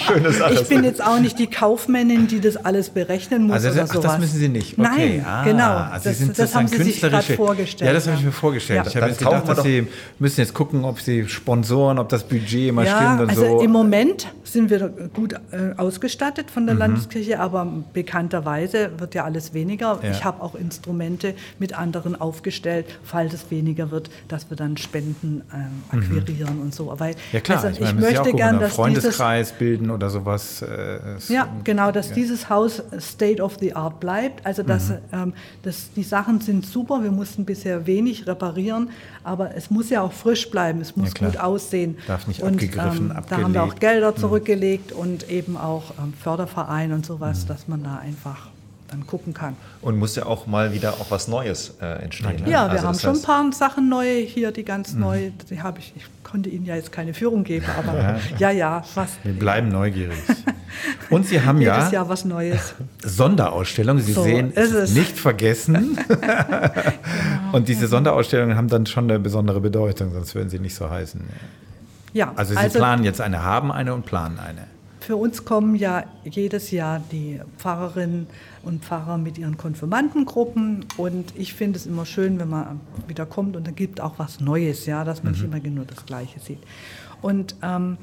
ich 0.53 0.69
bin 0.69 0.85
jetzt 0.85 1.03
auch 1.03 1.19
nicht 1.19 1.39
die 1.39 1.49
Kaufmännin, 1.49 2.27
die 2.29 2.41
das 2.41 2.57
alles 2.57 2.91
berechnen 2.91 3.45
muss. 3.45 3.55
Also 3.55 3.69
das, 3.69 3.91
oder 3.91 4.03
sowas. 4.03 4.13
das 4.13 4.21
müssen 4.21 4.39
Sie 4.39 4.49
nicht. 4.49 4.79
Okay. 4.79 5.19
Nein, 5.19 5.25
ah, 5.27 5.45
genau. 5.45 5.77
Also 5.77 6.11
das, 6.11 6.37
das 6.37 6.55
haben 6.55 6.69
Sie 6.69 6.83
sich 6.83 7.01
gerade 7.01 7.35
vorgestellt. 7.35 7.89
Ja, 7.89 7.93
das 7.93 8.07
habe 8.07 8.17
ich 8.17 8.25
mir 8.25 8.33
vorgestellt. 8.33 8.85
Ja. 8.85 8.91
Ich 8.91 8.97
habe 8.97 9.09
jetzt 9.09 9.19
gedacht, 9.19 9.49
dass 9.49 9.63
Sie 9.63 9.87
müssen 10.19 10.41
jetzt 10.41 10.55
gucken, 10.55 10.85
ob 10.85 11.01
Sie 11.01 11.29
Sponsoren, 11.29 11.99
ob 11.99 12.09
das 12.09 12.25
Budget 12.25 12.69
immer 12.69 12.85
ja, 12.85 12.97
stimmt 12.97 13.21
und 13.23 13.31
also 13.31 13.59
so. 13.59 13.61
Im 13.61 13.73
Moment 13.73 14.29
sind 14.45 14.71
wir 14.71 14.89
gut 15.13 15.35
äh, 15.35 15.75
ausgestattet 15.77 16.51
von 16.51 16.67
der 16.67 16.75
mhm. 16.75 16.81
Landeskirche, 16.81 17.41
aber 17.41 17.67
bekannterweise 17.93 18.91
wird 18.99 19.15
ja 19.15 19.25
alles 19.25 19.55
weniger. 19.55 19.99
Ja. 20.03 20.11
Ich 20.11 20.25
habe 20.25 20.43
auch 20.43 20.55
Instrumente 20.55 21.35
mit 21.59 21.79
anderen 21.79 22.19
aufgestellt, 22.21 22.87
falls 23.05 23.35
es 23.35 23.51
weniger 23.51 23.91
wird, 23.91 24.11
dass 24.29 24.51
wir 24.51 24.57
dann 24.57 24.77
Spenden 24.77 25.43
äh, 25.53 25.97
akquirieren 25.97 26.57
mhm. 26.57 26.63
und 26.63 26.68
so. 26.75 26.95
Weil, 26.99 27.15
ja 27.33 27.41
klar, 27.41 27.65
also, 27.65 27.81
ich, 27.81 27.89
ich 27.89 27.95
möchte 27.95 28.33
gerne, 28.33 28.59
dass 28.61 28.75
Freundeskreis 28.75 29.49
dieses, 29.49 29.59
bilden 29.59 29.91
oder 29.91 30.11
sowas. 30.11 30.63
Äh, 30.63 30.99
ja, 31.29 31.49
genau, 31.65 31.91
dass 31.91 32.11
ja. 32.11 32.15
dieses 32.15 32.49
Haus 32.49 32.83
State 32.99 33.43
of 33.43 33.57
the 33.61 33.75
Art 33.75 34.01
bleibt. 34.01 34.45
Also 34.47 34.63
dass, 34.63 34.91
mhm. 34.91 34.99
ähm, 35.13 35.33
dass 35.63 35.93
die 35.95 36.03
Sachen 36.03 36.41
sind 36.41 36.65
super. 36.65 37.03
Wir 37.03 37.11
mussten 37.11 37.45
bisher 37.45 37.87
wenig 37.87 38.27
reparieren, 38.27 38.91
aber 39.25 39.55
es 39.57 39.71
muss 39.71 39.91
ja 39.91 40.03
auch 40.03 40.13
frisch 40.13 40.51
bleiben. 40.51 40.81
Es 40.81 40.97
muss 40.97 41.15
gut 41.15 41.37
aussehen. 41.39 41.99
Darf 42.07 42.27
nicht 42.27 42.43
und, 42.43 42.55
abgegriffen, 42.55 43.13
ähm, 43.17 43.25
Da 43.29 43.37
haben 43.39 43.55
wir 43.55 43.65
auch 43.65 43.75
Gelder. 43.75 44.13
Mhm 44.13 44.29
zurückgelegt 44.29 44.93
und 44.93 45.31
eben 45.31 45.57
auch 45.57 45.85
ähm, 45.99 46.13
Förderverein 46.13 46.93
und 46.93 47.07
sowas, 47.07 47.45
mhm. 47.45 47.49
dass 47.49 47.69
man 47.69 47.83
da 47.83 47.97
einfach 47.97 48.49
dann 48.89 49.07
gucken 49.07 49.35
kann. 49.35 49.57
Und 49.81 49.99
muss 49.99 50.17
ja 50.17 50.27
auch 50.27 50.47
mal 50.47 50.73
wieder 50.73 50.95
auch 50.95 51.11
was 51.11 51.29
Neues 51.29 51.75
äh, 51.81 52.03
entstehen. 52.03 52.43
Ne? 52.45 52.51
Ja, 52.51 52.67
wir 52.67 52.73
also 52.73 52.89
haben 52.89 52.99
schon 52.99 53.17
ein 53.17 53.23
paar 53.23 53.53
Sachen 53.53 53.89
neu 53.89 54.25
hier, 54.25 54.51
die 54.51 54.65
ganz 54.65 54.95
mhm. 54.95 55.01
neu, 55.01 55.31
die 55.51 55.63
habe 55.63 55.79
ich, 55.79 55.93
ich 55.97 56.05
konnte 56.25 56.49
Ihnen 56.49 56.65
ja 56.65 56.75
jetzt 56.75 56.93
keine 56.93 57.15
Führung 57.15 57.45
geben, 57.45 57.67
aber 57.79 58.19
ja, 58.39 58.51
ja, 58.51 58.83
fast. 58.83 59.25
Wir 59.25 59.33
bleiben 59.33 59.69
neugierig. 59.69 60.19
Und 61.11 61.27
Sie 61.27 61.41
haben 61.41 61.61
Jedes 61.61 61.87
ja 61.87 61.91
Jahr 61.91 62.09
was 62.09 62.25
Neues. 62.25 62.75
Sonderausstellung, 63.03 63.99
Sie 63.99 64.13
so, 64.13 64.23
sehen, 64.23 64.53
es 64.55 64.73
ist 64.73 64.95
nicht 64.95 65.19
vergessen. 65.19 65.99
genau. 66.07 66.19
Und 67.53 67.69
diese 67.69 67.87
Sonderausstellungen 67.87 68.57
haben 68.57 68.69
dann 68.69 68.87
schon 68.87 69.05
eine 69.05 69.19
besondere 69.19 69.61
Bedeutung, 69.61 70.13
sonst 70.13 70.35
würden 70.35 70.51
sie 70.51 70.59
nicht 70.59 70.75
so 70.75 70.91
heißen. 70.91 71.21
Ja, 72.13 72.33
also 72.37 72.53
Sie 72.53 72.59
also, 72.59 72.79
planen 72.79 73.05
jetzt 73.05 73.21
eine, 73.21 73.43
haben 73.43 73.71
eine 73.71 73.95
und 73.95 74.07
planen 74.07 74.39
eine. 74.39 74.67
Für 75.09 75.17
uns 75.17 75.47
kommen 75.47 75.75
ja 75.75 76.05
jedes 76.23 76.71
Jahr 76.71 77.01
die 77.11 77.41
Pfarrerinnen 77.57 78.27
und 78.63 78.85
Pfarrer 78.85 79.17
mit 79.17 79.39
ihren 79.39 79.57
Konfirmandengruppen 79.57 80.85
und 80.99 81.33
ich 81.35 81.55
finde 81.55 81.79
es 81.79 81.87
immer 81.87 82.05
schön, 82.05 82.39
wenn 82.39 82.51
man 82.51 82.81
wieder 83.07 83.25
kommt 83.25 83.57
und 83.57 83.67
dann 83.67 83.75
gibt 83.75 84.03
auch 84.03 84.19
was 84.19 84.39
Neues, 84.39 84.85
ja, 84.85 85.05
dass 85.05 85.25
man 85.25 85.33
mhm. 85.33 85.49
nicht 85.49 85.65
immer 85.65 85.77
nur 85.77 85.87
das 85.87 86.05
Gleiche 86.05 86.39
sieht. 86.41 86.59
Und 87.23 87.57
ähm, 87.63 87.97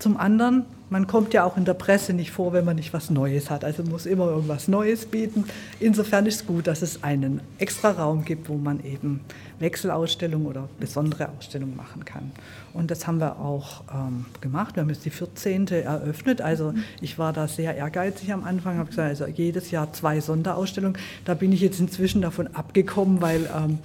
zum 0.00 0.16
anderen, 0.16 0.64
man 0.88 1.06
kommt 1.06 1.32
ja 1.32 1.44
auch 1.44 1.56
in 1.56 1.64
der 1.64 1.74
Presse 1.74 2.12
nicht 2.12 2.32
vor, 2.32 2.52
wenn 2.52 2.64
man 2.64 2.74
nicht 2.74 2.92
was 2.92 3.10
Neues 3.10 3.48
hat. 3.48 3.64
Also 3.64 3.84
muss 3.84 4.04
immer 4.04 4.26
irgendwas 4.26 4.66
Neues 4.66 5.06
bieten. 5.06 5.44
Insofern 5.78 6.26
ist 6.26 6.40
es 6.40 6.46
gut, 6.46 6.66
dass 6.66 6.82
es 6.82 7.04
einen 7.04 7.40
extra 7.58 7.92
Raum 7.92 8.24
gibt, 8.24 8.48
wo 8.48 8.56
man 8.56 8.82
eben 8.84 9.20
Wechselausstellungen 9.60 10.48
oder 10.48 10.68
besondere 10.80 11.28
Ausstellungen 11.28 11.76
machen 11.76 12.04
kann. 12.04 12.32
Und 12.72 12.90
das 12.90 13.06
haben 13.06 13.18
wir 13.18 13.38
auch 13.38 13.82
ähm, 13.92 14.26
gemacht. 14.40 14.76
Wir 14.76 14.82
haben 14.82 14.90
jetzt 14.90 15.04
die 15.04 15.10
14. 15.10 15.68
eröffnet. 15.68 16.40
Also 16.40 16.74
ich 17.00 17.18
war 17.18 17.32
da 17.32 17.48
sehr 17.48 17.76
ehrgeizig 17.76 18.32
am 18.32 18.44
Anfang, 18.44 18.78
habe 18.78 18.90
gesagt, 18.90 19.08
also 19.08 19.26
jedes 19.26 19.70
Jahr 19.70 19.92
zwei 19.92 20.20
Sonderausstellungen. 20.20 20.98
Da 21.24 21.34
bin 21.34 21.52
ich 21.52 21.60
jetzt 21.60 21.80
inzwischen 21.80 22.22
davon 22.22 22.48
abgekommen, 22.48 23.20
weil 23.20 23.48
ähm, 23.56 23.78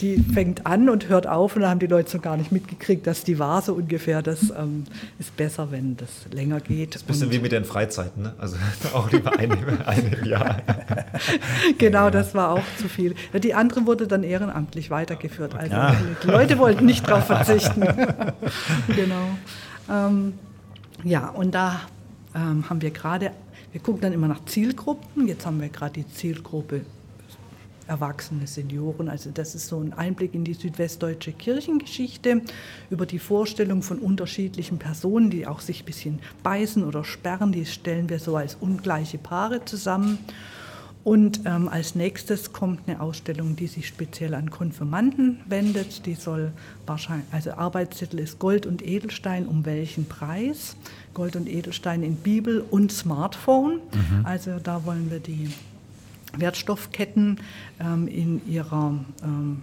die 0.00 0.18
fängt 0.18 0.66
an 0.66 0.88
und 0.88 1.08
hört 1.08 1.26
auf 1.26 1.54
und 1.54 1.62
da 1.62 1.70
haben 1.70 1.78
die 1.78 1.86
Leute 1.86 2.10
so 2.10 2.18
gar 2.18 2.36
nicht 2.36 2.50
mitgekriegt, 2.50 3.06
dass 3.06 3.22
die 3.22 3.38
war 3.38 3.62
so 3.62 3.74
ungefähr. 3.74 4.22
Das 4.22 4.50
ähm, 4.50 4.84
ist 5.18 5.36
besser, 5.36 5.70
wenn 5.70 5.96
das 5.96 6.08
länger 6.32 6.60
geht. 6.60 6.94
Das 6.94 7.02
ist 7.02 7.08
ein 7.08 7.12
bisschen 7.12 7.30
wie 7.30 7.38
mit 7.38 7.52
den 7.52 7.64
Freizeiten, 7.64 8.24
ne? 8.24 8.34
also 8.38 8.56
auch 8.94 9.10
lieber 9.12 9.38
eine, 9.38 9.56
eine 9.86 10.28
Jahr. 10.28 10.62
genau, 11.78 12.10
das 12.10 12.34
war 12.34 12.50
auch 12.50 12.64
zu 12.78 12.88
viel. 12.88 13.14
Die 13.40 13.54
andere 13.54 13.86
wurde 13.86 14.06
dann 14.06 14.24
ehrenamtlich 14.24 14.90
weitergeführt. 14.90 15.54
Also 15.54 15.72
ja. 15.72 15.96
die 16.22 16.26
Leute 16.26 16.58
wollten 16.58 16.86
nicht 16.86 17.08
darauf 17.08 17.26
verzichten. 17.26 17.86
genau. 18.88 19.28
Ähm, 19.88 20.34
ja, 21.04 21.28
und 21.28 21.54
da 21.54 21.80
ähm, 22.34 22.68
haben 22.68 22.82
wir 22.82 22.90
gerade, 22.90 23.30
wir 23.72 23.80
gucken 23.80 24.00
dann 24.00 24.12
immer 24.12 24.28
nach 24.28 24.44
Zielgruppen. 24.46 25.28
Jetzt 25.28 25.46
haben 25.46 25.60
wir 25.60 25.68
gerade 25.68 25.92
die 25.92 26.08
Zielgruppe 26.08 26.80
erwachsene 27.86 28.46
Senioren. 28.46 29.08
Also 29.08 29.30
das 29.32 29.54
ist 29.54 29.68
so 29.68 29.80
ein 29.80 29.92
Einblick 29.92 30.34
in 30.34 30.44
die 30.44 30.54
südwestdeutsche 30.54 31.32
Kirchengeschichte 31.32 32.42
über 32.90 33.06
die 33.06 33.18
Vorstellung 33.18 33.82
von 33.82 33.98
unterschiedlichen 33.98 34.78
Personen, 34.78 35.30
die 35.30 35.46
auch 35.46 35.60
sich 35.60 35.82
ein 35.82 35.86
bisschen 35.86 36.18
beißen 36.42 36.84
oder 36.84 37.04
sperren. 37.04 37.52
Die 37.52 37.66
stellen 37.66 38.08
wir 38.08 38.18
so 38.18 38.36
als 38.36 38.56
ungleiche 38.60 39.18
Paare 39.18 39.64
zusammen. 39.64 40.18
Und 41.04 41.42
ähm, 41.44 41.68
als 41.68 41.94
nächstes 41.94 42.54
kommt 42.54 42.88
eine 42.88 43.00
Ausstellung, 43.00 43.56
die 43.56 43.66
sich 43.66 43.86
speziell 43.86 44.32
an 44.34 44.48
Konfirmanden 44.48 45.40
wendet. 45.46 46.06
Die 46.06 46.14
soll 46.14 46.52
wahrscheinlich, 46.86 47.26
also 47.30 47.52
Arbeitstitel 47.52 48.18
ist 48.18 48.38
Gold 48.38 48.64
und 48.64 48.80
Edelstein, 48.82 49.46
um 49.46 49.66
welchen 49.66 50.06
Preis? 50.06 50.76
Gold 51.12 51.36
und 51.36 51.46
Edelstein 51.46 52.02
in 52.02 52.16
Bibel 52.16 52.64
und 52.70 52.90
Smartphone. 52.90 53.74
Mhm. 53.92 54.24
Also 54.24 54.58
da 54.62 54.86
wollen 54.86 55.10
wir 55.10 55.20
die 55.20 55.50
Wertstoffketten 56.38 57.40
ähm, 57.80 58.08
in 58.08 58.40
ihrer, 58.48 58.94
ähm, 59.22 59.62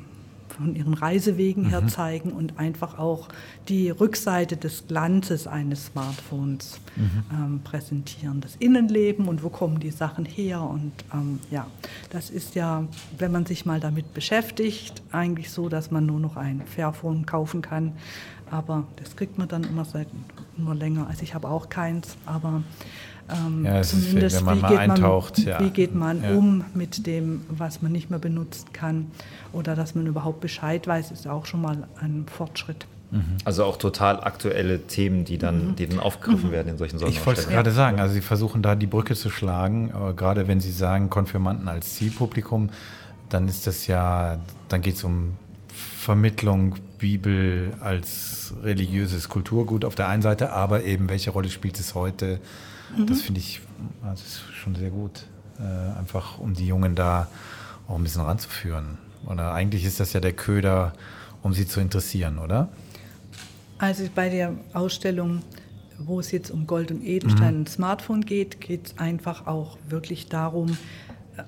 von 0.50 0.76
ihren 0.76 0.94
Reisewegen 0.94 1.64
mhm. 1.64 1.70
her 1.70 1.88
zeigen 1.88 2.32
und 2.32 2.60
einfach 2.60 3.00
auch 3.00 3.30
die 3.68 3.90
Rückseite 3.90 4.58
des 4.58 4.88
Glanzes 4.88 5.48
eines 5.48 5.88
Smartphones 5.88 6.80
mhm. 6.96 7.24
ähm, 7.34 7.60
präsentieren. 7.64 8.42
Das 8.42 8.56
Innenleben 8.58 9.28
und 9.28 9.44
wo 9.44 9.50
kommen 9.50 9.80
die 9.80 9.92
Sachen 9.92 10.26
her. 10.26 10.62
Und 10.62 10.92
ähm, 11.14 11.40
ja, 11.50 11.68
das 12.10 12.30
ist 12.30 12.56
ja, 12.56 12.86
wenn 13.18 13.32
man 13.32 13.46
sich 13.46 13.66
mal 13.66 13.80
damit 13.80 14.14
beschäftigt, 14.14 15.02
eigentlich 15.12 15.50
so, 15.50 15.70
dass 15.70 15.92
man 15.92 16.06
nur 16.06 16.20
noch 16.20 16.36
ein 16.36 16.62
Fairphone 16.66 17.26
kaufen 17.26 17.62
kann. 17.62 17.94
Aber 18.52 18.84
das 18.98 19.16
kriegt 19.16 19.38
man 19.38 19.48
dann 19.48 19.64
immer 19.64 19.86
seit 19.86 20.10
nur 20.58 20.76
länger. 20.76 21.08
Also 21.08 21.24
ich 21.24 21.34
habe 21.34 21.48
auch 21.48 21.70
keins, 21.70 22.18
aber 22.26 22.64
ähm, 23.32 23.66
ja, 23.66 23.82
zumindest, 23.82 24.36
ist, 24.36 24.40
wenn 24.40 24.46
man 24.46 24.58
wie, 24.58 24.62
mal 24.62 24.70
geht 24.70 24.80
eintaucht, 24.80 25.38
man, 25.40 25.48
ja. 25.48 25.60
wie 25.60 25.70
geht 25.70 25.96
man 25.96 26.24
ja. 26.24 26.32
um 26.32 26.64
mit 26.74 27.06
dem, 27.08 27.42
was 27.50 27.82
man 27.82 27.92
nicht 27.92 28.10
mehr 28.10 28.20
benutzen 28.20 28.68
kann 28.74 29.08
oder 29.54 29.76
dass 29.76 29.96
man 29.96 30.08
überhaupt 30.08 30.42
Bescheid 30.42 30.88
weiß, 30.88 31.12
ist 31.12 31.28
auch 31.28 31.46
schon 31.46 31.62
mal 31.62 31.88
ein 32.00 32.26
Fortschritt. 32.28 32.86
Mhm. 33.12 33.38
Also 33.44 33.66
auch 33.66 33.78
total 33.78 34.24
aktuelle 34.24 34.88
Themen, 34.88 35.26
die 35.26 35.38
dann, 35.38 35.70
mhm. 35.70 35.76
die 35.76 35.88
dann 35.88 36.00
aufgegriffen 36.00 36.50
mhm. 36.50 36.54
werden 36.54 36.70
in 36.70 36.78
solchen 36.78 36.98
Sonderausstellungen. 36.98 37.22
Ich 37.22 37.26
wollte 37.26 37.42
es 37.42 37.50
gerade 37.50 37.72
sagen, 37.72 38.00
also 38.00 38.14
Sie 38.14 38.22
versuchen 38.22 38.62
da 38.62 38.76
die 38.76 38.88
Brücke 38.88 39.16
zu 39.16 39.30
schlagen, 39.30 39.92
aber 39.94 40.14
gerade 40.14 40.48
wenn 40.48 40.62
Sie 40.62 40.72
sagen 40.72 41.10
Konfirmanden 41.10 41.68
als 41.68 41.96
Zielpublikum, 41.96 42.70
dann 43.30 43.48
ist 43.48 43.68
das 43.68 43.88
ja, 43.88 44.40
dann 44.70 44.82
geht 44.82 44.96
es 44.96 45.04
um 45.04 45.34
Vermittlung 45.74 46.76
Bibel 46.98 47.74
als 47.80 48.54
religiöses 48.64 49.30
Kulturgut 49.30 49.86
auf 49.86 49.96
der 49.96 50.08
einen 50.08 50.22
Seite, 50.22 50.52
aber 50.52 50.84
eben 50.84 51.10
welche 51.10 51.32
Rolle 51.32 51.50
spielt 51.50 51.80
es 51.80 51.96
heute 51.96 52.40
Mhm. 52.98 53.08
Das 53.08 53.22
finde 53.22 53.40
ich 53.40 53.62
das 54.04 54.22
ist 54.22 54.42
schon 54.54 54.76
sehr 54.76 54.90
gut. 54.90 55.26
Äh, 55.60 56.00
einfach 56.00 56.40
um 56.40 56.54
die 56.54 56.68
Jungen 56.68 56.96
da 56.96 57.28
auch 57.88 57.96
ein 57.96 58.04
bisschen 58.04 58.22
ranzuführen. 58.22 58.98
Oder 59.26 59.54
eigentlich 59.54 59.86
ist 59.86 60.00
das 60.00 60.14
ja 60.14 60.20
der 60.20 60.34
Köder, 60.34 60.94
um 61.44 61.54
sie 61.54 61.68
zu 61.68 61.80
interessieren, 61.80 62.40
oder? 62.40 62.70
Also 63.78 64.04
bei 64.14 64.30
der 64.30 64.56
Ausstellung, 64.74 65.42
wo 66.00 66.20
es 66.20 66.32
jetzt 66.32 66.50
um 66.50 66.66
Gold 66.68 66.92
und 66.92 67.04
Edelstein 67.04 67.54
mhm. 67.54 67.60
und 67.62 67.70
Smartphone 67.70 68.22
geht, 68.22 68.62
geht 68.62 68.88
es 68.88 68.98
einfach 68.98 69.48
auch 69.48 69.78
wirklich 69.88 70.28
darum, 70.28 70.78
äh, 71.38 71.44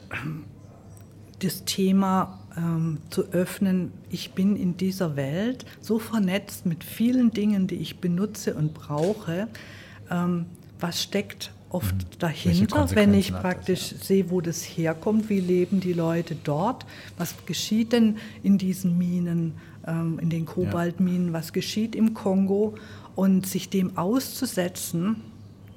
das 1.39 1.65
Thema 1.65 2.39
ähm, 2.55 2.99
zu 3.09 3.31
öffnen. 3.31 3.91
Ich 4.09 4.33
bin 4.33 4.55
in 4.55 4.77
dieser 4.77 5.15
Welt 5.15 5.65
so 5.81 5.99
vernetzt 5.99 6.65
mit 6.65 6.83
vielen 6.83 7.31
Dingen, 7.31 7.67
die 7.67 7.75
ich 7.75 7.99
benutze 7.99 8.53
und 8.53 8.73
brauche. 8.73 9.47
Ähm, 10.09 10.45
was 10.83 11.01
steckt 11.01 11.51
oft 11.69 11.95
mhm. 11.95 12.19
dahinter, 12.19 12.89
wenn 12.93 13.13
ich 13.13 13.31
praktisch 13.31 13.89
das, 13.89 13.99
ja. 13.99 14.05
sehe, 14.05 14.29
wo 14.29 14.41
das 14.41 14.61
herkommt, 14.61 15.29
wie 15.29 15.39
leben 15.39 15.79
die 15.79 15.93
Leute 15.93 16.35
dort, 16.43 16.85
was 17.17 17.33
geschieht 17.45 17.93
denn 17.93 18.17
in 18.43 18.57
diesen 18.57 18.97
Minen, 18.97 19.53
ähm, 19.87 20.19
in 20.19 20.29
den 20.29 20.45
Kobaltminen, 20.45 21.31
was 21.31 21.53
geschieht 21.53 21.95
im 21.95 22.13
Kongo 22.13 22.75
und 23.15 23.47
sich 23.47 23.69
dem 23.69 23.97
auszusetzen, 23.97 25.21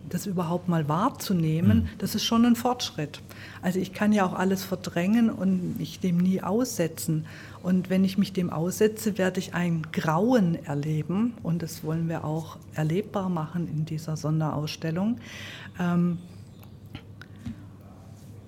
das 0.08 0.26
überhaupt 0.26 0.68
mal 0.68 0.88
wahrzunehmen, 0.88 1.78
mhm. 1.78 1.88
das 1.98 2.14
ist 2.14 2.24
schon 2.24 2.44
ein 2.44 2.56
Fortschritt. 2.56 3.20
Also 3.62 3.78
ich 3.78 3.92
kann 3.92 4.12
ja 4.12 4.24
auch 4.24 4.34
alles 4.34 4.64
verdrängen 4.64 5.30
und 5.30 5.78
mich 5.78 6.00
dem 6.00 6.18
nie 6.18 6.42
aussetzen. 6.42 7.26
Und 7.62 7.90
wenn 7.90 8.04
ich 8.04 8.16
mich 8.16 8.32
dem 8.32 8.50
aussetze, 8.50 9.18
werde 9.18 9.40
ich 9.40 9.54
ein 9.54 9.82
Grauen 9.92 10.54
erleben. 10.64 11.34
Und 11.42 11.62
das 11.62 11.82
wollen 11.82 12.08
wir 12.08 12.24
auch 12.24 12.58
erlebbar 12.74 13.28
machen 13.28 13.68
in 13.68 13.84
dieser 13.84 14.16
Sonderausstellung. 14.16 15.18
Ähm, 15.80 16.18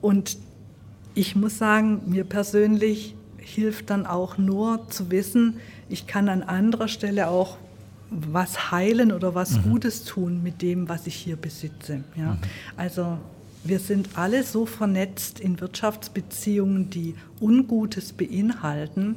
und 0.00 0.38
ich 1.14 1.34
muss 1.34 1.58
sagen, 1.58 2.02
mir 2.06 2.24
persönlich 2.24 3.16
hilft 3.38 3.90
dann 3.90 4.06
auch 4.06 4.38
nur 4.38 4.88
zu 4.88 5.10
wissen, 5.10 5.58
ich 5.88 6.06
kann 6.06 6.28
an 6.28 6.42
anderer 6.42 6.86
Stelle 6.86 7.28
auch 7.28 7.56
was 8.10 8.70
heilen 8.70 9.12
oder 9.12 9.34
was 9.34 9.52
mhm. 9.52 9.70
Gutes 9.70 10.04
tun 10.04 10.42
mit 10.42 10.62
dem, 10.62 10.88
was 10.88 11.06
ich 11.06 11.14
hier 11.14 11.36
besitze. 11.36 12.04
Ja? 12.16 12.32
Mhm. 12.32 12.38
Also 12.76 13.18
wir 13.64 13.78
sind 13.78 14.10
alle 14.14 14.44
so 14.44 14.66
vernetzt 14.66 15.40
in 15.40 15.60
Wirtschaftsbeziehungen, 15.60 16.90
die 16.90 17.14
Ungutes 17.40 18.12
beinhalten. 18.12 19.16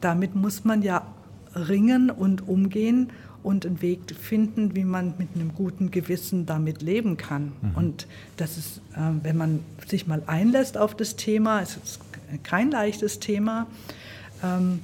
Damit 0.00 0.34
muss 0.34 0.64
man 0.64 0.82
ja 0.82 1.06
ringen 1.54 2.10
und 2.10 2.46
umgehen 2.46 3.10
und 3.42 3.64
einen 3.64 3.80
Weg 3.80 4.00
finden, 4.14 4.74
wie 4.74 4.84
man 4.84 5.14
mit 5.18 5.28
einem 5.34 5.54
guten 5.54 5.90
Gewissen 5.90 6.46
damit 6.46 6.82
leben 6.82 7.16
kann. 7.16 7.52
Mhm. 7.62 7.74
Und 7.74 8.06
das 8.36 8.58
ist, 8.58 8.80
äh, 8.94 9.00
wenn 9.22 9.36
man 9.36 9.60
sich 9.86 10.06
mal 10.06 10.22
einlässt 10.26 10.76
auf 10.76 10.94
das 10.94 11.16
Thema, 11.16 11.60
es 11.62 11.76
ist 11.76 12.00
kein 12.42 12.70
leichtes 12.70 13.20
Thema, 13.20 13.66
ähm, 14.42 14.80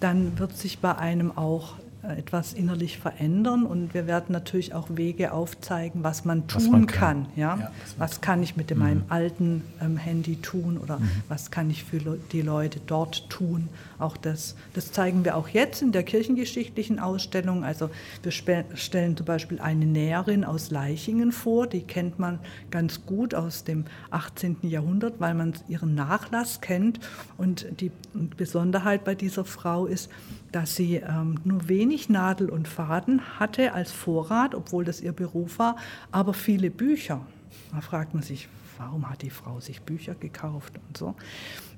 dann 0.00 0.38
wird 0.38 0.56
sich 0.56 0.78
bei 0.78 0.96
einem 0.96 1.36
auch 1.36 1.74
etwas 2.10 2.52
innerlich 2.52 2.98
verändern 2.98 3.64
und 3.64 3.94
wir 3.94 4.06
werden 4.06 4.32
natürlich 4.32 4.74
auch 4.74 4.88
Wege 4.90 5.32
aufzeigen, 5.32 6.04
was 6.04 6.24
man 6.24 6.46
tun 6.46 6.62
was 6.62 6.68
man 6.68 6.86
kann. 6.86 7.24
kann. 7.24 7.32
Ja? 7.36 7.56
ja 7.56 7.70
was, 7.98 8.20
kann 8.20 8.42
ich 8.42 8.56
mit 8.56 8.70
mhm. 8.70 8.78
meinem 8.78 9.02
alten 9.08 9.62
ähm, 9.80 9.96
Handy 9.96 10.36
tun 10.36 10.78
oder 10.78 10.98
mhm. 10.98 11.10
was 11.28 11.50
kann 11.50 11.70
ich 11.70 11.84
für 11.84 11.98
die 12.32 12.42
Leute 12.42 12.80
dort 12.86 13.28
tun? 13.30 13.68
Auch 13.98 14.16
das, 14.16 14.56
das 14.74 14.92
zeigen 14.92 15.24
wir 15.24 15.36
auch 15.36 15.48
jetzt 15.48 15.82
in 15.82 15.92
der 15.92 16.02
kirchengeschichtlichen 16.02 16.98
Ausstellung. 16.98 17.64
Also 17.64 17.90
wir 18.22 18.32
stellen 18.32 19.16
zum 19.16 19.26
Beispiel 19.26 19.60
eine 19.60 19.86
Näherin 19.86 20.44
aus 20.44 20.70
Leichingen 20.70 21.32
vor, 21.32 21.66
die 21.66 21.82
kennt 21.82 22.18
man 22.18 22.38
ganz 22.70 23.06
gut 23.06 23.34
aus 23.34 23.64
dem 23.64 23.84
18. 24.10 24.58
Jahrhundert, 24.62 25.20
weil 25.20 25.34
man 25.34 25.54
ihren 25.68 25.94
Nachlass 25.94 26.60
kennt. 26.60 27.00
Und 27.36 27.66
die 27.80 27.90
Besonderheit 28.36 29.04
bei 29.04 29.14
dieser 29.14 29.44
Frau 29.44 29.86
ist, 29.86 30.10
dass 30.52 30.76
sie 30.76 30.96
ähm, 30.96 31.40
nur 31.44 31.68
wenig 31.68 32.08
Nadel 32.08 32.48
und 32.48 32.68
Faden 32.68 33.40
hatte 33.40 33.72
als 33.72 33.90
Vorrat, 33.90 34.54
obwohl 34.54 34.84
das 34.84 35.00
ihr 35.00 35.12
Beruf 35.12 35.58
war, 35.58 35.76
aber 36.12 36.32
viele 36.32 36.70
Bücher. 36.70 37.26
Da 37.72 37.80
fragt 37.80 38.14
man 38.14 38.22
sich, 38.22 38.48
warum 38.78 39.08
hat 39.08 39.22
die 39.22 39.30
Frau 39.30 39.60
sich 39.60 39.82
Bücher 39.82 40.14
gekauft 40.14 40.74
und 40.88 40.96
so. 40.96 41.14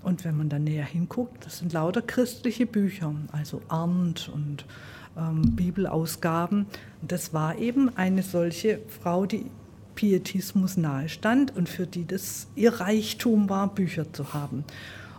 Und 0.07 0.25
wenn 0.25 0.37
man 0.37 0.49
dann 0.49 0.63
näher 0.63 0.85
hinguckt, 0.85 1.45
das 1.45 1.59
sind 1.59 1.73
lauter 1.73 2.01
christliche 2.01 2.65
Bücher, 2.65 3.13
also 3.33 3.61
Arndt 3.67 4.31
und 4.33 4.65
ähm, 5.19 5.57
Bibelausgaben. 5.57 6.67
Und 7.03 7.11
das 7.11 7.35
war 7.35 7.59
eben 7.59 7.91
eine 7.97 8.23
solche 8.23 8.79
Frau, 8.87 9.27
die 9.27 9.47
Pietismus 9.97 10.77
nahestand 10.77 11.57
und 11.57 11.69
für 11.69 11.89
die 11.89 12.07
das 12.07 12.47
ihr 12.55 12.75
Reichtum 12.75 13.49
war, 13.49 13.75
Bücher 13.75 14.13
zu 14.13 14.33
haben. 14.33 14.63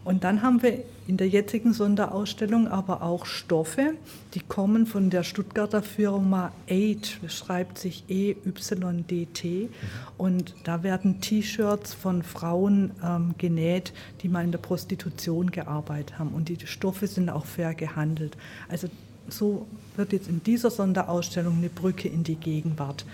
Und 0.07 0.23
dann 0.23 0.41
haben 0.41 0.63
wir 0.63 0.85
in 1.05 1.17
der 1.17 1.27
jetzigen 1.27 1.73
Sonderausstellung 1.73 2.69
aber 2.69 3.01
auch 3.01 3.25
Stoffe, 3.25 3.95
die 4.35 4.39
kommen 4.39 4.85
von 4.85 5.09
der 5.09 5.23
Stuttgarter 5.23 5.83
Firma 5.83 6.53
Aid, 6.65 7.19
schreibt 7.27 7.77
sich 7.77 8.05
E-Y-D-T. 8.07 9.69
Und 10.17 10.55
da 10.63 10.81
werden 10.81 11.19
T-Shirts 11.19 11.93
von 11.93 12.23
Frauen 12.23 12.91
ähm, 13.03 13.35
genäht, 13.37 13.91
die 14.21 14.29
mal 14.29 14.45
in 14.45 14.53
der 14.53 14.59
Prostitution 14.59 15.51
gearbeitet 15.51 16.17
haben. 16.17 16.29
Und 16.29 16.47
die 16.47 16.65
Stoffe 16.65 17.07
sind 17.07 17.29
auch 17.29 17.45
fair 17.45 17.75
gehandelt. 17.75 18.37
Also 18.69 18.87
so 19.27 19.67
wird 19.97 20.13
jetzt 20.13 20.27
in 20.27 20.43
dieser 20.43 20.69
Sonderausstellung 20.69 21.57
eine 21.57 21.69
Brücke 21.69 22.07
in 22.07 22.23
die 22.23 22.35
Gegenwart 22.35 23.05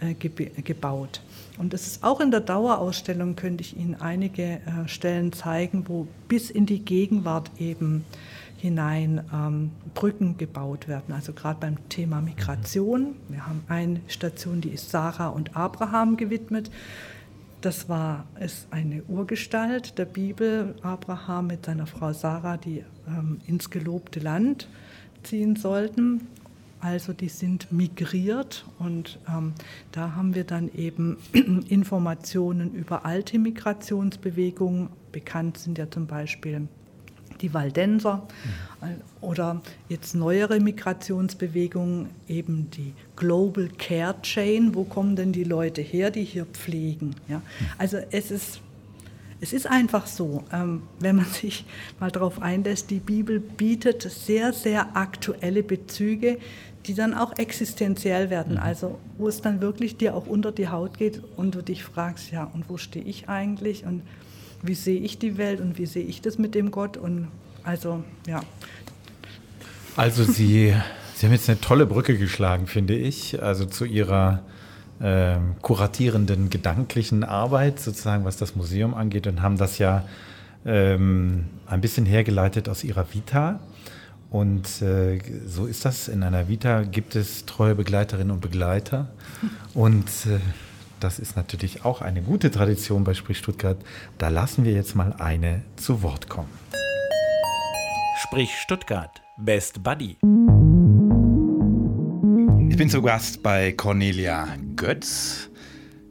äh, 0.00 0.14
gebaut. 0.14 1.20
Und 1.58 1.72
das 1.72 1.86
ist 1.86 2.04
auch 2.04 2.20
in 2.20 2.30
der 2.30 2.40
Dauerausstellung, 2.40 3.36
könnte 3.36 3.62
ich 3.62 3.76
Ihnen 3.76 3.94
einige 3.94 4.42
äh, 4.42 4.86
Stellen 4.86 5.32
zeigen, 5.32 5.84
wo 5.88 6.06
bis 6.28 6.50
in 6.50 6.66
die 6.66 6.80
Gegenwart 6.80 7.50
eben 7.58 8.04
hinein 8.62 9.24
ähm, 9.34 9.72
Brücken 9.92 10.38
gebaut 10.38 10.86
werden. 10.86 11.12
Also 11.12 11.32
gerade 11.32 11.58
beim 11.60 11.88
Thema 11.88 12.20
Migration. 12.20 13.16
Wir 13.28 13.46
haben 13.46 13.64
eine 13.68 14.00
Station, 14.06 14.60
die 14.60 14.70
ist 14.70 14.90
Sarah 14.90 15.28
und 15.28 15.56
Abraham 15.56 16.16
gewidmet. 16.16 16.70
Das 17.60 17.88
war 17.88 18.24
es 18.38 18.66
eine 18.70 19.02
Urgestalt 19.04 19.98
der 19.98 20.04
Bibel, 20.04 20.74
Abraham 20.82 21.48
mit 21.48 21.66
seiner 21.66 21.86
Frau 21.86 22.12
Sarah, 22.12 22.56
die 22.56 22.84
ähm, 23.06 23.40
ins 23.46 23.70
gelobte 23.70 24.20
Land 24.20 24.68
ziehen 25.22 25.56
sollten. 25.56 26.26
Also 26.80 27.12
die 27.12 27.28
sind 27.28 27.70
migriert 27.70 28.64
und 28.80 29.20
ähm, 29.28 29.52
da 29.92 30.16
haben 30.16 30.34
wir 30.34 30.42
dann 30.42 30.68
eben 30.74 31.16
Informationen 31.68 32.74
über 32.74 33.06
alte 33.06 33.38
Migrationsbewegungen. 33.38 34.88
Bekannt 35.12 35.58
sind 35.58 35.78
ja 35.78 35.88
zum 35.88 36.08
Beispiel 36.08 36.66
die 37.40 37.54
Waldenser 37.54 38.26
mhm. 38.80 38.88
oder 39.20 39.60
jetzt 39.88 40.14
neuere 40.14 40.58
Migrationsbewegungen, 40.58 42.08
eben 42.28 42.68
die 42.70 42.94
Global 43.14 43.68
Care 43.78 44.20
Chain. 44.22 44.74
Wo 44.74 44.82
kommen 44.82 45.14
denn 45.14 45.32
die 45.32 45.44
Leute 45.44 45.82
her, 45.82 46.10
die 46.10 46.24
hier 46.24 46.46
pflegen? 46.46 47.14
Ja? 47.28 47.42
Also 47.78 47.98
es 48.10 48.32
ist 48.32 48.60
es 49.42 49.52
ist 49.52 49.66
einfach 49.66 50.06
so, 50.06 50.44
ähm, 50.52 50.82
wenn 51.00 51.16
man 51.16 51.26
sich 51.32 51.66
mal 52.00 52.10
darauf 52.10 52.40
einlässt, 52.40 52.90
die 52.90 53.00
Bibel 53.00 53.40
bietet 53.40 54.02
sehr, 54.02 54.52
sehr 54.52 54.96
aktuelle 54.96 55.62
Bezüge, 55.62 56.38
die 56.86 56.94
dann 56.94 57.12
auch 57.12 57.36
existenziell 57.36 58.30
werden. 58.30 58.54
Mhm. 58.54 58.62
Also 58.62 58.98
wo 59.18 59.28
es 59.28 59.42
dann 59.42 59.60
wirklich 59.60 59.96
dir 59.96 60.14
auch 60.14 60.26
unter 60.26 60.52
die 60.52 60.68
Haut 60.68 60.96
geht 60.96 61.20
und 61.36 61.54
du 61.54 61.62
dich 61.62 61.82
fragst, 61.82 62.30
ja, 62.30 62.44
und 62.44 62.70
wo 62.70 62.76
stehe 62.76 63.04
ich 63.04 63.28
eigentlich 63.28 63.84
und 63.84 64.02
wie 64.62 64.74
sehe 64.74 65.00
ich 65.00 65.18
die 65.18 65.36
Welt 65.38 65.60
und 65.60 65.76
wie 65.76 65.86
sehe 65.86 66.04
ich 66.04 66.22
das 66.22 66.38
mit 66.38 66.54
dem 66.54 66.70
Gott 66.70 66.96
und 66.96 67.28
also 67.64 68.04
ja. 68.28 68.40
Also 69.96 70.22
Sie, 70.22 70.72
Sie 71.16 71.26
haben 71.26 71.32
jetzt 71.32 71.48
eine 71.48 71.60
tolle 71.60 71.86
Brücke 71.86 72.16
geschlagen, 72.16 72.68
finde 72.68 72.94
ich, 72.94 73.42
also 73.42 73.64
zu 73.64 73.84
Ihrer 73.84 74.44
äh, 75.02 75.36
kuratierenden 75.60 76.48
gedanklichen 76.48 77.24
Arbeit, 77.24 77.80
sozusagen, 77.80 78.24
was 78.24 78.36
das 78.36 78.54
Museum 78.54 78.94
angeht, 78.94 79.26
und 79.26 79.42
haben 79.42 79.58
das 79.58 79.78
ja 79.78 80.04
ähm, 80.64 81.46
ein 81.66 81.80
bisschen 81.80 82.06
hergeleitet 82.06 82.68
aus 82.68 82.84
ihrer 82.84 83.12
Vita. 83.12 83.60
Und 84.30 84.80
äh, 84.80 85.18
so 85.46 85.66
ist 85.66 85.84
das. 85.84 86.08
In 86.08 86.22
einer 86.22 86.48
Vita 86.48 86.84
gibt 86.84 87.16
es 87.16 87.44
treue 87.44 87.74
Begleiterinnen 87.74 88.30
und 88.30 88.40
Begleiter. 88.40 89.08
Und 89.74 90.06
äh, 90.26 90.38
das 91.00 91.18
ist 91.18 91.36
natürlich 91.36 91.84
auch 91.84 92.00
eine 92.00 92.22
gute 92.22 92.50
Tradition 92.50 93.04
bei 93.04 93.12
Sprich 93.12 93.38
Stuttgart. 93.38 93.76
Da 94.18 94.28
lassen 94.28 94.64
wir 94.64 94.72
jetzt 94.72 94.94
mal 94.94 95.14
eine 95.18 95.62
zu 95.76 96.02
Wort 96.02 96.28
kommen. 96.28 96.48
Sprich 98.22 98.50
Stuttgart, 98.56 99.20
Best 99.36 99.82
Buddy. 99.82 100.16
Ich 102.70 102.76
bin 102.78 102.88
zu 102.88 103.02
Gast 103.02 103.42
bei 103.42 103.72
Cornelia 103.72 104.46
Götz, 104.82 105.48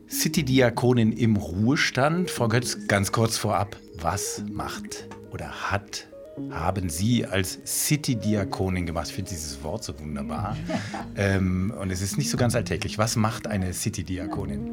City-Diakonin 0.10 1.12
im 1.12 1.36
Ruhestand. 1.36 2.32
Frau 2.32 2.48
Götz, 2.48 2.78
ganz 2.88 3.12
kurz 3.12 3.38
vorab, 3.38 3.76
was 4.00 4.46
macht 4.50 5.10
oder 5.34 5.70
hat 5.70 6.08
haben 6.52 6.90
Sie 6.90 7.26
als 7.26 7.60
City-Diakonin 7.66 8.86
gemacht? 8.86 9.08
Ich 9.10 9.16
finde 9.16 9.30
dieses 9.30 9.62
Wort 9.62 9.84
so 9.84 10.00
wunderbar. 10.00 10.56
ähm, 11.18 11.74
und 11.82 11.92
es 11.92 12.02
ist 12.02 12.18
nicht 12.18 12.30
so 12.30 12.38
ganz 12.38 12.56
alltäglich. 12.56 12.98
Was 12.98 13.18
macht 13.18 13.46
eine 13.46 13.74
City-Diakonin? 13.74 14.72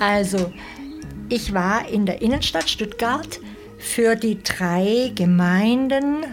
Also, 0.00 0.52
ich 1.28 1.54
war 1.54 1.88
in 1.88 2.06
der 2.06 2.20
Innenstadt 2.20 2.68
Stuttgart 2.68 3.38
für 3.78 4.16
die 4.16 4.42
drei 4.42 5.12
Gemeinden, 5.14 6.24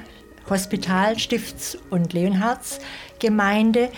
Hospital, 0.49 1.19
Stifts 1.19 1.77
und 1.91 2.13
Leonhards 2.13 2.79
Gemeinde, 3.19 3.89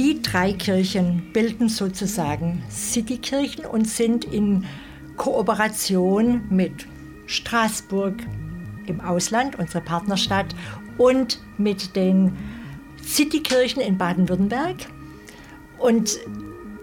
die 0.00 0.22
drei 0.22 0.54
Kirchen 0.54 1.30
bilden 1.34 1.68
sozusagen 1.68 2.62
Citykirchen 2.70 3.66
und 3.66 3.86
sind 3.86 4.24
in 4.24 4.64
Kooperation 5.18 6.40
mit 6.48 6.86
Straßburg 7.26 8.14
im 8.86 9.02
Ausland, 9.02 9.58
unsere 9.58 9.82
Partnerstadt, 9.82 10.54
und 10.96 11.38
mit 11.58 11.96
den 11.96 12.34
Citykirchen 13.04 13.82
in 13.82 13.98
Baden-Württemberg. 13.98 14.76
Und 15.78 16.18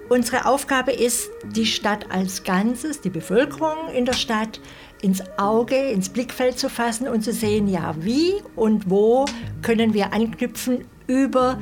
unsere 0.10 0.46
Aufgabe 0.46 0.92
ist, 0.92 1.32
die 1.44 1.66
Stadt 1.66 2.12
als 2.12 2.44
Ganzes, 2.44 3.02
die 3.02 3.10
Bevölkerung 3.10 3.90
in 3.96 4.06
der 4.06 4.14
Stadt, 4.14 4.62
ins 5.02 5.24
Auge, 5.40 5.90
ins 5.90 6.10
Blickfeld 6.10 6.60
zu 6.60 6.70
fassen 6.70 7.08
und 7.08 7.24
zu 7.24 7.34
sehen, 7.34 7.68
ja, 7.68 7.96
wie 8.00 8.34
und 8.56 8.92
wo 8.92 9.26
können 9.64 9.96
wir 9.96 10.14
anknüpfen 10.14 10.86
über 11.08 11.58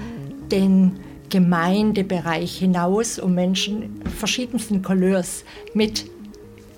den 0.51 0.99
Gemeindebereich 1.35 2.59
hinaus, 2.59 3.19
um 3.19 3.35
Menschen 3.35 4.01
verschiedensten 4.17 4.81
Couleurs 4.81 5.43
mit 5.73 6.05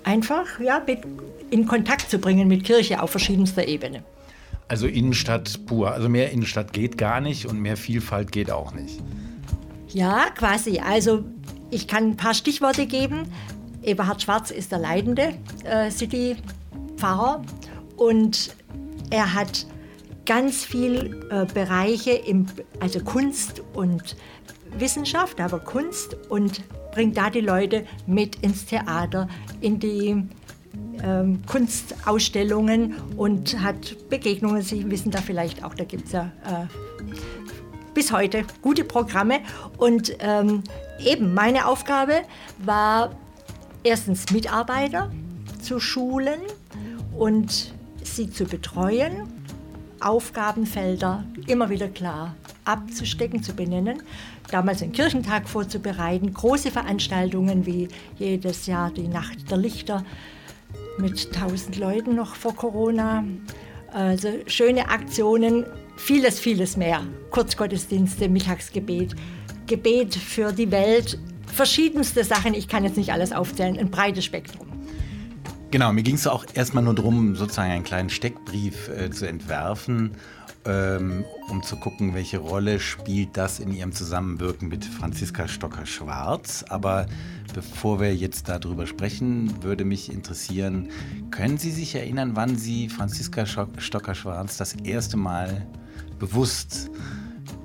einfach 0.02 0.58
ja, 0.58 0.82
mit 0.84 0.98
in 1.50 1.64
Kontakt 1.64 2.10
zu 2.10 2.18
bringen 2.18 2.48
mit 2.48 2.64
Kirche 2.64 3.00
auf 3.00 3.10
verschiedenster 3.10 3.68
Ebene. 3.68 4.02
Also 4.66 4.88
Innenstadt 4.88 5.64
pur. 5.64 5.92
Also 5.92 6.08
mehr 6.08 6.32
Innenstadt 6.32 6.72
geht 6.72 6.98
gar 6.98 7.20
nicht 7.20 7.46
und 7.46 7.60
mehr 7.60 7.76
Vielfalt 7.76 8.32
geht 8.32 8.50
auch 8.50 8.74
nicht. 8.74 8.98
Ja, 9.90 10.26
quasi. 10.34 10.80
Also 10.80 11.24
ich 11.70 11.86
kann 11.86 12.08
ein 12.08 12.16
paar 12.16 12.34
Stichworte 12.34 12.86
geben. 12.86 13.32
Eberhard 13.84 14.22
Schwarz 14.22 14.50
ist 14.50 14.72
der 14.72 14.80
leitende 14.80 15.34
äh, 15.62 15.88
City-Pfarrer 15.88 17.42
und 17.96 18.56
er 19.10 19.34
hat 19.34 19.66
ganz 20.28 20.62
viele 20.62 21.16
äh, 21.30 21.46
Bereiche, 21.52 22.12
im, 22.12 22.46
also 22.80 23.00
Kunst 23.00 23.62
und 23.72 24.14
Wissenschaft, 24.78 25.40
aber 25.40 25.58
Kunst 25.58 26.16
und 26.28 26.62
bringt 26.92 27.16
da 27.16 27.30
die 27.30 27.40
Leute 27.40 27.86
mit 28.06 28.36
ins 28.36 28.66
Theater, 28.66 29.26
in 29.62 29.80
die 29.80 30.22
ähm, 31.02 31.40
Kunstausstellungen 31.46 32.94
und 33.16 33.58
hat 33.60 33.96
Begegnungen. 34.10 34.60
Sie 34.60 34.90
wissen 34.90 35.10
da 35.10 35.22
vielleicht 35.22 35.64
auch, 35.64 35.74
da 35.74 35.84
gibt 35.84 36.06
es 36.06 36.12
ja 36.12 36.30
äh, 36.44 36.66
bis 37.94 38.12
heute 38.12 38.44
gute 38.60 38.84
Programme. 38.84 39.40
Und 39.78 40.14
ähm, 40.20 40.62
eben 41.02 41.32
meine 41.32 41.66
Aufgabe 41.66 42.20
war 42.58 43.12
erstens 43.82 44.30
Mitarbeiter 44.30 45.10
zu 45.62 45.80
schulen 45.80 46.40
und 47.16 47.72
sie 48.02 48.28
zu 48.28 48.44
betreuen, 48.44 49.37
Aufgabenfelder 50.00 51.24
immer 51.46 51.70
wieder 51.70 51.88
klar 51.88 52.34
abzustecken, 52.64 53.42
zu 53.42 53.54
benennen, 53.54 54.02
damals 54.50 54.82
einen 54.82 54.92
Kirchentag 54.92 55.48
vorzubereiten, 55.48 56.34
große 56.34 56.70
Veranstaltungen 56.70 57.66
wie 57.66 57.88
jedes 58.18 58.66
Jahr 58.66 58.90
die 58.90 59.08
Nacht 59.08 59.50
der 59.50 59.58
Lichter 59.58 60.04
mit 60.98 61.34
1000 61.34 61.78
Leuten 61.78 62.14
noch 62.14 62.34
vor 62.34 62.54
Corona. 62.54 63.24
Also 63.92 64.28
schöne 64.46 64.90
Aktionen, 64.90 65.64
vieles, 65.96 66.38
vieles 66.38 66.76
mehr. 66.76 67.02
Kurzgottesdienste, 67.30 68.28
Mittagsgebet, 68.28 69.14
Gebet 69.66 70.14
für 70.14 70.52
die 70.52 70.70
Welt, 70.70 71.18
verschiedenste 71.46 72.22
Sachen. 72.24 72.54
Ich 72.54 72.68
kann 72.68 72.84
jetzt 72.84 72.96
nicht 72.96 73.12
alles 73.12 73.32
aufzählen, 73.32 73.78
ein 73.78 73.90
breites 73.90 74.24
Spektrum. 74.24 74.77
Genau, 75.70 75.92
mir 75.92 76.02
ging 76.02 76.14
es 76.14 76.26
auch 76.26 76.46
erstmal 76.54 76.82
nur 76.82 76.94
darum, 76.94 77.36
sozusagen 77.36 77.70
einen 77.70 77.84
kleinen 77.84 78.10
Steckbrief 78.10 78.88
äh, 78.88 79.10
zu 79.10 79.28
entwerfen 79.28 80.12
ähm, 80.68 81.24
um 81.48 81.62
zu 81.62 81.76
gucken, 81.76 82.14
welche 82.14 82.38
Rolle 82.38 82.78
spielt 82.78 83.36
das 83.36 83.58
in 83.58 83.72
ihrem 83.72 83.92
Zusammenwirken 83.92 84.68
mit 84.68 84.84
Franziska 84.84 85.48
Stocker-Schwarz. 85.48 86.64
Aber 86.68 87.06
bevor 87.54 88.00
wir 88.00 88.14
jetzt 88.14 88.48
darüber 88.48 88.86
sprechen, 88.86 89.62
würde 89.62 89.84
mich 89.84 90.12
interessieren, 90.12 90.90
können 91.30 91.56
Sie 91.56 91.70
sich 91.70 91.94
erinnern, 91.94 92.32
wann 92.34 92.56
Sie 92.56 92.88
Franziska 92.88 93.46
Stocker-Schwarz 93.46 94.58
das 94.58 94.74
erste 94.74 95.16
Mal 95.16 95.66
bewusst 96.18 96.90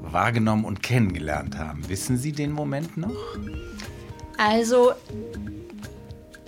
wahrgenommen 0.02 0.64
und 0.64 0.82
kennengelernt 0.82 1.58
haben? 1.58 1.88
Wissen 1.90 2.18
Sie 2.18 2.32
den 2.32 2.54
Moment 2.54 2.96
noch? 2.96 3.16
Also 4.38 4.94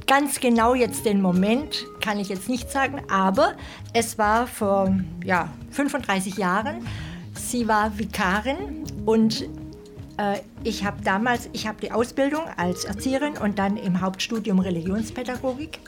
Ganz 0.08 0.40
genau 0.40 0.76
jetzt 0.76 1.06
den 1.06 1.22
Moment 1.22 1.86
kann 2.00 2.20
ich 2.20 2.30
jetzt 2.30 2.48
nicht 2.48 2.70
sagen, 2.70 3.02
aber 3.10 3.56
es 3.94 4.18
war 4.18 4.46
vor 4.46 4.96
ja, 5.24 5.50
35 5.72 6.38
Jahren. 6.38 6.86
Sie 7.34 7.68
war 7.68 7.98
Vikarin 7.98 8.84
und 9.06 9.50
äh, 10.18 10.40
ich 10.64 10.86
habe 10.86 11.02
damals, 11.04 11.50
ich 11.54 11.68
habe 11.68 11.82
die 11.82 11.92
Ausbildung 11.92 12.44
als 12.56 12.86
Erzieherin 12.86 13.38
und 13.38 13.58
dann 13.58 13.78
im 13.78 14.00
Hauptstudium 14.00 14.60
Religionspädagogik 14.60 15.80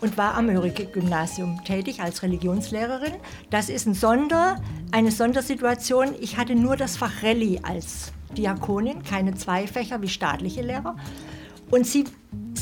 und 0.00 0.16
war 0.16 0.34
am 0.34 0.46
Mörike-Gymnasium 0.46 1.62
tätig 1.64 2.00
als 2.00 2.22
Religionslehrerin. 2.22 3.12
Das 3.50 3.68
ist 3.68 3.86
ein 3.86 3.94
Sonder, 3.94 4.60
eine 4.92 5.10
Sondersituation. 5.10 6.14
Ich 6.20 6.36
hatte 6.36 6.54
nur 6.54 6.76
das 6.76 6.96
Fach 6.96 7.22
Rallye 7.22 7.60
als 7.62 8.12
Diakonin, 8.36 9.02
keine 9.02 9.34
zwei 9.34 9.66
Fächer 9.66 10.02
wie 10.02 10.08
staatliche 10.08 10.62
Lehrer. 10.62 10.96
Und 11.70 11.86
sie, 11.86 12.04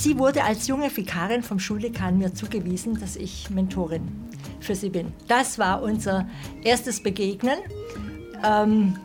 sie 0.04 0.18
wurde 0.18 0.44
als 0.44 0.66
junge 0.66 0.94
Vikarin 0.94 1.42
vom 1.42 1.58
Schuldekan 1.58 2.18
mir 2.18 2.34
zugewiesen, 2.34 3.00
dass 3.00 3.16
ich 3.16 3.48
Mentorin 3.48 4.06
für 4.60 4.74
sie 4.74 4.90
bin. 4.90 5.14
Das 5.28 5.58
war 5.58 5.82
unser 5.82 6.28
erstes 6.62 7.02
Begegnen. 7.02 7.56
Ähm, 8.44 8.96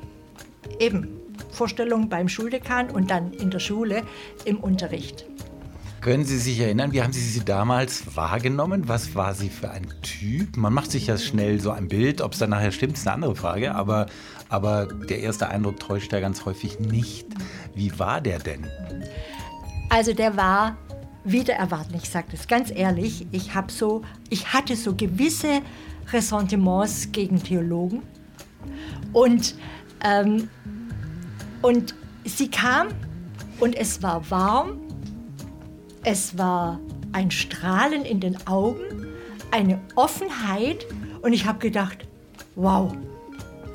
eben 0.78 1.08
Vorstellung 1.52 2.10
beim 2.10 2.28
Schuldekan 2.28 2.90
und 2.90 3.10
dann 3.10 3.32
in 3.32 3.50
der 3.50 3.60
Schule 3.60 4.04
im 4.44 4.60
Unterricht. 4.60 5.26
Können 6.02 6.26
Sie 6.26 6.38
sich 6.38 6.60
erinnern, 6.60 6.92
wie 6.92 7.02
haben 7.02 7.14
Sie 7.14 7.22
sie 7.22 7.46
damals 7.46 8.18
wahrgenommen? 8.18 8.90
Was 8.90 9.16
war 9.16 9.34
sie 9.34 9.50
für 9.50 9.72
ein 9.72 9.88
Typ? 10.02 10.58
Man 10.58 10.74
macht 10.74 10.92
sich 10.92 11.08
ja 11.08 11.18
schnell 11.18 11.62
so 11.62 11.72
ein 11.72 11.88
Bild, 11.88 12.20
ob 12.20 12.34
es 12.34 12.40
dann 12.40 12.50
nachher 12.50 12.74
stimmt, 12.74 12.98
ist 12.98 13.08
eine 13.08 13.16
andere 13.16 13.36
Frage, 13.38 13.74
aber, 13.74 14.08
aber 14.50 14.88
der 14.88 15.20
erste 15.20 15.48
Eindruck 15.48 15.80
täuscht 15.80 16.12
ja 16.12 16.20
ganz 16.20 16.44
häufig 16.44 16.82
nicht. 16.82 17.28
Wie 17.74 17.98
war 18.00 18.20
der 18.20 18.40
denn? 18.40 18.68
Also 19.90 20.14
der 20.14 20.38
war 20.38 20.78
wieder 21.32 21.56
erwarten. 21.56 21.96
Ich 21.96 22.10
sage 22.10 22.28
das 22.32 22.48
ganz 22.48 22.72
ehrlich. 22.72 23.28
Ich, 23.32 23.52
so, 23.70 24.04
ich 24.30 24.54
hatte 24.54 24.76
so 24.76 24.96
gewisse 24.96 25.62
Ressentiments 26.12 27.12
gegen 27.12 27.42
Theologen. 27.42 28.04
Und, 29.14 29.56
ähm, 30.04 30.50
und 31.62 31.96
sie 32.26 32.50
kam 32.50 32.88
und 33.60 33.76
es 33.76 34.02
war 34.02 34.30
warm. 34.30 34.80
Es 36.04 36.38
war 36.38 36.80
ein 37.12 37.32
Strahlen 37.32 38.06
in 38.06 38.20
den 38.20 38.48
Augen, 38.48 39.08
eine 39.52 39.80
Offenheit. 39.96 40.86
Und 41.22 41.34
ich 41.34 41.46
habe 41.46 41.60
gedacht, 41.60 42.08
wow, 42.56 42.96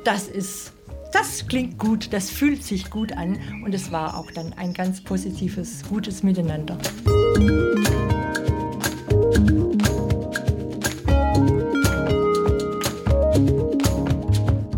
das 0.03 0.27
ist 0.27 0.73
das 1.15 1.47
klingt 1.47 1.79
gut, 1.79 2.11
das 2.11 2.29
fühlt 2.29 2.61
sich 2.61 2.89
gut 2.89 3.13
an 3.13 3.39
und 3.63 3.73
es 3.73 3.89
war 3.89 4.17
auch 4.17 4.29
dann 4.31 4.51
ein 4.51 4.73
ganz 4.73 5.01
positives, 5.01 5.81
gutes 5.87 6.23
Miteinander. 6.23 6.77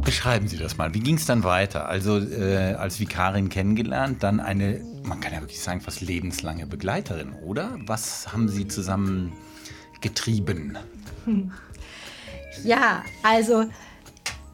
Beschreiben 0.06 0.48
Sie 0.48 0.58
das 0.58 0.78
mal. 0.78 0.94
Wie 0.94 1.00
ging 1.00 1.16
es 1.16 1.26
dann 1.26 1.44
weiter? 1.44 1.90
Also 1.90 2.20
äh, 2.20 2.76
als 2.76 3.00
Vikarin 3.00 3.50
kennengelernt, 3.50 4.22
dann 4.22 4.40
eine, 4.40 4.82
man 5.04 5.20
kann 5.20 5.34
ja 5.34 5.42
wirklich 5.42 5.60
sagen, 5.60 5.82
fast 5.82 6.02
lebenslange 6.02 6.68
Begleiterin, 6.68 7.34
oder? 7.34 7.80
Was 7.88 8.32
haben 8.32 8.48
Sie 8.48 8.68
zusammen 8.68 9.34
getrieben? 10.02 10.78
Ja, 12.64 13.04
also 13.24 13.66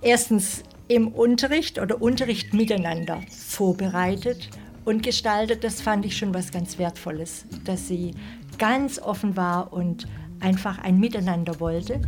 erstens 0.01 0.63
im 0.87 1.07
Unterricht 1.07 1.79
oder 1.79 2.01
Unterricht 2.01 2.53
miteinander 2.53 3.21
vorbereitet 3.29 4.49
und 4.85 5.03
gestaltet. 5.03 5.63
Das 5.63 5.81
fand 5.81 6.05
ich 6.05 6.17
schon 6.17 6.33
was 6.33 6.51
ganz 6.51 6.77
Wertvolles, 6.77 7.45
dass 7.63 7.87
sie 7.87 8.13
ganz 8.57 8.99
offen 8.99 9.35
war 9.37 9.73
und 9.73 10.07
einfach 10.39 10.79
ein 10.79 10.99
Miteinander 10.99 11.59
wollte. 11.59 12.01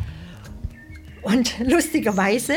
Und 1.22 1.60
lustigerweise 1.66 2.56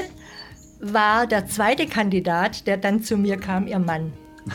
war 0.81 1.27
der 1.27 1.47
zweite 1.47 1.86
Kandidat, 1.86 2.66
der 2.66 2.77
dann 2.77 3.03
zu 3.03 3.16
mir 3.16 3.36
kam, 3.36 3.66
ihr 3.66 3.78
Mann. 3.78 4.12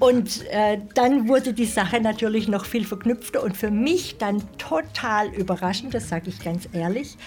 Und 0.00 0.46
äh, 0.46 0.78
dann 0.94 1.28
wurde 1.28 1.52
die 1.52 1.66
Sache 1.66 2.00
natürlich 2.00 2.48
noch 2.48 2.64
viel 2.64 2.86
verknüpfter 2.86 3.42
und 3.42 3.54
für 3.54 3.70
mich 3.70 4.16
dann 4.16 4.42
total 4.56 5.28
überraschend, 5.28 5.92
das 5.92 6.08
sage 6.08 6.30
ich 6.30 6.42
ganz 6.42 6.66
ehrlich, 6.72 7.18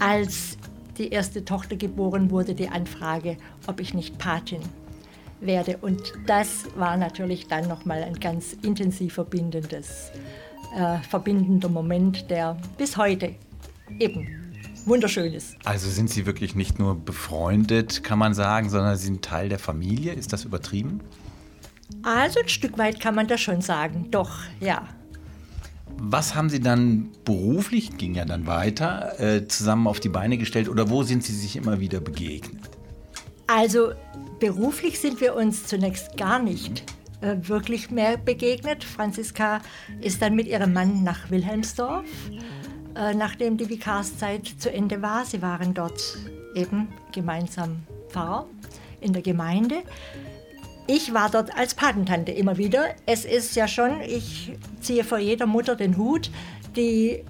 als 0.00 0.53
die 0.98 1.10
erste 1.10 1.44
Tochter 1.44 1.76
geboren 1.76 2.30
wurde, 2.30 2.54
die 2.54 2.68
Anfrage, 2.68 3.36
ob 3.66 3.80
ich 3.80 3.94
nicht 3.94 4.18
Patin 4.18 4.60
werde. 5.40 5.78
Und 5.78 6.00
das 6.26 6.64
war 6.76 6.96
natürlich 6.96 7.46
dann 7.48 7.68
nochmal 7.68 8.02
ein 8.02 8.14
ganz 8.20 8.52
intensiv 8.62 9.14
verbindendes, 9.14 10.10
äh, 10.76 10.98
verbindender 11.08 11.68
Moment, 11.68 12.30
der 12.30 12.56
bis 12.78 12.96
heute 12.96 13.34
eben 13.98 14.26
wunderschön 14.86 15.32
ist. 15.32 15.56
Also 15.64 15.88
sind 15.88 16.10
Sie 16.10 16.26
wirklich 16.26 16.54
nicht 16.54 16.78
nur 16.78 16.94
befreundet, 16.94 18.04
kann 18.04 18.18
man 18.18 18.34
sagen, 18.34 18.70
sondern 18.70 18.96
Sie 18.96 19.06
sind 19.06 19.24
Teil 19.24 19.48
der 19.48 19.58
Familie? 19.58 20.12
Ist 20.12 20.32
das 20.32 20.44
übertrieben? 20.44 21.00
Also 22.02 22.40
ein 22.40 22.48
Stück 22.48 22.78
weit 22.78 23.00
kann 23.00 23.14
man 23.14 23.26
das 23.26 23.40
schon 23.40 23.60
sagen, 23.60 24.10
doch, 24.10 24.30
ja. 24.60 24.88
Was 25.98 26.34
haben 26.34 26.50
Sie 26.50 26.60
dann 26.60 27.10
beruflich, 27.24 27.96
ging 27.96 28.14
ja 28.14 28.24
dann 28.24 28.46
weiter, 28.46 29.18
äh, 29.20 29.46
zusammen 29.46 29.86
auf 29.86 30.00
die 30.00 30.08
Beine 30.08 30.38
gestellt 30.38 30.68
oder 30.68 30.90
wo 30.90 31.02
sind 31.02 31.22
Sie 31.22 31.32
sich 31.32 31.56
immer 31.56 31.80
wieder 31.80 32.00
begegnet? 32.00 32.70
Also 33.46 33.92
beruflich 34.40 35.00
sind 35.00 35.20
wir 35.20 35.34
uns 35.34 35.66
zunächst 35.66 36.16
gar 36.16 36.38
nicht 36.38 36.84
äh, 37.20 37.36
wirklich 37.48 37.90
mehr 37.90 38.16
begegnet. 38.16 38.84
Franziska 38.84 39.60
ist 40.00 40.20
dann 40.22 40.34
mit 40.34 40.46
ihrem 40.46 40.72
Mann 40.72 41.02
nach 41.02 41.30
Wilhelmsdorf, 41.30 42.04
äh, 42.94 43.14
nachdem 43.14 43.56
die 43.56 43.68
Vikarszeit 43.68 44.46
zu 44.58 44.72
Ende 44.72 45.02
war. 45.02 45.24
Sie 45.24 45.40
waren 45.42 45.74
dort 45.74 46.18
eben 46.54 46.88
gemeinsam 47.12 47.82
Pfarrer 48.08 48.46
in 49.00 49.12
der 49.12 49.22
Gemeinde. 49.22 49.82
Ich 50.86 51.14
war 51.14 51.30
dort 51.30 51.56
als 51.56 51.74
Patentante 51.74 52.32
immer 52.32 52.58
wieder. 52.58 52.94
Es 53.06 53.24
ist 53.24 53.56
ja 53.56 53.66
schon, 53.68 54.00
ich 54.00 54.52
ziehe 54.80 55.04
vor 55.04 55.18
jeder 55.18 55.46
Mutter 55.46 55.76
den 55.76 55.96
Hut, 55.96 56.30
die 56.76 57.24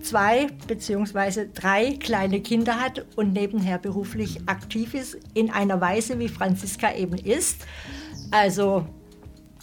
zwei 0.00 0.48
bzw. 0.66 1.46
drei 1.52 1.96
kleine 2.00 2.40
Kinder 2.40 2.80
hat 2.80 3.04
und 3.16 3.32
nebenher 3.32 3.78
beruflich 3.78 4.40
aktiv 4.46 4.94
ist, 4.94 5.18
in 5.34 5.50
einer 5.50 5.80
Weise, 5.80 6.18
wie 6.18 6.28
Franziska 6.28 6.94
eben 6.94 7.18
ist. 7.18 7.66
Also 8.30 8.86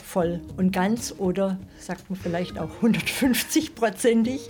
voll 0.10 0.42
und 0.58 0.72
ganz 0.72 1.14
oder 1.18 1.60
sagt 1.78 2.10
man 2.10 2.20
vielleicht 2.20 2.58
auch 2.58 2.70
150-prozentig, 2.82 4.42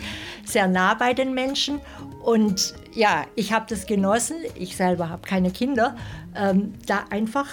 sehr 0.46 0.68
nah 0.68 0.94
bei 0.94 1.14
den 1.14 1.34
Menschen. 1.34 1.82
Und 2.24 2.76
ja, 2.94 3.26
ich 3.36 3.52
habe 3.52 3.66
das 3.68 3.86
genossen, 3.86 4.38
ich 4.56 4.76
selber 4.78 5.10
habe 5.10 5.28
keine 5.28 5.52
Kinder, 5.52 5.96
ähm, 6.36 6.74
da 6.86 7.06
einfach 7.10 7.48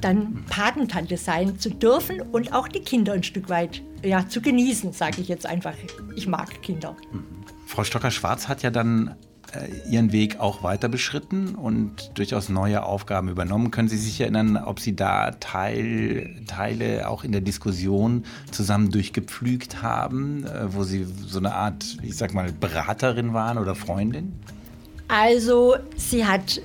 dann 0.00 0.44
Patentante 0.48 1.16
sein 1.16 1.58
zu 1.58 1.70
dürfen 1.70 2.20
und 2.20 2.52
auch 2.52 2.68
die 2.68 2.80
Kinder 2.80 3.12
ein 3.12 3.22
Stück 3.22 3.48
weit 3.48 3.82
ja, 4.04 4.28
zu 4.28 4.40
genießen, 4.40 4.92
sage 4.92 5.20
ich 5.20 5.28
jetzt 5.28 5.46
einfach. 5.46 5.74
Ich 6.14 6.26
mag 6.26 6.62
Kinder. 6.62 6.96
Mhm. 7.12 7.24
Frau 7.66 7.84
Stocker-Schwarz 7.84 8.48
hat 8.48 8.62
ja 8.62 8.70
dann 8.70 9.14
äh, 9.52 9.90
ihren 9.90 10.12
Weg 10.12 10.40
auch 10.40 10.62
weiter 10.62 10.88
beschritten 10.88 11.54
und 11.54 12.18
durchaus 12.18 12.48
neue 12.48 12.82
Aufgaben 12.82 13.28
übernommen. 13.28 13.70
Können 13.70 13.88
Sie 13.88 13.96
sich 13.96 14.20
erinnern, 14.20 14.56
ob 14.56 14.80
Sie 14.80 14.94
da 14.94 15.32
Teil, 15.32 16.34
Teile 16.46 17.08
auch 17.08 17.24
in 17.24 17.32
der 17.32 17.40
Diskussion 17.40 18.24
zusammen 18.50 18.90
durchgepflügt 18.90 19.82
haben, 19.82 20.44
äh, 20.44 20.74
wo 20.74 20.82
Sie 20.82 21.04
so 21.04 21.38
eine 21.38 21.54
Art, 21.54 21.96
ich 22.02 22.16
sag 22.16 22.34
mal, 22.34 22.52
Beraterin 22.52 23.32
waren 23.32 23.58
oder 23.58 23.74
Freundin? 23.74 24.34
Also, 25.08 25.76
sie 25.96 26.26
hat, 26.26 26.60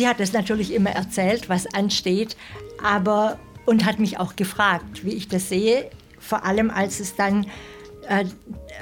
sie 0.00 0.08
hat 0.08 0.18
es 0.18 0.32
natürlich 0.32 0.72
immer 0.72 0.88
erzählt, 0.88 1.50
was 1.50 1.66
ansteht, 1.74 2.34
aber 2.82 3.38
und 3.66 3.84
hat 3.84 3.98
mich 3.98 4.18
auch 4.18 4.34
gefragt, 4.34 5.04
wie 5.04 5.10
ich 5.10 5.28
das 5.28 5.50
sehe. 5.50 5.90
Vor 6.18 6.46
allem, 6.46 6.70
als 6.70 7.00
es 7.00 7.16
dann, 7.16 7.44
äh, 8.08 8.24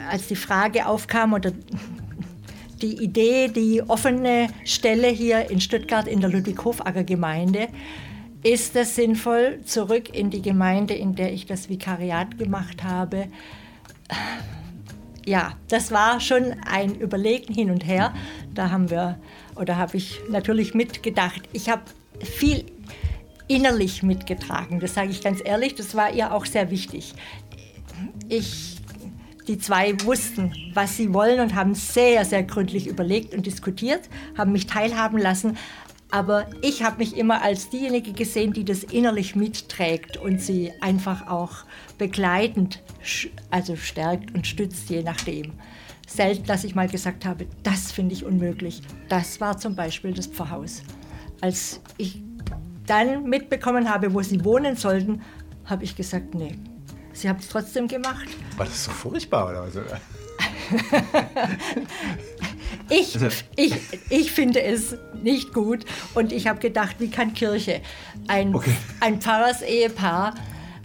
als 0.09 0.29
die 0.29 0.37
Frage 0.37 0.87
aufkam 0.87 1.33
oder 1.33 1.51
die 2.81 3.03
Idee, 3.03 3.49
die 3.49 3.83
offene 3.83 4.47
Stelle 4.65 5.09
hier 5.09 5.51
in 5.51 5.61
Stuttgart 5.61 6.07
in 6.07 6.21
der 6.21 6.31
Ludwig-Hofacker 6.31 7.03
Gemeinde, 7.03 7.67
ist 8.45 8.77
es 8.77 8.95
sinnvoll, 8.95 9.59
zurück 9.65 10.15
in 10.15 10.31
die 10.31 10.41
Gemeinde, 10.41 10.95
in 10.95 11.17
der 11.17 11.33
ich 11.33 11.47
das 11.47 11.69
Vikariat 11.69 12.39
gemacht 12.39 12.85
habe. 12.85 13.27
Ja, 15.27 15.55
das 15.67 15.91
war 15.91 16.21
schon 16.21 16.55
ein 16.65 16.95
Überlegen 16.95 17.53
hin 17.53 17.73
und 17.73 17.85
her. 17.85 18.15
Da 18.55 18.71
haben 18.71 18.89
wir, 18.89 19.19
oder 19.59 19.77
habe 19.77 19.97
ich 19.97 20.21
natürlich 20.29 20.75
mitgedacht. 20.75 21.43
Ich 21.53 21.69
habe 21.69 21.83
viel 22.23 22.65
innerlich 23.49 24.03
mitgetragen, 24.03 24.81
das 24.81 24.95
sage 24.95 25.11
ich 25.11 25.23
ganz 25.23 25.41
ehrlich. 25.45 25.75
Das 25.75 25.95
war 25.95 26.13
ihr 26.13 26.33
auch 26.35 26.47
sehr 26.47 26.71
wichtig. 26.71 27.15
Ich 28.29 28.79
die 29.49 29.59
zwei 29.59 29.95
wussten, 30.05 30.53
was 30.75 30.97
sie 30.97 31.15
wollen 31.15 31.41
und 31.41 31.55
haben 31.55 31.75
sehr, 31.75 32.25
sehr 32.25 32.43
gründlich 32.43 32.87
überlegt 32.87 33.35
und 33.35 33.47
diskutiert, 33.47 34.03
haben 34.37 34.53
mich 34.53 34.67
teilhaben 34.67 35.19
lassen. 35.19 35.57
Aber 36.11 36.47
ich 36.63 36.83
habe 36.83 36.99
mich 36.99 37.17
immer 37.17 37.43
als 37.43 37.71
diejenige 37.71 38.13
gesehen, 38.13 38.53
die 38.53 38.65
das 38.65 38.83
innerlich 38.83 39.37
mitträgt 39.37 40.17
und 40.17 40.41
sie 40.41 40.73
einfach 40.81 41.29
auch 41.29 41.65
begleitend, 41.99 42.83
also 43.51 43.77
stärkt 43.77 44.35
und 44.35 44.47
stützt, 44.47 44.89
je 44.91 45.03
nachdem. 45.03 45.53
Selten, 46.09 46.45
dass 46.47 46.65
ich 46.65 46.75
mal 46.75 46.89
gesagt 46.89 47.25
habe, 47.25 47.47
das 47.63 47.93
finde 47.93 48.15
ich 48.15 48.25
unmöglich. 48.25 48.81
Das 49.09 49.41
war 49.41 49.59
zum 49.59 49.77
Beispiel 49.77 50.13
das 50.13 50.27
Pfarrhaus. 50.27 50.83
Als 51.41 51.81
ich 51.99 52.21
dann 52.87 53.25
mitbekommen 53.25 53.89
habe, 53.89 54.13
wo 54.13 54.23
sie 54.23 54.45
wohnen 54.45 54.75
sollten, 54.75 55.21
habe 55.67 55.85
ich 55.85 55.95
gesagt, 55.95 56.35
nee, 56.35 56.57
Sie 57.19 57.29
haben 57.29 57.41
es 57.41 57.49
trotzdem 57.49 57.89
gemacht. 57.89 58.29
War 58.57 58.67
das 58.67 58.85
so 58.85 58.93
furchtbar 58.93 59.51
oder 59.51 59.67
was? 59.67 59.75
ich, 62.91 63.15
also 63.15 63.27
ich, 63.57 63.75
ich 64.09 64.31
finde 64.31 64.63
es 64.63 64.97
nicht 65.21 65.53
gut 65.53 65.85
und 66.15 66.31
ich 66.31 66.47
habe 66.47 66.61
gedacht, 66.61 66.97
wie 67.01 67.11
kann 67.11 67.35
Kirche 67.35 67.81
ein, 68.29 68.55
okay. 68.55 68.73
ein 69.01 69.21
Pfarrers-Ehepaar 69.21 70.35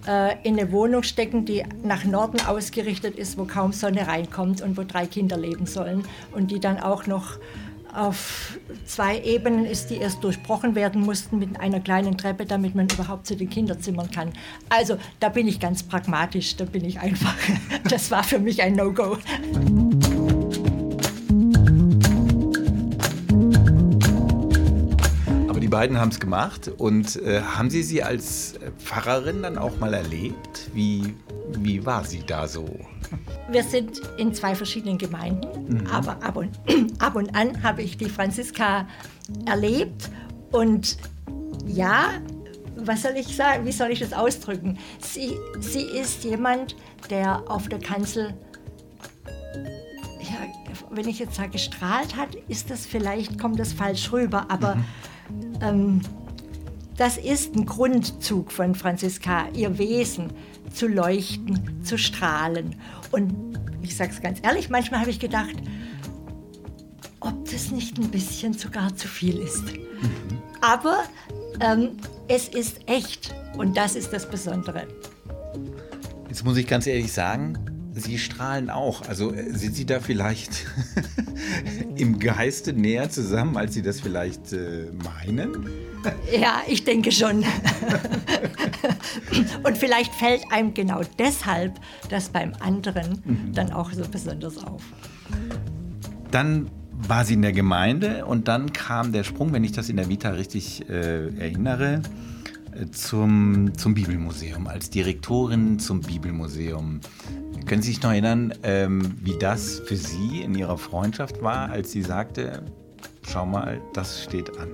äh, 0.07 0.35
in 0.43 0.59
eine 0.59 0.71
Wohnung 0.71 1.03
stecken, 1.03 1.45
die 1.45 1.63
nach 1.83 2.03
Norden 2.03 2.39
ausgerichtet 2.45 3.15
ist, 3.15 3.37
wo 3.37 3.45
kaum 3.45 3.73
Sonne 3.73 4.07
reinkommt 4.07 4.61
und 4.61 4.77
wo 4.77 4.83
drei 4.83 5.05
Kinder 5.05 5.37
leben 5.37 5.65
sollen 5.65 6.03
und 6.31 6.51
die 6.51 6.59
dann 6.59 6.79
auch 6.79 7.07
noch 7.07 7.37
auf 7.93 8.57
zwei 8.85 9.19
Ebenen 9.19 9.65
ist, 9.65 9.89
die 9.89 9.97
erst 9.97 10.23
durchbrochen 10.23 10.75
werden 10.75 11.01
mussten 11.01 11.37
mit 11.37 11.59
einer 11.59 11.79
kleinen 11.79 12.17
Treppe, 12.17 12.45
damit 12.45 12.75
man 12.75 12.87
überhaupt 12.89 13.27
zu 13.27 13.35
den 13.35 13.49
Kinderzimmern 13.49 14.09
kann. 14.09 14.33
Also 14.69 14.97
da 15.19 15.29
bin 15.29 15.47
ich 15.47 15.59
ganz 15.59 15.83
pragmatisch, 15.83 16.55
da 16.55 16.65
bin 16.65 16.83
ich 16.85 16.99
einfach, 16.99 17.35
das 17.89 18.09
war 18.11 18.23
für 18.23 18.39
mich 18.39 18.61
ein 18.61 18.75
No-Go. 18.75 19.17
Beiden 25.73 25.99
haben 25.99 26.09
es 26.09 26.19
gemacht 26.19 26.67
und 26.77 27.15
äh, 27.15 27.41
haben 27.41 27.71
Sie 27.71 27.81
sie 27.81 28.03
als 28.03 28.59
Pfarrerin 28.77 29.41
dann 29.41 29.57
auch 29.57 29.79
mal 29.79 29.91
erlebt? 29.95 30.69
Wie, 30.71 31.15
wie 31.57 31.83
war 31.83 32.03
sie 32.03 32.23
da 32.23 32.47
so? 32.47 32.79
Wir 33.49 33.63
sind 33.63 33.99
in 34.17 34.35
zwei 34.35 34.53
verschiedenen 34.53 34.99
Gemeinden, 34.99 35.79
mhm. 35.79 35.87
aber 35.87 36.21
ab 36.21 36.37
und, 36.37 36.51
ab 36.99 37.15
und 37.15 37.35
an 37.35 37.63
habe 37.63 37.81
ich 37.81 37.97
die 37.97 38.07
Franziska 38.07 38.87
erlebt 39.47 40.11
und 40.51 40.97
ja, 41.65 42.21
was 42.75 43.01
soll 43.01 43.13
ich 43.15 43.35
sagen, 43.35 43.65
wie 43.65 43.71
soll 43.71 43.89
ich 43.89 43.99
das 43.99 44.13
ausdrücken? 44.13 44.77
Sie, 44.99 45.31
sie 45.59 45.85
ist 45.85 46.23
jemand, 46.23 46.75
der 47.09 47.49
auf 47.49 47.67
der 47.67 47.79
Kanzel, 47.79 48.35
ja, 50.21 50.37
wenn 50.91 51.07
ich 51.07 51.17
jetzt 51.17 51.33
sage, 51.33 51.49
gestrahlt 51.49 52.15
hat, 52.15 52.35
ist 52.47 52.69
das 52.69 52.85
vielleicht, 52.85 53.39
kommt 53.39 53.59
das 53.59 53.73
falsch 53.73 54.11
rüber, 54.11 54.45
aber 54.49 54.75
mhm. 54.75 54.85
Ähm, 55.61 56.01
das 56.97 57.17
ist 57.17 57.55
ein 57.55 57.65
Grundzug 57.65 58.51
von 58.51 58.75
Franziska, 58.75 59.47
ihr 59.53 59.77
Wesen 59.77 60.31
zu 60.73 60.87
leuchten, 60.87 61.83
zu 61.83 61.97
strahlen. 61.97 62.75
Und 63.11 63.33
ich 63.81 63.95
sage 63.95 64.11
es 64.11 64.21
ganz 64.21 64.39
ehrlich, 64.43 64.69
manchmal 64.69 65.01
habe 65.01 65.09
ich 65.09 65.19
gedacht, 65.19 65.55
ob 67.19 67.49
das 67.49 67.71
nicht 67.71 67.97
ein 67.97 68.09
bisschen 68.09 68.53
sogar 68.53 68.95
zu 68.95 69.07
viel 69.07 69.37
ist. 69.37 69.65
Mhm. 69.73 70.39
Aber 70.61 71.03
ähm, 71.59 71.97
es 72.27 72.47
ist 72.47 72.81
echt 72.87 73.33
und 73.57 73.75
das 73.77 73.95
ist 73.95 74.13
das 74.13 74.29
Besondere. 74.29 74.87
Jetzt 76.27 76.43
muss 76.43 76.57
ich 76.57 76.67
ganz 76.67 76.87
ehrlich 76.87 77.11
sagen, 77.11 77.57
Sie 77.95 78.17
strahlen 78.17 78.69
auch. 78.69 79.07
Also 79.07 79.33
äh, 79.33 79.51
sind 79.53 79.75
Sie 79.75 79.85
da 79.85 79.99
vielleicht 79.99 80.65
im 81.95 82.19
Geiste 82.19 82.73
näher 82.73 83.09
zusammen, 83.09 83.57
als 83.57 83.73
Sie 83.73 83.81
das 83.81 84.01
vielleicht 84.01 84.53
äh, 84.53 84.87
meinen? 85.03 85.67
Ja, 86.31 86.61
ich 86.67 86.83
denke 86.83 87.11
schon. 87.11 87.45
Und 89.63 89.77
vielleicht 89.77 90.13
fällt 90.13 90.43
einem 90.51 90.73
genau 90.73 91.01
deshalb 91.17 91.79
das 92.09 92.29
beim 92.29 92.53
anderen 92.59 93.21
mhm. 93.23 93.53
dann 93.53 93.71
auch 93.71 93.91
so 93.91 94.03
besonders 94.09 94.57
auf. 94.57 94.81
Dann 96.31 96.69
war 97.07 97.25
sie 97.25 97.33
in 97.33 97.41
der 97.41 97.53
Gemeinde 97.53 98.25
und 98.25 98.47
dann 98.47 98.73
kam 98.73 99.11
der 99.11 99.23
Sprung, 99.23 99.53
wenn 99.53 99.63
ich 99.63 99.71
das 99.71 99.89
in 99.89 99.97
der 99.97 100.09
Vita 100.09 100.29
richtig 100.31 100.89
äh, 100.89 101.27
erinnere, 101.37 102.01
äh, 102.71 102.89
zum, 102.91 103.77
zum 103.77 103.93
Bibelmuseum, 103.93 104.67
als 104.67 104.89
Direktorin 104.89 105.79
zum 105.79 106.01
Bibelmuseum. 106.01 107.01
Können 107.65 107.81
Sie 107.81 107.91
sich 107.93 108.03
noch 108.03 108.11
erinnern, 108.11 108.53
ähm, 108.63 109.15
wie 109.21 109.37
das 109.37 109.79
für 109.79 109.95
Sie 109.95 110.41
in 110.41 110.53
Ihrer 110.55 110.77
Freundschaft 110.77 111.41
war, 111.41 111.69
als 111.69 111.91
sie 111.91 112.01
sagte, 112.01 112.63
schau 113.25 113.45
mal, 113.45 113.81
das 113.93 114.23
steht 114.23 114.57
an? 114.57 114.69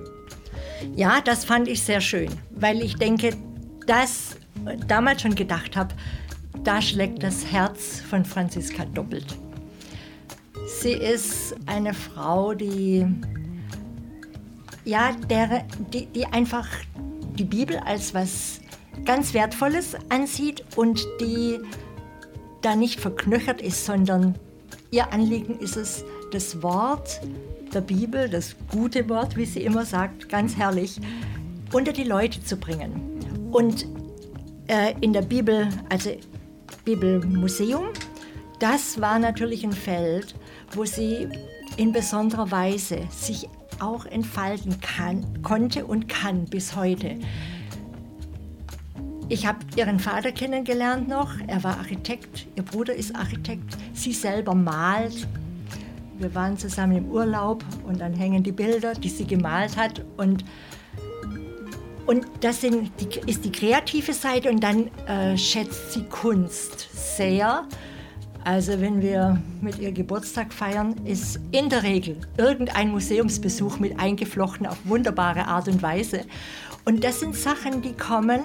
Ja, 0.96 1.20
das 1.20 1.44
fand 1.44 1.68
ich 1.68 1.82
sehr 1.82 2.00
schön, 2.00 2.30
weil 2.50 2.82
ich 2.82 2.96
denke, 2.96 3.36
dass 3.86 4.36
damals 4.88 5.22
schon 5.22 5.34
gedacht 5.34 5.76
habe, 5.76 5.94
da 6.64 6.82
schlägt 6.82 7.22
das 7.22 7.46
Herz 7.46 8.00
von 8.00 8.24
Franziska 8.24 8.84
doppelt. 8.86 9.36
Sie 10.80 10.92
ist 10.92 11.54
eine 11.66 11.94
Frau, 11.94 12.54
die, 12.54 13.06
ja, 14.84 15.12
der, 15.28 15.64
die, 15.92 16.06
die 16.06 16.26
einfach 16.26 16.68
die 17.38 17.44
Bibel 17.44 17.76
als 17.78 18.14
was 18.14 18.60
ganz 19.04 19.32
Wertvolles 19.32 19.96
ansieht 20.08 20.64
und 20.76 21.06
die 21.20 21.58
da 22.62 22.76
nicht 22.76 23.00
verknöchert 23.00 23.62
ist, 23.62 23.84
sondern 23.84 24.34
ihr 24.90 25.12
Anliegen 25.12 25.58
ist 25.58 25.76
es, 25.76 26.04
das 26.32 26.62
Wort 26.62 27.20
der 27.72 27.80
Bibel, 27.80 28.28
das 28.28 28.56
gute 28.70 29.08
Wort, 29.08 29.36
wie 29.36 29.44
sie 29.44 29.62
immer 29.62 29.84
sagt, 29.84 30.28
ganz 30.28 30.56
herrlich, 30.56 31.00
unter 31.72 31.92
die 31.92 32.04
Leute 32.04 32.42
zu 32.42 32.56
bringen. 32.56 33.48
Und 33.52 33.86
äh, 34.66 34.94
in 35.00 35.12
der 35.12 35.22
Bibel, 35.22 35.68
also 35.88 36.10
Bibelmuseum, 36.84 37.86
das 38.58 39.00
war 39.00 39.18
natürlich 39.18 39.64
ein 39.64 39.72
Feld, 39.72 40.34
wo 40.72 40.84
sie 40.84 41.28
in 41.76 41.92
besonderer 41.92 42.50
Weise 42.50 43.00
sich 43.10 43.48
auch 43.80 44.04
entfalten 44.04 44.80
kann, 44.80 45.42
konnte 45.42 45.86
und 45.86 46.08
kann 46.08 46.44
bis 46.44 46.76
heute. 46.76 47.16
Ich 49.30 49.46
habe 49.46 49.58
ihren 49.76 50.00
Vater 50.00 50.32
kennengelernt 50.32 51.08
noch. 51.08 51.30
Er 51.46 51.62
war 51.62 51.78
Architekt, 51.78 52.48
ihr 52.56 52.64
Bruder 52.64 52.94
ist 52.94 53.14
Architekt. 53.14 53.76
Sie 53.94 54.12
selber 54.12 54.56
malt. 54.56 55.28
Wir 56.18 56.34
waren 56.34 56.58
zusammen 56.58 56.96
im 56.96 57.08
Urlaub 57.08 57.64
und 57.86 58.00
dann 58.00 58.12
hängen 58.12 58.42
die 58.42 58.50
Bilder, 58.50 58.92
die 58.92 59.08
sie 59.08 59.24
gemalt 59.24 59.76
hat. 59.76 60.04
Und, 60.16 60.44
und 62.06 62.26
das 62.40 62.60
sind, 62.60 62.90
die, 63.00 63.30
ist 63.30 63.44
die 63.44 63.52
kreative 63.52 64.12
Seite 64.12 64.50
und 64.50 64.64
dann 64.64 64.90
äh, 65.06 65.38
schätzt 65.38 65.92
sie 65.92 66.02
Kunst 66.02 66.88
sehr. 66.92 67.68
Also 68.42 68.80
wenn 68.80 69.00
wir 69.00 69.40
mit 69.60 69.78
ihr 69.78 69.92
Geburtstag 69.92 70.52
feiern, 70.52 70.96
ist 71.04 71.38
in 71.52 71.68
der 71.68 71.84
Regel 71.84 72.16
irgendein 72.36 72.90
Museumsbesuch 72.90 73.78
mit 73.78 74.00
eingeflochten 74.00 74.66
auf 74.66 74.78
wunderbare 74.84 75.46
Art 75.46 75.68
und 75.68 75.82
Weise. 75.82 76.22
Und 76.84 77.04
das 77.04 77.20
sind 77.20 77.36
Sachen, 77.36 77.80
die 77.82 77.92
kommen 77.92 78.40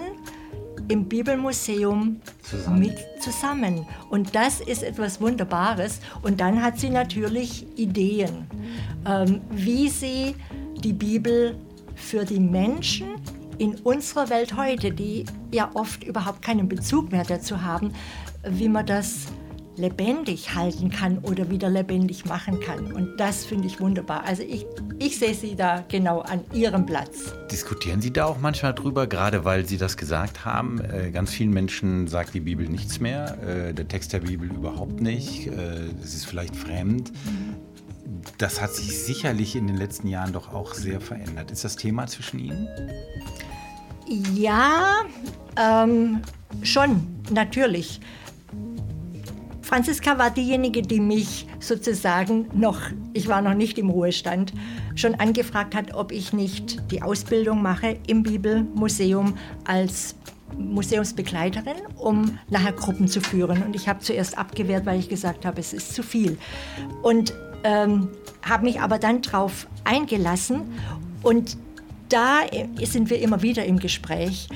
im 0.87 1.05
Bibelmuseum 1.05 2.21
zusammen. 2.41 2.79
mit 2.79 2.97
zusammen. 3.19 3.87
Und 4.09 4.35
das 4.35 4.61
ist 4.61 4.83
etwas 4.83 5.19
Wunderbares. 5.21 5.99
Und 6.21 6.39
dann 6.39 6.61
hat 6.61 6.79
sie 6.79 6.89
natürlich 6.89 7.65
Ideen, 7.77 8.47
ähm, 9.05 9.41
wie 9.49 9.89
sie 9.89 10.35
die 10.77 10.93
Bibel 10.93 11.55
für 11.95 12.25
die 12.25 12.39
Menschen 12.39 13.15
in 13.57 13.75
unserer 13.75 14.29
Welt 14.29 14.57
heute, 14.57 14.91
die 14.91 15.25
ja 15.51 15.69
oft 15.73 16.03
überhaupt 16.03 16.41
keinen 16.41 16.67
Bezug 16.67 17.11
mehr 17.11 17.23
dazu 17.23 17.61
haben, 17.61 17.93
wie 18.47 18.69
man 18.69 18.85
das 18.85 19.27
lebendig 19.77 20.55
halten 20.55 20.89
kann 20.89 21.19
oder 21.19 21.49
wieder 21.49 21.69
lebendig 21.69 22.25
machen 22.25 22.59
kann. 22.59 22.91
Und 22.93 23.17
das 23.17 23.45
finde 23.45 23.67
ich 23.67 23.79
wunderbar. 23.79 24.23
Also 24.25 24.43
ich, 24.43 24.65
ich 24.99 25.19
sehe 25.19 25.33
Sie 25.33 25.55
da 25.55 25.83
genau 25.87 26.21
an 26.21 26.41
Ihrem 26.53 26.85
Platz. 26.85 27.33
Diskutieren 27.51 28.01
Sie 28.01 28.11
da 28.11 28.25
auch 28.25 28.39
manchmal 28.39 28.73
drüber, 28.73 29.07
gerade 29.07 29.45
weil 29.45 29.65
Sie 29.65 29.77
das 29.77 29.97
gesagt 29.97 30.45
haben? 30.45 30.79
Äh, 30.79 31.11
ganz 31.11 31.31
vielen 31.31 31.51
Menschen 31.51 32.07
sagt 32.07 32.33
die 32.33 32.39
Bibel 32.39 32.67
nichts 32.67 32.99
mehr, 32.99 33.37
äh, 33.43 33.73
der 33.73 33.87
Text 33.87 34.13
der 34.13 34.19
Bibel 34.19 34.49
überhaupt 34.49 35.01
nicht. 35.01 35.47
Äh, 35.47 35.51
es 36.03 36.15
ist 36.15 36.25
vielleicht 36.25 36.55
fremd. 36.55 37.11
Das 38.37 38.61
hat 38.61 38.73
sich 38.73 39.03
sicherlich 39.03 39.55
in 39.55 39.67
den 39.67 39.77
letzten 39.77 40.07
Jahren 40.07 40.33
doch 40.33 40.53
auch 40.53 40.73
sehr 40.73 40.99
verändert. 40.99 41.51
Ist 41.51 41.63
das 41.63 41.75
Thema 41.75 42.07
zwischen 42.07 42.39
Ihnen? 42.39 42.67
Ja, 44.33 45.01
ähm, 45.57 46.21
schon, 46.61 47.07
natürlich. 47.31 47.99
Franziska 49.65 50.19
war 50.19 50.29
diejenige, 50.29 50.83
die 50.83 50.99
mich 50.99 51.47
sozusagen 51.59 52.47
noch, 52.53 52.81
ich 53.13 53.27
war 53.27 53.41
noch 53.41 53.55
nicht 53.55 53.79
im 53.79 53.89
Ruhestand, 53.89 54.53
schon 54.93 55.15
angefragt 55.15 55.73
hat, 55.73 55.95
ob 55.95 56.11
ich 56.11 56.33
nicht 56.33 56.91
die 56.91 57.01
Ausbildung 57.01 57.63
mache 57.63 57.97
im 58.05 58.21
Bibelmuseum 58.21 59.35
als 59.63 60.13
Museumsbegleiterin, 60.55 61.77
um 61.97 62.37
nachher 62.47 62.73
Gruppen 62.73 63.07
zu 63.07 63.21
führen. 63.21 63.63
Und 63.63 63.75
ich 63.75 63.89
habe 63.89 64.01
zuerst 64.01 64.37
abgewehrt, 64.37 64.85
weil 64.85 64.99
ich 64.99 65.09
gesagt 65.09 65.45
habe, 65.47 65.59
es 65.59 65.73
ist 65.73 65.95
zu 65.95 66.03
viel. 66.03 66.37
Und 67.01 67.33
ähm, 67.63 68.09
habe 68.47 68.65
mich 68.65 68.81
aber 68.81 68.99
dann 68.99 69.23
darauf 69.23 69.65
eingelassen. 69.83 70.61
Und 71.23 71.57
da 72.09 72.41
sind 72.83 73.09
wir 73.09 73.19
immer 73.19 73.41
wieder 73.41 73.65
im 73.65 73.79
Gespräch, 73.79 74.47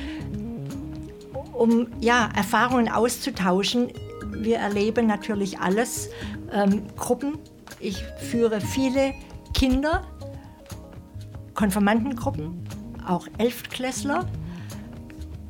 um 1.52 1.88
ja, 2.00 2.30
Erfahrungen 2.36 2.90
auszutauschen 2.90 3.88
wir 4.32 4.58
erleben 4.58 5.08
natürlich 5.08 5.60
alles. 5.60 6.10
Ähm, 6.52 6.84
Gruppen. 6.96 7.38
Ich 7.80 8.04
führe 8.18 8.60
viele 8.62 9.14
Kinder, 9.54 10.06
Konfirmandengruppen, 11.54 12.64
auch 13.08 13.28
Elftklässler, 13.38 14.26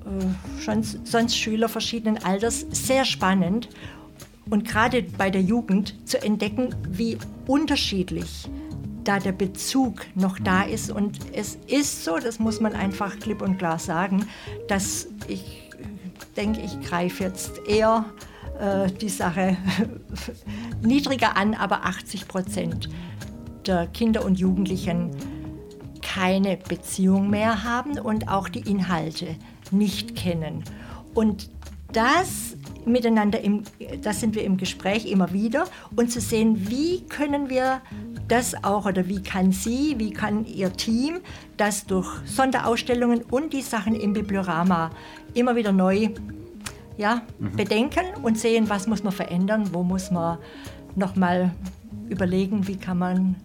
äh, 0.06 0.62
schon, 0.62 0.84
sonst 0.84 1.38
Schüler 1.38 1.70
verschiedenen 1.70 2.24
Alters. 2.24 2.66
Sehr 2.72 3.06
spannend. 3.06 3.70
Und 4.50 4.68
gerade 4.68 5.04
bei 5.04 5.30
der 5.30 5.42
Jugend 5.42 5.96
zu 6.08 6.22
entdecken, 6.22 6.76
wie 6.90 7.18
unterschiedlich 7.46 8.50
da 9.04 9.20
der 9.20 9.32
Bezug 9.32 10.06
noch 10.16 10.40
da 10.40 10.64
ist. 10.64 10.92
Und 10.92 11.20
es 11.34 11.58
ist 11.68 12.04
so, 12.04 12.18
das 12.18 12.40
muss 12.40 12.60
man 12.60 12.74
einfach 12.74 13.20
klipp 13.20 13.42
und 13.42 13.58
klar 13.58 13.80
sagen, 13.80 14.28
dass 14.68 15.08
ich 15.28 15.70
denke, 16.36 16.62
ich 16.62 16.80
greife 16.82 17.24
jetzt 17.24 17.60
eher 17.68 18.06
äh, 18.60 18.92
die 18.92 19.10
Sache 19.10 19.58
niedriger 20.82 21.38
an, 21.38 21.54
aber 21.54 21.86
80 21.86 22.28
Prozent 22.28 22.90
der 23.66 23.88
Kinder 23.88 24.26
und 24.26 24.40
Jugendlichen 24.40 25.12
keine 26.02 26.58
Beziehung 26.58 27.30
mehr 27.30 27.64
haben 27.64 28.00
und 28.00 28.30
auch 28.30 28.50
die 28.50 28.70
Inhalte 28.70 29.36
nicht 29.72 30.16
kennen. 30.16 30.64
Und 31.14 31.50
das 31.92 32.56
miteinander, 32.86 33.42
im, 33.42 33.64
das 34.02 34.20
sind 34.20 34.36
wir 34.36 34.44
im 34.44 34.58
Gespräch 34.58 35.06
immer 35.06 35.34
wieder 35.34 35.66
und 35.96 36.12
zu 36.12 36.20
sehen, 36.20 36.70
wie 36.70 37.02
können 37.02 37.50
wir 37.50 37.82
das 38.28 38.64
auch 38.64 38.86
oder 38.86 39.08
wie 39.08 39.22
kann 39.22 39.52
sie, 39.52 39.96
wie 39.98 40.12
kann 40.12 40.46
ihr 40.46 40.74
Team 40.74 41.20
das 41.58 41.86
durch 41.86 42.08
Sonderausstellungen 42.26 43.22
und 43.24 43.54
die 43.54 43.62
Sachen 43.62 43.96
im 43.96 44.14
Bibliorama 44.14 44.92
immer 45.34 45.56
wieder 45.56 45.72
neu 45.72 46.10
ja, 47.00 47.22
mhm. 47.40 47.56
bedenken 47.56 48.06
und 48.22 48.38
sehen, 48.38 48.70
was 48.70 48.86
muss 48.86 49.04
man 49.04 49.14
verändern, 49.14 49.70
wo 49.72 49.84
muss 49.84 50.12
man 50.12 50.38
nochmal 50.96 51.52
überlegen, 52.10 52.68
wie 52.68 52.76
kann 52.76 52.98
man 52.98 53.36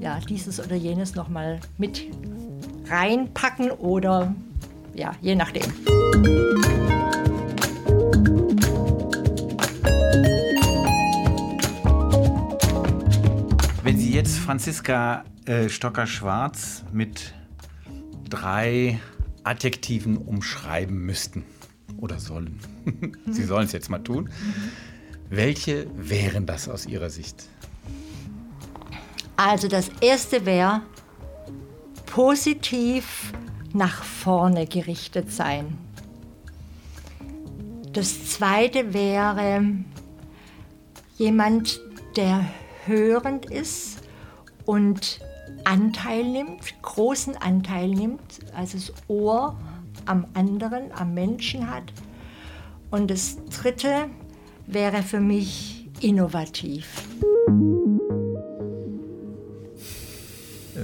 ja, 0.00 0.18
dieses 0.18 0.58
oder 0.64 0.76
jenes 0.76 1.14
nochmal 1.14 1.60
mit 1.76 2.06
reinpacken 2.88 3.70
oder 3.70 4.34
ja, 4.94 5.12
je 5.20 5.34
nachdem. 5.34 5.70
Wenn 13.82 13.98
Sie 13.98 14.14
jetzt 14.14 14.38
Franziska 14.38 15.24
äh, 15.44 15.68
Stocker-Schwarz 15.68 16.84
mit 16.94 17.34
drei 18.30 18.98
Adjektiven 19.44 20.16
umschreiben 20.16 20.96
müssten, 20.96 21.44
oder 21.98 22.18
sollen. 22.18 22.58
Sie 23.30 23.44
sollen 23.44 23.66
es 23.66 23.72
jetzt 23.72 23.90
mal 23.90 23.98
tun. 23.98 24.30
Welche 25.28 25.86
wären 25.96 26.46
das 26.46 26.68
aus 26.68 26.86
Ihrer 26.86 27.10
Sicht? 27.10 27.48
Also 29.36 29.68
das 29.68 29.90
erste 30.00 30.46
wäre 30.46 30.82
positiv 32.06 33.32
nach 33.72 34.02
vorne 34.02 34.66
gerichtet 34.66 35.30
sein. 35.30 35.76
Das 37.92 38.30
zweite 38.30 38.94
wäre 38.94 39.62
jemand, 41.16 41.80
der 42.16 42.44
hörend 42.86 43.46
ist 43.46 43.98
und 44.64 45.20
Anteil 45.64 46.24
nimmt, 46.24 46.80
großen 46.82 47.36
Anteil 47.36 47.88
nimmt, 47.88 48.40
also 48.54 48.78
das 48.78 48.92
Ohr 49.08 49.58
am 50.06 50.26
anderen, 50.34 50.92
am 50.92 51.14
Menschen 51.14 51.70
hat. 51.70 51.92
Und 52.90 53.10
das 53.10 53.36
Dritte 53.46 54.08
wäre 54.66 55.02
für 55.02 55.20
mich 55.20 55.88
innovativ. 56.00 57.02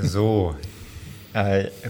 So, 0.03 0.55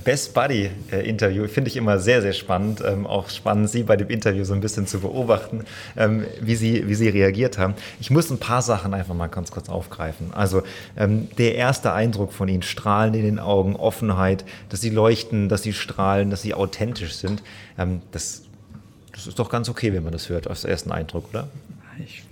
Best 0.04 0.34
Buddy 0.34 0.70
äh, 0.92 1.08
Interview 1.08 1.48
finde 1.48 1.68
ich 1.68 1.76
immer 1.76 1.98
sehr, 1.98 2.22
sehr 2.22 2.32
spannend. 2.32 2.80
Ähm, 2.84 3.06
auch 3.06 3.28
spannend, 3.28 3.70
Sie 3.70 3.82
bei 3.82 3.96
dem 3.96 4.08
Interview 4.08 4.44
so 4.44 4.54
ein 4.54 4.60
bisschen 4.60 4.86
zu 4.86 5.00
beobachten, 5.00 5.64
ähm, 5.96 6.24
wie, 6.40 6.54
Sie, 6.54 6.88
wie 6.88 6.94
Sie 6.94 7.08
reagiert 7.08 7.58
haben. 7.58 7.74
Ich 8.00 8.10
muss 8.10 8.30
ein 8.30 8.38
paar 8.38 8.62
Sachen 8.62 8.94
einfach 8.94 9.14
mal 9.14 9.26
ganz 9.26 9.50
kurz 9.50 9.68
aufgreifen. 9.68 10.32
Also 10.32 10.62
ähm, 10.96 11.28
der 11.38 11.56
erste 11.56 11.92
Eindruck 11.92 12.32
von 12.32 12.48
Ihnen, 12.48 12.62
Strahlen 12.62 13.14
in 13.14 13.22
den 13.22 13.38
Augen, 13.40 13.74
Offenheit, 13.74 14.44
dass 14.68 14.80
Sie 14.80 14.90
leuchten, 14.90 15.48
dass 15.48 15.62
Sie 15.62 15.72
strahlen, 15.72 16.30
dass 16.30 16.42
Sie 16.42 16.54
authentisch 16.54 17.14
sind, 17.14 17.42
das, 18.12 18.42
das 19.12 19.26
ist 19.26 19.38
doch 19.38 19.48
ganz 19.48 19.68
okay, 19.68 19.92
wenn 19.92 20.04
man 20.04 20.12
das 20.12 20.28
hört, 20.28 20.46
als 20.46 20.64
ersten 20.64 20.92
Eindruck, 20.92 21.30
oder? 21.30 21.48
Ich 22.04 22.22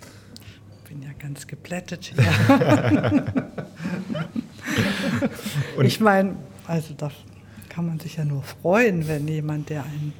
bin 0.89 1.03
ja 1.03 1.09
ganz 1.19 1.47
geplättet 1.47 2.13
hier. 2.15 2.25
ich 5.83 6.01
meine, 6.01 6.37
also 6.71 6.95
da 6.97 7.11
kann 7.69 7.87
man 7.87 7.99
sich 7.99 8.17
ja 8.17 8.25
nur 8.25 8.43
freuen, 8.43 9.09
wenn 9.09 9.27
jemand, 9.27 9.71
der 9.71 9.83
einen 9.83 10.13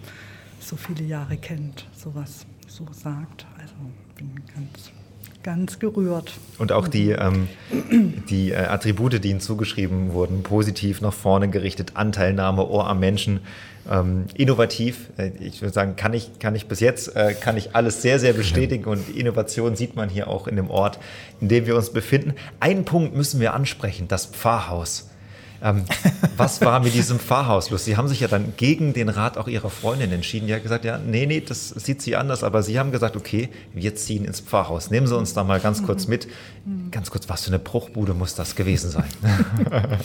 so 0.59 0.77
viele 0.77 1.05
Jahre 1.05 1.37
kennt, 1.37 1.87
sowas 1.97 2.45
so 2.67 2.87
sagt. 2.93 3.47
Also 3.57 3.75
bin 4.17 4.35
ganz, 4.55 4.91
ganz 5.45 5.79
gerührt. 5.79 6.33
Und 6.59 6.73
auch 6.73 6.89
die, 6.89 7.11
ähm, 7.11 7.49
die 8.29 8.51
äh, 8.51 8.57
Attribute, 8.57 9.23
die 9.23 9.31
ihnen 9.31 9.41
zugeschrieben 9.41 10.13
wurden, 10.13 10.43
positiv 10.43 11.01
nach 11.01 11.13
vorne 11.13 11.49
gerichtet, 11.49 11.93
Anteilnahme, 11.95 12.67
Ohr 12.67 12.89
am 12.89 12.99
Menschen, 12.99 13.41
ähm, 13.89 14.25
innovativ. 14.35 15.11
Äh, 15.19 15.31
ich 15.39 15.63
würde 15.63 15.73
sagen, 15.73 15.95
kann 15.95 16.15
ich, 16.15 16.41
kann 16.41 16.57
ich 16.57 16.67
bis 16.67 16.81
jetzt, 16.81 17.15
äh, 17.15 17.35
kann 17.35 17.57
ich 17.57 17.77
alles 17.77 18.03
sehr, 18.03 18.19
sehr 18.19 18.33
bestätigen 18.33 18.87
und 18.87 19.09
Innovation 19.09 19.77
sieht 19.77 19.95
man 19.95 20.09
hier 20.09 20.27
auch 20.27 20.49
in 20.49 20.57
dem 20.57 20.69
Ort, 20.69 20.99
in 21.41 21.49
dem 21.49 21.67
wir 21.67 21.77
uns 21.77 21.91
befinden. 21.91 22.35
Einen 22.59 22.85
Punkt 22.85 23.15
müssen 23.15 23.41
wir 23.41 23.55
ansprechen, 23.55 24.09
das 24.09 24.27
Pfarrhaus. 24.27 25.10
Ähm, 25.63 25.85
was 26.37 26.61
war 26.63 26.81
mit 26.81 26.95
diesem 26.95 27.19
Pfarrhaus 27.19 27.71
los? 27.71 27.85
Sie 27.85 27.97
haben 27.97 28.09
sich 28.09 28.21
ja 28.21 28.29
dann 28.29 28.55
gegen 28.57 28.93
den 28.93 29.09
Rat 29.09 29.37
auch 29.37 29.49
Ihrer 29.49 29.71
Freundin 29.71 30.11
entschieden. 30.13 30.47
Die 30.47 30.55
hat 30.55 30.63
gesagt, 30.63 30.85
ja, 30.85 30.99
nee, 30.99 31.27
nee, 31.27 31.41
das 31.41 31.69
sieht 31.69 32.01
sie 32.01 32.17
anders. 32.17 32.43
Aber 32.45 32.63
Sie 32.63 32.79
haben 32.79 32.93
gesagt, 32.93 33.17
okay, 33.17 33.51
wir 33.75 33.95
ziehen 33.95 34.25
ins 34.25 34.41
Pfarrhaus. 34.41 34.91
Nehmen 34.91 35.07
Sie 35.07 35.17
uns 35.17 35.35
da 35.35 35.45
mal 35.45 35.61
ganz 35.61 35.83
kurz 35.83 36.07
mit. 36.07 36.29
Ganz 36.91 37.11
kurz, 37.11 37.29
was 37.29 37.43
für 37.45 37.49
eine 37.49 37.59
Bruchbude 37.59 38.15
muss 38.15 38.35
das 38.35 38.57
gewesen 38.57 38.91
sein? 38.91 39.09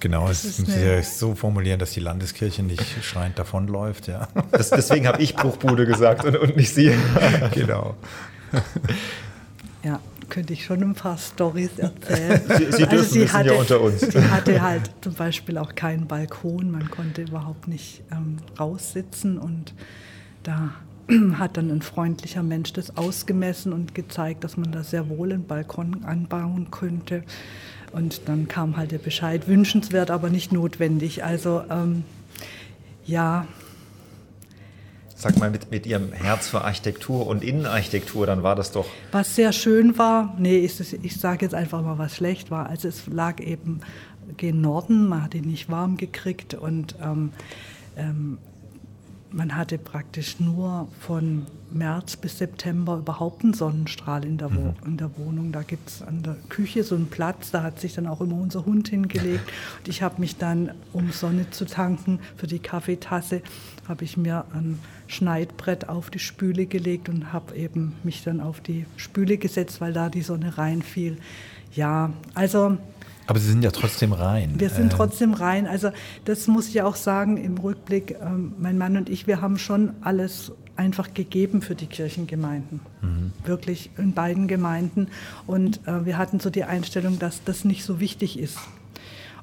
Genau, 0.00 0.28
das 0.28 0.44
ist 0.44 0.58
müssen 0.58 0.72
Sie 0.72 0.84
ja 0.84 1.02
so 1.02 1.34
formulieren, 1.34 1.78
dass 1.78 1.92
die 1.92 2.00
Landeskirche 2.00 2.62
nicht 2.62 2.84
schreiend 3.02 3.38
davonläuft. 3.38 4.08
Ja. 4.08 4.28
Das, 4.50 4.70
deswegen 4.70 5.06
habe 5.06 5.22
ich 5.22 5.36
Bruchbude 5.36 5.86
gesagt 5.86 6.24
und, 6.24 6.36
und 6.36 6.56
nicht 6.56 6.74
Sie. 6.74 6.92
genau. 7.54 7.94
Ja, 9.82 10.00
könnte 10.30 10.52
ich 10.52 10.64
schon 10.64 10.82
ein 10.82 10.94
paar 10.94 11.18
Storys 11.18 11.78
erzählen. 11.78 12.40
Sie, 12.48 12.72
Sie 12.72 12.84
also 12.86 13.02
sie 13.02 13.28
hatte, 13.28 13.52
ja 13.52 13.58
unter 13.58 13.80
uns. 13.80 14.00
Sie 14.00 14.22
hatte 14.22 14.62
halt 14.62 14.90
zum 15.02 15.14
Beispiel 15.14 15.58
auch 15.58 15.74
keinen 15.74 16.06
Balkon, 16.06 16.70
man 16.70 16.90
konnte 16.90 17.22
überhaupt 17.22 17.68
nicht 17.68 18.02
ähm, 18.10 18.36
raussitzen 18.58 19.38
und 19.38 19.74
da 20.42 20.70
hat 21.38 21.56
dann 21.56 21.70
ein 21.70 21.82
freundlicher 21.82 22.42
Mensch 22.42 22.72
das 22.72 22.96
ausgemessen 22.96 23.72
und 23.72 23.94
gezeigt, 23.94 24.44
dass 24.44 24.56
man 24.56 24.72
da 24.72 24.82
sehr 24.82 25.08
wohl 25.08 25.32
einen 25.32 25.44
Balkon 25.44 26.04
anbauen 26.04 26.70
könnte. 26.70 27.24
Und 27.92 28.28
dann 28.28 28.46
kam 28.46 28.76
halt 28.76 28.92
der 28.92 28.98
Bescheid, 28.98 29.48
wünschenswert, 29.48 30.10
aber 30.10 30.30
nicht 30.30 30.52
notwendig. 30.52 31.24
Also 31.24 31.62
ähm, 31.68 32.04
ja. 33.04 33.46
Sag 35.20 35.38
mal, 35.38 35.50
mit, 35.50 35.70
mit 35.70 35.84
Ihrem 35.84 36.12
Herz 36.12 36.48
für 36.48 36.62
Architektur 36.64 37.26
und 37.26 37.44
Innenarchitektur, 37.44 38.26
dann 38.26 38.42
war 38.42 38.56
das 38.56 38.72
doch. 38.72 38.86
Was 39.12 39.36
sehr 39.36 39.52
schön 39.52 39.98
war, 39.98 40.34
nee, 40.38 40.56
ich, 40.60 40.80
ich 41.04 41.20
sage 41.20 41.44
jetzt 41.44 41.54
einfach 41.54 41.82
mal, 41.82 41.98
was 41.98 42.16
schlecht 42.16 42.50
war. 42.50 42.70
Also 42.70 42.88
es 42.88 43.06
lag 43.06 43.38
eben 43.38 43.80
gen 44.38 44.62
Norden, 44.62 45.08
man 45.08 45.22
hat 45.22 45.34
ihn 45.34 45.44
nicht 45.44 45.68
warm 45.68 45.98
gekriegt 45.98 46.54
und 46.54 46.94
ähm, 47.02 47.32
ähm, 47.98 48.38
man 49.30 49.56
hatte 49.56 49.76
praktisch 49.76 50.40
nur 50.40 50.88
von 50.98 51.46
März 51.70 52.16
bis 52.16 52.38
September 52.38 52.96
überhaupt 52.96 53.44
einen 53.44 53.52
Sonnenstrahl 53.52 54.24
in 54.24 54.38
der, 54.38 54.54
Wo 54.54 54.60
mhm. 54.60 54.74
in 54.86 54.96
der 54.96 55.16
Wohnung. 55.18 55.52
Da 55.52 55.62
gibt 55.62 55.88
es 55.90 56.02
an 56.02 56.22
der 56.22 56.36
Küche 56.48 56.82
so 56.82 56.94
einen 56.94 57.08
Platz, 57.08 57.50
da 57.50 57.62
hat 57.62 57.78
sich 57.78 57.94
dann 57.94 58.06
auch 58.06 58.22
immer 58.22 58.36
unser 58.36 58.64
Hund 58.64 58.88
hingelegt. 58.88 59.52
Und 59.78 59.88
ich 59.88 60.02
habe 60.02 60.18
mich 60.18 60.38
dann, 60.38 60.72
um 60.94 61.12
Sonne 61.12 61.50
zu 61.50 61.66
tanken 61.66 62.20
für 62.36 62.46
die 62.46 62.58
Kaffeetasse, 62.58 63.42
habe 63.86 64.04
ich 64.04 64.16
mir 64.16 64.46
ein 64.54 64.78
Schneidbrett 65.10 65.88
auf 65.88 66.10
die 66.10 66.18
Spüle 66.18 66.66
gelegt 66.66 67.08
und 67.08 67.32
habe 67.32 67.56
eben 67.56 67.94
mich 68.02 68.22
dann 68.22 68.40
auf 68.40 68.60
die 68.60 68.86
Spüle 68.96 69.38
gesetzt, 69.38 69.80
weil 69.80 69.92
da 69.92 70.08
die 70.08 70.22
Sonne 70.22 70.56
reinfiel. 70.56 71.18
Ja, 71.74 72.12
also 72.34 72.78
aber 73.26 73.38
Sie 73.38 73.48
sind 73.48 73.62
ja 73.62 73.70
trotzdem 73.70 74.12
rein. 74.12 74.54
Wir 74.58 74.70
sind 74.70 74.92
äh. 74.92 74.96
trotzdem 74.96 75.34
rein. 75.34 75.68
Also 75.68 75.90
das 76.24 76.48
muss 76.48 76.68
ich 76.68 76.82
auch 76.82 76.96
sagen 76.96 77.36
im 77.36 77.58
Rückblick. 77.58 78.16
Ähm, 78.20 78.54
mein 78.58 78.76
Mann 78.76 78.96
und 78.96 79.08
ich, 79.08 79.28
wir 79.28 79.40
haben 79.40 79.56
schon 79.56 79.90
alles 80.00 80.50
einfach 80.74 81.14
gegeben 81.14 81.62
für 81.62 81.76
die 81.76 81.86
Kirchengemeinden. 81.86 82.80
Mhm. 83.02 83.32
Wirklich 83.44 83.90
in 83.98 84.14
beiden 84.14 84.48
Gemeinden. 84.48 85.06
Und 85.46 85.86
äh, 85.86 86.04
wir 86.06 86.18
hatten 86.18 86.40
so 86.40 86.50
die 86.50 86.64
Einstellung, 86.64 87.20
dass 87.20 87.44
das 87.44 87.64
nicht 87.64 87.84
so 87.84 88.00
wichtig 88.00 88.36
ist. 88.36 88.58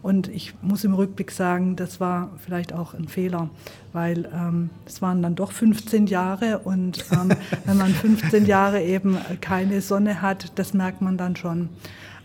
Und 0.01 0.27
ich 0.27 0.53
muss 0.61 0.83
im 0.83 0.93
Rückblick 0.93 1.31
sagen, 1.31 1.75
das 1.75 1.99
war 1.99 2.29
vielleicht 2.37 2.73
auch 2.73 2.93
ein 2.93 3.07
Fehler, 3.07 3.49
weil 3.93 4.29
ähm, 4.33 4.69
es 4.85 5.01
waren 5.01 5.21
dann 5.21 5.35
doch 5.35 5.51
15 5.51 6.07
Jahre 6.07 6.59
und 6.59 7.05
ähm, 7.11 7.31
wenn 7.65 7.77
man 7.77 7.91
15 7.91 8.45
Jahre 8.45 8.81
eben 8.83 9.17
keine 9.41 9.81
Sonne 9.81 10.21
hat, 10.21 10.51
das 10.55 10.73
merkt 10.73 11.01
man 11.01 11.17
dann 11.17 11.35
schon. 11.35 11.69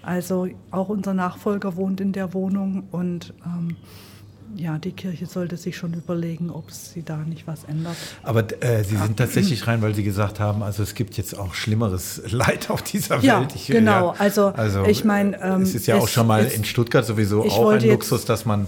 Also 0.02 0.48
auch 0.70 0.88
unser 0.88 1.14
Nachfolger 1.14 1.76
wohnt 1.76 2.00
in 2.00 2.12
der 2.12 2.34
Wohnung 2.34 2.84
und 2.90 3.32
ähm, 3.46 3.76
ja, 4.56 4.78
die 4.78 4.92
Kirche 4.92 5.26
sollte 5.26 5.56
sich 5.56 5.76
schon 5.76 5.94
überlegen, 5.94 6.50
ob 6.50 6.70
sie 6.70 7.02
da 7.02 7.16
nicht 7.18 7.46
was 7.46 7.64
ändert. 7.64 7.96
Aber 8.22 8.44
äh, 8.62 8.84
Sie 8.84 8.96
sind 8.96 9.16
tatsächlich 9.16 9.66
rein, 9.66 9.82
weil 9.82 9.94
Sie 9.94 10.02
gesagt 10.02 10.40
haben, 10.40 10.62
also 10.62 10.82
es 10.82 10.94
gibt 10.94 11.16
jetzt 11.16 11.38
auch 11.38 11.54
schlimmeres 11.54 12.22
Leid 12.30 12.70
auf 12.70 12.82
dieser 12.82 13.18
ja, 13.20 13.40
Welt. 13.40 13.54
Ich, 13.54 13.66
genau, 13.66 14.12
ja, 14.12 14.20
also, 14.20 14.48
also, 14.48 14.84
ich 14.84 15.04
meine... 15.04 15.40
Ähm, 15.40 15.62
es 15.62 15.74
ist 15.74 15.86
ja 15.86 15.96
auch 15.96 16.08
schon 16.08 16.26
mal 16.26 16.44
in 16.44 16.64
Stuttgart 16.64 17.04
sowieso 17.04 17.44
auch 17.44 17.70
ein 17.70 17.82
Luxus, 17.82 18.24
dass 18.24 18.44
man 18.44 18.66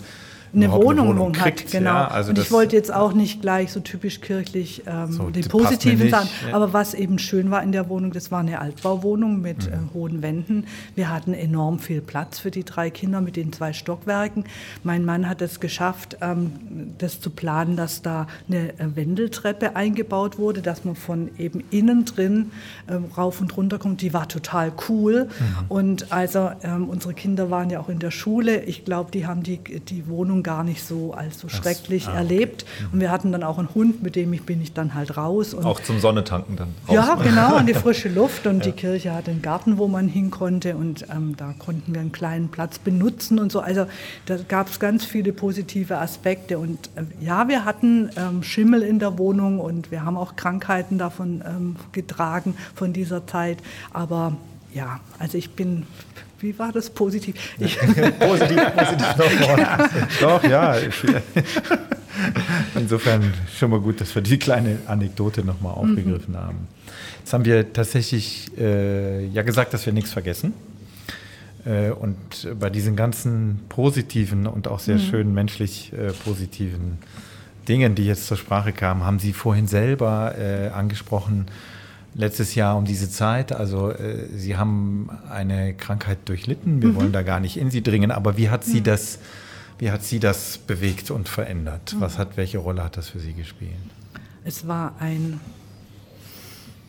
eine 0.54 0.72
Wohnung, 0.72 1.08
eine 1.08 1.18
Wohnung 1.18 1.32
kriegt, 1.32 1.64
hat. 1.64 1.72
Genau. 1.72 1.90
Ja, 1.90 2.08
also 2.08 2.30
und 2.30 2.38
ich 2.38 2.50
wollte 2.50 2.76
jetzt 2.76 2.92
auch 2.92 3.12
nicht 3.12 3.40
gleich 3.40 3.72
so 3.72 3.80
typisch 3.80 4.20
kirchlich 4.20 4.82
ähm, 4.86 5.12
so, 5.12 5.30
die 5.30 5.42
positiven 5.42 6.10
sagen. 6.10 6.28
Ja. 6.48 6.54
Aber 6.54 6.72
was 6.72 6.94
eben 6.94 7.18
schön 7.18 7.50
war 7.50 7.62
in 7.62 7.72
der 7.72 7.88
Wohnung, 7.88 8.12
das 8.12 8.30
war 8.30 8.40
eine 8.40 8.60
Altbauwohnung 8.60 9.40
mit 9.40 9.66
mhm. 9.66 9.72
äh, 9.72 9.94
hohen 9.94 10.22
Wänden. 10.22 10.66
Wir 10.94 11.10
hatten 11.10 11.34
enorm 11.34 11.78
viel 11.78 12.00
Platz 12.00 12.38
für 12.38 12.50
die 12.50 12.64
drei 12.64 12.90
Kinder 12.90 13.20
mit 13.20 13.36
den 13.36 13.52
zwei 13.52 13.72
Stockwerken. 13.72 14.44
Mein 14.82 15.04
Mann 15.04 15.28
hat 15.28 15.42
es 15.42 15.60
geschafft, 15.60 16.18
ähm, 16.20 16.52
das 16.98 17.20
zu 17.20 17.30
planen, 17.30 17.76
dass 17.76 18.02
da 18.02 18.26
eine 18.48 18.70
äh, 18.78 18.94
Wendeltreppe 18.94 19.76
eingebaut 19.76 20.38
wurde, 20.38 20.62
dass 20.62 20.84
man 20.84 20.94
von 20.94 21.30
eben 21.38 21.64
innen 21.70 22.04
drin 22.04 22.52
äh, 22.86 22.94
rauf 23.16 23.40
und 23.40 23.56
runter 23.56 23.78
kommt. 23.78 24.00
Die 24.02 24.12
war 24.12 24.28
total 24.28 24.72
cool. 24.88 25.24
Mhm. 25.24 25.64
Und 25.68 26.12
also 26.12 26.50
ähm, 26.62 26.88
unsere 26.88 27.14
Kinder 27.14 27.50
waren 27.50 27.70
ja 27.70 27.80
auch 27.80 27.88
in 27.88 27.98
der 27.98 28.10
Schule. 28.10 28.62
Ich 28.64 28.84
glaube, 28.84 29.10
die 29.10 29.26
haben 29.26 29.42
die, 29.42 29.58
die 29.58 30.06
Wohnung 30.06 30.43
gar 30.44 30.62
nicht 30.62 30.84
so 30.84 31.12
als 31.12 31.40
so 31.40 31.48
schrecklich 31.48 32.06
ah, 32.06 32.10
okay. 32.10 32.18
erlebt. 32.18 32.64
Mhm. 32.64 32.86
Und 32.92 33.00
wir 33.00 33.10
hatten 33.10 33.32
dann 33.32 33.42
auch 33.42 33.58
einen 33.58 33.74
Hund, 33.74 34.02
mit 34.02 34.14
dem 34.14 34.32
ich 34.32 34.44
bin 34.44 34.62
ich 34.62 34.72
dann 34.72 34.94
halt 34.94 35.16
raus. 35.16 35.54
auch 35.54 35.80
zum 35.80 35.98
Sonnetanken 35.98 36.56
dann 36.56 36.68
raus. 36.88 36.94
Ja, 36.94 37.14
genau, 37.16 37.56
an 37.56 37.66
die 37.66 37.74
frische 37.74 38.08
Luft. 38.08 38.46
Und 38.46 38.58
ja. 38.58 38.70
die 38.70 38.72
Kirche 38.72 39.12
hat 39.12 39.28
einen 39.28 39.42
Garten, 39.42 39.78
wo 39.78 39.88
man 39.88 40.06
hin 40.06 40.30
konnte. 40.30 40.76
Und 40.76 41.06
ähm, 41.10 41.34
da 41.36 41.54
konnten 41.58 41.94
wir 41.94 42.00
einen 42.00 42.12
kleinen 42.12 42.48
Platz 42.48 42.78
benutzen 42.78 43.38
und 43.38 43.50
so. 43.50 43.60
Also 43.60 43.86
da 44.26 44.36
gab 44.36 44.68
es 44.68 44.78
ganz 44.78 45.04
viele 45.04 45.32
positive 45.32 45.98
Aspekte. 45.98 46.58
Und 46.58 46.90
äh, 46.94 47.02
ja, 47.24 47.48
wir 47.48 47.64
hatten 47.64 48.10
ähm, 48.16 48.42
Schimmel 48.42 48.82
in 48.82 48.98
der 48.98 49.18
Wohnung 49.18 49.58
und 49.58 49.90
wir 49.90 50.04
haben 50.04 50.16
auch 50.16 50.36
Krankheiten 50.36 50.98
davon 50.98 51.42
ähm, 51.46 51.76
getragen 51.92 52.56
von 52.74 52.92
dieser 52.92 53.26
Zeit. 53.26 53.58
Aber 53.92 54.36
ja, 54.72 55.00
also 55.18 55.38
ich 55.38 55.52
bin 55.52 55.86
wie 56.44 56.58
war 56.58 56.70
das 56.72 56.90
positiv? 56.90 57.34
Ich 57.58 57.78
positiv, 58.18 58.20
positiv 58.20 58.58
nach 59.16 59.30
vorne. 59.30 59.90
Doch, 60.20 60.44
ja. 60.44 60.76
Insofern 62.74 63.32
schon 63.58 63.70
mal 63.70 63.80
gut, 63.80 64.00
dass 64.00 64.14
wir 64.14 64.22
die 64.22 64.38
kleine 64.38 64.78
Anekdote 64.86 65.42
nochmal 65.42 65.72
aufgegriffen 65.72 66.34
mhm. 66.34 66.38
haben. 66.38 66.68
Jetzt 67.20 67.32
haben 67.32 67.44
wir 67.46 67.72
tatsächlich 67.72 68.50
äh, 68.58 69.26
ja 69.26 69.42
gesagt, 69.42 69.72
dass 69.72 69.86
wir 69.86 69.92
nichts 69.94 70.12
vergessen. 70.12 70.52
Äh, 71.64 71.90
und 71.90 72.18
bei 72.60 72.68
diesen 72.68 72.94
ganzen 72.94 73.60
positiven 73.70 74.46
und 74.46 74.68
auch 74.68 74.80
sehr 74.80 74.96
mhm. 74.96 75.00
schön 75.00 75.34
menschlich 75.34 75.92
äh, 75.94 76.12
positiven 76.12 76.98
Dingen, 77.66 77.94
die 77.94 78.04
jetzt 78.04 78.26
zur 78.26 78.36
Sprache 78.36 78.72
kamen, 78.72 79.04
haben 79.04 79.18
Sie 79.18 79.32
vorhin 79.32 79.66
selber 79.66 80.34
äh, 80.38 80.68
angesprochen, 80.68 81.46
letztes 82.14 82.54
Jahr 82.54 82.76
um 82.76 82.84
diese 82.84 83.10
Zeit. 83.10 83.52
Also 83.52 83.90
äh, 83.90 84.28
Sie 84.34 84.56
haben 84.56 85.10
eine 85.28 85.74
Krankheit 85.74 86.18
durchlitten. 86.26 86.80
Wir 86.80 86.90
mhm. 86.90 86.96
wollen 86.96 87.12
da 87.12 87.22
gar 87.22 87.40
nicht 87.40 87.56
in 87.56 87.70
Sie 87.70 87.82
dringen. 87.82 88.10
Aber 88.10 88.36
wie 88.36 88.50
hat 88.50 88.64
Sie 88.64 88.80
mhm. 88.80 88.84
das, 88.84 89.18
wie 89.78 89.90
hat 89.90 90.02
Sie 90.02 90.20
das 90.20 90.58
bewegt 90.58 91.10
und 91.10 91.28
verändert? 91.28 91.94
Mhm. 91.94 92.00
Was 92.00 92.18
hat, 92.18 92.36
welche 92.36 92.58
Rolle 92.58 92.84
hat 92.84 92.96
das 92.96 93.08
für 93.08 93.20
Sie 93.20 93.32
gespielt? 93.32 93.72
Es 94.44 94.66
war 94.66 94.94
ein 95.00 95.40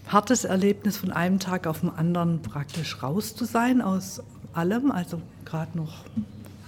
hartes 0.07 0.45
Erlebnis, 0.45 0.97
von 0.97 1.11
einem 1.11 1.39
Tag 1.39 1.67
auf 1.67 1.81
den 1.81 1.89
anderen 1.89 2.41
praktisch 2.41 3.01
raus 3.01 3.35
zu 3.35 3.45
sein 3.45 3.81
aus 3.81 4.21
allem. 4.53 4.91
Also 4.91 5.21
gerade 5.45 5.75
noch 5.77 6.03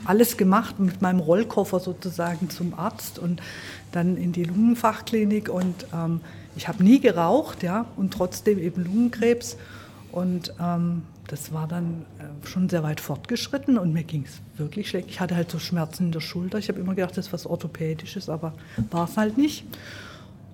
alles 0.06 0.38
gemacht 0.38 0.80
mit 0.80 1.02
meinem 1.02 1.20
Rollkoffer 1.20 1.80
sozusagen 1.80 2.50
zum 2.50 2.74
Arzt 2.74 3.20
und 3.20 3.42
dann 3.92 4.18
in 4.18 4.32
die 4.32 4.44
Lungenfachklinik 4.44 5.50
und 5.50 5.88
ähm, 5.94 6.22
ich 6.58 6.68
habe 6.68 6.84
nie 6.84 7.00
geraucht, 7.00 7.64
ja, 7.64 7.86
und 7.96 8.12
trotzdem 8.14 8.58
eben 8.58 8.84
Lungenkrebs. 8.84 9.58
Und 10.12 10.54
ähm, 10.60 11.04
das 11.28 11.54
war 11.54 11.68
dann 11.68 12.06
äh, 12.20 12.48
schon 12.48 12.68
sehr 12.68 12.84
weit 12.84 13.00
fortgeschritten 13.00 13.78
und 13.78 13.94
mir 13.94 14.04
ging 14.04 14.26
es 14.26 14.42
wirklich 14.58 14.90
schlecht. 14.90 15.10
Ich 15.10 15.20
hatte 15.20 15.36
halt 15.36 15.52
so 15.52 15.60
Schmerzen 15.60 16.08
in 16.08 16.12
der 16.12 16.20
Schulter. 16.20 16.58
Ich 16.58 16.70
habe 16.70 16.80
immer 16.80 16.96
gedacht, 16.96 17.18
das 17.18 17.28
ist 17.28 17.34
was 17.34 17.46
Orthopädisches, 17.46 18.28
aber 18.28 18.54
war 18.90 19.06
es 19.06 19.18
halt 19.18 19.38
nicht. 19.38 19.66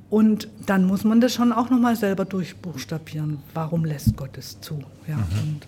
Und 0.09 0.49
dann 0.65 0.85
muss 0.85 1.05
man 1.05 1.21
das 1.21 1.34
schon 1.34 1.53
auch 1.53 1.69
nochmal 1.69 1.95
selber 1.95 2.25
durchbuchstabieren. 2.25 3.39
Warum 3.53 3.85
lässt 3.85 4.17
Gott 4.17 4.38
es 4.38 4.59
zu? 4.59 4.84
Ja, 5.07 5.15
mhm. 5.15 5.23
und, 5.41 5.67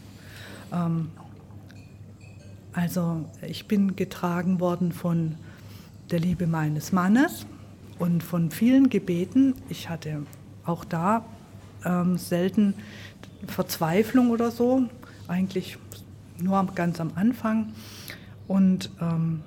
ähm, 0.73 1.09
also 2.73 3.23
ich 3.41 3.67
bin 3.67 3.95
getragen 3.95 4.59
worden 4.59 4.91
von 4.91 5.35
der 6.11 6.19
Liebe 6.19 6.45
meines 6.45 6.91
Mannes 6.91 7.45
und 7.99 8.23
von 8.23 8.51
vielen 8.51 8.89
Gebeten. 8.89 9.55
Ich 9.69 9.89
hatte 9.89 10.23
auch 10.65 10.85
da 10.85 11.25
ähm, 11.85 12.17
selten 12.17 12.73
Verzweiflung 13.47 14.31
oder 14.31 14.51
so, 14.51 14.83
eigentlich 15.27 15.77
nur 16.37 16.65
ganz 16.75 16.99
am 16.99 17.11
Anfang. 17.15 17.73
Und 18.47 18.89
ähm, 19.01 19.41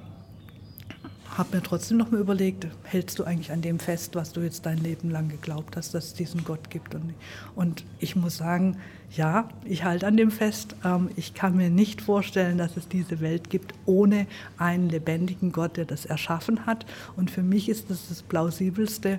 habe 1.36 1.56
mir 1.56 1.62
trotzdem 1.62 1.98
noch 1.98 2.10
mal 2.10 2.20
überlegt, 2.20 2.66
hältst 2.82 3.18
du 3.18 3.24
eigentlich 3.24 3.52
an 3.52 3.62
dem 3.62 3.78
fest, 3.78 4.16
was 4.16 4.32
du 4.32 4.40
jetzt 4.40 4.66
dein 4.66 4.78
Leben 4.78 5.10
lang 5.10 5.28
geglaubt 5.28 5.76
hast, 5.76 5.94
dass 5.94 6.06
es 6.06 6.14
diesen 6.14 6.42
Gott 6.44 6.68
gibt? 6.68 6.94
Und, 6.94 7.14
und 7.54 7.84
ich 8.00 8.16
muss 8.16 8.38
sagen, 8.38 8.76
ja, 9.16 9.48
ich 9.64 9.84
halte 9.84 10.06
an 10.06 10.16
dem 10.16 10.30
fest. 10.30 10.76
Ähm, 10.84 11.08
ich 11.16 11.32
kann 11.34 11.56
mir 11.56 11.70
nicht 11.70 12.02
vorstellen, 12.02 12.58
dass 12.58 12.76
es 12.76 12.88
diese 12.88 13.20
Welt 13.20 13.48
gibt 13.48 13.74
ohne 13.86 14.26
einen 14.58 14.90
lebendigen 14.90 15.50
Gott, 15.50 15.76
der 15.76 15.86
das 15.86 16.04
erschaffen 16.04 16.66
hat. 16.66 16.84
Und 17.16 17.30
für 17.30 17.42
mich 17.42 17.68
ist 17.68 17.90
das 17.90 18.08
das 18.08 18.22
plausibelste, 18.22 19.18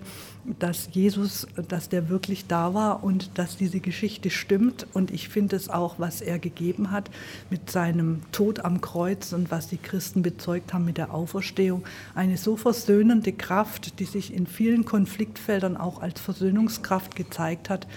dass 0.59 0.89
Jesus, 0.91 1.47
dass 1.67 1.89
der 1.89 2.09
wirklich 2.09 2.45
da 2.47 2.73
war 2.73 3.03
und 3.03 3.31
dass 3.37 3.57
diese 3.57 3.79
Geschichte 3.79 4.29
stimmt. 4.29 4.85
Und 4.93 5.11
ich 5.11 5.27
finde 5.27 5.55
es 5.55 5.69
auch, 5.69 5.95
was 5.97 6.21
er 6.21 6.37
gegeben 6.37 6.91
hat 6.91 7.09
mit 7.49 7.71
seinem 7.71 8.21
Tod 8.31 8.63
am 8.63 8.81
Kreuz 8.81 9.33
und 9.33 9.49
was 9.49 9.69
die 9.69 9.77
Christen 9.77 10.21
bezeugt 10.21 10.71
haben 10.71 10.85
mit 10.85 10.97
der 10.97 11.13
Auferstehung, 11.13 11.83
eine 12.13 12.37
so 12.37 12.57
versöhnende 12.57 13.33
Kraft, 13.33 13.99
die 13.99 14.05
sich 14.05 14.33
in 14.33 14.45
vielen 14.45 14.85
Konfliktfeldern 14.85 15.77
auch 15.77 16.01
als 16.01 16.21
Versöhnungskraft 16.21 17.15
gezeigt 17.15 17.69
hat 17.69 17.87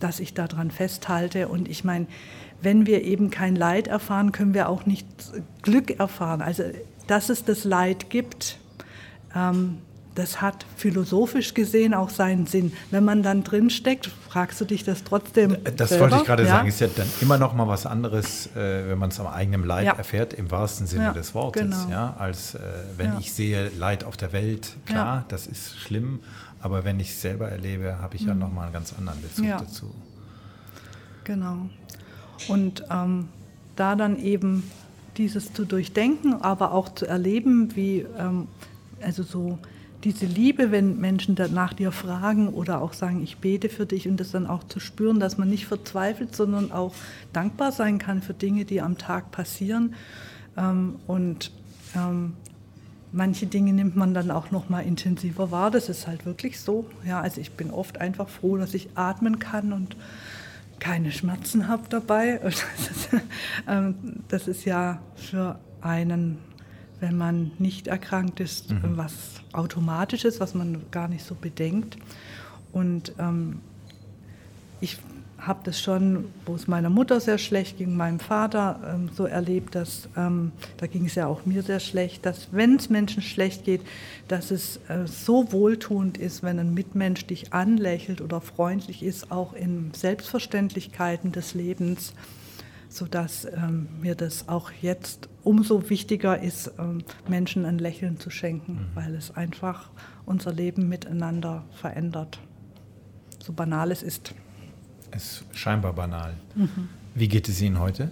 dass 0.00 0.20
ich 0.20 0.34
daran 0.34 0.70
festhalte. 0.70 1.48
Und 1.48 1.68
ich 1.68 1.84
meine, 1.84 2.06
wenn 2.62 2.86
wir 2.86 3.02
eben 3.04 3.30
kein 3.30 3.56
Leid 3.56 3.88
erfahren, 3.88 4.32
können 4.32 4.54
wir 4.54 4.68
auch 4.68 4.86
nicht 4.86 5.06
Glück 5.62 5.98
erfahren. 5.98 6.42
Also, 6.42 6.64
dass 7.06 7.28
es 7.28 7.44
das 7.44 7.64
Leid 7.64 8.10
gibt, 8.10 8.58
ähm, 9.34 9.78
das 10.14 10.40
hat 10.42 10.66
philosophisch 10.76 11.54
gesehen 11.54 11.94
auch 11.94 12.10
seinen 12.10 12.46
Sinn. 12.46 12.72
Wenn 12.90 13.04
man 13.04 13.22
dann 13.22 13.44
drin 13.44 13.70
steckt, 13.70 14.10
fragst 14.28 14.60
du 14.60 14.64
dich 14.64 14.84
das 14.84 15.04
trotzdem. 15.04 15.56
Das 15.76 15.90
selber? 15.90 16.04
wollte 16.04 16.16
ich 16.16 16.24
gerade 16.24 16.42
ja? 16.42 16.48
sagen, 16.48 16.68
ist 16.68 16.80
ja 16.80 16.88
dann 16.94 17.06
immer 17.20 17.38
noch 17.38 17.54
mal 17.54 17.68
was 17.68 17.86
anderes, 17.86 18.46
äh, 18.48 18.88
wenn 18.88 18.98
man 18.98 19.10
es 19.10 19.20
am 19.20 19.28
eigenen 19.28 19.64
Leid 19.64 19.86
ja. 19.86 19.92
erfährt, 19.92 20.34
im 20.34 20.50
wahrsten 20.50 20.86
Sinne 20.86 21.04
ja, 21.04 21.12
des 21.12 21.34
Wortes, 21.34 21.62
genau. 21.62 21.90
ja, 21.90 22.14
als 22.18 22.54
äh, 22.54 22.58
wenn 22.96 23.18
ich 23.18 23.32
sehe 23.32 23.70
Leid 23.78 24.04
auf 24.04 24.16
der 24.16 24.32
Welt. 24.32 24.76
Klar, 24.84 25.24
das 25.28 25.46
ist 25.46 25.78
schlimm, 25.78 26.20
aber 26.60 26.84
wenn 26.84 27.00
ich 27.00 27.10
es 27.10 27.20
selber 27.20 27.48
erlebe, 27.48 27.98
habe 28.00 28.16
ich 28.16 28.22
ja 28.22 28.34
mhm. 28.34 28.40
nochmal 28.40 28.64
einen 28.64 28.72
ganz 28.72 28.92
anderen 28.96 29.20
Bezug 29.22 29.44
ja. 29.44 29.58
dazu. 29.58 29.94
Genau. 31.24 31.68
Und 32.48 32.84
ähm, 32.90 33.28
da 33.76 33.96
dann 33.96 34.18
eben 34.18 34.64
dieses 35.16 35.52
zu 35.52 35.64
durchdenken, 35.64 36.34
aber 36.34 36.72
auch 36.72 36.94
zu 36.94 37.06
erleben, 37.06 37.74
wie, 37.76 38.06
ähm, 38.18 38.48
also 39.02 39.22
so 39.22 39.58
diese 40.04 40.24
Liebe, 40.24 40.70
wenn 40.70 40.98
Menschen 40.98 41.36
nach 41.52 41.74
dir 41.74 41.92
fragen 41.92 42.48
oder 42.48 42.80
auch 42.80 42.94
sagen, 42.94 43.22
ich 43.22 43.38
bete 43.38 43.68
für 43.68 43.84
dich 43.84 44.08
und 44.08 44.18
das 44.18 44.30
dann 44.30 44.46
auch 44.46 44.64
zu 44.64 44.80
spüren, 44.80 45.20
dass 45.20 45.36
man 45.36 45.50
nicht 45.50 45.66
verzweifelt, 45.66 46.34
sondern 46.34 46.72
auch 46.72 46.94
dankbar 47.32 47.70
sein 47.70 47.98
kann 47.98 48.22
für 48.22 48.32
Dinge, 48.32 48.64
die 48.64 48.80
am 48.80 48.96
Tag 48.96 49.30
passieren. 49.30 49.94
Ähm, 50.56 50.96
und 51.06 51.52
ähm, 51.94 52.34
Manche 53.12 53.46
Dinge 53.46 53.72
nimmt 53.72 53.96
man 53.96 54.14
dann 54.14 54.30
auch 54.30 54.50
noch 54.50 54.68
mal 54.68 54.80
intensiver 54.80 55.50
wahr. 55.50 55.70
Das 55.70 55.88
ist 55.88 56.06
halt 56.06 56.26
wirklich 56.26 56.60
so. 56.60 56.86
Ja, 57.04 57.20
also 57.20 57.40
ich 57.40 57.52
bin 57.52 57.70
oft 57.70 58.00
einfach 58.00 58.28
froh, 58.28 58.56
dass 58.56 58.74
ich 58.74 58.90
atmen 58.94 59.38
kann 59.38 59.72
und 59.72 59.96
keine 60.78 61.12
Schmerzen 61.12 61.68
habe 61.68 61.84
dabei. 61.88 62.40
Das 62.42 62.62
ist, 62.90 63.08
ähm, 63.68 63.94
das 64.28 64.48
ist 64.48 64.64
ja 64.64 65.00
für 65.16 65.58
einen, 65.80 66.38
wenn 67.00 67.16
man 67.16 67.52
nicht 67.58 67.88
erkrankt 67.88 68.40
ist, 68.40 68.70
mhm. 68.70 68.96
was 68.96 69.12
automatisches, 69.52 70.40
was 70.40 70.54
man 70.54 70.82
gar 70.90 71.08
nicht 71.08 71.24
so 71.24 71.34
bedenkt. 71.34 71.96
Und 72.72 73.12
ähm, 73.18 73.60
ich 74.80 74.98
habe 75.40 75.60
das 75.64 75.80
schon, 75.80 76.26
wo 76.44 76.54
es 76.54 76.68
meiner 76.68 76.90
Mutter 76.90 77.20
sehr 77.20 77.38
schlecht 77.38 77.78
ging, 77.78 77.96
meinem 77.96 78.20
Vater 78.20 78.80
ähm, 78.94 79.10
so 79.14 79.24
erlebt, 79.24 79.74
dass 79.74 80.08
ähm, 80.16 80.52
da 80.76 80.86
ging 80.86 81.06
es 81.06 81.14
ja 81.14 81.26
auch 81.26 81.46
mir 81.46 81.62
sehr 81.62 81.80
schlecht, 81.80 82.26
dass 82.26 82.48
wenn 82.52 82.76
es 82.76 82.90
Menschen 82.90 83.22
schlecht 83.22 83.64
geht, 83.64 83.82
dass 84.28 84.50
es 84.50 84.76
äh, 84.88 85.06
so 85.06 85.52
wohltuend 85.52 86.18
ist, 86.18 86.42
wenn 86.42 86.58
ein 86.58 86.74
Mitmensch 86.74 87.26
dich 87.26 87.52
anlächelt 87.52 88.20
oder 88.20 88.40
freundlich 88.40 89.02
ist, 89.02 89.32
auch 89.32 89.54
in 89.54 89.92
Selbstverständlichkeiten 89.94 91.32
des 91.32 91.54
Lebens, 91.54 92.12
sodass 92.88 93.46
ähm, 93.46 93.88
mir 94.00 94.14
das 94.14 94.48
auch 94.48 94.70
jetzt 94.82 95.28
umso 95.42 95.88
wichtiger 95.88 96.42
ist, 96.42 96.72
ähm, 96.78 97.02
Menschen 97.28 97.64
ein 97.64 97.78
Lächeln 97.78 98.18
zu 98.18 98.30
schenken, 98.30 98.72
mhm. 98.72 98.86
weil 98.94 99.14
es 99.14 99.34
einfach 99.34 99.90
unser 100.26 100.52
Leben 100.52 100.88
miteinander 100.88 101.64
verändert. 101.72 102.40
So 103.42 103.52
banal 103.52 103.90
es 103.90 104.02
ist 104.02 104.34
ist 105.14 105.44
scheinbar 105.52 105.92
banal. 105.92 106.34
Mhm. 106.54 106.88
Wie 107.14 107.28
geht 107.28 107.48
es 107.48 107.60
Ihnen 107.60 107.78
heute? 107.78 108.10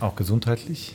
Auch 0.00 0.16
gesundheitlich? 0.16 0.94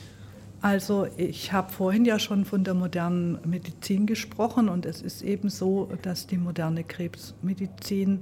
Also 0.62 1.08
ich 1.18 1.52
habe 1.54 1.72
vorhin 1.72 2.06
ja 2.06 2.20
schon 2.20 2.46
von 2.46 2.64
der 2.64 2.76
modernen 2.76 3.40
Medizin 3.46 4.06
gesprochen 4.06 4.70
und 4.70 4.86
es 4.86 5.02
ist 5.02 5.24
eben 5.24 5.50
so, 5.50 5.90
dass 6.04 6.28
die 6.28 6.38
moderne 6.38 6.84
Krebsmedizin 6.84 8.20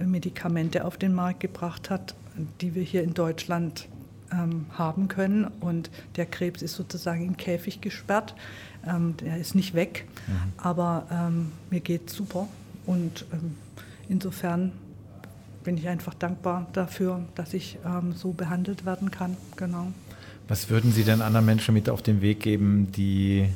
äh, 0.00 0.04
Medikamente 0.04 0.86
auf 0.86 0.96
den 0.96 1.14
Markt 1.14 1.40
gebracht 1.40 1.90
hat, 1.90 2.14
die 2.62 2.74
wir 2.74 2.82
hier 2.82 3.02
in 3.02 3.12
Deutschland 3.12 3.86
ähm, 4.32 4.64
haben 4.70 5.08
können. 5.08 5.44
Und 5.60 5.90
der 6.16 6.24
Krebs 6.24 6.62
ist 6.62 6.74
sozusagen 6.74 7.26
im 7.26 7.36
Käfig 7.36 7.82
gesperrt. 7.82 8.34
Ähm, 8.86 9.16
der 9.18 9.36
ist 9.36 9.54
nicht 9.54 9.74
weg, 9.74 10.06
mhm. 10.26 10.52
aber 10.56 11.06
ähm, 11.10 11.52
mir 11.70 11.80
geht 11.80 12.08
es 12.08 12.14
super. 12.14 12.48
Und 12.86 13.26
ähm, 13.30 13.56
insofern 14.08 14.72
bin 15.64 15.78
ich 15.78 15.88
einfach 15.88 16.14
dankbar 16.14 16.66
dafür, 16.72 17.20
dass 17.34 17.54
ich 17.54 17.78
ähm, 17.84 18.12
so 18.12 18.32
behandelt 18.32 18.84
werden 18.84 19.10
kann. 19.10 19.36
Genau. 19.56 19.88
Was 20.46 20.68
würden 20.68 20.92
Sie 20.92 21.04
denn 21.04 21.22
anderen 21.22 21.46
Menschen 21.46 21.74
mit 21.74 21.88
auf 21.88 22.02
den 22.02 22.20
Weg 22.20 22.40
geben, 22.40 22.92
die, 22.92 23.48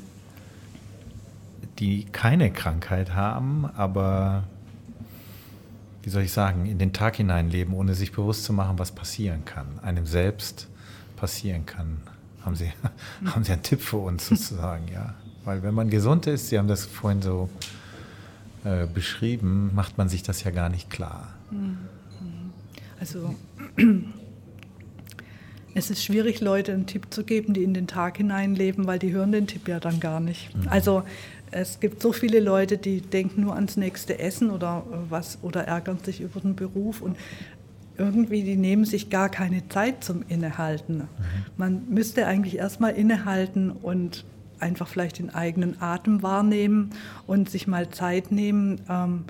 die 1.78 2.04
keine 2.04 2.50
Krankheit 2.50 3.14
haben, 3.14 3.66
aber 3.76 4.44
wie 6.02 6.10
soll 6.10 6.22
ich 6.22 6.32
sagen, 6.32 6.64
in 6.64 6.78
den 6.78 6.94
Tag 6.94 7.16
hineinleben, 7.16 7.74
ohne 7.74 7.94
sich 7.94 8.12
bewusst 8.12 8.44
zu 8.44 8.54
machen, 8.54 8.78
was 8.78 8.92
passieren 8.92 9.44
kann, 9.44 9.66
einem 9.82 10.06
selbst 10.06 10.66
passieren 11.16 11.66
kann? 11.66 11.98
Haben 12.42 12.56
Sie, 12.56 12.72
haben 13.26 13.44
Sie 13.44 13.52
einen 13.52 13.62
Tipp 13.62 13.82
für 13.82 13.98
uns 13.98 14.26
sozusagen, 14.26 14.88
ja? 14.88 15.14
Weil 15.44 15.62
wenn 15.62 15.74
man 15.74 15.90
gesund 15.90 16.26
ist, 16.26 16.48
Sie 16.48 16.58
haben 16.58 16.68
das 16.68 16.84
vorhin 16.86 17.22
so 17.22 17.48
äh, 18.64 18.86
beschrieben, 18.86 19.70
macht 19.74 19.98
man 19.98 20.08
sich 20.08 20.22
das 20.22 20.42
ja 20.44 20.50
gar 20.50 20.68
nicht 20.68 20.90
klar. 20.90 21.28
Mhm. 21.50 21.78
Also 23.00 23.34
es 25.74 25.90
ist 25.90 26.04
schwierig, 26.04 26.40
Leute 26.40 26.72
einen 26.72 26.86
Tipp 26.86 27.06
zu 27.10 27.24
geben, 27.24 27.54
die 27.54 27.62
in 27.62 27.74
den 27.74 27.86
Tag 27.86 28.16
hineinleben, 28.16 28.86
weil 28.86 28.98
die 28.98 29.12
hören 29.12 29.32
den 29.32 29.46
Tipp 29.46 29.68
ja 29.68 29.80
dann 29.80 30.00
gar 30.00 30.20
nicht. 30.20 30.54
Mhm. 30.54 30.68
Also 30.68 31.02
es 31.50 31.80
gibt 31.80 32.02
so 32.02 32.12
viele 32.12 32.40
Leute, 32.40 32.78
die 32.78 33.00
denken 33.00 33.42
nur 33.42 33.54
ans 33.54 33.76
nächste 33.76 34.18
Essen 34.18 34.50
oder 34.50 34.84
was 35.08 35.38
oder 35.42 35.64
ärgern 35.64 35.98
sich 36.02 36.20
über 36.20 36.40
den 36.40 36.56
Beruf 36.56 37.00
und 37.00 37.16
irgendwie 37.96 38.42
die 38.42 38.56
nehmen 38.56 38.84
sich 38.84 39.10
gar 39.10 39.28
keine 39.28 39.68
Zeit 39.68 40.04
zum 40.04 40.22
Innehalten. 40.28 40.98
Mhm. 40.98 41.06
Man 41.56 41.82
müsste 41.88 42.26
eigentlich 42.26 42.56
erstmal 42.56 42.92
innehalten 42.92 43.70
und 43.70 44.24
einfach 44.60 44.88
vielleicht 44.88 45.18
den 45.18 45.34
eigenen 45.34 45.80
Atem 45.80 46.22
wahrnehmen 46.22 46.90
und 47.26 47.50
sich 47.50 47.66
mal 47.66 47.90
Zeit 47.90 48.32
nehmen, 48.32 48.80
ähm, 48.88 49.24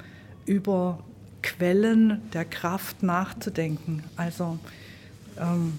über 0.46 1.00
Quellen 1.42 2.22
der 2.32 2.44
Kraft 2.44 3.02
nachzudenken. 3.02 4.04
Also 4.16 4.58
ähm, 5.40 5.78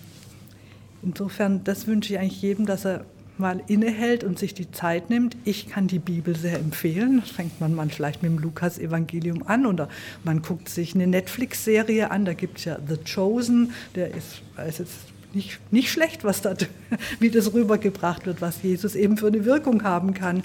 insofern, 1.04 1.64
das 1.64 1.88
wünsche 1.88 2.14
ich 2.14 2.20
eigentlich 2.20 2.42
jedem, 2.42 2.66
dass 2.66 2.86
er 2.86 3.06
mal 3.40 3.62
innehält 3.68 4.24
und 4.24 4.38
sich 4.38 4.54
die 4.54 4.70
Zeit 4.72 5.10
nimmt. 5.10 5.38
Ich 5.46 5.70
kann 5.70 5.88
die 5.88 6.00
Bibel 6.00 6.36
sehr 6.36 6.60
empfehlen. 6.60 7.22
Das 7.22 7.32
fängt 7.32 7.60
man 7.62 7.74
mal 7.74 7.90
vielleicht 7.90 8.22
mit 8.22 8.32
dem 8.32 8.40
Lukas-Evangelium 8.40 9.48
an 9.48 9.66
oder 9.66 9.88
man 10.24 10.42
guckt 10.42 10.70
sich 10.70 10.94
eine 10.94 11.08
Netflix-Serie 11.08 12.12
an. 12.12 12.26
Da 12.26 12.34
gibt 12.34 12.60
es 12.60 12.66
ja 12.66 12.78
The 12.86 12.98
Chosen, 12.98 13.72
der 13.96 14.14
ist, 14.14 14.42
ist 14.68 14.80
jetzt 14.80 14.98
nicht, 15.34 15.60
nicht 15.72 15.92
schlecht, 15.92 16.24
was 16.24 16.42
da, 16.42 16.54
wie 17.20 17.30
das 17.30 17.54
rübergebracht 17.54 18.26
wird, 18.26 18.42
was 18.42 18.62
Jesus 18.62 18.96
eben 18.96 19.18
für 19.18 19.28
eine 19.28 19.46
Wirkung 19.46 19.84
haben 19.84 20.14
kann. 20.14 20.44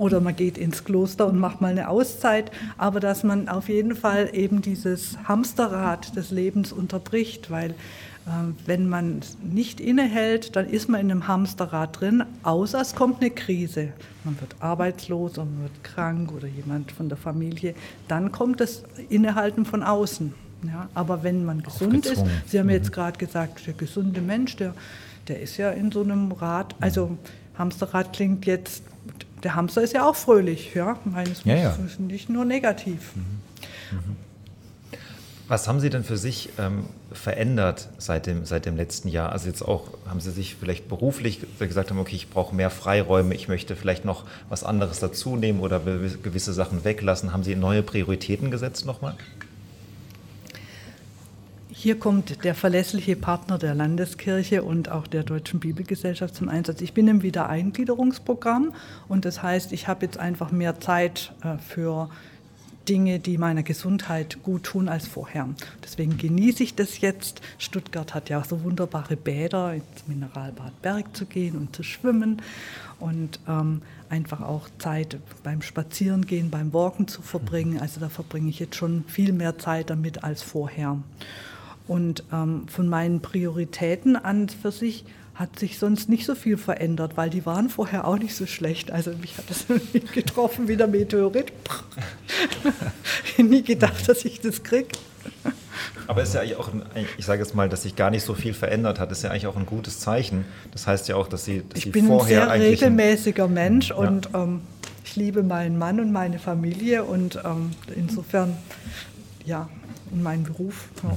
Oder 0.00 0.22
man 0.22 0.34
geht 0.34 0.56
ins 0.56 0.82
Kloster 0.84 1.26
und 1.26 1.38
macht 1.38 1.60
mal 1.60 1.72
eine 1.72 1.90
Auszeit, 1.90 2.50
aber 2.78 3.00
dass 3.00 3.22
man 3.22 3.50
auf 3.50 3.68
jeden 3.68 3.94
Fall 3.94 4.30
eben 4.32 4.62
dieses 4.62 5.18
Hamsterrad 5.24 6.16
des 6.16 6.30
Lebens 6.30 6.72
unterbricht, 6.72 7.50
weil 7.50 7.72
äh, 7.72 8.30
wenn 8.64 8.88
man 8.88 9.20
nicht 9.42 9.78
innehält, 9.78 10.56
dann 10.56 10.66
ist 10.66 10.88
man 10.88 11.02
in 11.02 11.10
einem 11.10 11.28
Hamsterrad 11.28 12.00
drin, 12.00 12.24
außer 12.44 12.80
es 12.80 12.94
kommt 12.94 13.20
eine 13.20 13.28
Krise. 13.28 13.88
Man 14.24 14.40
wird 14.40 14.56
arbeitslos 14.60 15.32
oder 15.32 15.44
man 15.44 15.64
wird 15.64 15.84
krank 15.84 16.32
oder 16.32 16.48
jemand 16.48 16.92
von 16.92 17.10
der 17.10 17.18
Familie. 17.18 17.74
Dann 18.08 18.32
kommt 18.32 18.60
das 18.60 18.84
Innehalten 19.10 19.66
von 19.66 19.82
außen. 19.82 20.32
Ja, 20.66 20.88
aber 20.94 21.22
wenn 21.24 21.44
man 21.44 21.62
gesund 21.62 22.06
ist, 22.06 22.24
Sie 22.46 22.58
haben 22.58 22.68
mhm. 22.68 22.72
jetzt 22.72 22.90
gerade 22.90 23.18
gesagt, 23.18 23.66
der 23.66 23.74
gesunde 23.74 24.22
Mensch, 24.22 24.56
der, 24.56 24.72
der 25.28 25.42
ist 25.42 25.58
ja 25.58 25.70
in 25.72 25.92
so 25.92 26.02
einem 26.02 26.32
Rad, 26.32 26.74
also 26.80 27.18
Hamsterrad 27.58 28.14
klingt 28.14 28.46
jetzt 28.46 28.82
der 29.42 29.54
Hamster 29.54 29.82
ist 29.82 29.92
ja 29.92 30.08
auch 30.08 30.16
fröhlich, 30.16 30.74
ja. 30.74 30.96
Ich 31.04 31.12
meine, 31.12 31.30
es 31.30 31.44
ja, 31.44 31.56
ja. 31.56 31.76
ist 31.84 32.00
nicht 32.00 32.28
nur 32.28 32.44
negativ. 32.44 33.12
Mhm. 33.14 33.22
Mhm. 33.98 34.16
Was 35.50 35.66
haben 35.66 35.80
Sie 35.80 35.90
denn 35.90 36.04
für 36.04 36.16
sich 36.16 36.50
ähm, 36.58 36.84
verändert 37.10 37.88
seit 37.98 38.26
dem, 38.26 38.44
seit 38.44 38.66
dem 38.66 38.76
letzten 38.76 39.08
Jahr? 39.08 39.32
Also 39.32 39.48
jetzt 39.48 39.62
auch, 39.62 39.88
haben 40.08 40.20
Sie 40.20 40.30
sich 40.30 40.54
vielleicht 40.54 40.88
beruflich 40.88 41.40
gesagt 41.58 41.90
haben, 41.90 41.98
okay, 41.98 42.14
ich 42.14 42.30
brauche 42.30 42.54
mehr 42.54 42.70
Freiräume, 42.70 43.34
ich 43.34 43.48
möchte 43.48 43.74
vielleicht 43.74 44.04
noch 44.04 44.26
was 44.48 44.62
anderes 44.62 45.00
dazu 45.00 45.34
nehmen 45.34 45.58
oder 45.58 45.80
gewisse 45.80 46.52
Sachen 46.52 46.84
weglassen. 46.84 47.32
Haben 47.32 47.42
Sie 47.42 47.56
neue 47.56 47.82
Prioritäten 47.82 48.52
gesetzt 48.52 48.86
nochmal? 48.86 49.16
Hier 51.82 51.98
kommt 51.98 52.44
der 52.44 52.54
verlässliche 52.54 53.16
Partner 53.16 53.56
der 53.56 53.74
Landeskirche 53.74 54.62
und 54.62 54.90
auch 54.90 55.06
der 55.06 55.22
Deutschen 55.22 55.60
Bibelgesellschaft 55.60 56.34
zum 56.34 56.50
Einsatz. 56.50 56.82
Ich 56.82 56.92
bin 56.92 57.08
im 57.08 57.22
Wiedereingliederungsprogramm 57.22 58.74
und 59.08 59.24
das 59.24 59.42
heißt, 59.42 59.72
ich 59.72 59.88
habe 59.88 60.04
jetzt 60.04 60.18
einfach 60.18 60.50
mehr 60.52 60.78
Zeit 60.78 61.32
äh, 61.42 61.56
für 61.56 62.10
Dinge, 62.86 63.18
die 63.18 63.38
meiner 63.38 63.62
Gesundheit 63.62 64.42
gut 64.42 64.64
tun 64.64 64.90
als 64.90 65.08
vorher. 65.08 65.48
Deswegen 65.82 66.18
genieße 66.18 66.62
ich 66.64 66.74
das 66.74 67.00
jetzt. 67.00 67.40
Stuttgart 67.56 68.12
hat 68.12 68.28
ja 68.28 68.44
so 68.44 68.62
wunderbare 68.62 69.16
Bäder, 69.16 69.72
ins 69.72 70.06
Mineralbad 70.06 70.82
Berg 70.82 71.16
zu 71.16 71.24
gehen 71.24 71.56
und 71.56 71.74
zu 71.74 71.82
schwimmen 71.82 72.42
und 72.98 73.40
ähm, 73.48 73.80
einfach 74.10 74.42
auch 74.42 74.68
Zeit 74.78 75.18
beim 75.42 75.62
Spazierengehen, 75.62 76.50
beim 76.50 76.74
Walken 76.74 77.08
zu 77.08 77.22
verbringen. 77.22 77.80
Also 77.80 78.00
da 78.00 78.10
verbringe 78.10 78.50
ich 78.50 78.58
jetzt 78.58 78.76
schon 78.76 79.04
viel 79.08 79.32
mehr 79.32 79.56
Zeit 79.56 79.88
damit 79.88 80.24
als 80.24 80.42
vorher. 80.42 80.98
Und 81.86 82.24
ähm, 82.32 82.68
von 82.68 82.88
meinen 82.88 83.20
Prioritäten 83.20 84.16
an 84.16 84.48
für 84.48 84.70
sich 84.70 85.04
hat 85.34 85.58
sich 85.58 85.78
sonst 85.78 86.10
nicht 86.10 86.26
so 86.26 86.34
viel 86.34 86.58
verändert, 86.58 87.16
weil 87.16 87.30
die 87.30 87.46
waren 87.46 87.70
vorher 87.70 88.06
auch 88.06 88.18
nicht 88.18 88.34
so 88.34 88.46
schlecht. 88.46 88.90
Also 88.90 89.12
mich 89.12 89.38
hat 89.38 89.48
das 89.48 89.64
getroffen 90.12 90.68
wie 90.68 90.76
der 90.76 90.86
Meteorit. 90.86 91.52
ich 93.24 93.38
nie 93.44 93.62
gedacht, 93.62 94.06
dass 94.06 94.24
ich 94.24 94.40
das 94.40 94.62
kriege. 94.62 94.88
Aber 96.06 96.22
es 96.22 96.28
ist 96.28 96.34
ja 96.34 96.42
eigentlich 96.42 96.56
auch, 96.56 96.68
ein, 96.72 96.82
ich 97.16 97.24
sage 97.24 97.40
jetzt 97.40 97.54
mal, 97.54 97.68
dass 97.68 97.84
sich 97.84 97.96
gar 97.96 98.10
nicht 98.10 98.24
so 98.24 98.34
viel 98.34 98.52
verändert 98.52 98.98
hat, 98.98 99.10
ist 99.12 99.22
ja 99.22 99.30
eigentlich 99.30 99.46
auch 99.46 99.56
ein 99.56 99.64
gutes 99.66 100.00
Zeichen. 100.00 100.44
Das 100.72 100.86
heißt 100.86 101.08
ja 101.08 101.16
auch, 101.16 101.26
dass 101.28 101.44
Sie, 101.44 101.62
dass 101.66 101.78
ich 101.78 101.84
Sie 101.84 101.90
bin 101.90 102.06
vorher 102.06 102.50
ein 102.50 102.60
sehr 102.60 102.70
regelmäßiger 102.72 103.48
Mensch 103.48 103.90
ja. 103.90 103.96
und 103.96 104.28
ähm, 104.34 104.60
ich 105.04 105.16
liebe 105.16 105.42
meinen 105.42 105.78
Mann 105.78 106.00
und 106.00 106.12
meine 106.12 106.38
Familie 106.38 107.04
und 107.04 107.40
ähm, 107.44 107.70
insofern, 107.96 108.56
ja, 109.46 109.68
und 110.10 110.22
meinen 110.22 110.42
Beruf. 110.44 110.88
Ja. 111.02 111.16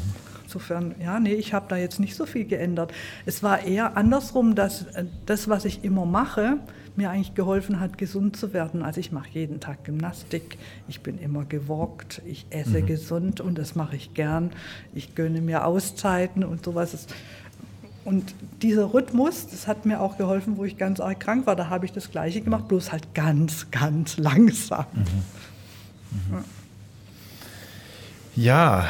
Insofern, 0.53 0.93
ja, 1.01 1.19
nee, 1.19 1.33
ich 1.33 1.51
habe 1.51 1.65
da 1.67 1.77
jetzt 1.77 1.99
nicht 1.99 2.15
so 2.15 2.27
viel 2.27 2.45
geändert. 2.45 2.93
Es 3.25 3.41
war 3.41 3.63
eher 3.63 3.97
andersrum, 3.97 4.53
dass 4.53 4.83
äh, 4.93 5.05
das, 5.25 5.49
was 5.49 5.65
ich 5.65 5.83
immer 5.83 6.05
mache, 6.05 6.57
mir 6.95 7.09
eigentlich 7.09 7.33
geholfen 7.33 7.79
hat, 7.79 7.97
gesund 7.97 8.37
zu 8.37 8.53
werden. 8.53 8.83
Also 8.83 8.99
ich 8.99 9.11
mache 9.11 9.29
jeden 9.31 9.59
Tag 9.59 9.83
Gymnastik, 9.83 10.59
ich 10.87 11.01
bin 11.01 11.17
immer 11.17 11.43
gewalkt, 11.43 12.21
ich 12.27 12.45
esse 12.51 12.81
mhm. 12.81 12.85
gesund 12.85 13.41
und 13.41 13.57
das 13.57 13.73
mache 13.73 13.95
ich 13.95 14.13
gern. 14.13 14.51
Ich 14.93 15.15
gönne 15.15 15.41
mir 15.41 15.65
Auszeiten 15.65 16.43
und 16.43 16.63
sowas. 16.63 17.07
Und 18.05 18.35
dieser 18.61 18.93
Rhythmus, 18.93 19.47
das 19.47 19.65
hat 19.65 19.87
mir 19.87 20.01
auch 20.01 20.19
geholfen, 20.19 20.57
wo 20.57 20.65
ich 20.65 20.77
ganz 20.77 20.99
arg 20.99 21.19
krank 21.19 21.47
war. 21.47 21.55
Da 21.55 21.71
habe 21.71 21.87
ich 21.87 21.93
das 21.93 22.11
Gleiche 22.11 22.41
gemacht, 22.41 22.67
bloß 22.67 22.91
halt 22.91 23.15
ganz, 23.15 23.71
ganz 23.71 24.17
langsam. 24.17 24.85
Mhm. 24.93 26.35
Mhm. 26.35 26.43
Ja, 28.35 28.87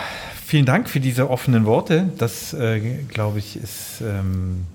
Vielen 0.54 0.68
Dank 0.68 0.88
für 0.88 1.00
diese 1.00 1.32
offenen 1.32 1.66
Worte. 1.66 2.12
Das, 2.20 2.54
äh, 2.54 2.80
glaube 3.08 3.40
ich, 3.40 3.56
ist 3.56 4.04
ähm, 4.04 4.66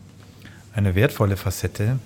eine 0.75 0.97
wertvolle 0.97 1.37
Facette, 1.37 2.01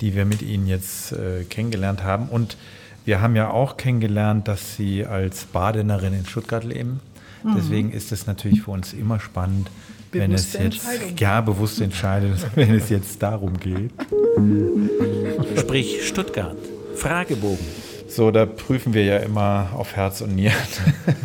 die 0.00 0.16
wir 0.16 0.24
mit 0.24 0.42
Ihnen 0.42 0.66
jetzt 0.66 1.12
äh, 1.12 1.44
kennengelernt 1.44 2.02
haben. 2.02 2.28
Und 2.28 2.56
wir 3.04 3.20
haben 3.20 3.36
ja 3.36 3.50
auch 3.50 3.76
kennengelernt, 3.76 4.48
dass 4.48 4.74
Sie 4.74 5.06
als 5.06 5.44
Badenerin 5.44 6.12
in 6.12 6.26
Stuttgart 6.26 6.64
leben. 6.64 6.98
Mhm. 7.44 7.54
Deswegen 7.56 7.92
ist 7.92 8.10
es 8.10 8.26
natürlich 8.26 8.62
für 8.62 8.72
uns 8.72 8.92
immer 8.92 9.20
spannend, 9.20 9.70
wenn 10.10 10.32
es 10.32 10.52
jetzt 10.54 10.84
ja 11.16 11.40
bewusste 11.40 11.84
Entscheidung, 11.84 12.32
wenn 12.56 12.74
es 12.74 12.88
jetzt 12.88 13.22
darum 13.22 13.60
geht. 13.60 13.92
Sprich 15.56 16.04
Stuttgart. 16.04 16.56
Fragebogen. 16.96 17.64
So, 18.08 18.32
da 18.32 18.44
prüfen 18.44 18.92
wir 18.92 19.04
ja 19.04 19.18
immer 19.18 19.68
auf 19.72 19.94
Herz 19.94 20.20
und 20.20 20.34
Nieren. 20.34 20.56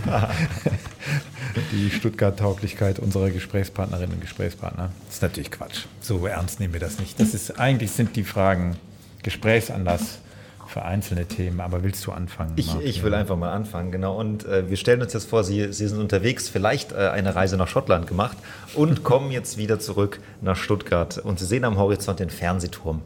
die 1.71 1.89
Stuttgart-Tauglichkeit 1.89 2.99
unserer 2.99 3.29
Gesprächspartnerinnen 3.29 4.15
und 4.15 4.21
Gesprächspartner. 4.21 4.91
Das 5.07 5.15
ist 5.15 5.21
natürlich 5.21 5.51
Quatsch. 5.51 5.85
So 6.01 6.25
ernst 6.25 6.59
nehmen 6.59 6.73
wir 6.73 6.79
das 6.79 6.99
nicht. 6.99 7.19
Das 7.19 7.33
ist, 7.33 7.59
eigentlich 7.59 7.91
sind 7.91 8.15
die 8.15 8.23
Fragen 8.23 8.77
Gesprächsanlass 9.23 10.19
für 10.67 10.83
einzelne 10.83 11.25
Themen. 11.25 11.59
Aber 11.59 11.83
willst 11.83 12.05
du 12.05 12.11
anfangen? 12.11 12.53
Ich, 12.55 12.75
ich 12.81 13.03
will 13.03 13.13
einfach 13.13 13.35
mal 13.35 13.51
anfangen, 13.51 13.91
genau. 13.91 14.17
Und 14.17 14.45
äh, 14.45 14.69
wir 14.69 14.77
stellen 14.77 15.01
uns 15.01 15.13
jetzt 15.13 15.27
vor, 15.27 15.43
Sie, 15.43 15.73
Sie 15.73 15.87
sind 15.87 15.99
unterwegs, 15.99 16.47
vielleicht 16.47 16.91
äh, 16.91 17.09
eine 17.09 17.35
Reise 17.35 17.57
nach 17.57 17.67
Schottland 17.67 18.07
gemacht 18.07 18.37
und 18.75 19.03
kommen 19.03 19.31
jetzt 19.31 19.57
wieder 19.57 19.79
zurück 19.79 20.19
nach 20.41 20.55
Stuttgart. 20.55 21.17
Und 21.17 21.39
Sie 21.39 21.45
sehen 21.45 21.65
am 21.65 21.77
Horizont 21.77 22.19
den 22.19 22.29
Fernsehturm. 22.29 23.01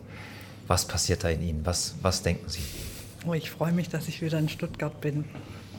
Was 0.68 0.86
passiert 0.86 1.24
da 1.24 1.30
in 1.30 1.42
Ihnen? 1.42 1.62
Was, 1.64 1.96
was 2.02 2.22
denken 2.22 2.50
Sie? 2.50 2.62
Oh, 3.26 3.34
ich 3.34 3.50
freue 3.50 3.72
mich, 3.72 3.90
dass 3.90 4.08
ich 4.08 4.22
wieder 4.22 4.38
in 4.38 4.50
Stuttgart 4.50 5.00
bin 5.00 5.24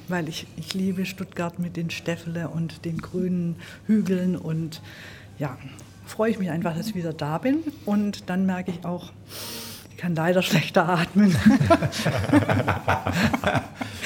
weil 0.08 0.28
ich, 0.28 0.46
ich 0.56 0.74
liebe 0.74 1.06
Stuttgart 1.06 1.58
mit 1.58 1.76
den 1.76 1.90
Stäffele 1.90 2.48
und 2.48 2.84
den 2.84 2.98
grünen 2.98 3.56
Hügeln 3.86 4.36
und 4.36 4.80
ja, 5.38 5.56
freue 6.06 6.30
ich 6.30 6.38
mich 6.38 6.50
einfach, 6.50 6.76
dass 6.76 6.88
ich 6.88 6.94
wieder 6.94 7.12
da 7.12 7.38
bin 7.38 7.58
und 7.84 8.28
dann 8.28 8.46
merke 8.46 8.70
ich 8.70 8.84
auch, 8.84 9.10
ich 9.90 9.96
kann 9.96 10.14
leider 10.14 10.42
schlechter 10.42 10.88
atmen. 10.88 11.34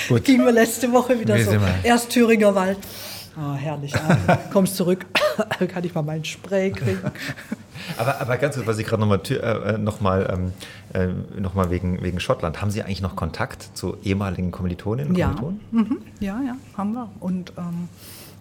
Gut. 0.09 0.25
Ging 0.25 0.45
mir 0.45 0.53
letzte 0.53 0.93
Woche 0.93 1.19
wieder 1.19 1.37
Wie 1.37 1.43
so. 1.43 1.59
Erst 1.83 2.11
Thüringer 2.11 2.55
Wald. 2.55 2.79
Oh, 3.37 3.55
herrlich. 3.55 3.93
Kommst 4.53 4.77
zurück, 4.77 5.07
kann 5.69 5.85
ich 5.85 5.95
mal 5.95 6.03
meinen 6.03 6.25
Spray 6.25 6.71
kriegen. 6.71 7.01
Aber, 7.97 8.21
aber 8.21 8.37
ganz 8.37 8.55
kurz, 8.55 8.67
was 8.67 8.79
ich 8.79 8.87
gerade 8.87 9.01
nochmal 9.01 9.21
äh, 9.31 9.79
noch 9.79 10.01
mal, 10.01 10.29
ähm, 10.33 10.53
äh, 10.95 11.41
noch 11.41 11.71
wegen, 11.71 12.03
wegen 12.03 12.21
Schottland. 12.21 12.61
Haben 12.61 12.71
Sie 12.71 12.83
eigentlich 12.83 13.03
noch 13.03 13.17
Kontakt 13.17 13.77
zu 13.77 13.97
ehemaligen 14.03 14.51
Kommilitoninnen 14.51 15.11
und 15.11 15.19
ja. 15.19 15.29
Kommilitonen? 15.29 15.61
Mhm. 15.71 15.99
Ja, 16.21 16.41
ja, 16.45 16.57
haben 16.77 16.93
wir. 16.93 17.11
Und 17.21 17.53
ähm, 17.57 17.89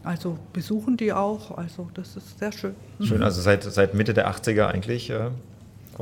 also 0.04 0.38
besuchen 0.54 0.98
die 0.98 1.12
auch. 1.12 1.58
Also 1.58 1.90
das 1.94 2.16
ist 2.16 2.40
sehr 2.40 2.52
schön. 2.52 2.76
Mhm. 3.00 3.06
Schön, 3.06 3.24
also 3.24 3.42
seit, 3.42 3.64
seit 3.64 3.94
Mitte 3.94 4.14
der 4.14 4.30
80er 4.32 4.68
eigentlich. 4.68 5.10
Äh, 5.10 5.30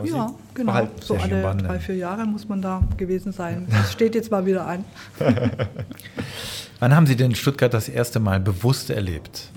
ja, 0.04 0.34
genau. 0.54 0.74
Halt 0.74 1.04
so 1.04 1.16
alle 1.16 1.42
drei, 1.58 1.80
vier 1.80 1.96
Jahre 1.96 2.26
muss 2.26 2.48
man 2.48 2.62
da 2.62 2.84
gewesen 2.98 3.32
sein. 3.32 3.68
Das 3.70 3.94
steht 3.94 4.14
jetzt 4.14 4.30
mal 4.30 4.46
wieder 4.46 4.68
an. 4.68 4.84
Wann 6.80 6.96
haben 6.96 7.08
Sie 7.08 7.16
denn 7.16 7.34
Stuttgart 7.34 7.74
das 7.74 7.88
erste 7.88 8.20
Mal 8.20 8.40
bewusst 8.40 8.90
erlebt? 8.90 9.50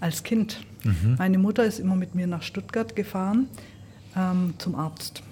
Als 0.00 0.22
Kind. 0.22 0.58
Mhm. 0.84 1.16
Meine 1.18 1.38
Mutter 1.38 1.64
ist 1.64 1.80
immer 1.80 1.96
mit 1.96 2.14
mir 2.14 2.26
nach 2.26 2.42
Stuttgart 2.42 2.94
gefahren 2.94 3.48
ähm, 4.16 4.54
zum 4.58 4.74
Arzt. 4.74 5.22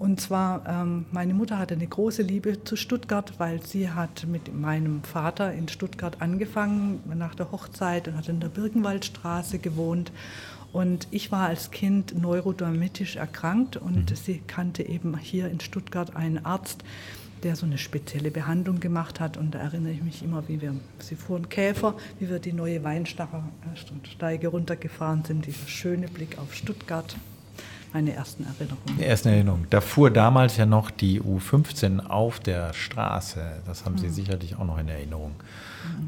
Und 0.00 0.18
zwar, 0.18 0.66
ähm, 0.66 1.04
meine 1.12 1.34
Mutter 1.34 1.58
hatte 1.58 1.74
eine 1.74 1.86
große 1.86 2.22
Liebe 2.22 2.64
zu 2.64 2.76
Stuttgart, 2.76 3.34
weil 3.36 3.62
sie 3.62 3.90
hat 3.90 4.26
mit 4.26 4.54
meinem 4.54 5.02
Vater 5.02 5.52
in 5.52 5.68
Stuttgart 5.68 6.22
angefangen 6.22 7.00
nach 7.14 7.34
der 7.34 7.52
Hochzeit 7.52 8.08
und 8.08 8.16
hat 8.16 8.28
in 8.30 8.40
der 8.40 8.48
Birkenwaldstraße 8.48 9.58
gewohnt. 9.58 10.10
Und 10.72 11.06
ich 11.10 11.32
war 11.32 11.48
als 11.48 11.70
Kind 11.70 12.18
neurodermitisch 12.18 13.16
erkrankt 13.16 13.76
und 13.76 14.10
mhm. 14.10 14.16
sie 14.16 14.40
kannte 14.46 14.84
eben 14.84 15.18
hier 15.18 15.50
in 15.50 15.60
Stuttgart 15.60 16.16
einen 16.16 16.46
Arzt, 16.46 16.82
der 17.42 17.56
so 17.56 17.66
eine 17.66 17.78
spezielle 17.78 18.30
Behandlung 18.30 18.80
gemacht 18.80 19.20
hat. 19.20 19.36
Und 19.36 19.54
da 19.54 19.58
erinnere 19.58 19.92
ich 19.92 20.02
mich 20.02 20.22
immer, 20.22 20.48
wie 20.48 20.60
wir, 20.60 20.74
sie 20.98 21.16
fuhren 21.16 21.48
Käfer, 21.48 21.96
wie 22.18 22.28
wir 22.28 22.38
die 22.38 22.52
neue 22.52 22.82
Weinsteige 22.84 24.48
runtergefahren 24.48 25.24
sind, 25.24 25.46
dieser 25.46 25.68
schöne 25.68 26.08
Blick 26.08 26.38
auf 26.38 26.54
Stuttgart. 26.54 27.16
Meine 27.92 28.14
ersten 28.14 28.44
Erinnerungen. 28.44 28.98
Die 28.98 29.04
ersten 29.04 29.28
Erinnerungen. 29.28 29.66
Da 29.70 29.80
fuhr 29.80 30.10
damals 30.10 30.56
ja 30.56 30.64
noch 30.64 30.90
die 30.92 31.20
U15 31.20 32.06
auf 32.06 32.38
der 32.38 32.72
Straße. 32.72 33.40
Das 33.66 33.84
haben 33.84 33.98
Sie 33.98 34.06
mhm. 34.06 34.12
sicherlich 34.12 34.56
auch 34.56 34.64
noch 34.64 34.78
in 34.78 34.88
Erinnerung. 34.88 35.32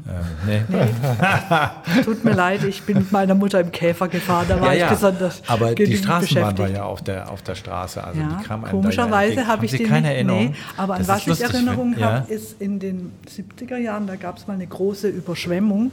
Ähm, 0.07 0.23
nee. 0.45 0.61
nee. 0.69 2.03
Tut 2.03 2.23
mir 2.23 2.33
leid, 2.33 2.63
ich 2.63 2.83
bin 2.83 2.99
mit 2.99 3.11
meiner 3.11 3.35
Mutter 3.35 3.59
im 3.59 3.71
Käfer 3.71 4.07
gefahren, 4.07 4.45
da 4.47 4.61
war 4.61 4.73
ja, 4.73 4.79
ja. 4.79 4.85
ich 4.85 4.91
besonders 4.91 5.41
Aber 5.47 5.73
die 5.75 5.97
Straßenbahn 5.97 6.57
war 6.57 6.69
ja 6.69 6.83
auf 6.83 7.01
der, 7.01 7.29
auf 7.29 7.41
der 7.41 7.55
Straße. 7.55 8.03
Also 8.03 8.19
ja, 8.19 8.41
komischerweise 8.69 9.41
ja 9.41 9.47
habe 9.47 9.65
ich 9.65 9.71
die 9.71 9.83
keine 9.83 10.13
Erinnerung. 10.13 10.49
Nee, 10.49 10.55
aber 10.77 10.95
an 10.95 11.07
was 11.07 11.27
ich 11.27 11.41
Erinnerung 11.41 11.95
habe, 11.99 12.31
ist 12.31 12.61
in 12.61 12.79
den 12.79 13.11
70er 13.27 13.77
Jahren, 13.77 14.07
da 14.07 14.15
gab 14.15 14.37
es 14.37 14.47
mal 14.47 14.53
eine 14.53 14.67
große 14.67 15.09
Überschwemmung, 15.09 15.91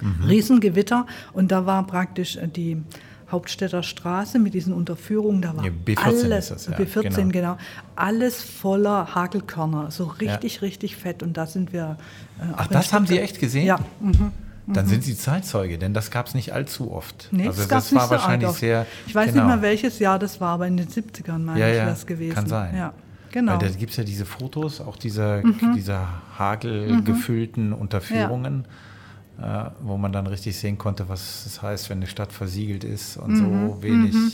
mhm. 0.00 0.24
Riesengewitter 0.24 1.06
und 1.32 1.50
da 1.50 1.66
war 1.66 1.86
praktisch 1.86 2.38
die 2.56 2.82
Hauptstädter 3.30 3.82
Straße 3.82 4.38
mit 4.38 4.54
diesen 4.54 4.72
Unterführungen, 4.72 5.42
da 5.42 5.56
war 5.56 5.64
ja, 5.64 5.70
B14 5.70 6.24
alles, 6.24 6.48
das, 6.48 6.66
ja. 6.66 6.76
B14 6.76 7.02
genau. 7.02 7.28
genau. 7.28 7.58
alles 7.94 8.42
voller 8.42 9.14
Hagelkörner, 9.14 9.90
so 9.90 10.04
richtig, 10.04 10.56
ja. 10.56 10.60
richtig 10.60 10.96
fett 10.96 11.22
und 11.22 11.36
da 11.36 11.46
sind 11.46 11.72
wir. 11.72 11.98
Äh, 12.40 12.44
Ach, 12.56 12.66
das 12.68 12.92
haben 12.92 13.06
Sie 13.06 13.18
echt 13.18 13.38
gesehen? 13.38 13.66
Ja. 13.66 13.78
Mhm. 14.00 14.32
Dann 14.66 14.84
mhm. 14.84 14.90
sind 14.90 15.04
Sie 15.04 15.16
Zeitzeuge, 15.16 15.78
denn 15.78 15.94
das 15.94 16.10
gab 16.10 16.26
es 16.26 16.34
nicht 16.34 16.52
allzu 16.52 16.92
oft. 16.92 17.28
Nee, 17.30 17.46
also 17.46 17.62
das, 17.62 17.68
das 17.68 17.94
war 17.94 18.10
wahrscheinlich 18.10 18.48
so 18.50 18.54
sehr. 18.54 18.86
Ich 19.06 19.14
weiß 19.14 19.32
genau. 19.32 19.46
nicht 19.46 19.54
mehr 19.54 19.62
welches 19.62 19.98
Jahr 19.98 20.18
das 20.18 20.40
war, 20.40 20.50
aber 20.50 20.66
in 20.66 20.76
den 20.76 20.88
70ern 20.88 21.38
meine 21.38 21.60
ja, 21.60 21.68
ich 21.68 21.88
das 21.88 22.06
gewesen. 22.06 22.34
Kann 22.34 22.46
sein. 22.46 22.76
Ja. 22.76 22.92
Genau. 23.30 23.52
Weil 23.52 23.58
da 23.58 23.68
gibt 23.68 23.90
es 23.90 23.96
ja 23.96 24.04
diese 24.04 24.24
Fotos, 24.24 24.80
auch 24.80 24.96
dieser, 24.96 25.44
mhm. 25.44 25.74
dieser 25.74 26.06
hagelgefüllten 26.38 27.68
mhm. 27.68 27.74
Unterführungen. 27.74 28.64
äh, 28.64 28.87
wo 29.80 29.96
man 29.96 30.12
dann 30.12 30.26
richtig 30.26 30.56
sehen 30.56 30.78
konnte, 30.78 31.08
was 31.08 31.46
es 31.46 31.62
heißt, 31.62 31.90
wenn 31.90 31.98
eine 31.98 32.06
Stadt 32.06 32.32
versiegelt 32.32 32.84
ist 32.84 33.16
und 33.16 33.32
mhm. 33.32 33.68
so 33.68 33.82
wenig 33.82 34.14
mhm. 34.14 34.32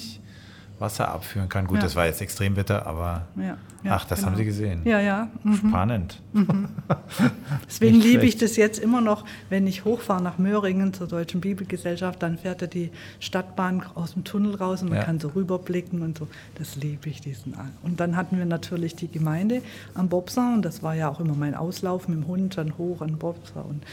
Wasser 0.79 1.09
abführen 1.09 1.49
kann. 1.49 1.67
Gut, 1.67 1.77
ja. 1.77 1.83
das 1.83 1.95
war 1.95 2.07
jetzt 2.07 2.21
Extremwetter, 2.21 2.87
aber 2.87 3.27
ja, 3.37 3.57
ja, 3.85 3.97
ach, 3.97 4.07
das 4.07 4.19
genau. 4.19 4.31
haben 4.31 4.39
Sie 4.39 4.45
gesehen. 4.45 4.81
Ja, 4.85 4.99
ja. 4.99 5.29
Mhm. 5.45 5.55
Spannend. 5.69 6.21
Mhm. 6.33 6.69
Deswegen 7.69 8.01
liebe 8.01 8.27
ich 8.27 8.39
das 8.39 8.57
jetzt 8.57 8.79
immer 8.81 9.01
noch, 9.01 9.25
wenn 9.51 9.67
ich 9.67 9.85
hochfahre 9.85 10.23
nach 10.23 10.39
Möhringen 10.39 10.93
zur 10.93 11.07
Deutschen 11.07 11.41
Bibelgesellschaft, 11.41 12.23
dann 12.23 12.39
fährt 12.39 12.63
ja 12.63 12.67
die 12.67 12.91
Stadtbahn 13.21 13.85
aus 13.95 14.15
dem 14.15 14.25
Tunnel 14.25 14.57
raus 14.57 14.83
und 14.83 14.91
man 14.91 15.01
kann 15.01 15.21
so 15.21 15.29
rüberblicken 15.29 16.03
und 16.03 16.19
so. 16.19 16.29
Das 16.57 16.77
liebe 16.77 17.09
ich 17.09 17.21
diesen. 17.21 17.55
Und 17.83 18.01
dann 18.01 18.17
hatten 18.17 18.39
wir 18.39 18.47
natürlich 18.47 18.97
die 18.97 19.09
Gemeinde 19.09 19.63
am 19.95 20.09
Bobser 20.09 20.55
und 20.55 20.63
das 20.63 20.83
war 20.83 20.95
ja 20.95 21.09
auch 21.09 21.21
immer 21.21 21.35
mein 21.35 21.55
Auslauf 21.55 22.09
mit 22.09 22.19
dem 22.19 22.27
Hund 22.27 22.59
dann 22.59 22.77
hoch 22.79 23.01
an 23.01 23.19
Bobser 23.19 23.65
und 23.65 23.85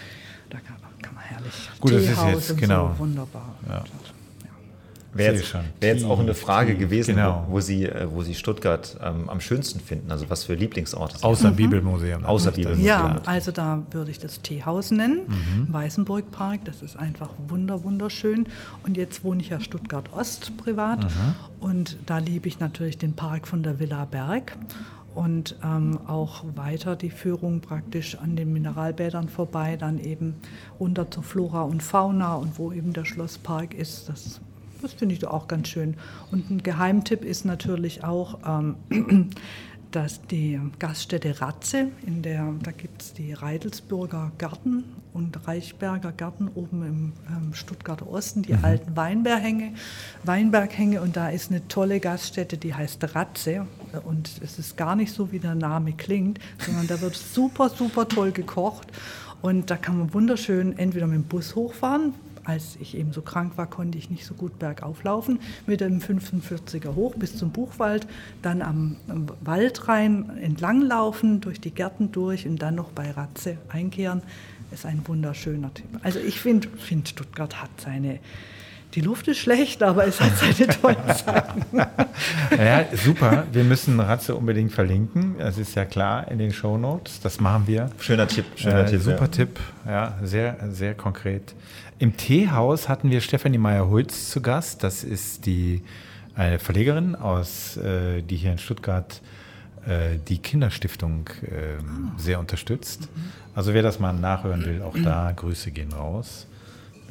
da 0.50 0.58
kann, 0.60 0.78
kann 1.02 1.16
man 1.16 1.24
herrlich 1.24 1.54
Gut, 1.80 1.92
Teehaus 1.92 2.16
das 2.16 2.40
ist 2.40 2.50
jetzt, 2.50 2.58
genau. 2.60 2.92
So, 2.94 3.00
wunderbar. 3.00 3.56
Ja. 3.68 3.84
Wäre 5.14 5.36
jetzt, 5.36 5.54
wär 5.54 5.94
jetzt, 5.94 6.06
auch 6.06 6.20
eine 6.20 6.34
Frage 6.34 6.76
gewesen, 6.76 7.16
genau. 7.16 7.46
wo, 7.48 7.56
wo, 7.56 7.60
Sie, 7.60 7.86
äh, 7.86 8.08
wo 8.10 8.24
Sie 8.24 8.34
Stuttgart 8.34 8.98
ähm, 9.04 9.30
am 9.30 9.42
schönsten 9.42 9.82
finden, 9.82 10.10
also 10.10 10.30
was 10.30 10.46
für 10.46 10.54
Lieblingsorte 10.54 11.18
Sie 11.18 11.24
Außer 11.24 11.50
haben. 11.50 11.58
Bibelmuseum. 11.58 12.24
Außer 12.24 12.52
Bibelmuseum. 12.52 12.86
Ja, 12.86 13.22
also 13.26 13.52
da 13.52 13.84
würde 13.92 14.10
ich 14.10 14.20
das 14.20 14.42
Teehaus 14.42 14.92
nennen, 14.92 15.24
mhm. 15.28 15.74
Weißenburgpark, 15.74 16.64
das 16.64 16.82
ist 16.82 16.98
einfach 16.98 17.30
wunder, 17.50 17.84
wunderschön. 17.84 18.48
Und 18.84 18.96
jetzt 18.96 19.26
wohne 19.26 19.42
ich 19.42 19.50
ja 19.50 19.60
Stuttgart 19.60 20.14
Ost 20.14 20.56
privat 20.56 21.04
mhm. 21.04 21.36
und 21.60 21.98
da 22.06 22.20
liebe 22.20 22.48
ich 22.48 22.60
natürlich 22.60 22.98
den 22.98 23.14
Park 23.14 23.50
von 23.50 23.64
der 23.64 23.80
Villa 23.80 24.06
Berg 24.06 24.56
und 25.16 25.58
ähm, 25.64 26.00
auch 26.08 26.44
weiter 26.56 26.96
die 26.96 27.10
Führung 27.10 27.62
praktisch 27.62 28.18
an 28.18 28.36
den 28.36 28.54
Mineralbädern 28.54 29.30
vorbei, 29.30 29.78
dann 29.78 30.00
eben 30.00 30.36
runter 30.80 31.10
zur 31.12 31.24
Flora 31.24 31.64
und 31.64 31.84
Fauna 31.84 32.36
und 32.36 32.58
wo 32.58 32.72
eben 32.72 32.94
der 32.94 33.06
Schlosspark 33.06 33.74
ist. 33.74 34.10
Das 34.10 34.42
das 34.82 34.94
finde 34.94 35.16
ich 35.16 35.26
auch 35.28 35.48
ganz 35.48 35.68
schön. 35.68 35.96
Und 36.32 36.50
ein 36.50 36.64
Geheimtipp 36.64 37.24
ist 37.24 37.46
natürlich 37.46 38.04
auch, 38.04 38.40
ähm, 38.46 38.76
dass 39.92 40.22
die 40.22 40.60
Gaststätte 40.80 41.42
Ratze, 41.42 41.88
in 42.06 42.22
der, 42.22 42.54
da 42.64 42.72
gibt 42.72 43.02
es 43.02 43.14
die 43.14 43.34
Reidelsburger 43.34 44.32
Garten 44.38 44.84
und 45.14 45.48
Reichberger 45.48 46.12
Garten 46.12 46.50
oben 46.56 46.84
im 46.84 47.14
ähm, 47.28 47.54
Stuttgarter 47.54 48.10
Osten, 48.10 48.44
die 48.44 48.54
mhm. 48.54 48.66
alten 48.66 48.96
Weinberghänge, 48.96 49.74
Weinberghänge. 50.24 51.02
Und 51.02 51.18
da 51.18 51.30
ist 51.30 51.52
eine 51.52 51.68
tolle 51.68 52.00
Gaststätte, 52.00 52.58
die 52.58 52.74
heißt 52.74 53.16
Ratze. 53.16 53.68
Und 54.06 54.30
es 54.42 54.58
ist 54.58 54.78
gar 54.78 54.96
nicht 54.96 55.14
so, 55.14 55.32
wie 55.32 55.40
der 55.40 55.56
Name 55.56 55.94
klingt, 55.94 56.40
sondern 56.60 56.88
da 56.88 57.02
wird 57.02 57.16
super, 57.16 57.70
super 57.70 58.08
toll 58.08 58.32
gekocht. 58.32 58.88
Und 59.42 59.70
da 59.72 59.78
kann 59.78 59.98
man 59.98 60.14
wunderschön 60.14 60.78
entweder 60.78 61.08
mit 61.08 61.16
dem 61.16 61.24
Bus 61.24 61.56
hochfahren, 61.56 62.14
als 62.44 62.78
ich 62.80 62.98
eben 62.98 63.14
so 63.14 63.22
krank 63.22 63.54
war, 63.58 63.68
konnte 63.68 63.98
ich 63.98 64.10
nicht 64.10 64.26
so 64.26 64.34
gut 64.34 64.60
bergauf 64.60 65.04
laufen. 65.04 65.40
Mit 65.68 65.82
dem 65.82 66.00
45er 66.00 66.96
hoch 66.96 67.16
bis 67.16 67.38
zum 67.38 67.52
Buchwald, 67.52 68.08
dann 68.42 68.62
am, 68.62 68.98
Wald 69.42 69.88
rein 69.88 70.38
entlang 70.42 70.82
laufen, 70.82 71.42
durch 71.42 71.62
die 71.62 71.72
Gärten 71.72 72.12
durch 72.12 72.48
und 72.48 72.62
dann 72.62 72.76
noch 72.76 72.92
bei 72.92 73.12
Ratze 73.12 73.58
einkehren. 73.70 74.22
Ist 74.72 74.86
ein 74.86 75.02
wunderschöner 75.06 75.74
Typ. 75.74 75.88
Also 76.02 76.20
ich 76.20 76.40
finde, 76.40 76.70
find 76.70 77.10
Stuttgart 77.10 77.62
hat 77.62 77.70
seine 77.78 78.20
die 78.94 79.02
Luft 79.02 79.28
ist 79.30 79.38
schlecht, 79.38 79.84
aber 79.84 80.06
es 80.06 80.20
hat 80.20 80.32
seine 80.38 80.68
tollen 80.68 80.98
Sachen. 81.08 81.66
ja, 82.58 82.86
super. 82.94 83.46
Wir 83.52 83.64
müssen 83.64 84.00
Ratze 84.00 84.36
unbedingt 84.36 84.74
verlinken. 84.74 85.36
Das 85.38 85.58
ist 85.58 85.76
ja 85.76 85.86
klar 85.86 86.30
in 86.30 86.40
den 86.40 86.52
Show 86.52 86.78
Notes. 86.78 87.22
Das 87.22 87.40
machen 87.40 87.68
wir. 87.68 87.90
Schöner 88.00 88.28
Tipp. 88.28 88.46
Schöner 88.56 88.86
äh, 88.86 88.90
Tipp 88.90 89.02
super 89.02 89.22
ja. 89.22 89.28
Tipp. 89.28 89.60
Ja, 89.86 90.18
sehr, 90.24 90.58
sehr 90.72 90.94
konkret. 90.94 91.56
Im 92.02 92.18
Teehaus 92.18 92.90
hatten 92.90 93.12
wir 93.12 93.22
Stefanie 93.22 93.60
Meyer-Hulz 93.60 94.32
zu 94.32 94.42
Gast. 94.42 94.84
Das 94.84 95.04
ist 95.04 95.46
die 95.46 95.84
eine 96.34 96.58
Verlegerin 96.58 97.14
aus, 97.14 97.78
äh, 97.78 98.24
die 98.24 98.38
hier 98.38 98.52
in 98.52 98.58
Stuttgart 98.58 99.22
äh, 99.86 100.18
die 100.28 100.40
Kinderstiftung 100.40 101.30
äh, 101.44 101.78
sehr 102.18 102.40
unterstützt. 102.40 103.02
Mhm. 103.02 103.32
Also 103.54 103.76
wer 103.76 103.84
das 103.84 104.00
mal 104.00 104.14
nachhören 104.14 104.66
will, 104.66 104.82
auch 104.82 104.98
da 105.04 105.32
Grüße 105.36 105.70
gehen 105.70 105.94
raus. 105.94 106.48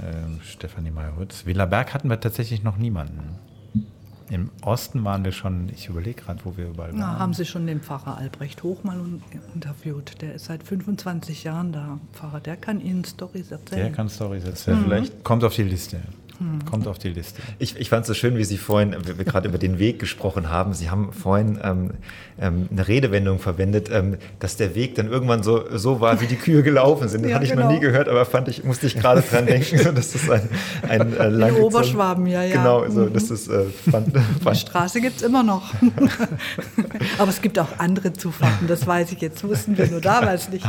Ähm, 0.02 0.40
Stefanie 0.42 0.90
Meyer-Hulz. 0.90 1.46
Villa 1.46 1.66
Berg 1.66 1.94
hatten 1.94 2.10
wir 2.10 2.18
tatsächlich 2.18 2.64
noch 2.64 2.76
niemanden. 2.76 3.38
Im 4.30 4.50
Osten 4.62 5.04
waren 5.04 5.24
wir 5.24 5.32
schon, 5.32 5.68
ich 5.70 5.88
überlege 5.88 6.22
gerade, 6.22 6.40
wo 6.44 6.56
wir 6.56 6.68
überall 6.68 6.92
waren. 6.92 7.00
Na, 7.00 7.18
haben 7.18 7.34
Sie 7.34 7.44
schon 7.44 7.66
den 7.66 7.80
Pfarrer 7.80 8.16
Albrecht 8.16 8.62
Hochmann 8.62 9.22
interviewt? 9.54 10.22
Der 10.22 10.34
ist 10.34 10.44
seit 10.44 10.62
25 10.62 11.42
Jahren 11.42 11.72
da. 11.72 11.98
Pfarrer, 12.12 12.38
der 12.38 12.56
kann 12.56 12.80
Ihnen 12.80 13.04
Stories 13.04 13.50
erzählen. 13.50 13.82
Der 13.82 13.92
kann 13.92 14.08
Stories 14.08 14.44
erzählen. 14.44 14.78
Mhm. 14.78 14.84
Vielleicht 14.84 15.24
kommt 15.24 15.42
auf 15.42 15.54
die 15.56 15.64
Liste. 15.64 16.00
Hm. 16.40 16.64
Kommt 16.64 16.88
auf 16.88 16.96
die 16.96 17.10
Liste. 17.10 17.42
Ich, 17.58 17.76
ich 17.76 17.90
fand 17.90 18.02
es 18.02 18.08
so 18.08 18.14
schön, 18.14 18.38
wie 18.38 18.44
Sie 18.44 18.56
vorhin, 18.56 18.96
wir, 19.04 19.18
wir 19.18 19.26
gerade 19.26 19.46
über 19.46 19.58
den 19.58 19.78
Weg 19.78 19.98
gesprochen 19.98 20.48
haben. 20.48 20.72
Sie 20.72 20.88
haben 20.88 21.12
vorhin 21.12 21.60
ähm, 21.62 21.90
ähm, 22.40 22.66
eine 22.70 22.88
Redewendung 22.88 23.38
verwendet, 23.38 23.90
ähm, 23.92 24.16
dass 24.38 24.56
der 24.56 24.74
Weg 24.74 24.94
dann 24.94 25.08
irgendwann 25.08 25.42
so, 25.42 25.64
so 25.76 26.00
war, 26.00 26.22
wie 26.22 26.26
die 26.26 26.36
Kühe 26.36 26.62
gelaufen 26.62 27.10
sind. 27.10 27.24
Das 27.24 27.30
ja, 27.30 27.34
hatte 27.34 27.44
ich 27.44 27.50
genau. 27.50 27.66
noch 27.66 27.72
nie 27.72 27.80
gehört, 27.80 28.08
aber 28.08 28.24
fand 28.24 28.48
ich, 28.48 28.64
musste 28.64 28.86
ich 28.86 28.96
gerade 28.96 29.20
dran 29.20 29.44
denken. 29.46 29.94
das 29.94 30.14
ist 30.14 30.30
ein, 30.30 30.48
ein 30.88 31.14
äh, 31.14 31.28
lang 31.28 31.56
In 31.56 31.62
Oberschwaben, 31.62 32.26
ja, 32.26 32.42
ja. 32.42 32.56
Genau, 32.56 32.88
so, 32.88 33.00
mhm. 33.00 33.12
das 33.12 33.30
ist, 33.30 33.48
äh, 33.48 33.66
fand, 33.90 34.16
fand. 34.42 34.56
Die 34.56 34.60
Straße 34.60 35.02
gibt 35.02 35.16
es 35.18 35.22
immer 35.22 35.42
noch. 35.42 35.74
aber 37.18 37.28
es 37.28 37.42
gibt 37.42 37.58
auch 37.58 37.68
andere 37.76 38.14
Zufahrten, 38.14 38.66
das 38.66 38.86
weiß 38.86 39.12
ich 39.12 39.20
jetzt, 39.20 39.44
wussten 39.44 39.76
wir 39.76 39.88
nur 39.88 40.00
damals 40.00 40.48
nicht. 40.48 40.64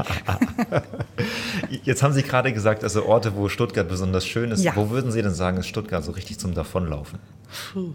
Jetzt 1.91 2.03
haben 2.03 2.13
Sie 2.13 2.23
gerade 2.23 2.53
gesagt, 2.53 2.84
also 2.84 3.05
Orte, 3.05 3.35
wo 3.35 3.49
Stuttgart 3.49 3.88
besonders 3.88 4.26
schön 4.26 4.51
ist. 4.51 4.63
Ja. 4.63 4.76
Wo 4.76 4.89
würden 4.89 5.11
Sie 5.11 5.22
denn 5.22 5.34
sagen, 5.34 5.57
ist 5.57 5.68
Stuttgart 5.68 6.03
so 6.03 6.11
richtig 6.13 6.39
zum 6.39 6.53
Davonlaufen? 6.53 7.19
Puh. 7.73 7.93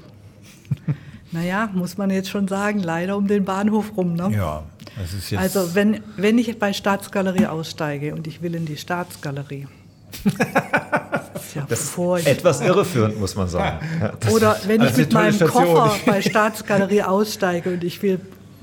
Naja, 1.33 1.69
muss 1.75 1.99
man 1.99 2.09
jetzt 2.11 2.29
schon 2.29 2.47
sagen, 2.47 2.79
leider 2.79 3.17
um 3.17 3.27
den 3.27 3.45
Bahnhof 3.45 3.97
rum. 3.97 4.15
Ne? 4.15 4.31
Ja, 4.33 4.63
das 4.97 5.13
ist 5.13 5.31
jetzt. 5.31 5.41
Also, 5.41 5.75
wenn, 5.75 6.01
wenn 6.17 6.39
ich 6.39 6.57
bei 6.57 6.73
Staatsgalerie 6.73 7.47
aussteige 7.47 8.15
und 8.15 8.29
ich 8.29 8.43
will 8.43 8.55
in 8.55 8.65
die 8.65 8.77
Staatsgalerie. 8.77 9.67
das 10.25 11.45
ist, 11.45 11.55
ja 11.57 11.67
das 11.69 11.81
ist 11.81 12.27
etwas 12.27 12.61
irreführend, 12.61 13.19
muss 13.19 13.35
man 13.35 13.49
sagen. 13.49 13.85
Ja, 14.01 14.31
Oder 14.31 14.57
wenn 14.67 14.83
ich 14.83 14.97
mit 14.97 15.13
meinem 15.13 15.33
Station. 15.33 15.65
Koffer 15.65 15.97
bei 16.07 16.23
Staatsgalerie 16.23 17.03
aussteige 17.03 17.71
und 17.71 17.83
ich 17.83 18.01
will 18.03 18.21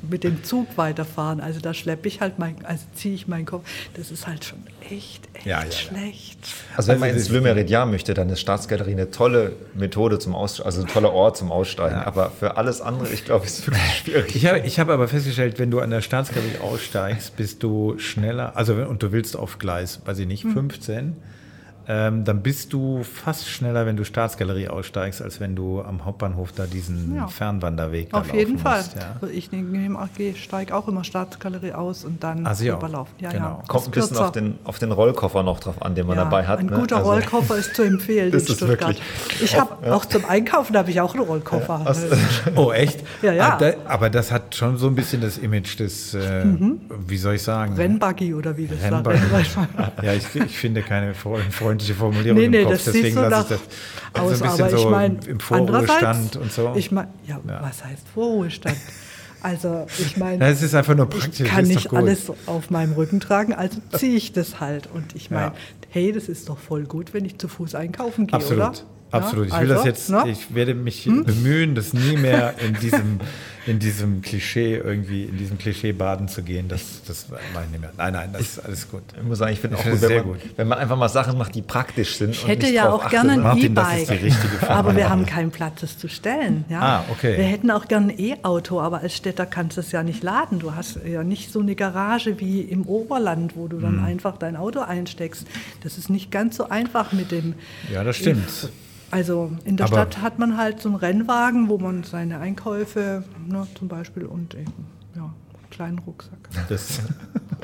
mit 0.10 0.24
dem 0.24 0.44
Zug 0.44 0.78
weiterfahren. 0.78 1.40
Also 1.40 1.60
da 1.60 1.74
schleppe 1.74 2.08
ich 2.08 2.22
halt 2.22 2.40
mein, 2.40 2.64
also 2.66 2.84
ziehe 2.94 3.16
ich 3.16 3.28
meinen 3.28 3.46
Kopf. 3.46 3.68
Das 3.96 4.12
ist 4.12 4.28
halt 4.28 4.46
schon 4.46 4.60
echt, 4.90 5.28
echt 5.34 5.46
ja, 5.46 5.64
ja, 5.64 5.72
schlecht. 5.72 6.38
Also 6.76 6.92
wenn 6.92 7.00
man 7.00 7.10
ins 7.10 7.30
Le 7.30 7.86
möchte, 7.86 8.14
dann 8.14 8.30
ist 8.30 8.40
Staatsgalerie 8.40 8.92
eine 8.92 9.12
tolle 9.12 9.54
Methode 9.74 10.20
zum 10.20 10.36
Aussteigen, 10.36 10.66
also 10.66 10.82
ein 10.82 10.88
toller 10.88 11.14
Ort 11.14 11.38
zum 11.38 11.52
Aussteigen. 11.52 11.96
Aber 11.96 12.32
für 12.32 12.58
alles 12.58 12.82
andere, 12.82 13.10
ich 13.10 13.26
glaube, 13.26 13.46
ist 13.46 13.60
es 13.60 13.68
wirklich 13.68 13.98
schwierig. 14.04 14.36
Ich 14.36 14.46
habe 14.46 14.60
ich 14.60 14.80
hab 14.80 14.90
aber 14.90 15.08
festgestellt, 15.08 15.60
wenn 15.60 15.72
du 15.72 15.80
an 15.80 15.90
der 15.90 16.02
Staatsgalerie 16.02 16.60
aussteigst, 16.62 17.36
bist 17.38 17.64
du 17.64 17.98
schneller, 17.98 18.56
also 18.56 18.74
und 18.74 19.02
du 19.02 19.12
willst 19.12 19.36
auf 19.36 19.60
Gleis, 19.60 20.02
weiß 20.06 20.20
ich 20.20 20.28
nicht, 20.28 20.44
15. 20.44 20.98
Hm 20.98 21.16
ähm, 21.86 22.24
dann 22.24 22.42
bist 22.42 22.72
du 22.72 23.04
fast 23.04 23.50
schneller, 23.50 23.86
wenn 23.86 23.98
du 23.98 24.06
Staatsgalerie 24.06 24.70
aussteigst, 24.70 25.22
als 25.22 25.40
wenn 25.42 25.56
du 25.56 25.82
am 25.82 26.06
Hauptbahnhof 26.06 26.54
da 26.54 26.66
diesen 26.66 27.16
ja. 27.16 27.28
Fernwanderweg 27.28 28.14
Auf 28.14 28.34
jeden 28.34 28.58
Fall. 28.58 28.78
Musst, 28.78 28.96
ja. 28.96 29.16
Also 29.22 29.34
ich 29.34 29.50
steige 30.42 30.74
auch 30.74 30.88
immer 30.88 31.04
Staatsgalerie 31.04 31.74
aus 31.74 32.06
und 32.06 32.24
dann 32.24 32.46
also 32.46 32.66
überlaufen. 32.66 33.14
Ja, 33.20 33.32
genau. 33.32 33.46
ja. 33.46 33.64
Kommt 33.68 33.88
ein 33.88 33.92
bisschen 33.92 34.18
auf 34.18 34.32
den, 34.32 34.60
auf 34.64 34.80
den 34.80 34.92
Rollkoffer 34.92 35.44
noch 35.44 35.60
drauf 35.60 35.82
an, 35.82 35.96
den 35.96 36.08
man 36.08 36.16
dabei 36.16 36.48
hat. 36.48 36.60
Ein 36.60 36.68
ne? 36.68 36.78
guter 36.78 36.98
also, 36.98 37.12
Rollkoffer 37.12 37.58
ist 37.58 37.76
zu 37.76 37.84
empfehlen 37.84 38.32
das 38.32 38.48
in 38.48 38.56
Stuttgart. 38.56 38.96
Ich 39.42 39.60
habe 39.60 39.94
auch 39.94 40.06
zum 40.06 40.24
Einkaufen 40.26 40.78
habe 40.78 40.90
ich 40.90 41.02
auch 41.02 41.14
einen 41.14 41.24
Rollkoffer. 41.24 41.84
oh 42.56 42.72
echt? 42.72 43.04
Ja, 43.22 43.34
ja. 43.34 43.60
Aber, 43.86 44.10
das 44.10 44.32
hat 44.32 44.56
schon 44.56 44.78
so 44.78 44.88
ein 44.88 44.96
bisschen 44.96 45.22
das 45.22 45.38
Image 45.38 45.80
des, 45.80 46.14
äh, 46.14 46.46
mhm. 46.46 46.82
wie 47.08 47.18
soll 47.18 47.36
ich 47.36 47.44
sagen? 47.44 47.76
Rennbuggy 47.76 48.34
oder 48.34 48.56
wie 48.58 48.68
das 48.68 48.82
Rennbuggy. 48.84 49.18
ja, 50.02 50.14
ich, 50.14 50.36
ich 50.36 50.58
finde 50.58 50.82
keine 50.82 51.14
Freunde 51.14 51.52
freundliche 51.74 51.96
Formulierung 51.96 52.40
nee, 52.40 52.48
nee, 52.48 52.62
im 52.62 52.64
Kopf, 52.66 52.74
das 52.74 52.84
deswegen 52.86 53.16
lasse 53.16 53.56
ich 53.56 53.60
das 54.14 54.22
aus, 54.22 54.38
so 54.38 54.44
ein 54.44 54.52
bisschen 54.52 54.66
aber 54.66 54.70
so 54.70 54.78
ich 54.78 54.92
mein, 54.92 55.20
im 55.28 55.40
Vorruhestand 55.40 56.36
und 56.36 56.52
so. 56.52 56.74
Ich 56.76 56.92
mein, 56.92 57.08
ja, 57.28 57.40
ja, 57.48 57.62
was 57.62 57.84
heißt 57.84 58.08
Vorruhestand? 58.14 58.78
Also 59.42 59.88
ich 60.00 60.16
meine, 60.16 60.46
es 60.46 60.62
ist 60.62 60.74
einfach 60.74 60.96
nur 60.96 61.10
praktisch. 61.10 61.42
Ich 61.42 61.52
kann 61.52 61.68
nicht 61.68 61.92
alles 61.92 62.32
auf 62.46 62.70
meinem 62.70 62.94
Rücken 62.94 63.20
tragen, 63.20 63.54
also 63.54 63.80
ziehe 63.92 64.16
ich 64.16 64.32
das 64.32 64.62
halt. 64.62 64.88
Und 64.94 65.16
ich 65.16 65.32
meine, 65.32 65.48
ja. 65.48 65.54
hey, 65.90 66.14
das 66.14 66.30
ist 66.30 66.48
doch 66.48 66.58
voll 66.58 66.84
gut, 66.84 67.14
wenn 67.14 67.26
ich 67.26 67.38
zu 67.38 67.50
Fuß 67.50 67.76
einkaufen 67.76 68.28
gehe, 68.28 68.36
Absolut. 68.36 68.58
oder? 68.58 68.74
Absolut. 69.12 69.48
Ich 69.48 69.54
will 69.54 69.60
also, 69.60 69.74
das 69.74 69.86
jetzt, 69.86 70.10
ne? 70.10 70.24
ich 70.28 70.56
werde 70.56 70.74
mich 70.74 71.06
hm? 71.06 71.26
bemühen, 71.26 71.76
das 71.76 71.94
nie 71.94 72.18
mehr 72.18 72.56
in 72.66 72.74
diesem, 72.80 73.20
in 73.66 73.80
diesem 73.80 74.22
Klischee 74.22 74.76
irgendwie, 74.76 75.24
in 75.24 75.38
diesem 75.38 75.58
Klischee 75.58 75.94
baden 75.94 76.28
zu 76.28 76.44
gehen. 76.44 76.68
Das, 76.68 77.02
das 77.08 77.28
mache 77.30 77.42
ich 77.66 77.72
nicht 77.72 77.82
mehr. 77.82 77.92
Nein, 77.98 78.14
nein, 78.14 78.30
das 78.34 78.42
ist 78.42 78.60
alles 78.66 78.90
gut. 78.90 79.04
Ich 79.16 79.24
muss 79.24 79.38
sagen, 79.38 79.54
ich 79.54 79.60
finde 79.60 79.78
auch 79.78 79.82
finde 79.82 79.98
gut, 79.98 80.04
es 80.04 80.10
wenn 80.10 80.18
sehr 80.18 80.26
man, 80.26 80.34
gut. 80.40 80.58
wenn 80.58 80.68
man 80.68 80.78
einfach 80.80 80.98
mal 80.98 81.08
Sachen 81.10 81.38
macht, 81.38 81.56
die 81.56 81.62
praktisch 81.62 82.18
sind. 82.18 82.32
Ich 82.32 82.44
und 82.44 82.50
hätte 82.50 82.66
nicht 82.66 82.76
ja 82.76 82.90
auch 82.90 83.10
gerne 83.10 83.34
ein 83.34 83.42
Martin, 83.42 83.74
das 83.76 83.88
ist 83.98 84.10
die 84.10 84.14
E-Bike. 84.16 84.24
richtige 84.26 84.58
Frage. 84.58 84.74
Aber 84.74 84.96
wir 84.96 85.10
haben 85.10 85.26
keinen 85.26 85.52
Platz, 85.52 85.82
es 85.84 85.98
zu 85.98 86.10
stellen. 86.10 86.66
Ja? 86.70 86.82
Ah, 86.82 87.06
okay. 87.12 87.38
Wir 87.38 87.46
hätten 87.46 87.72
auch 87.72 87.88
gerne 87.88 88.14
ein 88.14 88.20
E-Auto, 88.20 88.82
aber 88.82 89.00
als 89.00 89.16
Städter 89.16 89.46
kannst 89.46 89.78
du 89.78 89.82
es 89.82 89.92
ja 89.92 90.04
nicht 90.04 90.24
laden. 90.24 90.60
Du 90.60 90.76
hast 90.76 91.00
ja 91.06 91.24
nicht 91.24 91.52
so 91.52 91.62
eine 91.62 91.76
Garage 91.76 92.40
wie 92.40 92.62
im 92.62 92.84
Oberland, 92.86 93.56
wo 93.56 93.68
du 93.68 93.80
dann 93.80 93.98
Hm. 94.00 94.04
einfach 94.06 94.38
dein 94.38 94.56
Auto 94.58 94.82
einsteckst. 94.82 95.46
Das 95.84 95.98
ist 95.98 96.10
nicht 96.10 96.32
ganz 96.32 96.58
so 96.58 96.68
einfach 96.70 97.12
mit 97.14 97.32
dem. 97.32 97.54
Ja, 97.94 98.04
das 98.04 98.18
stimmt. 98.18 98.44
Also 99.14 99.52
in 99.64 99.78
der 99.78 99.86
Aber- 99.86 99.96
Stadt 99.96 100.22
hat 100.22 100.40
man 100.40 100.58
halt 100.58 100.82
so 100.82 100.90
einen 100.90 100.96
Rennwagen, 100.98 101.70
wo 101.70 101.78
man 101.78 102.04
seine 102.04 102.40
Einkäufe 102.40 103.24
ne, 103.48 103.68
zum 103.78 103.88
Beispiel 103.88 104.26
und 104.26 104.56
eben 104.56 104.74
kleinen 105.74 106.00
Rucksack. 106.00 106.50
Das, 106.70 107.00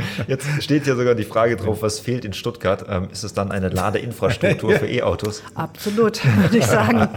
Jetzt 0.27 0.63
steht 0.63 0.87
ja 0.87 0.95
sogar 0.95 1.15
die 1.15 1.23
Frage 1.23 1.55
drauf, 1.55 1.81
was 1.81 1.99
fehlt 1.99 2.25
in 2.25 2.33
Stuttgart. 2.33 2.85
Ähm, 2.87 3.07
ist 3.11 3.23
es 3.23 3.33
dann 3.33 3.51
eine 3.51 3.69
Ladeinfrastruktur 3.69 4.71
für 4.71 4.87
E-Autos? 4.87 5.43
Absolut, 5.55 6.23
würde 6.37 6.57
ich 6.57 6.65
sagen. 6.65 7.07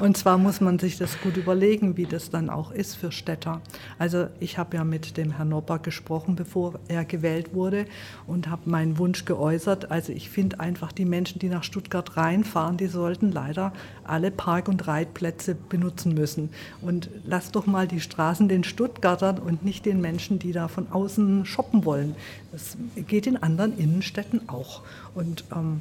Und 0.00 0.16
zwar 0.16 0.38
muss 0.38 0.60
man 0.60 0.78
sich 0.78 0.98
das 0.98 1.20
gut 1.20 1.36
überlegen, 1.36 1.96
wie 1.96 2.06
das 2.06 2.30
dann 2.30 2.50
auch 2.50 2.70
ist 2.70 2.96
für 2.96 3.12
Städter. 3.12 3.60
Also 3.98 4.26
ich 4.40 4.58
habe 4.58 4.76
ja 4.76 4.84
mit 4.84 5.16
dem 5.16 5.32
Herrn 5.32 5.50
Nopper 5.50 5.78
gesprochen, 5.78 6.36
bevor 6.36 6.74
er 6.88 7.04
gewählt 7.04 7.54
wurde 7.54 7.86
und 8.26 8.48
habe 8.48 8.68
meinen 8.68 8.98
Wunsch 8.98 9.24
geäußert. 9.24 9.90
Also 9.90 10.12
ich 10.12 10.30
finde 10.30 10.60
einfach, 10.60 10.92
die 10.92 11.04
Menschen, 11.04 11.38
die 11.38 11.48
nach 11.48 11.64
Stuttgart 11.64 12.16
reinfahren, 12.16 12.76
die 12.76 12.86
sollten 12.86 13.32
leider 13.32 13.72
alle 14.04 14.30
Park- 14.30 14.68
und 14.68 14.86
Reitplätze 14.86 15.54
benutzen 15.54 16.14
müssen. 16.14 16.50
Und 16.80 17.10
lass 17.24 17.50
doch 17.50 17.66
mal 17.66 17.86
die 17.86 18.00
Straßen 18.00 18.48
den 18.48 18.64
Stuttgartern 18.64 19.38
und 19.38 19.64
nicht 19.64 19.86
den 19.86 20.00
Menschen, 20.00 20.35
die 20.38 20.52
da 20.52 20.68
von 20.68 20.88
außen 20.90 21.44
shoppen 21.46 21.84
wollen. 21.84 22.14
Das 22.52 22.76
geht 23.06 23.26
in 23.26 23.36
anderen 23.36 23.76
Innenstädten 23.78 24.48
auch. 24.48 24.82
Und 25.14 25.44
ähm, 25.54 25.80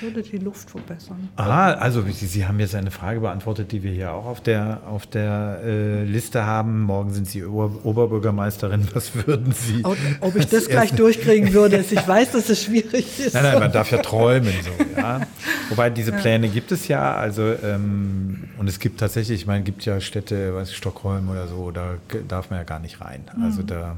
würde 0.00 0.22
die 0.22 0.38
Luft 0.38 0.70
verbessern. 0.70 1.28
Aha, 1.36 1.72
also 1.72 2.02
Sie, 2.02 2.26
Sie 2.26 2.46
haben 2.46 2.60
jetzt 2.60 2.74
eine 2.74 2.90
Frage 2.90 3.20
beantwortet, 3.20 3.72
die 3.72 3.82
wir 3.82 3.92
hier 3.92 4.12
auch 4.12 4.26
auf 4.26 4.40
der, 4.40 4.82
auf 4.86 5.06
der 5.06 5.60
äh, 5.64 6.04
Liste 6.04 6.44
haben. 6.44 6.82
Morgen 6.82 7.12
sind 7.12 7.26
Sie 7.26 7.44
Ober 7.44 7.84
Oberbürgermeisterin. 7.84 8.86
Was 8.94 9.14
würden 9.26 9.52
Sie? 9.52 9.84
Ob, 9.84 9.96
ob 10.20 10.36
ich 10.36 10.46
das 10.46 10.68
gleich 10.68 10.92
durchkriegen 10.92 11.52
würde, 11.52 11.78
ich 11.78 12.08
weiß, 12.08 12.32
dass 12.32 12.48
es 12.48 12.64
schwierig 12.64 13.18
ist. 13.18 13.34
Nein, 13.34 13.44
nein, 13.44 13.58
man 13.58 13.72
darf 13.72 13.90
ja 13.90 13.98
träumen. 13.98 14.52
So, 14.62 14.70
ja. 15.00 15.20
Wobei 15.68 15.90
diese 15.90 16.12
Pläne 16.12 16.48
gibt 16.48 16.72
es 16.72 16.88
ja. 16.88 17.14
Also, 17.14 17.42
ähm, 17.62 18.48
und 18.58 18.68
es 18.68 18.78
gibt 18.78 19.00
tatsächlich, 19.00 19.40
ich 19.40 19.46
meine, 19.46 19.60
es 19.60 19.66
gibt 19.66 19.84
ja 19.84 20.00
Städte, 20.00 20.54
weiß 20.54 20.70
ich, 20.70 20.76
Stockholm 20.76 21.28
oder 21.28 21.48
so, 21.48 21.70
da 21.70 21.94
darf 22.28 22.50
man 22.50 22.60
ja 22.60 22.64
gar 22.64 22.78
nicht 22.78 23.00
rein. 23.00 23.24
Also 23.42 23.62
da 23.62 23.96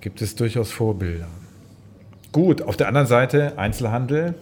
gibt 0.00 0.22
es 0.22 0.34
durchaus 0.34 0.70
Vorbilder. 0.70 1.26
Gut, 2.32 2.62
auf 2.62 2.76
der 2.76 2.88
anderen 2.88 3.06
Seite 3.06 3.58
Einzelhandel 3.58 4.34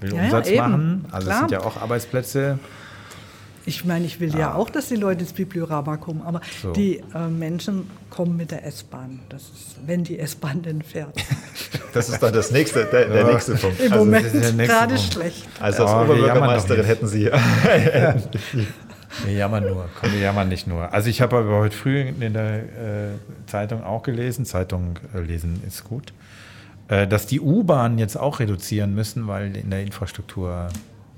will 0.00 0.12
Ja, 0.14 0.18
ja, 0.18 0.24
Umsatz 0.24 0.48
eben. 0.48 0.58
machen. 0.58 1.04
Also 1.10 1.18
es 1.18 1.24
Klar. 1.24 1.38
sind 1.40 1.50
ja 1.52 1.60
auch 1.60 1.76
Arbeitsplätze. 1.80 2.58
Ich 3.66 3.84
meine, 3.84 4.06
ich 4.06 4.18
will 4.18 4.34
ja 4.34 4.54
auch, 4.54 4.70
dass 4.70 4.88
die 4.88 4.96
Leute 4.96 5.20
ins 5.20 5.34
Bibliorama 5.34 5.98
kommen, 5.98 6.22
aber 6.22 6.40
So. 6.62 6.72
die 6.72 7.02
äh, 7.14 7.28
Menschen 7.28 7.90
kommen 8.08 8.34
mit 8.34 8.50
der 8.50 8.64
S-Bahn. 8.64 9.20
Das 9.28 9.42
ist, 9.42 9.76
wenn 9.84 10.04
die 10.04 10.18
S-Bahn 10.18 10.62
denn 10.62 10.82
fährt. 10.82 11.14
Das 11.94 12.10
ist 12.10 12.22
dann 12.22 12.32
das 12.34 12.50
nächste, 12.50 12.84
der, 12.84 13.06
der 13.08 13.24
nächste 13.24 13.54
Punkt. 13.56 13.80
Im 13.80 13.90
Also, 13.92 14.04
Moment 14.04 14.26
das 14.26 14.34
ist 14.34 14.44
der 14.44 14.52
nächste 14.52 14.76
gerade 14.78 14.94
Punkt. 14.94 15.12
schlecht. 15.12 15.48
also 15.58 15.84
als 15.86 15.92
Oh, 15.92 16.04
Oberbürgermeisterin 16.04 16.84
hätten 16.84 17.06
Sie 17.08 17.24
Wir 19.24 19.32
jammern 19.32 19.64
nur. 19.64 19.88
Komm, 20.00 20.12
wir 20.12 20.20
jammern 20.20 20.48
nicht 20.48 20.66
nur. 20.66 20.92
Also 20.92 21.08
ich 21.08 21.20
habe 21.22 21.38
aber 21.38 21.58
heute 21.58 21.74
früh 21.76 22.00
in 22.00 22.34
der 22.34 22.58
äh, 22.58 22.62
Zeitung 23.46 23.82
auch 23.82 24.02
gelesen, 24.02 24.44
Zeitung 24.44 24.98
äh, 25.14 25.20
lesen 25.20 25.62
ist 25.66 25.84
gut, 25.84 26.10
äh, 26.10 26.12
dass 26.88 27.26
die 27.26 27.40
U-Bahnen 27.40 27.98
jetzt 27.98 28.16
auch 28.16 28.40
reduzieren 28.40 28.94
müssen, 28.94 29.26
weil 29.28 29.54
in 29.56 29.70
der 29.70 29.82
Infrastruktur 29.82 30.68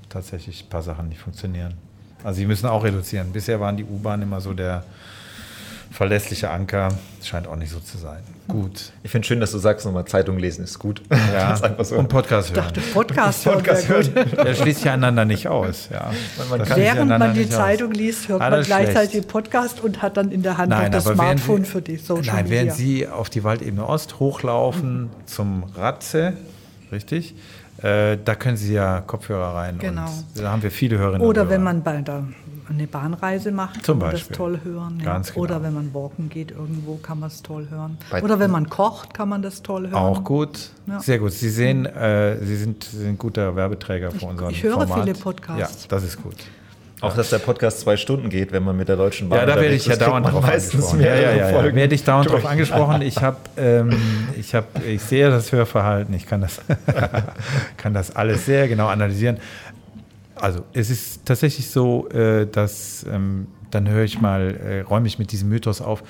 tatsächlich 0.09 0.65
ein 0.65 0.69
paar 0.69 0.81
Sachen 0.81 1.09
nicht 1.09 1.21
funktionieren. 1.21 1.75
Also 2.23 2.39
sie 2.39 2.45
müssen 2.45 2.67
auch 2.67 2.83
reduzieren. 2.83 3.31
Bisher 3.31 3.59
waren 3.59 3.77
die 3.77 3.85
U-Bahnen 3.85 4.23
immer 4.23 4.41
so 4.41 4.53
der 4.53 4.83
verlässliche 5.91 6.49
Anker. 6.49 6.89
Scheint 7.23 7.47
auch 7.47 7.55
nicht 7.55 7.71
so 7.71 7.79
zu 7.79 7.97
sein. 7.97 8.21
Gut. 8.47 8.91
Ich 9.03 9.11
finde 9.11 9.27
schön, 9.27 9.39
dass 9.39 9.51
du 9.51 9.57
sagst, 9.59 9.85
nochmal 9.85 10.05
Zeitung 10.05 10.37
lesen 10.39 10.63
ist 10.63 10.79
gut. 10.79 11.01
Ja. 11.11 11.17
Das 11.51 11.59
ist 11.59 11.65
einfach 11.65 11.85
so. 11.85 11.95
Und 11.97 12.07
Podcast 12.09 12.49
Ich 12.49 12.55
hören. 12.55 12.65
dachte, 12.65 12.81
Podcast, 12.81 13.45
hören 13.45 13.57
Podcast 13.63 13.87
gut. 14.15 14.37
Der 14.45 14.55
schließt 14.55 14.83
ja 14.85 14.93
einander 14.93 15.25
nicht 15.25 15.47
aus. 15.47 15.89
Ja. 15.91 16.11
Man 16.49 16.59
schließt 16.65 16.77
Während 16.77 17.09
man 17.09 17.33
die 17.33 17.39
nicht 17.41 17.51
aus. 17.53 17.57
Zeitung 17.57 17.91
liest, 17.91 18.27
hört 18.29 18.41
Ah, 18.41 18.49
man 18.49 18.63
gleichzeitig 18.63 19.11
schlecht. 19.11 19.25
den 19.25 19.31
Podcast 19.31 19.81
und 19.83 20.01
hat 20.01 20.17
dann 20.17 20.31
in 20.31 20.41
der 20.43 20.57
Hand 20.57 20.69
Nein, 20.69 20.85
noch 20.85 20.91
das 20.91 21.03
Smartphone 21.05 21.63
Sie- 21.65 21.69
für 21.71 21.81
die 21.81 21.97
Social 21.97 22.35
Nein, 22.35 22.43
Media. 22.45 22.57
während 22.63 22.73
Sie 22.73 23.07
auf 23.07 23.29
die 23.29 23.43
Waldebene 23.43 23.85
Ost 23.87 24.19
hochlaufen 24.19 25.09
zum 25.25 25.63
Ratze, 25.75 26.33
richtig? 26.91 27.35
Äh, 27.83 28.17
da 28.23 28.35
können 28.35 28.57
Sie 28.57 28.73
ja 28.73 29.01
Kopfhörer 29.01 29.55
rein. 29.55 29.77
Genau. 29.79 30.05
Und 30.05 30.43
da 30.43 30.51
haben 30.51 30.61
wir 30.63 30.71
viele 30.71 30.97
Hörerinnen. 30.97 31.25
Oder 31.25 31.43
und 31.43 31.49
wenn 31.49 31.63
man 31.63 31.81
bei 31.83 32.01
der, 32.01 32.23
eine 32.73 32.87
Bahnreise 32.87 33.51
macht, 33.51 33.85
Zum 33.85 33.99
kann 33.99 34.07
man 34.07 34.11
das 34.11 34.19
Beispiel. 34.21 34.35
toll 34.37 34.59
hören. 34.63 34.97
Ja. 34.99 35.05
Ganz 35.13 35.33
genau. 35.33 35.43
Oder 35.43 35.63
wenn 35.63 35.73
man 35.73 35.93
walken 35.93 36.29
geht 36.29 36.51
irgendwo, 36.51 36.95
kann 36.97 37.19
man 37.19 37.27
es 37.29 37.41
toll 37.41 37.67
hören. 37.69 37.97
Bei- 38.09 38.21
Oder 38.23 38.39
wenn 38.39 38.51
man 38.51 38.69
kocht, 38.69 39.13
kann 39.13 39.29
man 39.29 39.41
das 39.41 39.61
toll 39.63 39.83
hören. 39.83 39.93
Auch 39.95 40.23
gut, 40.23 40.69
Ja. 40.87 40.99
sehr 40.99 41.19
gut. 41.19 41.31
Sie 41.33 41.49
sehen, 41.49 41.85
äh, 41.85 42.37
Sie 42.43 42.55
sind, 42.57 42.83
Sie 42.83 42.97
sind 42.99 43.17
guter 43.19 43.55
Werbeträger 43.55 44.11
für 44.11 44.25
unseren 44.25 44.51
ich 44.51 44.63
höre 44.63 44.85
Format. 44.87 45.03
viele 45.03 45.13
Podcasts. 45.15 45.83
Ja, 45.83 45.89
das 45.89 46.03
ist 46.03 46.21
gut. 46.21 46.35
Auch, 47.03 47.15
dass 47.15 47.31
der 47.31 47.39
Podcast 47.39 47.79
zwei 47.79 47.97
Stunden 47.97 48.29
geht, 48.29 48.51
wenn 48.51 48.61
man 48.63 48.77
mit 48.77 48.87
der 48.87 48.95
Deutschen 48.95 49.27
Bahn 49.27 49.39
Ja, 49.39 49.45
da 49.47 49.55
werde 49.55 49.73
ich 49.73 49.87
ja 49.87 49.95
dauernd 49.95 50.27
drauf 50.27 50.45
angesprochen. 50.45 50.99
Ja, 50.99 51.15
ja, 51.15 51.31
ja, 51.31 51.49
ja. 51.65 51.73
Werde 51.75 51.95
ich 51.95 52.03
dauernd 52.03 52.29
drauf 52.29 52.45
angesprochen. 52.45 53.01
Ich 53.01 53.17
habe, 53.23 53.37
ähm, 53.57 53.97
ich 54.37 54.53
habe, 54.53 54.67
ich 54.87 55.01
sehe 55.01 55.31
das 55.31 55.51
Hörverhalten. 55.51 56.13
Ich 56.13 56.27
kann 56.27 56.41
das, 56.41 56.61
kann 57.77 57.95
das 57.95 58.15
alles 58.15 58.45
sehr 58.45 58.67
genau 58.67 58.85
analysieren. 58.87 59.37
Also 60.41 60.63
es 60.73 60.89
ist 60.89 61.25
tatsächlich 61.25 61.69
so, 61.69 62.09
äh, 62.09 62.47
dass 62.47 63.05
ähm, 63.09 63.47
dann 63.69 63.87
höre 63.87 64.03
ich 64.03 64.19
mal, 64.19 64.55
äh, 64.55 64.81
räume 64.81 65.07
ich 65.07 65.19
mit 65.19 65.31
diesem 65.31 65.49
Mythos 65.49 65.81
auf. 65.81 66.03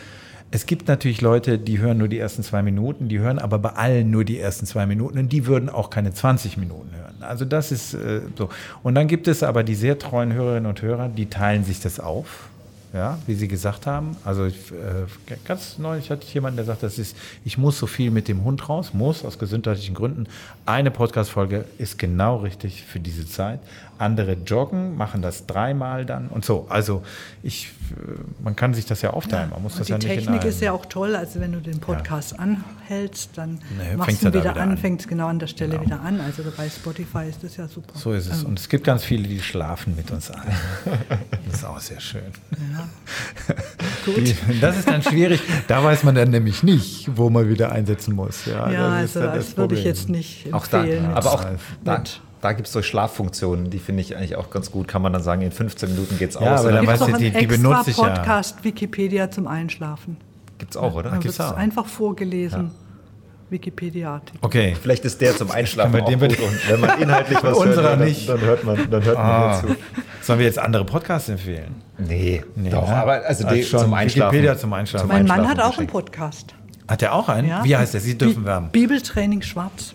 Es 0.52 0.66
gibt 0.66 0.88
natürlich 0.88 1.22
Leute, 1.22 1.58
die 1.60 1.80
hören 1.80 1.98
nur 1.98 2.08
die 2.08 2.20
ersten 2.20 2.44
zwei 2.44 2.62
Minuten, 2.62 3.08
die 3.08 3.20
hören 3.20 3.40
aber 3.40 3.60
bei 3.60 3.70
allen 3.70 4.10
nur 4.10 4.26
die 4.26 4.40
ersten 4.40 4.66
zwei 4.66 4.86
Minuten 4.86 5.18
und 5.18 5.30
die 5.30 5.48
würden 5.48 5.70
auch 5.70 5.90
keine 5.90 6.14
20 6.14 6.58
Minuten 6.58 6.90
hören. 6.96 7.16
Also 7.22 7.46
das 7.46 7.72
ist 7.72 7.94
äh, 7.94 8.22
so. 8.38 8.50
Und 8.84 8.96
dann 8.96 9.08
gibt 9.08 9.28
es 9.28 9.44
aber 9.44 9.64
die 9.64 9.76
sehr 9.76 10.00
treuen 10.00 10.34
Hörerinnen 10.34 10.66
und 10.66 10.82
Hörer, 10.82 11.10
die 11.10 11.28
teilen 11.28 11.64
sich 11.64 11.80
das 11.82 12.00
auf. 12.00 12.48
Ja, 12.94 13.18
wie 13.26 13.36
Sie 13.36 13.48
gesagt 13.48 13.88
haben. 13.88 14.18
Also 14.26 14.46
ich, 14.46 14.70
äh, 14.72 15.38
ganz 15.46 15.78
neulich 15.78 16.10
hatte 16.10 16.26
ich 16.28 16.34
jemanden, 16.34 16.58
der 16.58 16.66
sagt, 16.66 16.84
das 16.84 17.00
ist, 17.00 17.16
ich 17.46 17.58
muss 17.58 17.80
so 17.80 17.88
viel 17.88 18.12
mit 18.12 18.28
dem 18.28 18.44
Hund 18.44 18.68
raus, 18.68 18.94
muss 18.94 19.24
aus 19.24 19.40
gesundheitlichen 19.40 19.96
Gründen. 19.96 20.28
Eine 20.66 20.92
Podcast-Folge 20.92 21.64
ist 21.78 21.98
genau 21.98 22.38
richtig 22.38 22.84
für 22.84 23.00
diese 23.00 23.26
Zeit. 23.26 23.62
Andere 24.02 24.34
joggen, 24.46 24.98
machen 24.98 25.22
das 25.22 25.46
dreimal 25.46 26.06
dann 26.06 26.28
und 26.28 26.44
so. 26.44 26.66
Also 26.70 27.04
ich, 27.44 27.68
äh, 27.92 28.44
man 28.44 28.56
kann 28.56 28.74
sich 28.74 28.86
das 28.86 29.02
ja 29.02 29.12
aufteilen. 29.12 29.50
Man 29.52 29.62
muss 29.64 29.78
das 29.78 29.88
ja 29.88 29.98
nicht 29.98 30.06
in 30.10 30.16
Technik 30.18 30.42
einem- 30.42 30.50
ist 30.50 30.60
ja 30.62 30.72
auch 30.74 30.86
toll. 30.86 31.16
Also 31.16 31.40
wenn 31.40 31.52
du 31.54 31.62
den 31.62 31.80
Podcast 31.80 32.38
anhältst, 32.40 33.38
dann 33.38 33.60
Ne, 33.78 33.96
machst 33.98 34.22
du 34.22 34.28
ja 34.28 34.34
wieder, 34.34 34.42
wieder 34.52 34.62
an, 34.62 34.72
an. 34.72 34.78
fängt 34.78 35.02
es 35.02 35.08
genau 35.08 35.28
an 35.28 35.40
der 35.40 35.48
Stelle 35.48 35.74
Genau. 35.78 35.86
wieder 35.86 36.02
an. 36.02 36.20
Also 36.20 36.44
bei 36.58 36.70
Spotify 36.70 37.30
ist 37.30 37.44
das 37.44 37.56
ja 37.58 37.68
super. 37.68 37.98
So 37.98 38.12
ist 38.14 38.28
es. 38.32 38.42
Ähm, 38.42 38.50
Und 38.50 38.60
es 38.60 38.68
gibt 38.68 38.84
ganz 38.84 39.04
viele, 39.04 39.28
die 39.28 39.40
schlafen 39.42 39.96
mit 39.96 40.12
uns 40.12 40.30
ein. 40.32 40.42
Das 41.46 41.56
ist 41.60 41.66
auch 41.66 41.80
sehr 41.80 42.00
schön. 42.00 42.22
gut. 44.06 44.18
Die, 44.18 44.36
das 44.62 44.78
ist 44.78 44.88
dann 44.88 45.02
schwierig. 45.04 45.42
Da 45.68 45.84
weiß 45.84 46.04
man 46.04 46.16
dann 46.16 46.30
nämlich 46.30 46.64
nicht, 46.64 47.10
wo 47.16 47.30
man 47.30 47.48
wieder 47.50 47.72
einsetzen 47.72 48.16
muss. 48.16 48.46
Ja, 48.46 48.70
Ja, 48.72 48.90
das 49.02 49.16
also 49.18 49.20
dann 49.22 49.36
das, 49.36 49.58
würde 49.58 49.76
ich 49.76 49.84
jetzt 49.84 50.10
nicht 50.10 50.54
Auch 50.54 50.66
da, 50.68 50.80
empfehlen. 50.82 51.06
aber 51.14 51.34
auch 51.34 51.46
da, 51.84 52.04
da 52.42 52.54
gibt 52.54 52.68
es 52.68 52.74
so 52.74 52.82
Schlaffunktionen, 52.82 53.70
die 53.70 53.80
finde 53.80 54.02
ich 54.02 54.16
eigentlich 54.18 54.36
auch 54.36 54.50
ganz 54.50 54.72
gut. 54.72 54.88
Kann 54.88 55.02
man 55.02 55.14
dann 55.14 55.22
sagen, 55.24 55.42
in 55.42 55.52
15 55.52 55.90
Minuten 55.94 56.18
geht's 56.18 56.36
Ja, 56.36 56.54
aus. 56.56 56.62
aber 56.62 56.72
dann 56.72 56.82
Gibt 56.82 56.92
weißt 56.94 57.02
es 57.04 57.08
du, 57.08 57.14
auch 57.14 57.18
die- 57.18 57.26
einen 57.26 57.34
die 57.34 57.40
extra 57.56 57.70
benutze 57.70 57.90
ich 57.92 57.98
ja. 57.98 58.04
Podcast 58.10 58.64
Wikipedia 58.64 59.32
zum 59.32 59.48
Einschlafen? 59.48 60.18
gibt's 60.58 60.78
auch, 60.78 60.94
oder? 60.94 61.10
Dann 61.12 61.20
gibt's 61.20 61.40
es 61.40 61.46
auch. 61.46 61.56
einfach 61.56 61.86
vorgelesen. 61.88 62.72
Wikipedia-Artikel. 63.50 64.40
Okay. 64.42 64.78
Vielleicht 64.82 65.04
ist 65.06 65.20
der 65.20 65.36
zum 65.36 65.52
Einschlafen 65.52 66.00
auch 66.02 66.08
wir 66.08 66.18
gut. 66.18 66.40
Und 66.40 66.70
wenn 66.70 66.80
man 66.80 67.02
inhaltlich 67.02 67.38
was 67.44 67.58
Unserer 67.58 67.82
hört, 67.90 68.00
dann, 68.00 68.08
nicht. 68.08 68.30
dann 68.30 68.40
hört 68.42 68.64
man, 68.64 68.90
dann 68.90 69.04
hört 69.04 69.18
man 69.18 69.26
Ah. 69.26 69.60
hier 69.62 69.70
zu. 69.72 69.76
Sollen 70.22 70.40
wir 70.40 70.46
jetzt 70.46 70.60
andere 70.60 70.86
Podcasts 70.86 71.28
empfehlen? 71.28 71.76
Nee, 71.98 72.44
doch, 72.56 72.88
ne? 72.88 72.96
aber 72.96 73.12
also 73.26 73.44
Also 73.46 73.50
die, 73.56 73.64
schon 73.64 73.80
zum 73.82 73.94
Einschlafen. 73.94 74.32
Wikipedia 74.34 74.58
zum 74.58 74.72
Einschlafen. 74.74 75.08
Mein 75.10 75.26
Mann 75.26 75.40
Einschlafen 75.42 75.60
hat 75.66 75.74
auch 75.74 75.78
einen. 75.78 75.88
Podcast. 75.88 76.54
Hat 76.88 77.02
er 77.02 77.14
auch 77.14 77.28
einen? 77.28 77.48
Ja. 77.50 77.64
Wie 77.64 77.76
heißt 77.76 77.94
der? 77.94 78.02
Sie 78.02 78.18
dürfen 78.18 78.44
Bi- 78.44 78.46
werben. 78.46 78.70
Bibeltraining 78.72 79.42
Schwarz. 79.42 79.94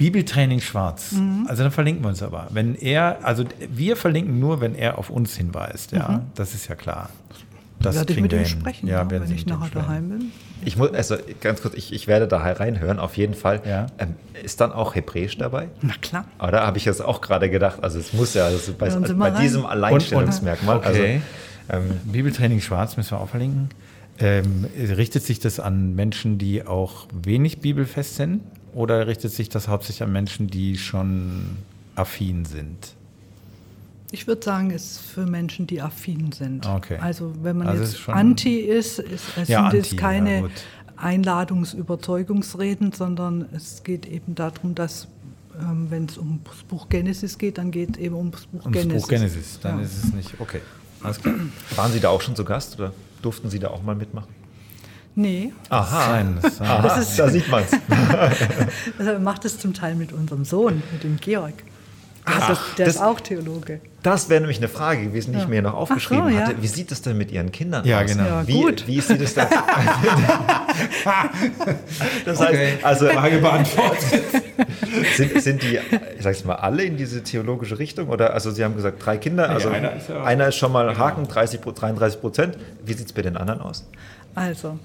Bibeltraining 0.00 0.60
Schwarz. 0.62 1.12
Mhm. 1.12 1.44
Also 1.46 1.62
dann 1.62 1.72
verlinken 1.72 2.02
wir 2.02 2.08
uns 2.08 2.22
aber. 2.22 2.46
Wenn 2.50 2.74
er, 2.74 3.18
also 3.22 3.44
wir 3.70 3.96
verlinken 3.96 4.40
nur, 4.40 4.62
wenn 4.62 4.74
er 4.74 4.96
auf 4.96 5.10
uns 5.10 5.36
hinweist. 5.36 5.92
Ja, 5.92 6.08
Mhm. 6.08 6.20
das 6.34 6.54
ist 6.54 6.68
ja 6.68 6.74
klar. 6.74 7.10
Das 7.80 7.94
werde 7.96 8.14
ich 8.14 8.20
mit 8.20 8.32
wir 8.32 8.38
ihm 8.38 8.44
hin. 8.46 8.60
sprechen, 8.60 8.88
Ja, 8.88 9.10
wenn 9.10 9.30
ich 9.30 9.44
nachher 9.44 9.70
daheim 9.74 10.08
bin. 10.08 10.32
Ich 10.64 10.78
muss, 10.78 10.92
also 10.94 11.16
ganz 11.42 11.60
kurz, 11.60 11.74
ich, 11.74 11.92
ich 11.92 12.06
werde 12.06 12.26
da 12.28 12.38
reinhören, 12.38 12.98
auf 12.98 13.18
jeden 13.18 13.34
Fall. 13.34 13.60
Ja. 13.66 13.86
Ähm, 13.98 14.14
ist 14.42 14.60
dann 14.62 14.72
auch 14.72 14.94
Hebräisch 14.94 15.36
dabei? 15.36 15.68
Na 15.82 15.92
klar. 16.00 16.24
Oder 16.38 16.66
habe 16.66 16.78
ich 16.78 16.84
das 16.84 17.02
auch 17.02 17.20
gerade 17.20 17.50
gedacht? 17.50 17.78
Also 17.82 17.98
es 17.98 18.14
muss 18.14 18.32
ja 18.32 18.44
also 18.46 18.72
bei, 18.72 18.88
Sie 18.88 19.14
bei 19.14 19.30
diesem 19.30 19.66
Alleinstellungsmerkmal. 19.66 20.76
Okay. 20.78 21.20
Also, 21.68 21.84
ähm, 21.84 22.00
Bibeltraining 22.04 22.60
Schwarz 22.62 22.96
müssen 22.96 23.10
wir 23.12 23.20
auch 23.20 23.28
verlinken. 23.28 23.68
Ähm, 24.18 24.66
richtet 24.76 25.22
sich 25.24 25.40
das 25.40 25.60
an 25.60 25.94
Menschen, 25.94 26.36
die 26.38 26.66
auch 26.66 27.06
wenig 27.14 27.60
bibelfest 27.60 28.16
sind? 28.16 28.40
Oder 28.74 29.06
richtet 29.06 29.32
sich 29.32 29.48
das 29.48 29.68
hauptsächlich 29.68 30.02
an 30.02 30.12
Menschen, 30.12 30.46
die 30.48 30.78
schon 30.78 31.56
affin 31.96 32.44
sind? 32.44 32.94
Ich 34.12 34.26
würde 34.26 34.42
sagen, 34.44 34.70
es 34.72 34.92
ist 34.92 35.00
für 35.00 35.24
Menschen, 35.26 35.66
die 35.66 35.80
affin 35.80 36.32
sind. 36.32 36.66
Okay. 36.66 36.98
Also 37.00 37.32
wenn 37.42 37.58
man 37.58 37.68
Also 37.68 37.84
jetzt 37.84 38.08
anti 38.08 38.56
ist, 38.58 38.98
ist 38.98 39.24
es 39.36 39.48
Ja, 39.48 39.70
sind 39.70 39.80
es 39.80 39.90
anti, 39.92 39.96
ja, 39.96 40.00
keine 40.00 40.40
gut. 40.42 40.50
Einladungsüberzeugungsreden, 40.96 42.92
sondern 42.92 43.46
es 43.54 43.82
geht 43.84 44.06
eben 44.06 44.34
darum, 44.34 44.74
dass 44.74 45.08
ähm, 45.60 45.86
wenn 45.90 46.06
es 46.06 46.18
um 46.18 46.40
das 46.44 46.62
Buch 46.64 46.88
Genesis 46.88 47.38
geht, 47.38 47.58
dann 47.58 47.70
geht 47.70 47.90
es 47.92 47.96
eben 47.98 48.14
um 48.14 48.30
das 48.30 48.46
Buch 48.46 48.62
das 48.64 48.72
Genesis. 48.72 49.02
Buch 49.02 49.08
Genesis, 49.08 49.60
dann 49.60 49.78
Ja. 49.78 49.84
ist 49.84 50.04
es 50.04 50.12
nicht. 50.12 50.34
Okay, 50.40 50.60
alles 51.02 51.20
klar. 51.20 51.34
waren 51.76 51.92
Sie 51.92 52.00
da 52.00 52.08
auch 52.08 52.20
schon 52.20 52.36
zu 52.36 52.44
Gast 52.44 52.78
oder 52.78 52.92
durften 53.22 53.50
Sie 53.50 53.58
da 53.58 53.68
auch 53.68 53.82
mal 53.82 53.94
mitmachen? 53.94 54.28
Nee, 55.16 55.52
Aha. 55.68 56.12
Nein, 56.12 56.38
das, 56.40 56.60
Aha, 56.60 56.82
Das 56.82 56.98
ist- 56.98 57.18
da 57.18 57.28
sieht 57.28 57.48
man 57.48 57.64
es. 57.64 57.72
also 58.98 59.10
er 59.10 59.18
macht 59.18 59.44
es 59.44 59.58
zum 59.58 59.74
Teil 59.74 59.96
mit 59.96 60.12
unserem 60.12 60.44
Sohn, 60.44 60.82
mit 60.92 61.02
dem 61.02 61.16
Georg. 61.18 61.54
Der, 62.26 62.34
Ach, 62.38 62.50
ist, 62.50 62.60
der 62.78 62.86
das- 62.86 62.94
ist 62.96 63.02
auch 63.02 63.18
Theologe. 63.20 63.80
Das 64.02 64.28
wäre 64.30 64.40
nämlich 64.40 64.56
eine 64.58 64.68
Frage 64.68 65.02
gewesen, 65.04 65.32
die 65.32 65.38
ich 65.38 65.44
Ja. 65.44 65.48
mir 65.50 65.60
noch 65.62 65.74
aufgeschrieben 65.74 66.30
so, 66.30 66.30
ja. 66.30 66.40
hatte. 66.46 66.62
Wie 66.62 66.66
sieht 66.68 66.90
es 66.92 67.02
denn 67.02 67.18
mit 67.18 67.30
Ihren 67.32 67.50
Kindern 67.52 67.84
Ja, 67.84 68.00
aus? 68.00 68.06
genau. 68.10 68.24
Ja, 68.24 68.46
Wie, 68.46 68.62
gut. 68.62 68.86
wie 68.86 69.00
sieht 69.00 69.20
es 69.20 69.34
denn? 69.34 69.46
das 72.24 72.40
heißt, 72.40 72.50
Okay. 72.50 72.78
also 72.82 73.08
Frage 73.08 73.38
beantwortet. 73.38 74.22
sind, 75.16 75.42
sind 75.42 75.62
die, 75.62 75.78
ich 76.16 76.22
sag's 76.22 76.44
mal, 76.44 76.54
alle 76.56 76.84
in 76.84 76.96
diese 76.96 77.22
theologische 77.22 77.78
Richtung? 77.78 78.08
Oder 78.08 78.32
also 78.32 78.50
Sie 78.50 78.64
haben 78.64 78.76
gesagt, 78.76 79.04
drei 79.04 79.18
Kinder, 79.18 79.50
also 79.50 79.68
einer 79.68 79.94
ist 79.96 80.08
ja- 80.08 80.22
einer 80.22 80.48
ist 80.48 80.56
schon 80.56 80.72
mal 80.72 80.96
Haken, 80.96 81.28
30, 81.28 81.60
Pro- 81.60 81.72
33 81.72 82.20
Prozent. 82.20 82.56
Wie 82.84 82.94
sieht 82.94 83.06
es 83.06 83.12
bei 83.12 83.22
den 83.22 83.36
anderen 83.36 83.60
aus? 83.60 83.86
Also, 84.34 84.78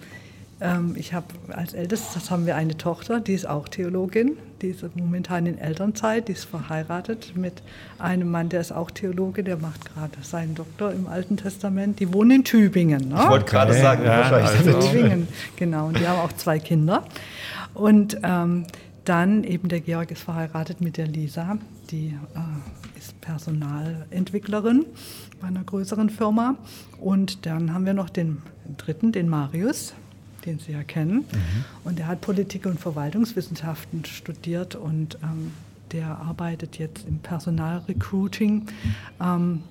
ähm, 0.62 0.96
ich 0.98 1.14
habe 1.14 1.26
als 1.50 1.74
ältestes 1.74 2.32
haben 2.32 2.46
wir 2.46 2.56
eine 2.56 2.78
Tochter, 2.78 3.20
die 3.20 3.34
ist 3.34 3.48
auch 3.48 3.68
Theologin. 3.68 4.38
Die 4.62 4.68
ist 4.68 4.84
momentan 4.96 5.46
in 5.48 5.58
Elternzeit, 5.58 6.30
die 6.30 6.32
ist 6.32 6.46
verheiratet 6.46 7.34
mit 7.36 7.62
einem 8.00 8.32
Mann, 8.32 8.48
der 8.50 8.62
ist 8.62 8.72
auch 8.72 8.90
Theologe, 8.90 9.44
der 9.44 9.58
macht 9.58 9.84
gerade 9.94 10.14
seinen 10.22 10.56
Doktor 10.56 10.92
im 10.94 11.08
Alten 11.08 11.36
Testament. 11.36 12.00
Die 12.00 12.12
wohnen 12.14 12.32
in 12.32 12.44
Tübingen. 12.46 13.10
Ne? 13.10 13.16
Ich 13.22 13.30
wollte 13.30 13.46
gerade 13.46 13.72
Okay, 13.74 13.82
sagen, 13.82 14.06
ja, 14.06 14.18
wahrscheinlich. 14.32 14.76
also- 14.76 14.88
Tübingen, 14.92 15.28
genau. 15.58 15.88
Und 15.88 16.00
die 16.00 16.08
haben 16.08 16.20
auch 16.20 16.32
zwei 16.34 16.58
Kinder. 16.60 17.04
Und 17.74 18.18
ähm, 18.24 18.66
dann 19.06 19.44
eben 19.44 19.70
der 19.70 19.82
Georg 19.82 20.12
ist 20.12 20.22
verheiratet 20.22 20.82
mit 20.82 20.98
der 20.98 21.08
Lisa, 21.08 21.58
die 21.92 22.08
äh, 22.08 22.98
ist 23.00 23.20
Personalentwicklerin 23.22 24.86
bei 25.40 25.48
einer 25.48 25.64
größeren 25.64 26.10
Firma. 26.10 26.56
Und 27.00 27.46
dann 27.46 27.74
haben 27.74 27.86
wir 27.86 27.94
noch 27.94 28.10
den 28.10 28.42
dritten, 28.78 29.12
den 29.12 29.30
Marius, 29.30 29.94
den 30.46 30.60
Sie 30.60 30.72
ja 30.72 30.84
kennen. 30.84 31.26
Und 31.84 32.00
der 32.00 32.08
hat 32.08 32.22
Politik 32.22 32.66
und 32.66 32.80
Verwaltungswissenschaften 32.80 34.06
studiert 34.06 34.76
und 34.76 35.18
ähm, 35.24 35.52
der 35.92 36.18
arbeitet 36.20 36.78
jetzt 36.78 37.08
im 37.08 37.20
Personalrecruiting. 37.20 38.68
Ähm, 39.22 39.64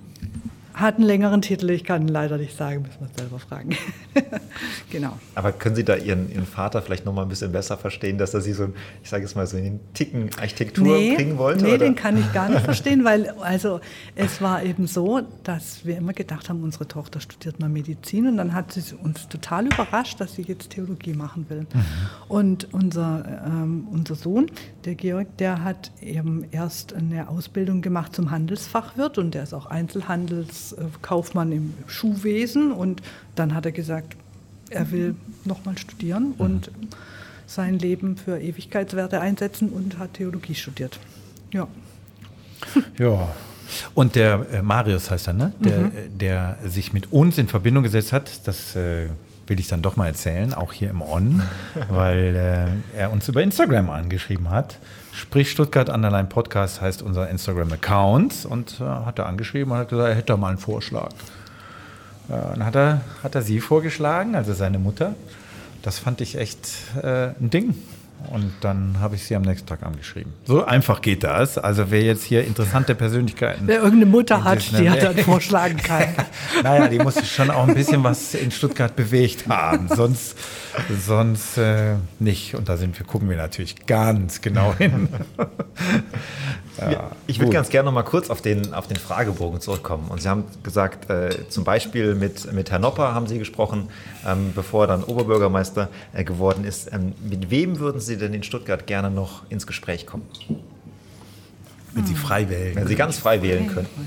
hat 0.75 0.95
einen 0.95 1.05
längeren 1.05 1.41
Titel, 1.41 1.69
ich 1.69 1.85
kann 1.85 2.07
leider 2.09 2.37
nicht 2.37 2.55
sagen, 2.57 2.81
müssen 2.81 2.99
wir 2.99 3.09
selber 3.17 3.39
fragen. 3.39 3.77
genau. 4.91 5.17
Aber 5.33 5.53
können 5.53 5.75
Sie 5.75 5.85
da 5.85 5.95
Ihren, 5.95 6.29
Ihren 6.31 6.45
Vater 6.45 6.81
vielleicht 6.81 7.05
noch 7.05 7.13
mal 7.13 7.21
ein 7.21 7.29
bisschen 7.29 7.53
besser 7.53 7.77
verstehen, 7.77 8.17
dass 8.17 8.33
er 8.33 8.41
Sie 8.41 8.51
so, 8.51 8.73
ich 9.01 9.09
sage 9.09 9.23
es 9.23 9.35
mal, 9.35 9.47
so 9.47 9.55
in 9.55 9.63
den 9.63 9.79
Ticken 9.93 10.29
Architektur 10.37 10.97
bringen 10.97 11.37
wollte? 11.37 11.63
Nee, 11.63 11.75
oder? 11.75 11.77
den 11.79 11.95
kann 11.95 12.17
ich 12.17 12.31
gar 12.33 12.49
nicht 12.49 12.61
verstehen, 12.65 13.05
weil 13.05 13.29
also 13.41 13.79
es 14.15 14.41
war 14.41 14.63
eben 14.63 14.85
so, 14.87 15.21
dass 15.43 15.85
wir 15.85 15.97
immer 15.97 16.11
gedacht 16.11 16.49
haben, 16.49 16.61
unsere 16.61 16.87
Tochter 16.87 17.21
studiert 17.21 17.59
mal 17.59 17.69
Medizin 17.69 18.27
und 18.27 18.37
dann 18.37 18.53
hat 18.53 18.73
sie 18.73 18.95
uns 18.95 19.29
total 19.29 19.67
überrascht, 19.67 20.19
dass 20.19 20.35
sie 20.35 20.41
jetzt 20.41 20.71
Theologie 20.71 21.13
machen 21.13 21.45
will. 21.49 21.61
Mhm. 21.61 21.85
Und 22.27 22.73
unser, 22.73 23.43
ähm, 23.47 23.87
unser 23.89 24.15
Sohn, 24.15 24.47
der 24.83 24.95
Georg, 24.95 25.37
der 25.37 25.63
hat 25.63 25.91
eben 26.01 26.45
erst 26.51 26.93
eine 26.93 27.29
Ausbildung 27.29 27.81
gemacht 27.81 28.13
zum 28.13 28.31
Handelsfachwirt 28.31 29.17
und 29.17 29.33
der 29.33 29.43
ist 29.43 29.53
auch 29.53 29.67
Einzelhandelskaufmann 30.73 31.51
im 31.51 31.73
Schuhwesen 31.87 32.71
und 32.71 33.01
dann 33.35 33.53
hat 33.53 33.65
er 33.65 33.71
gesagt, 33.71 34.15
er 34.69 34.91
will 34.91 35.15
nochmal 35.43 35.77
studieren 35.77 36.29
Mhm. 36.29 36.33
und 36.37 36.71
sein 37.47 37.77
Leben 37.77 38.17
für 38.17 38.39
Ewigkeitswerte 38.39 39.21
einsetzen 39.21 39.69
und 39.69 39.99
hat 39.99 40.15
Theologie 40.15 40.55
studiert. 40.55 40.99
Ja. 41.51 41.67
Ja. 42.97 43.29
Und 43.95 44.15
der 44.15 44.45
äh, 44.53 44.61
Marius 44.61 45.09
heißt 45.11 45.27
er, 45.27 45.33
ne? 45.33 45.51
Der, 45.59 45.79
Mhm. 45.79 45.85
äh, 45.87 45.91
der 46.09 46.57
sich 46.65 46.93
mit 46.93 47.11
uns 47.11 47.37
in 47.37 47.47
Verbindung 47.47 47.83
gesetzt 47.83 48.13
hat, 48.13 48.47
das 48.47 48.75
äh, 48.75 49.07
will 49.47 49.59
ich 49.59 49.67
dann 49.67 49.81
doch 49.81 49.95
mal 49.97 50.07
erzählen, 50.07 50.53
auch 50.53 50.71
hier 50.71 50.89
im 50.91 51.01
On, 51.01 51.41
weil 51.89 52.35
äh, 52.95 52.97
er 52.99 53.11
uns 53.11 53.27
über 53.27 53.41
Instagram 53.43 53.89
angeschrieben 53.89 54.49
hat. 54.49 54.77
Sprich 55.15 55.49
Stuttgart 55.49 55.87
Underline 55.87 56.27
Podcast 56.27 56.81
heißt 56.81 57.01
unser 57.01 57.29
Instagram-Account 57.29 58.45
und 58.49 58.81
äh, 58.81 58.83
hat 58.83 59.17
er 59.17 59.27
angeschrieben 59.27 59.71
und 59.71 59.77
hat 59.77 59.87
gesagt, 59.87 60.09
er 60.09 60.15
hätte 60.15 60.25
da 60.25 60.37
mal 60.37 60.49
einen 60.49 60.57
Vorschlag. 60.57 61.11
Ja, 62.27 62.49
dann 62.49 62.65
hat 62.65 62.75
er, 62.75 62.99
hat 63.23 63.33
er 63.33 63.41
sie 63.41 63.61
vorgeschlagen, 63.61 64.35
also 64.35 64.51
seine 64.53 64.77
Mutter. 64.77 65.15
Das 65.83 65.99
fand 65.99 66.19
ich 66.19 66.37
echt 66.37 66.67
äh, 67.01 67.27
ein 67.39 67.49
Ding. 67.49 67.75
Und 68.31 68.51
dann 68.61 68.97
habe 68.99 69.15
ich 69.15 69.23
sie 69.23 69.35
am 69.35 69.43
nächsten 69.43 69.67
Tag 69.67 69.83
angeschrieben. 69.83 70.33
So 70.45 70.65
einfach 70.65 71.01
geht 71.01 71.23
das. 71.23 71.57
Also 71.57 71.91
wer 71.91 72.01
jetzt 72.01 72.23
hier 72.23 72.45
interessante 72.45 72.95
Persönlichkeiten. 72.95 73.67
Wer 73.67 73.77
irgendeine 73.77 74.05
Mutter 74.05 74.43
hat, 74.43 74.59
die 74.77 74.89
hat 74.89 75.03
dann 75.03 75.17
vorschlagen 75.17 75.77
kann. 75.83 76.07
naja, 76.63 76.87
die 76.87 76.99
muss 76.99 77.27
schon 77.27 77.49
auch 77.49 77.67
ein 77.67 77.73
bisschen 77.73 78.03
was 78.03 78.33
in 78.33 78.51
Stuttgart 78.51 78.95
bewegt 78.95 79.47
haben. 79.47 79.87
Sonst, 79.95 80.37
sonst 81.05 81.57
äh, 81.57 81.95
nicht. 82.19 82.55
Und 82.55 82.69
da 82.69 82.77
sind 82.77 82.97
wir, 82.99 83.05
gucken 83.05 83.29
wir 83.29 83.37
natürlich 83.37 83.85
ganz 83.85 84.41
genau 84.41 84.73
hin. 84.75 85.09
Ja, 86.77 87.11
ich 87.27 87.39
würde 87.39 87.51
ganz 87.53 87.69
gerne 87.69 87.85
noch 87.85 87.93
mal 87.93 88.03
kurz 88.03 88.29
auf 88.29 88.41
den, 88.41 88.73
auf 88.73 88.87
den 88.87 88.97
Fragebogen 88.97 89.61
zurückkommen. 89.61 90.07
Und 90.09 90.21
Sie 90.21 90.27
haben 90.27 90.43
gesagt, 90.63 91.09
äh, 91.09 91.47
zum 91.49 91.63
Beispiel 91.63 92.15
mit, 92.15 92.51
mit 92.51 92.71
Herrn 92.71 92.81
Nopper 92.81 93.13
haben 93.13 93.27
Sie 93.27 93.39
gesprochen, 93.39 93.89
ähm, 94.25 94.51
bevor 94.53 94.83
er 94.83 94.87
dann 94.87 95.03
Oberbürgermeister 95.03 95.89
äh, 96.13 96.23
geworden 96.23 96.65
ist. 96.65 96.91
Ähm, 96.91 97.13
mit 97.27 97.49
wem 97.49 97.79
würden 97.79 98.01
Sie 98.01 98.17
denn 98.17 98.33
in 98.33 98.43
Stuttgart 98.43 98.85
gerne 98.87 99.09
noch 99.09 99.43
ins 99.49 99.65
Gespräch 99.67 100.05
kommen, 100.05 100.23
Wenn 101.93 102.05
sie 102.05 102.15
frei 102.15 102.49
wählen. 102.49 102.75
wenn 102.75 102.87
Sie 102.87 102.95
ganz 102.95 103.17
frei 103.17 103.41
wählen 103.41 103.67
könnten? 103.67 104.03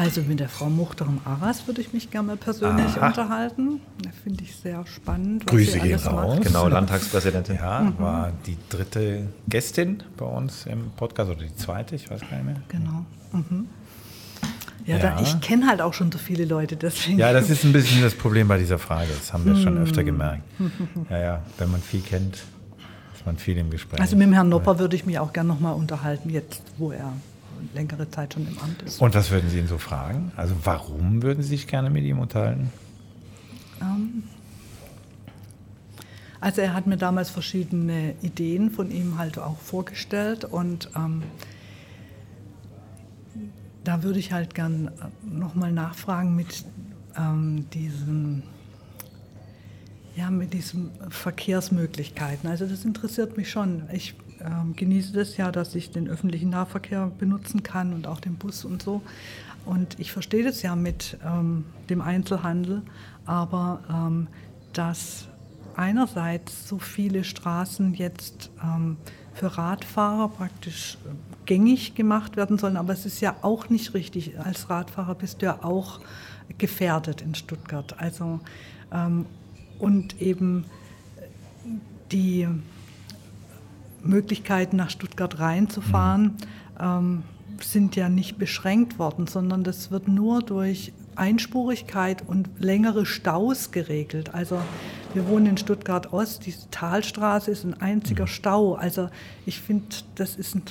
Also 0.00 0.22
mit 0.22 0.40
der 0.40 0.48
Frau 0.48 0.70
Muchterem 0.70 1.20
Aras 1.26 1.66
würde 1.66 1.82
ich 1.82 1.92
mich 1.92 2.10
gerne 2.10 2.28
mal 2.28 2.36
persönlich 2.38 2.96
Aha. 2.96 3.08
unterhalten. 3.08 3.80
Das 4.02 4.12
finde 4.24 4.42
ich 4.44 4.56
sehr 4.56 4.86
spannend, 4.86 5.44
was 5.44 5.50
Grüße 5.50 5.72
sie 5.72 5.80
gehen 5.80 5.92
alles 5.92 6.06
raus. 6.06 6.36
macht. 6.36 6.46
Genau, 6.46 6.68
Landtagspräsidentin. 6.68 7.56
Ja, 7.56 7.92
war 7.98 8.32
die 8.46 8.56
dritte 8.70 9.26
Gästin 9.48 10.02
bei 10.16 10.24
uns 10.24 10.64
im 10.64 10.90
Podcast 10.96 11.30
oder 11.30 11.40
die 11.42 11.54
zweite, 11.54 11.96
ich 11.96 12.10
weiß 12.10 12.20
gar 12.20 12.36
nicht 12.38 12.44
mehr. 12.46 12.56
Genau. 12.68 13.04
Mhm. 13.32 13.66
Ja, 14.86 14.96
Ja. 14.96 15.02
Da, 15.16 15.20
ich 15.20 15.38
kenne 15.42 15.66
halt 15.66 15.82
auch 15.82 15.92
schon 15.92 16.10
so 16.10 16.16
viele 16.18 16.46
Leute, 16.46 16.76
deswegen. 16.76 17.18
Ja, 17.18 17.34
das 17.34 17.50
ist 17.50 17.64
ein 17.64 17.72
bisschen 17.74 18.00
das 18.00 18.14
Problem 18.14 18.48
bei 18.48 18.56
dieser 18.56 18.78
Frage. 18.78 19.08
Das 19.14 19.32
haben 19.34 19.44
wir 19.44 19.54
schon 19.56 19.76
öfter 19.76 20.02
gemerkt. 20.02 20.42
Ja, 21.10 21.18
ja, 21.18 21.42
wenn 21.58 21.70
man 21.70 21.82
viel 21.82 22.00
kennt, 22.00 22.36
ist 23.14 23.26
man 23.26 23.36
viel 23.36 23.58
im 23.58 23.68
Gespräch. 23.68 24.00
also 24.00 24.16
mit 24.16 24.26
dem 24.26 24.32
Herrn 24.32 24.48
Nopper 24.48 24.78
würde 24.78 24.96
ich 24.96 25.04
mich 25.04 25.18
auch 25.18 25.34
gerne 25.34 25.48
nochmal 25.50 25.74
unterhalten, 25.74 26.30
jetzt 26.30 26.62
wo 26.78 26.90
er 26.90 27.12
längere 27.74 28.10
Zeit 28.10 28.34
schon 28.34 28.46
im 28.46 28.58
Amt 28.58 28.82
ist. 28.82 29.00
Und 29.00 29.14
was 29.14 29.30
würden 29.30 29.50
Sie 29.50 29.58
ihn 29.58 29.68
so 29.68 29.78
fragen? 29.78 30.32
Also 30.36 30.54
warum 30.64 31.22
würden 31.22 31.42
Sie 31.42 31.50
sich 31.50 31.66
gerne 31.66 31.90
mit 31.90 32.04
ihm 32.04 32.18
unterhalten? 32.18 32.70
Also 36.40 36.62
er 36.62 36.74
hat 36.74 36.86
mir 36.86 36.96
damals 36.96 37.30
verschiedene 37.30 38.14
Ideen 38.22 38.70
von 38.70 38.90
ihm 38.90 39.18
halt 39.18 39.38
auch 39.38 39.58
vorgestellt 39.58 40.44
und 40.44 40.90
ähm, 40.96 41.22
da 43.84 44.02
würde 44.02 44.18
ich 44.18 44.32
halt 44.32 44.54
gern 44.54 44.90
nochmal 45.22 45.72
nachfragen 45.72 46.36
mit 46.36 46.64
ähm, 47.16 47.66
diesen 47.70 48.42
ja, 50.16 50.30
mit 50.30 50.52
diesen 50.52 50.90
Verkehrsmöglichkeiten. 51.08 52.50
Also 52.50 52.66
das 52.66 52.84
interessiert 52.84 53.36
mich 53.36 53.50
schon. 53.50 53.84
Ich 53.92 54.14
ähm, 54.44 54.74
genieße 54.74 55.12
das 55.12 55.36
ja, 55.36 55.50
dass 55.52 55.74
ich 55.74 55.90
den 55.90 56.08
öffentlichen 56.08 56.50
Nahverkehr 56.50 57.10
benutzen 57.18 57.62
kann 57.62 57.92
und 57.92 58.06
auch 58.06 58.20
den 58.20 58.36
Bus 58.36 58.64
und 58.64 58.82
so. 58.82 59.02
Und 59.66 59.98
ich 60.00 60.12
verstehe 60.12 60.42
das 60.44 60.62
ja 60.62 60.74
mit 60.74 61.18
ähm, 61.24 61.64
dem 61.88 62.00
Einzelhandel, 62.00 62.82
aber 63.26 63.80
ähm, 63.90 64.28
dass 64.72 65.28
einerseits 65.76 66.68
so 66.68 66.78
viele 66.78 67.24
Straßen 67.24 67.94
jetzt 67.94 68.50
ähm, 68.62 68.96
für 69.34 69.56
Radfahrer 69.56 70.28
praktisch 70.28 70.98
äh, 71.04 71.14
gängig 71.46 71.94
gemacht 71.94 72.36
werden 72.36 72.58
sollen, 72.58 72.76
aber 72.76 72.92
es 72.92 73.06
ist 73.06 73.20
ja 73.20 73.36
auch 73.42 73.68
nicht 73.68 73.94
richtig. 73.94 74.38
Als 74.38 74.70
Radfahrer 74.70 75.14
bist 75.14 75.42
du 75.42 75.46
ja 75.46 75.62
auch 75.62 76.00
gefährdet 76.58 77.22
in 77.22 77.34
Stuttgart. 77.34 77.98
Also 77.98 78.40
ähm, 78.92 79.26
und 79.78 80.20
eben 80.20 80.64
die 82.12 82.46
Möglichkeiten 84.02 84.76
nach 84.76 84.90
Stuttgart 84.90 85.38
reinzufahren 85.38 86.36
mhm. 86.80 87.22
sind 87.60 87.96
ja 87.96 88.08
nicht 88.08 88.38
beschränkt 88.38 88.98
worden, 88.98 89.26
sondern 89.26 89.64
das 89.64 89.90
wird 89.90 90.08
nur 90.08 90.42
durch 90.42 90.92
Einspurigkeit 91.16 92.22
und 92.26 92.48
längere 92.58 93.04
Staus 93.04 93.72
geregelt. 93.72 94.34
Also 94.34 94.60
wir 95.12 95.26
wohnen 95.28 95.46
in 95.46 95.56
Stuttgart 95.58 96.12
Ost, 96.12 96.46
die 96.46 96.54
Talstraße 96.70 97.50
ist 97.50 97.64
ein 97.64 97.80
einziger 97.80 98.24
mhm. 98.24 98.28
Stau. 98.28 98.74
Also 98.74 99.08
ich 99.44 99.60
finde, 99.60 99.86
das 100.14 100.36
ist 100.36 100.54
ein 100.54 100.62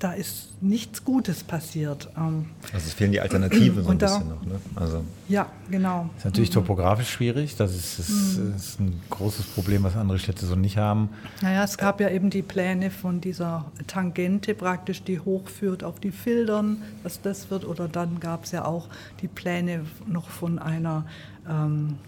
da 0.00 0.12
ist 0.12 0.48
nichts 0.62 1.04
Gutes 1.04 1.44
passiert. 1.44 2.08
Ähm, 2.16 2.46
also 2.72 2.86
es 2.86 2.94
fehlen 2.94 3.12
die 3.12 3.20
Alternativen 3.20 3.84
so 3.84 3.90
ein 3.90 3.98
bisschen 3.98 4.28
noch. 4.30 4.44
Ne? 4.44 4.58
Also 4.74 5.04
ja, 5.28 5.46
genau. 5.70 6.08
Ist 6.16 6.24
natürlich 6.24 6.50
topografisch 6.50 7.10
schwierig. 7.10 7.54
Das 7.56 7.74
ist, 7.74 7.98
ist, 7.98 8.38
mhm. 8.38 8.54
ist, 8.56 8.80
ein 8.80 9.00
großes 9.10 9.44
Problem, 9.46 9.84
was 9.84 9.96
andere 9.96 10.18
Städte 10.18 10.46
so 10.46 10.56
nicht 10.56 10.78
haben. 10.78 11.10
Naja, 11.42 11.62
es 11.62 11.76
gab 11.76 12.00
ja 12.00 12.08
eben 12.08 12.30
die 12.30 12.40
Pläne 12.40 12.90
von 12.90 13.20
dieser 13.20 13.70
Tangente 13.86 14.54
praktisch, 14.54 15.04
die 15.04 15.20
hochführt 15.20 15.84
auf 15.84 16.00
die 16.00 16.12
Filtern, 16.12 16.78
dass 17.04 17.20
das 17.20 17.50
wird. 17.50 17.66
Oder 17.66 17.86
dann 17.86 18.20
gab 18.20 18.44
es 18.44 18.52
ja 18.52 18.64
auch 18.64 18.88
die 19.20 19.28
Pläne 19.28 19.84
noch 20.06 20.30
von 20.30 20.58
einer 20.58 21.04
ähm, 21.46 21.98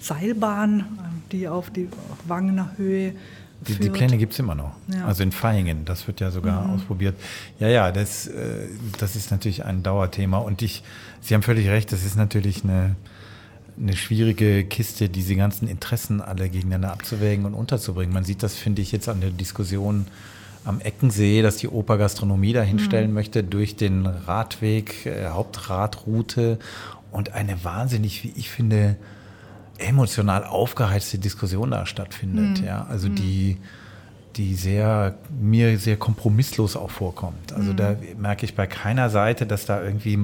Seilbahn, 0.00 0.84
die 1.30 1.48
auf 1.48 1.70
die 1.70 1.88
Wangener 2.26 2.72
Höhe 2.76 3.14
die, 3.66 3.74
die, 3.74 3.90
Pläne 3.90 4.18
gibt 4.18 4.32
es 4.34 4.38
immer 4.38 4.54
noch. 4.54 4.72
Ja. 4.92 5.06
Also 5.06 5.22
in 5.22 5.32
Feingen, 5.32 5.84
das 5.84 6.06
wird 6.06 6.20
ja 6.20 6.30
sogar 6.30 6.64
mhm. 6.64 6.74
ausprobiert. 6.74 7.16
Ja, 7.58 7.68
ja, 7.68 7.90
das, 7.90 8.26
äh, 8.28 8.68
das 8.98 9.16
ist 9.16 9.30
natürlich 9.30 9.64
ein 9.64 9.82
Dauerthema. 9.82 10.38
Und 10.38 10.62
ich, 10.62 10.82
Sie 11.20 11.34
haben 11.34 11.42
völlig 11.42 11.68
recht, 11.68 11.92
das 11.92 12.04
ist 12.04 12.16
natürlich 12.16 12.62
eine, 12.62 12.94
eine 13.80 13.96
schwierige 13.96 14.64
Kiste, 14.64 15.08
diese 15.08 15.34
ganzen 15.34 15.66
Interessen 15.66 16.20
alle 16.20 16.48
gegeneinander 16.48 16.92
abzuwägen 16.92 17.46
und 17.46 17.54
unterzubringen. 17.54 18.14
Man 18.14 18.24
sieht 18.24 18.42
das, 18.42 18.54
finde 18.54 18.82
ich, 18.82 18.92
jetzt 18.92 19.08
an 19.08 19.20
der 19.20 19.30
Diskussion 19.30 20.06
am 20.64 20.80
Eckensee, 20.80 21.42
dass 21.42 21.56
die 21.56 21.68
Oper 21.68 21.98
Gastronomie 21.98 22.52
dahinstellen 22.52 23.08
mhm. 23.08 23.14
möchte 23.14 23.42
durch 23.42 23.74
den 23.74 24.06
Radweg, 24.06 25.06
äh, 25.06 25.28
Hauptradroute 25.28 26.58
und 27.10 27.32
eine 27.34 27.64
wahnsinnig, 27.64 28.22
wie 28.22 28.32
ich 28.36 28.50
finde, 28.50 28.96
emotional 29.78 30.44
aufgeheizte 30.44 31.18
Diskussion 31.18 31.70
da 31.70 31.86
stattfindet. 31.86 32.60
Mhm. 32.60 32.66
Ja, 32.66 32.86
also 32.88 33.08
mhm. 33.08 33.14
die, 33.14 33.56
die 34.36 34.54
sehr, 34.54 35.16
mir 35.40 35.78
sehr 35.78 35.96
kompromisslos 35.96 36.76
auch 36.76 36.90
vorkommt. 36.90 37.52
Also 37.52 37.72
mhm. 37.72 37.76
da 37.76 37.96
merke 38.18 38.44
ich 38.44 38.54
bei 38.54 38.66
keiner 38.66 39.10
Seite, 39.10 39.46
dass 39.46 39.66
da 39.66 39.82
irgendwie, 39.82 40.18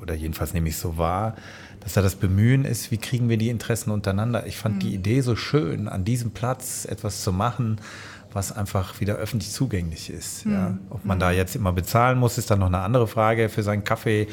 oder 0.00 0.14
jedenfalls 0.14 0.54
nehme 0.54 0.68
ich 0.68 0.74
es 0.74 0.80
so 0.80 0.96
wahr, 0.96 1.36
dass 1.80 1.94
da 1.94 2.02
das 2.02 2.14
Bemühen 2.14 2.64
ist, 2.64 2.90
wie 2.90 2.98
kriegen 2.98 3.28
wir 3.28 3.36
die 3.36 3.48
Interessen 3.48 3.90
untereinander. 3.90 4.46
Ich 4.46 4.56
fand 4.56 4.82
die 4.82 4.88
mhm. 4.88 4.94
Idee 4.94 5.20
so 5.20 5.34
schön, 5.34 5.88
an 5.88 6.04
diesem 6.04 6.30
Platz 6.30 6.84
etwas 6.84 7.22
zu 7.22 7.32
machen, 7.32 7.80
was 8.32 8.52
einfach 8.52 9.00
wieder 9.00 9.16
öffentlich 9.16 9.50
zugänglich 9.50 10.10
ist. 10.10 10.44
Ja. 10.44 10.70
Mhm. 10.70 10.80
Ob 10.90 11.04
man 11.04 11.18
da 11.18 11.30
mhm. 11.30 11.36
jetzt 11.36 11.56
immer 11.56 11.72
bezahlen 11.72 12.18
muss, 12.18 12.38
ist 12.38 12.50
dann 12.50 12.60
noch 12.60 12.68
eine 12.68 12.78
andere 12.80 13.06
Frage 13.06 13.48
für 13.48 13.62
seinen 13.62 13.84
Kaffee 13.84 14.28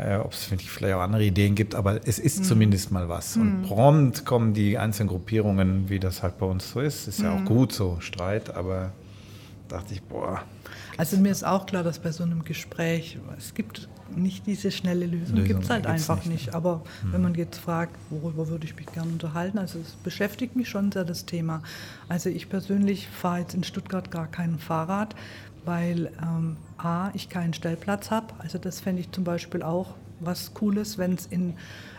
äh, 0.00 0.16
ob 0.16 0.32
es 0.32 0.44
vielleicht 0.44 0.94
auch 0.94 1.00
andere 1.00 1.24
Ideen 1.24 1.54
gibt, 1.54 1.74
aber 1.74 2.00
es 2.06 2.18
ist 2.18 2.40
mhm. 2.40 2.44
zumindest 2.44 2.90
mal 2.90 3.08
was. 3.08 3.36
Und 3.36 3.60
mhm. 3.60 3.62
prompt 3.62 4.24
kommen 4.24 4.54
die 4.54 4.78
einzelnen 4.78 5.08
Gruppierungen, 5.08 5.88
wie 5.88 5.98
das 5.98 6.22
halt 6.22 6.38
bei 6.38 6.46
uns 6.46 6.70
so 6.70 6.80
ist. 6.80 7.06
Ist 7.06 7.20
ja 7.20 7.34
auch 7.34 7.40
mhm. 7.40 7.46
gut 7.46 7.72
so, 7.72 7.98
Streit, 8.00 8.54
aber 8.54 8.92
dachte 9.68 9.94
ich, 9.94 10.02
boah. 10.02 10.42
Also 10.96 11.16
mir 11.16 11.30
ist 11.30 11.44
auch 11.44 11.66
klar, 11.66 11.82
dass 11.82 11.98
bei 11.98 12.12
so 12.12 12.24
einem 12.24 12.44
Gespräch, 12.44 13.18
es 13.38 13.54
gibt 13.54 13.88
nicht 14.14 14.46
diese 14.46 14.70
schnelle 14.70 15.06
Lösung, 15.06 15.36
Lösung 15.36 15.48
gibt 15.48 15.62
es 15.64 15.70
halt 15.70 15.86
einfach 15.86 16.24
nicht. 16.24 16.46
nicht. 16.46 16.54
Aber 16.54 16.82
hm. 17.02 17.12
wenn 17.12 17.22
man 17.22 17.34
jetzt 17.34 17.58
fragt, 17.58 17.96
worüber 18.10 18.48
würde 18.48 18.64
ich 18.64 18.74
mich 18.76 18.86
gerne 18.86 19.10
unterhalten, 19.10 19.58
also 19.58 19.78
es 19.78 19.92
beschäftigt 20.02 20.56
mich 20.56 20.68
schon 20.68 20.90
sehr 20.92 21.04
das 21.04 21.26
Thema. 21.26 21.62
Also 22.08 22.28
ich 22.28 22.48
persönlich 22.48 23.08
fahre 23.08 23.40
jetzt 23.40 23.54
in 23.54 23.64
Stuttgart 23.64 24.10
gar 24.10 24.26
kein 24.26 24.58
Fahrrad, 24.58 25.14
weil 25.64 26.10
ähm, 26.22 26.56
A, 26.78 27.10
ich 27.14 27.28
keinen 27.28 27.54
Stellplatz 27.54 28.10
habe. 28.10 28.28
Also 28.38 28.58
das 28.58 28.80
fände 28.80 29.00
ich 29.00 29.10
zum 29.12 29.24
Beispiel 29.24 29.62
auch 29.62 29.94
was 30.20 30.54
Cooles, 30.54 30.98
wenn 30.98 31.14
es 31.14 31.26
in 31.26 31.54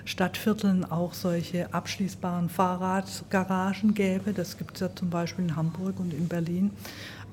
Stadtvierteln 0.05 0.85
auch 0.85 1.13
solche 1.13 1.73
abschließbaren 1.73 2.49
Fahrradgaragen 2.49 3.93
gäbe. 3.93 4.33
Das 4.33 4.57
gibt 4.57 4.75
es 4.75 4.81
ja 4.81 4.95
zum 4.95 5.09
Beispiel 5.09 5.45
in 5.45 5.55
Hamburg 5.55 5.99
und 5.99 6.13
in 6.13 6.27
Berlin, 6.27 6.71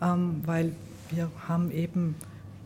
ähm, 0.03 0.43
weil 0.45 0.73
wir 1.11 1.31
haben 1.47 1.71
eben 1.71 2.15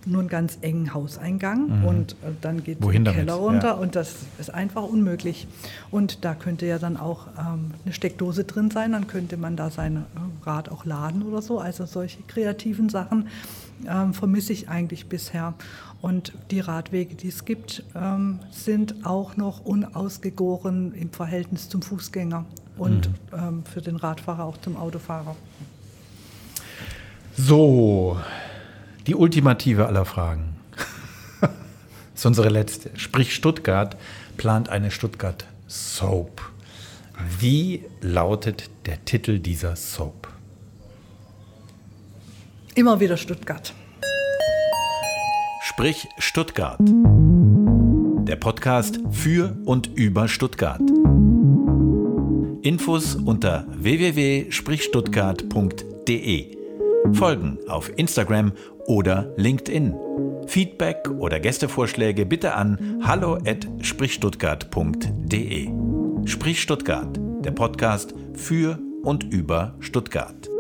nur 0.07 0.21
einen 0.21 0.29
ganz 0.29 0.59
engen 0.61 0.95
Hauseingang 0.95 1.81
mhm. 1.81 1.85
und 1.85 2.13
äh, 2.13 2.33
dann 2.41 2.65
geht 2.65 2.83
Wohin 2.83 3.05
der 3.05 3.15
Keller 3.15 3.35
runter 3.35 3.69
ja. 3.69 3.73
und 3.75 3.95
das 3.97 4.15
ist 4.39 4.53
einfach 4.53 4.83
unmöglich. 4.83 5.47
Und 5.91 6.25
da 6.25 6.35
könnte 6.35 6.67
ja 6.67 6.79
dann 6.79 6.97
auch 6.97 7.27
ähm, 7.39 7.73
eine 7.85 7.93
Steckdose 7.93 8.45
drin 8.45 8.71
sein, 8.71 8.93
dann 8.93 9.07
könnte 9.07 9.37
man 9.37 9.57
da 9.57 9.71
sein 9.71 9.97
äh, 9.97 10.47
Rad 10.47 10.71
auch 10.71 10.85
laden 10.85 11.23
oder 11.23 11.43
so. 11.43 11.59
Also 11.59 11.87
solche 11.87 12.23
kreativen 12.27 12.89
Sachen 12.89 13.29
ähm, 13.89 14.15
vermisse 14.15 14.53
ich 14.53 14.69
eigentlich 14.69 15.09
bisher. 15.09 15.55
Und 16.01 16.33
die 16.51 16.61
Radwege, 16.61 17.15
die 17.15 17.29
es 17.29 17.45
gibt, 17.45 17.85
ähm, 17.95 18.41
sind 18.51 19.07
auch 19.07 19.37
noch 19.37 19.65
unausgegoren 19.65 20.95
im 20.95 21.11
Verhältnis 21.11 21.69
zum 21.69 21.81
Fußgänger 21.81 22.45
und 22.77 23.09
mhm. 23.09 23.15
ähm, 23.33 23.65
für 23.65 23.81
den 23.81 23.97
Radfahrer 23.97 24.45
auch 24.45 24.59
zum 24.59 24.77
Autofahrer. 24.77 25.37
So, 27.37 28.19
die 29.07 29.15
ultimative 29.15 29.87
aller 29.87 30.05
Fragen. 30.05 30.57
das 31.41 31.51
ist 32.15 32.27
unsere 32.27 32.49
letzte. 32.49 32.91
Sprich, 32.99 33.35
Stuttgart 33.35 33.97
plant 34.37 34.69
eine 34.69 34.91
Stuttgart 34.91 35.47
Soap. 35.67 36.43
Wie 37.39 37.85
lautet 38.01 38.71
der 38.87 39.05
Titel 39.05 39.39
dieser 39.39 39.77
Soap? 39.77 40.29
Immer 42.75 42.99
wieder 43.01 43.17
Stuttgart. 43.17 43.73
Sprich 45.63 46.09
Stuttgart. 46.19 46.81
Der 46.81 48.37
Podcast 48.37 48.99
für 49.11 49.57
und 49.65 49.89
über 49.95 50.29
Stuttgart. 50.29 50.83
Infos 52.63 53.17
unter 53.17 53.67
www.sprichstuttgart.de. 53.69 56.62
Folgen 57.13 57.59
auf 57.69 57.91
Instagram 57.97 58.53
oder 58.87 59.33
LinkedIn. 59.37 59.95
Feedback 60.47 61.11
oder 61.19 61.41
Gästevorschläge 61.41 62.25
bitte 62.27 62.55
an 62.55 63.01
hallo@sprichstuttgart.de. 63.03 65.71
Sprich 66.25 66.63
Stuttgart, 66.63 67.19
der 67.45 67.51
Podcast 67.53 68.15
für 68.35 68.79
und 69.03 69.25
über 69.33 69.75
Stuttgart. 69.81 70.52